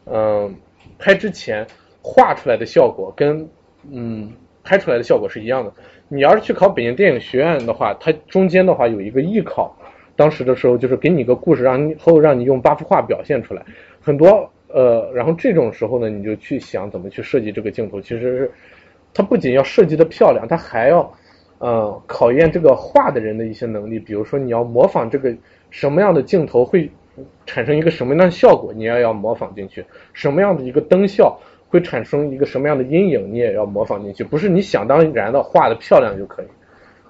[0.06, 0.52] 嗯，
[0.98, 1.64] 拍之前
[2.02, 3.48] 画出来的效果跟
[3.88, 4.32] 嗯
[4.64, 5.72] 拍出来的效果是一样的。
[6.08, 9.74] 你要是去考北京电影学院的话，它中间的话有一个艺考。
[10.16, 13.64] 当时的时候就是给你个故事，让你后让你用八幅画表现出来，
[14.00, 18.00] 很多呃，然后这种时候呢，你就去想怎么去设计这个镜头。
[18.00, 18.50] 其实是
[19.12, 21.12] 它不仅要设计的漂亮，它还要
[21.58, 23.98] 呃考验这个画的人的一些能力。
[23.98, 25.34] 比如说你要模仿这个
[25.70, 26.88] 什么样的镜头会
[27.44, 31.36] 产生一个什么样的效果，你也要模仿进去；什么样的一个灯效
[31.68, 34.22] 会产生一个什么样的阴影，你也要模仿进去。
[34.22, 36.46] 不是你想当然的画的漂亮就可以。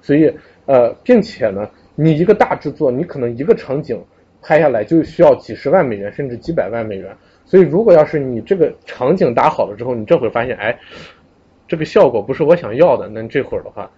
[0.01, 0.33] 所以
[0.65, 1.69] 呃，并且呢。
[1.95, 4.03] 你一个大制作，你可能一个场景
[4.43, 7.17] 拍下来就需要几十万美元，甚至几百万美元。
[7.47, 10.79] 所以，如果要是你这个场景搭好了之后，你这会儿发现，哎，
[11.69, 13.91] 这个效果不是我想要的，那这会儿的话，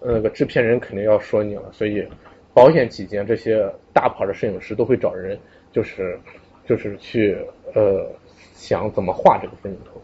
[0.00, 1.70] 那个制片人肯定要说你了。
[1.72, 2.06] 所以，
[2.54, 5.38] 保险起见，这些大牌的摄影师都会找人，
[5.70, 6.18] 就是
[6.64, 7.36] 就是去
[7.74, 8.10] 呃
[8.54, 10.00] 想怎么画这个分镜头。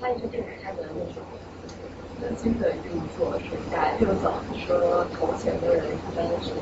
[0.00, 0.59] 拍一个电影拍的那种
[2.30, 6.52] 资金的运作是在六早说投钱的人一般是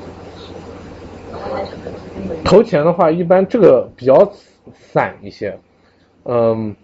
[2.43, 4.33] 投钱的话，一般这个比较
[4.73, 5.59] 散一些，
[6.25, 6.75] 嗯，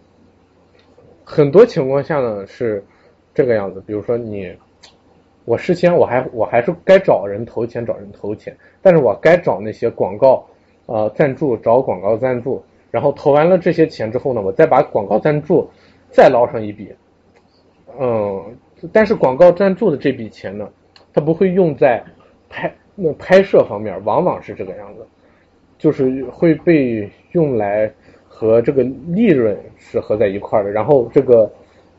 [1.25, 2.85] 很多情况下呢是
[3.33, 3.83] 这个样子。
[3.87, 4.55] 比如说你，
[5.47, 10.45] 我事先我还我还是该找人投钱找人投钱，但是我该找那些广告
[10.85, 15.71] 呃赞助找广告赞助，然后投完了这些钱之后呢，我再把广告赞助。
[16.11, 16.95] 再捞上一笔，
[17.99, 18.57] 嗯，
[18.93, 20.69] 但是广告赞助的这笔钱呢，
[21.13, 22.03] 它不会用在
[22.49, 25.07] 拍那拍摄方面，往往是这个样子，
[25.79, 27.91] 就是会被用来
[28.29, 30.71] 和这个利润是合在一块的。
[30.71, 31.51] 然后这个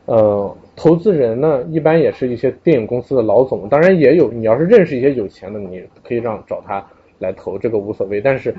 [0.04, 6.84] 呃投资人呢，一般也是一些电影公司的老总，当然也有，你要是认识一些有钱的，你可以让找他
[7.18, 8.20] 来投，这个无所谓。
[8.20, 8.54] 但是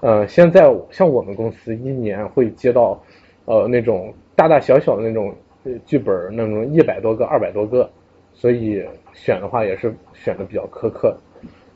[0.00, 3.02] 呃，现在像我们公司一年会接到
[3.44, 4.12] 呃那种。
[4.34, 5.32] 大大小小的那种
[5.86, 7.88] 剧本，那种一百多个、二百多个，
[8.34, 8.82] 所以
[9.12, 11.16] 选的话也是选的比较苛刻，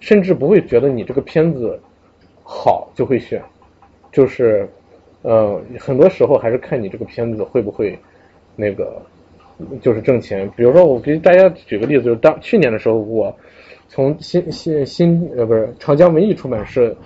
[0.00, 1.78] 甚至不会觉得你这个片子
[2.42, 3.42] 好就会选，
[4.12, 4.68] 就是
[5.23, 7.98] 呃很多时候还是看你这个片子会不会
[8.55, 9.02] 那个
[9.81, 10.50] 就是挣钱。
[10.56, 13.34] 比如说我给大家举个例子，就是当去年的时候，我
[13.89, 16.97] 从新新新呃不是长江文艺出版社。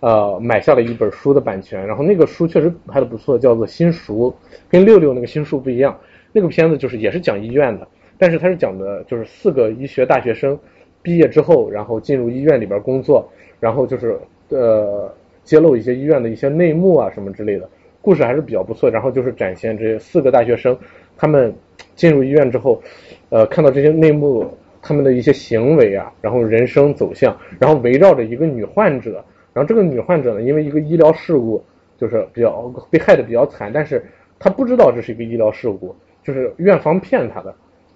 [0.00, 4.30] 呃，买下了一本书的版权，然后那个书确实拍的不错，叫做《新熟》，
[4.68, 5.98] 跟六六那个新书不一样。
[6.36, 10.58] 那个片子就是也是讲医院的，但是它是讲的就是四个医学大学生
[11.00, 13.26] 毕业之后，然后进入医院里边工作，
[13.58, 14.18] 然后就是
[14.50, 15.10] 呃
[15.44, 17.66] 揭露一些医院的一些内幕啊什么之类的，
[18.02, 18.90] 故事还是比较不错。
[18.90, 20.78] 然后就是展现这四个大学生
[21.16, 21.50] 他们
[21.94, 22.82] 进入医院之后，
[23.30, 24.46] 呃，看到这些内幕，
[24.82, 29.24] 他们的一些行为啊，然后人生走向，然后围绕着一个女患者，
[29.54, 31.64] 然后这个女患者呢，因为一个医疗事故，
[31.96, 34.04] 就是比较被害的比较惨，但是
[34.38, 37.54] 她不知道这是一个医疗事故，就是院方骗她的，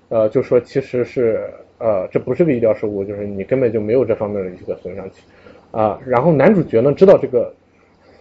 [0.09, 5.23] 呃，就说其实是呃这不是个医疗事故，就是你根本就没有这方面的一个损伤期。
[5.73, 7.53] 啊，然后男主角呢知道这个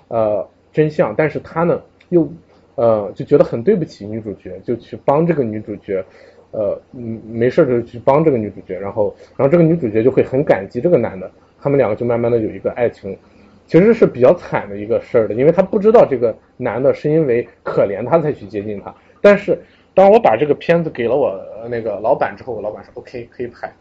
[0.07, 1.79] 呃真相，但是他呢
[2.09, 2.27] 又
[2.75, 6.03] 呃就觉得很对不起女主角，就去帮这个女主角，
[6.51, 11.29] 呃嗯没事就去帮这个女主角，然后然后这个女主角就会很感激这个男的，
[11.59, 13.17] 他们两个就慢慢的有一个爱情，
[13.65, 19.59] 其实是比较惨的一个事儿的，因为他不知道这个男的是因为可怜他才去接近他，但是
[19.99, 21.37] 当我把这个片子给了我
[21.69, 23.71] 那个老板之后，我老板说 OK 可以拍，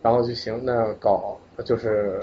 [0.00, 2.20] 然后就行，那搞就是。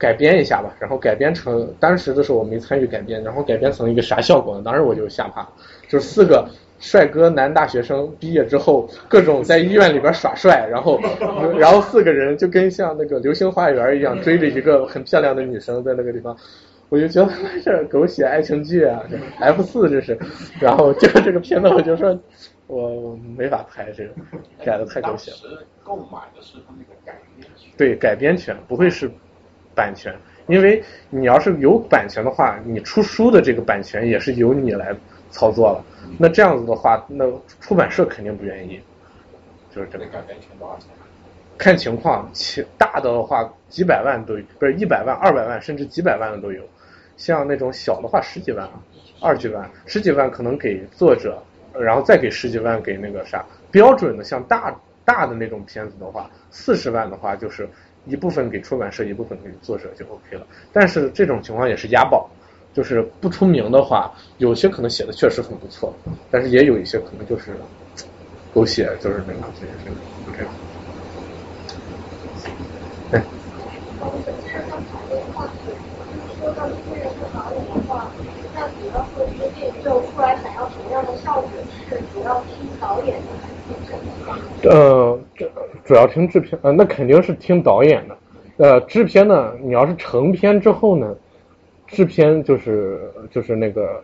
[0.00, 4.62] 改编一下吧，然后改编成当时的时候我没参与改编，然后改编成一个啥效果呢？
[4.64, 5.48] 当时我就吓怕了，
[5.88, 6.48] 就是四个
[6.78, 11.00] 帅哥男大学生毕业之后，各种在医院里边耍帅，然后
[11.58, 16.36] 然后四个人就跟像那个流星花园一样追着一个很漂亮的女生在那个地方，
[16.90, 17.32] 我就觉得
[17.64, 19.02] 这狗血爱情剧啊
[19.40, 20.16] ，F 四这是，
[20.60, 22.16] 然后就这个片子我就说
[22.68, 24.14] 我没法拍这个，
[24.64, 25.64] 改的太狗血了。
[25.82, 27.68] 购买的是他那个改编权。
[27.76, 29.10] 对改编权不会是。
[29.74, 30.12] 版权，
[30.48, 34.92] 因为你要是有版权的话，你出书的这个版权也是由你来
[35.30, 35.84] 操作了。
[36.18, 37.24] 那这样子的话，那
[37.60, 38.80] 出版社肯定不愿意。
[39.70, 40.88] 就是这个改编权多少钱？
[41.56, 46.60] 看情况，其大的话几百万都不是一百万、二百万，甚至几百万的都有。
[47.16, 48.68] 像那种小的话，十几万、
[49.20, 51.40] 二十几万、十几万可能给作者，
[51.82, 53.44] 然后再给十几万给那个啥。
[53.70, 54.74] 标准的像大
[55.04, 57.68] 大的那种片子的话，四十万的话就是。
[58.06, 60.46] 一部分给出版社，一部分给作者就 OK 了。
[60.72, 62.26] 但是这种情况也是押宝，
[62.72, 65.92] 就是不出名的话，有些可能写的确实很不错，
[66.30, 67.54] 但是也有一些可能就是
[68.54, 69.96] 狗血，就是那个这些这个
[70.30, 70.46] OK。
[82.28, 83.12] 哎。
[84.62, 85.50] 呃，这
[85.84, 88.16] 主要听制片，呃，那肯定是听导演的。
[88.56, 91.14] 呃，制片呢，你要是成片之后呢，
[91.86, 93.00] 制片就是
[93.30, 94.02] 就是那个，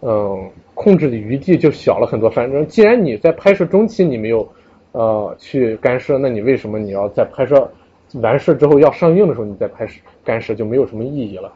[0.00, 2.28] 嗯，控制的余地就小了很多。
[2.28, 4.46] 反正既然你在拍摄中期你没有
[4.92, 7.70] 呃去干涉，那你为什么你要在拍摄
[8.14, 11.52] 完事之后要上映的时候你再拍摄干涉就没有什么意义了？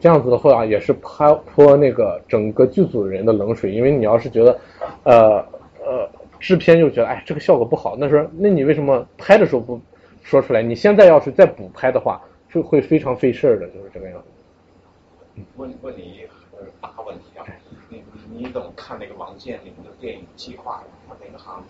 [0.00, 4.58] 这样子的话也是泼泼那个整个剧组人的冷水，因为你要是觉得
[5.04, 5.44] 呃。
[5.86, 6.08] 呃，
[6.40, 7.94] 制片就觉得，哎，这个效果不好。
[7.98, 9.78] 那时候，那你为什么拍的时候不
[10.22, 10.62] 说出来？
[10.62, 12.18] 你现在要是再补拍的话，
[12.50, 15.42] 就会非常费事儿的，就是这个样子。
[15.56, 16.22] 问问你
[16.52, 17.44] 呃大问题啊，
[17.90, 20.82] 你你怎么看那个王健林的电影计划？
[21.06, 21.62] 他那个行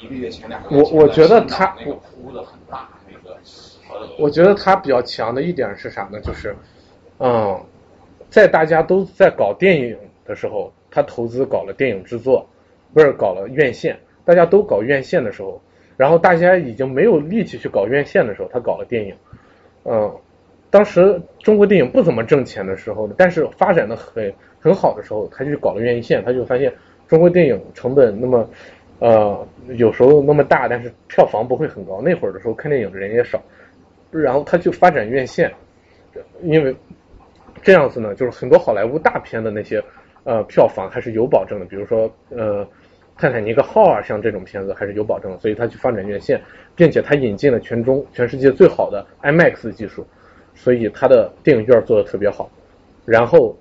[0.00, 3.36] 一个月前两个月我我觉得他那个铺的很大那个。
[4.20, 6.20] 我觉得他比较强的一点是啥呢？
[6.20, 6.54] 就是，
[7.18, 7.60] 嗯，
[8.30, 12.46] 在大家都在搞电影的时候，他投资搞了电影制作。
[12.94, 15.60] 不是搞了院线，大家都搞院线的时候，
[15.94, 19.14] 然后大家已经没有力气去搞院线的时候，他搞了电影。
[19.84, 20.10] 嗯，
[20.70, 26.72] 当时中国电影不怎么挣钱的时候，但是发展的很很好的时候，他就搞了院线，他就发现
[27.06, 28.48] 中国电影成本那么
[29.00, 32.00] 呃有时候那么大，但是票房不会很高。
[32.00, 33.38] 那会儿的时候看电影的人也少，
[34.10, 35.52] 然后他就发展院线，
[36.40, 36.74] 因为
[37.62, 39.82] 这样子呢，就是很多好莱坞大片的那些
[40.24, 42.66] 呃票房还是有保证的，比如说呃。
[43.20, 46.40] 泰坦尼克号啊，像这种片子还是有保证，所以他去发展院线，
[46.76, 50.06] 并且他引进了全中全世界最好的 IMAX 技术，
[50.54, 52.48] 所以他的电影院做的特别好。
[53.04, 53.58] 然后，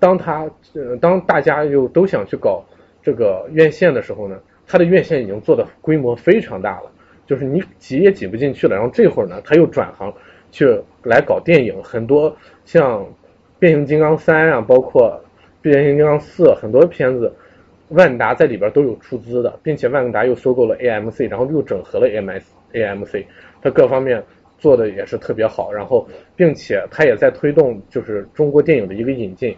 [0.00, 2.64] 当他呃当大家又都想去搞
[3.00, 4.36] 这个院线的时候呢，
[4.66, 6.90] 他的院线已经做的规模非常大了，
[7.28, 8.74] 就是你挤也挤不进去了。
[8.74, 10.12] 然后这会儿呢，他又转行
[10.50, 10.66] 去
[11.04, 13.06] 来搞电影，很多像
[13.60, 15.22] 变形金刚三啊，包括
[15.62, 17.32] 变形金刚四很多片子。
[17.90, 23.26] 万达在里边都有出资的，并且万达又收购了 AMC，然后又整合了 MS AMC，
[23.60, 24.22] 它各方面
[24.58, 26.06] 做的也是特别好，然后
[26.36, 29.56] 并且它也在推动就是中国电影的一个引进，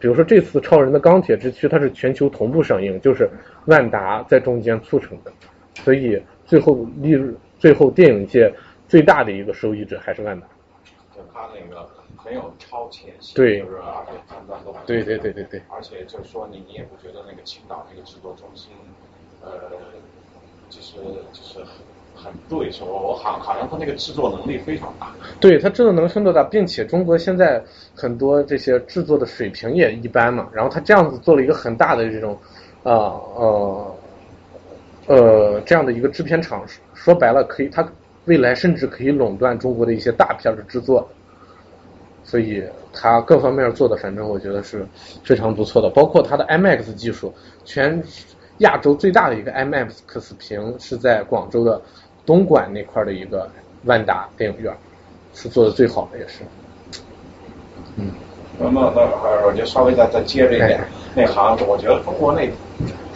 [0.00, 3.30] 比如说这次超人的钢铁之躯它是全球同步上映，就是
[3.66, 5.30] 万达在中间促成的，
[5.74, 8.52] 所以最后利润最后电影界
[8.88, 10.46] 最大的一个受益者还是万达。
[11.32, 11.99] 他那个。
[12.24, 18.72] 没有超前性，对，就是而且判断都很对对对对对，而且就是说你你也不觉得那个青岛那个制作中心，
[19.42, 19.50] 呃，
[20.68, 20.96] 就是
[21.32, 21.84] 就是很
[22.14, 25.10] 很对，说我好好像他那个制作能力非常大。
[25.40, 27.62] 对他制作能深度大，并且中国现在
[27.94, 32.38] 很多这些制作的水平也一般嘛，然后他这样子做了一个很大的这种，
[32.82, 32.92] 啊
[33.36, 33.96] 呃
[35.06, 37.86] 呃这样的一个制片厂，说白了可以，他
[38.26, 41.08] 未来甚至可以垄断中国的一些大片的制作，
[42.30, 44.86] 所以它各方面做的，反正我觉得是
[45.24, 47.34] 非常不错的，包括它的 IMAX 技术，
[47.64, 48.00] 全
[48.58, 51.82] 亚洲最大的一个 IMAX 屏是在广州的
[52.24, 53.50] 东莞那块的一个
[53.84, 54.72] 万达电影院。
[55.32, 56.42] 是做的最好的，也是。
[57.94, 58.10] 嗯，
[58.58, 59.00] 那么那
[59.46, 60.80] 我就稍微再再接着一点，
[61.14, 62.50] 那行我觉得中国那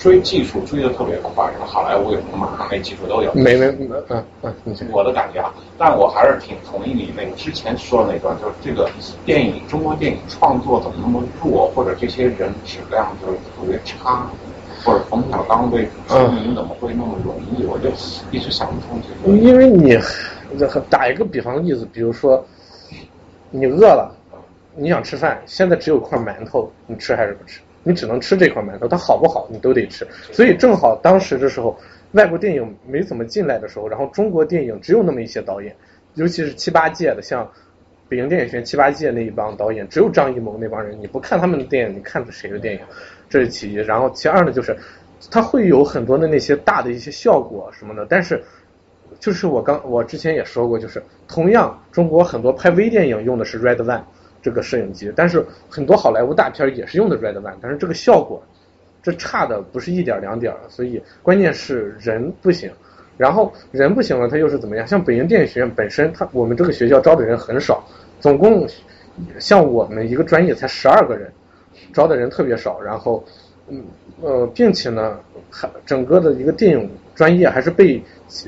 [0.04, 3.32] 追技术追的特别快，好莱坞有什么那技术都有。
[3.32, 3.74] 没没
[4.10, 4.52] 嗯嗯，
[4.92, 8.86] 我的感觉啊，但我还是挺同意你那个之前说的那段，就是这个
[9.24, 14.26] 电影中国电影创作怎么那么弱，或者这些人质量就是特别差，
[14.84, 17.64] 或者冯小刚被出名怎么会那么容易？
[17.64, 17.88] 我就
[18.30, 19.38] 一直想不通这个。
[19.38, 19.98] 因为你。
[20.90, 22.46] 打一个比方的例子，比如说
[23.50, 24.14] 你饿了，
[24.76, 27.60] 你想吃饭，现在只有块馒头，你吃还是不吃？
[27.84, 30.04] 你只能吃这块馒头，它好不好你都得吃。
[30.32, 31.78] 所以正好当时的时候，
[32.12, 35.76] 外国电影没怎么进来的时候，然后中国电影只有那么一些导演，
[36.14, 37.48] 尤其是七八届的，像
[38.08, 42.80] 北京电影学院七八届那一帮导演，只有张艺谋那帮人，你不看他们的电影，你看的谁的电影？
[43.28, 43.76] 这是其一。
[43.76, 44.76] 然后其二呢，就是
[45.30, 48.42] 他会有很多的那些大的一些效果什么的，但是。
[49.20, 54.02] 就是我刚我之前也说过，就是同样中国很多拍微电影用的是 Red One
[54.44, 58.40] 这个摄影机，但是很多好莱坞大片也是用的 Red One，但是这个效果
[59.02, 62.70] 这差的不是一点两点，所以关键是人不行，
[63.16, 64.86] 然后人不行了，他又是怎么样？
[64.86, 67.82] 像北京电影学院本身，他我们这个学校招的人很少，
[68.20, 68.68] 总共
[69.38, 71.32] 像我们一个专业才十二个人，
[71.92, 73.24] 招的人特别少，然后
[73.68, 73.82] 嗯
[74.20, 75.18] 呃，并且呢，
[75.50, 78.00] 还整个的一个电影专业还是被。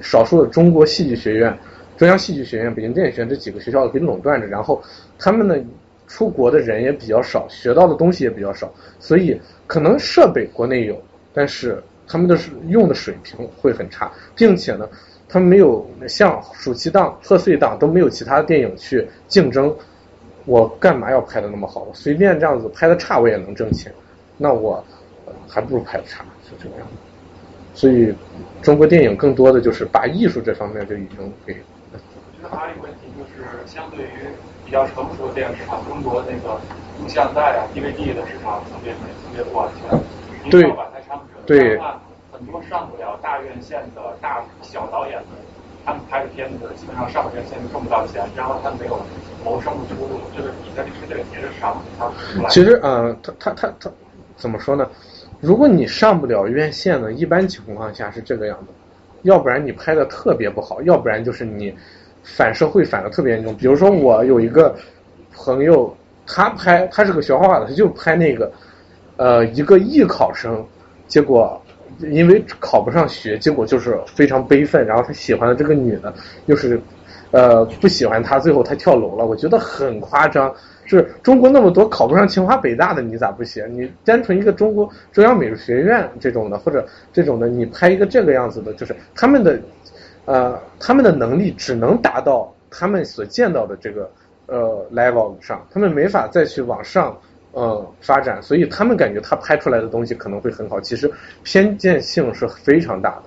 [0.02, 1.57] 少数的中国戏剧学院、
[1.97, 4.83] 中央戏剧学院、北京电影学院这几个学校给垄断着，然后
[5.16, 5.55] 他们呢
[6.07, 11.01] 出国的人也比较少，学到的东西也比较少，所以可能设备国内有，
[11.33, 14.89] 但是他们的用的水平会很差，并且呢，
[15.28, 19.75] 他们没有像暑期档、贺岁档都没有其他电影去竞争，
[20.44, 21.83] 我干嘛要拍的那么好？
[21.83, 23.93] 我随便这样子拍的差我也能挣钱，
[24.36, 24.85] 那我
[25.49, 26.86] 还不如拍的差，就这个样。
[27.75, 28.15] 所以，
[28.62, 31.55] 中国电影更多的就是把艺术这方面就已经给。
[31.93, 31.99] 我
[32.41, 34.09] 觉得还有一个问题就是，相对于
[34.67, 36.61] 比较成熟的电影市场，中国那个
[37.01, 38.99] 录像带啊、DVD 的市场特别特
[39.33, 40.51] 别不完全。
[40.51, 40.70] 对。
[41.47, 41.81] 对。
[42.33, 45.28] 很多上不了大院线的大小导演们，
[45.86, 49.01] 他们拍的片子基本上上院线挣不到钱，然后他们没有
[49.43, 50.20] 谋生的出路。
[50.36, 52.12] 就是你在这个节日上，他
[52.51, 53.91] 其实，嗯，他他他他
[54.36, 54.86] 怎么说呢？
[55.41, 58.67] 如果你上不了院线呢，一般情况下是这个样子，
[59.23, 61.75] 要不然你拍的特别不好，要不然就是你
[62.27, 63.55] 反社会反的特别严重。
[63.57, 64.75] 比如说我有一个
[65.33, 65.97] 朋友，
[66.27, 68.51] 他拍他是个学画画的，他就拍那个
[69.17, 70.65] 呃一个艺考生，
[71.07, 71.61] 结果
[72.01, 76.13] 因为考不上学，结果就是非常悲愤，然后他喜欢的这个女的
[76.47, 76.81] 又是
[77.31, 80.53] 呃不喜欢他，最后他跳楼了，我觉得很夸张。
[80.89, 83.67] 是中国那么多考不上清华北大的，你咋不写？
[83.67, 89.59] 你单纯一个中国中央美术学院这种的，或者这种的，你拍一个这个样子的，就是他们的
[90.27, 94.11] 呃他们的能力只能达到他们所见到的这个
[94.47, 97.17] 呃 level 上，他们没法再去往上
[97.53, 101.11] 呃发展，所以他们感觉他拍出来的东西可能会很好，其实
[101.43, 103.23] 偏见性是非常大的。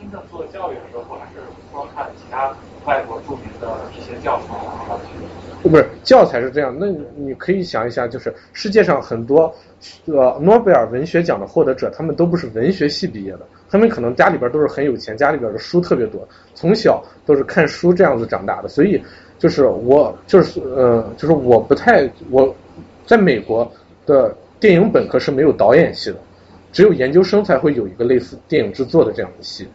[0.00, 1.40] 真正做教育的时候，还是
[1.72, 4.98] 光看其他外国著名的一些教材啊。
[5.62, 9.52] 不是教材是这样，那你可以想一下，就是世界上很多
[10.04, 19.00] 呃诺贝尔文学奖的获得者，他们都不是文学系毕业的，他们可能家里边都是很有钱，家里边的书特别多，从小都是看书这样子长大的，所以
[19.38, 22.54] 就是我就是呃就是我不太我
[23.04, 23.70] 在美国
[24.06, 26.16] 的电影本科是没有导演系的，
[26.72, 29.66] 只有研究生才会有一个类似电影制作的这样的系，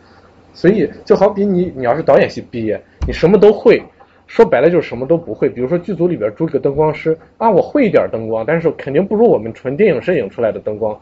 [0.53, 3.82] 所以就好比你你要是导演系毕业，你什么都会。
[4.28, 10.98] 说白了就是什么都不会，比如说剧组里边租一个灯光师啊，我会一点灯光，但是肯定不如我们纯电影摄影出来的灯光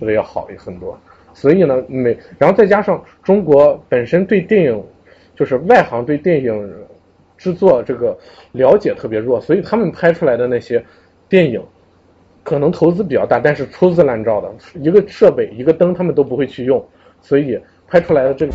[0.00, 0.98] 做的要好很多。
[1.34, 4.84] 所以呢，每然后再加上中国本身对电影
[5.34, 6.74] 就是外行对电影
[7.38, 8.16] 制作这个
[8.52, 10.84] 了解特别弱，所以他们拍出来的那些
[11.28, 11.62] 电影
[12.42, 16.84] 可能投资比较大，但是粗制滥造的，一个设备一个灯他们都不会去用，
[17.20, 18.52] 所以拍出来的这个。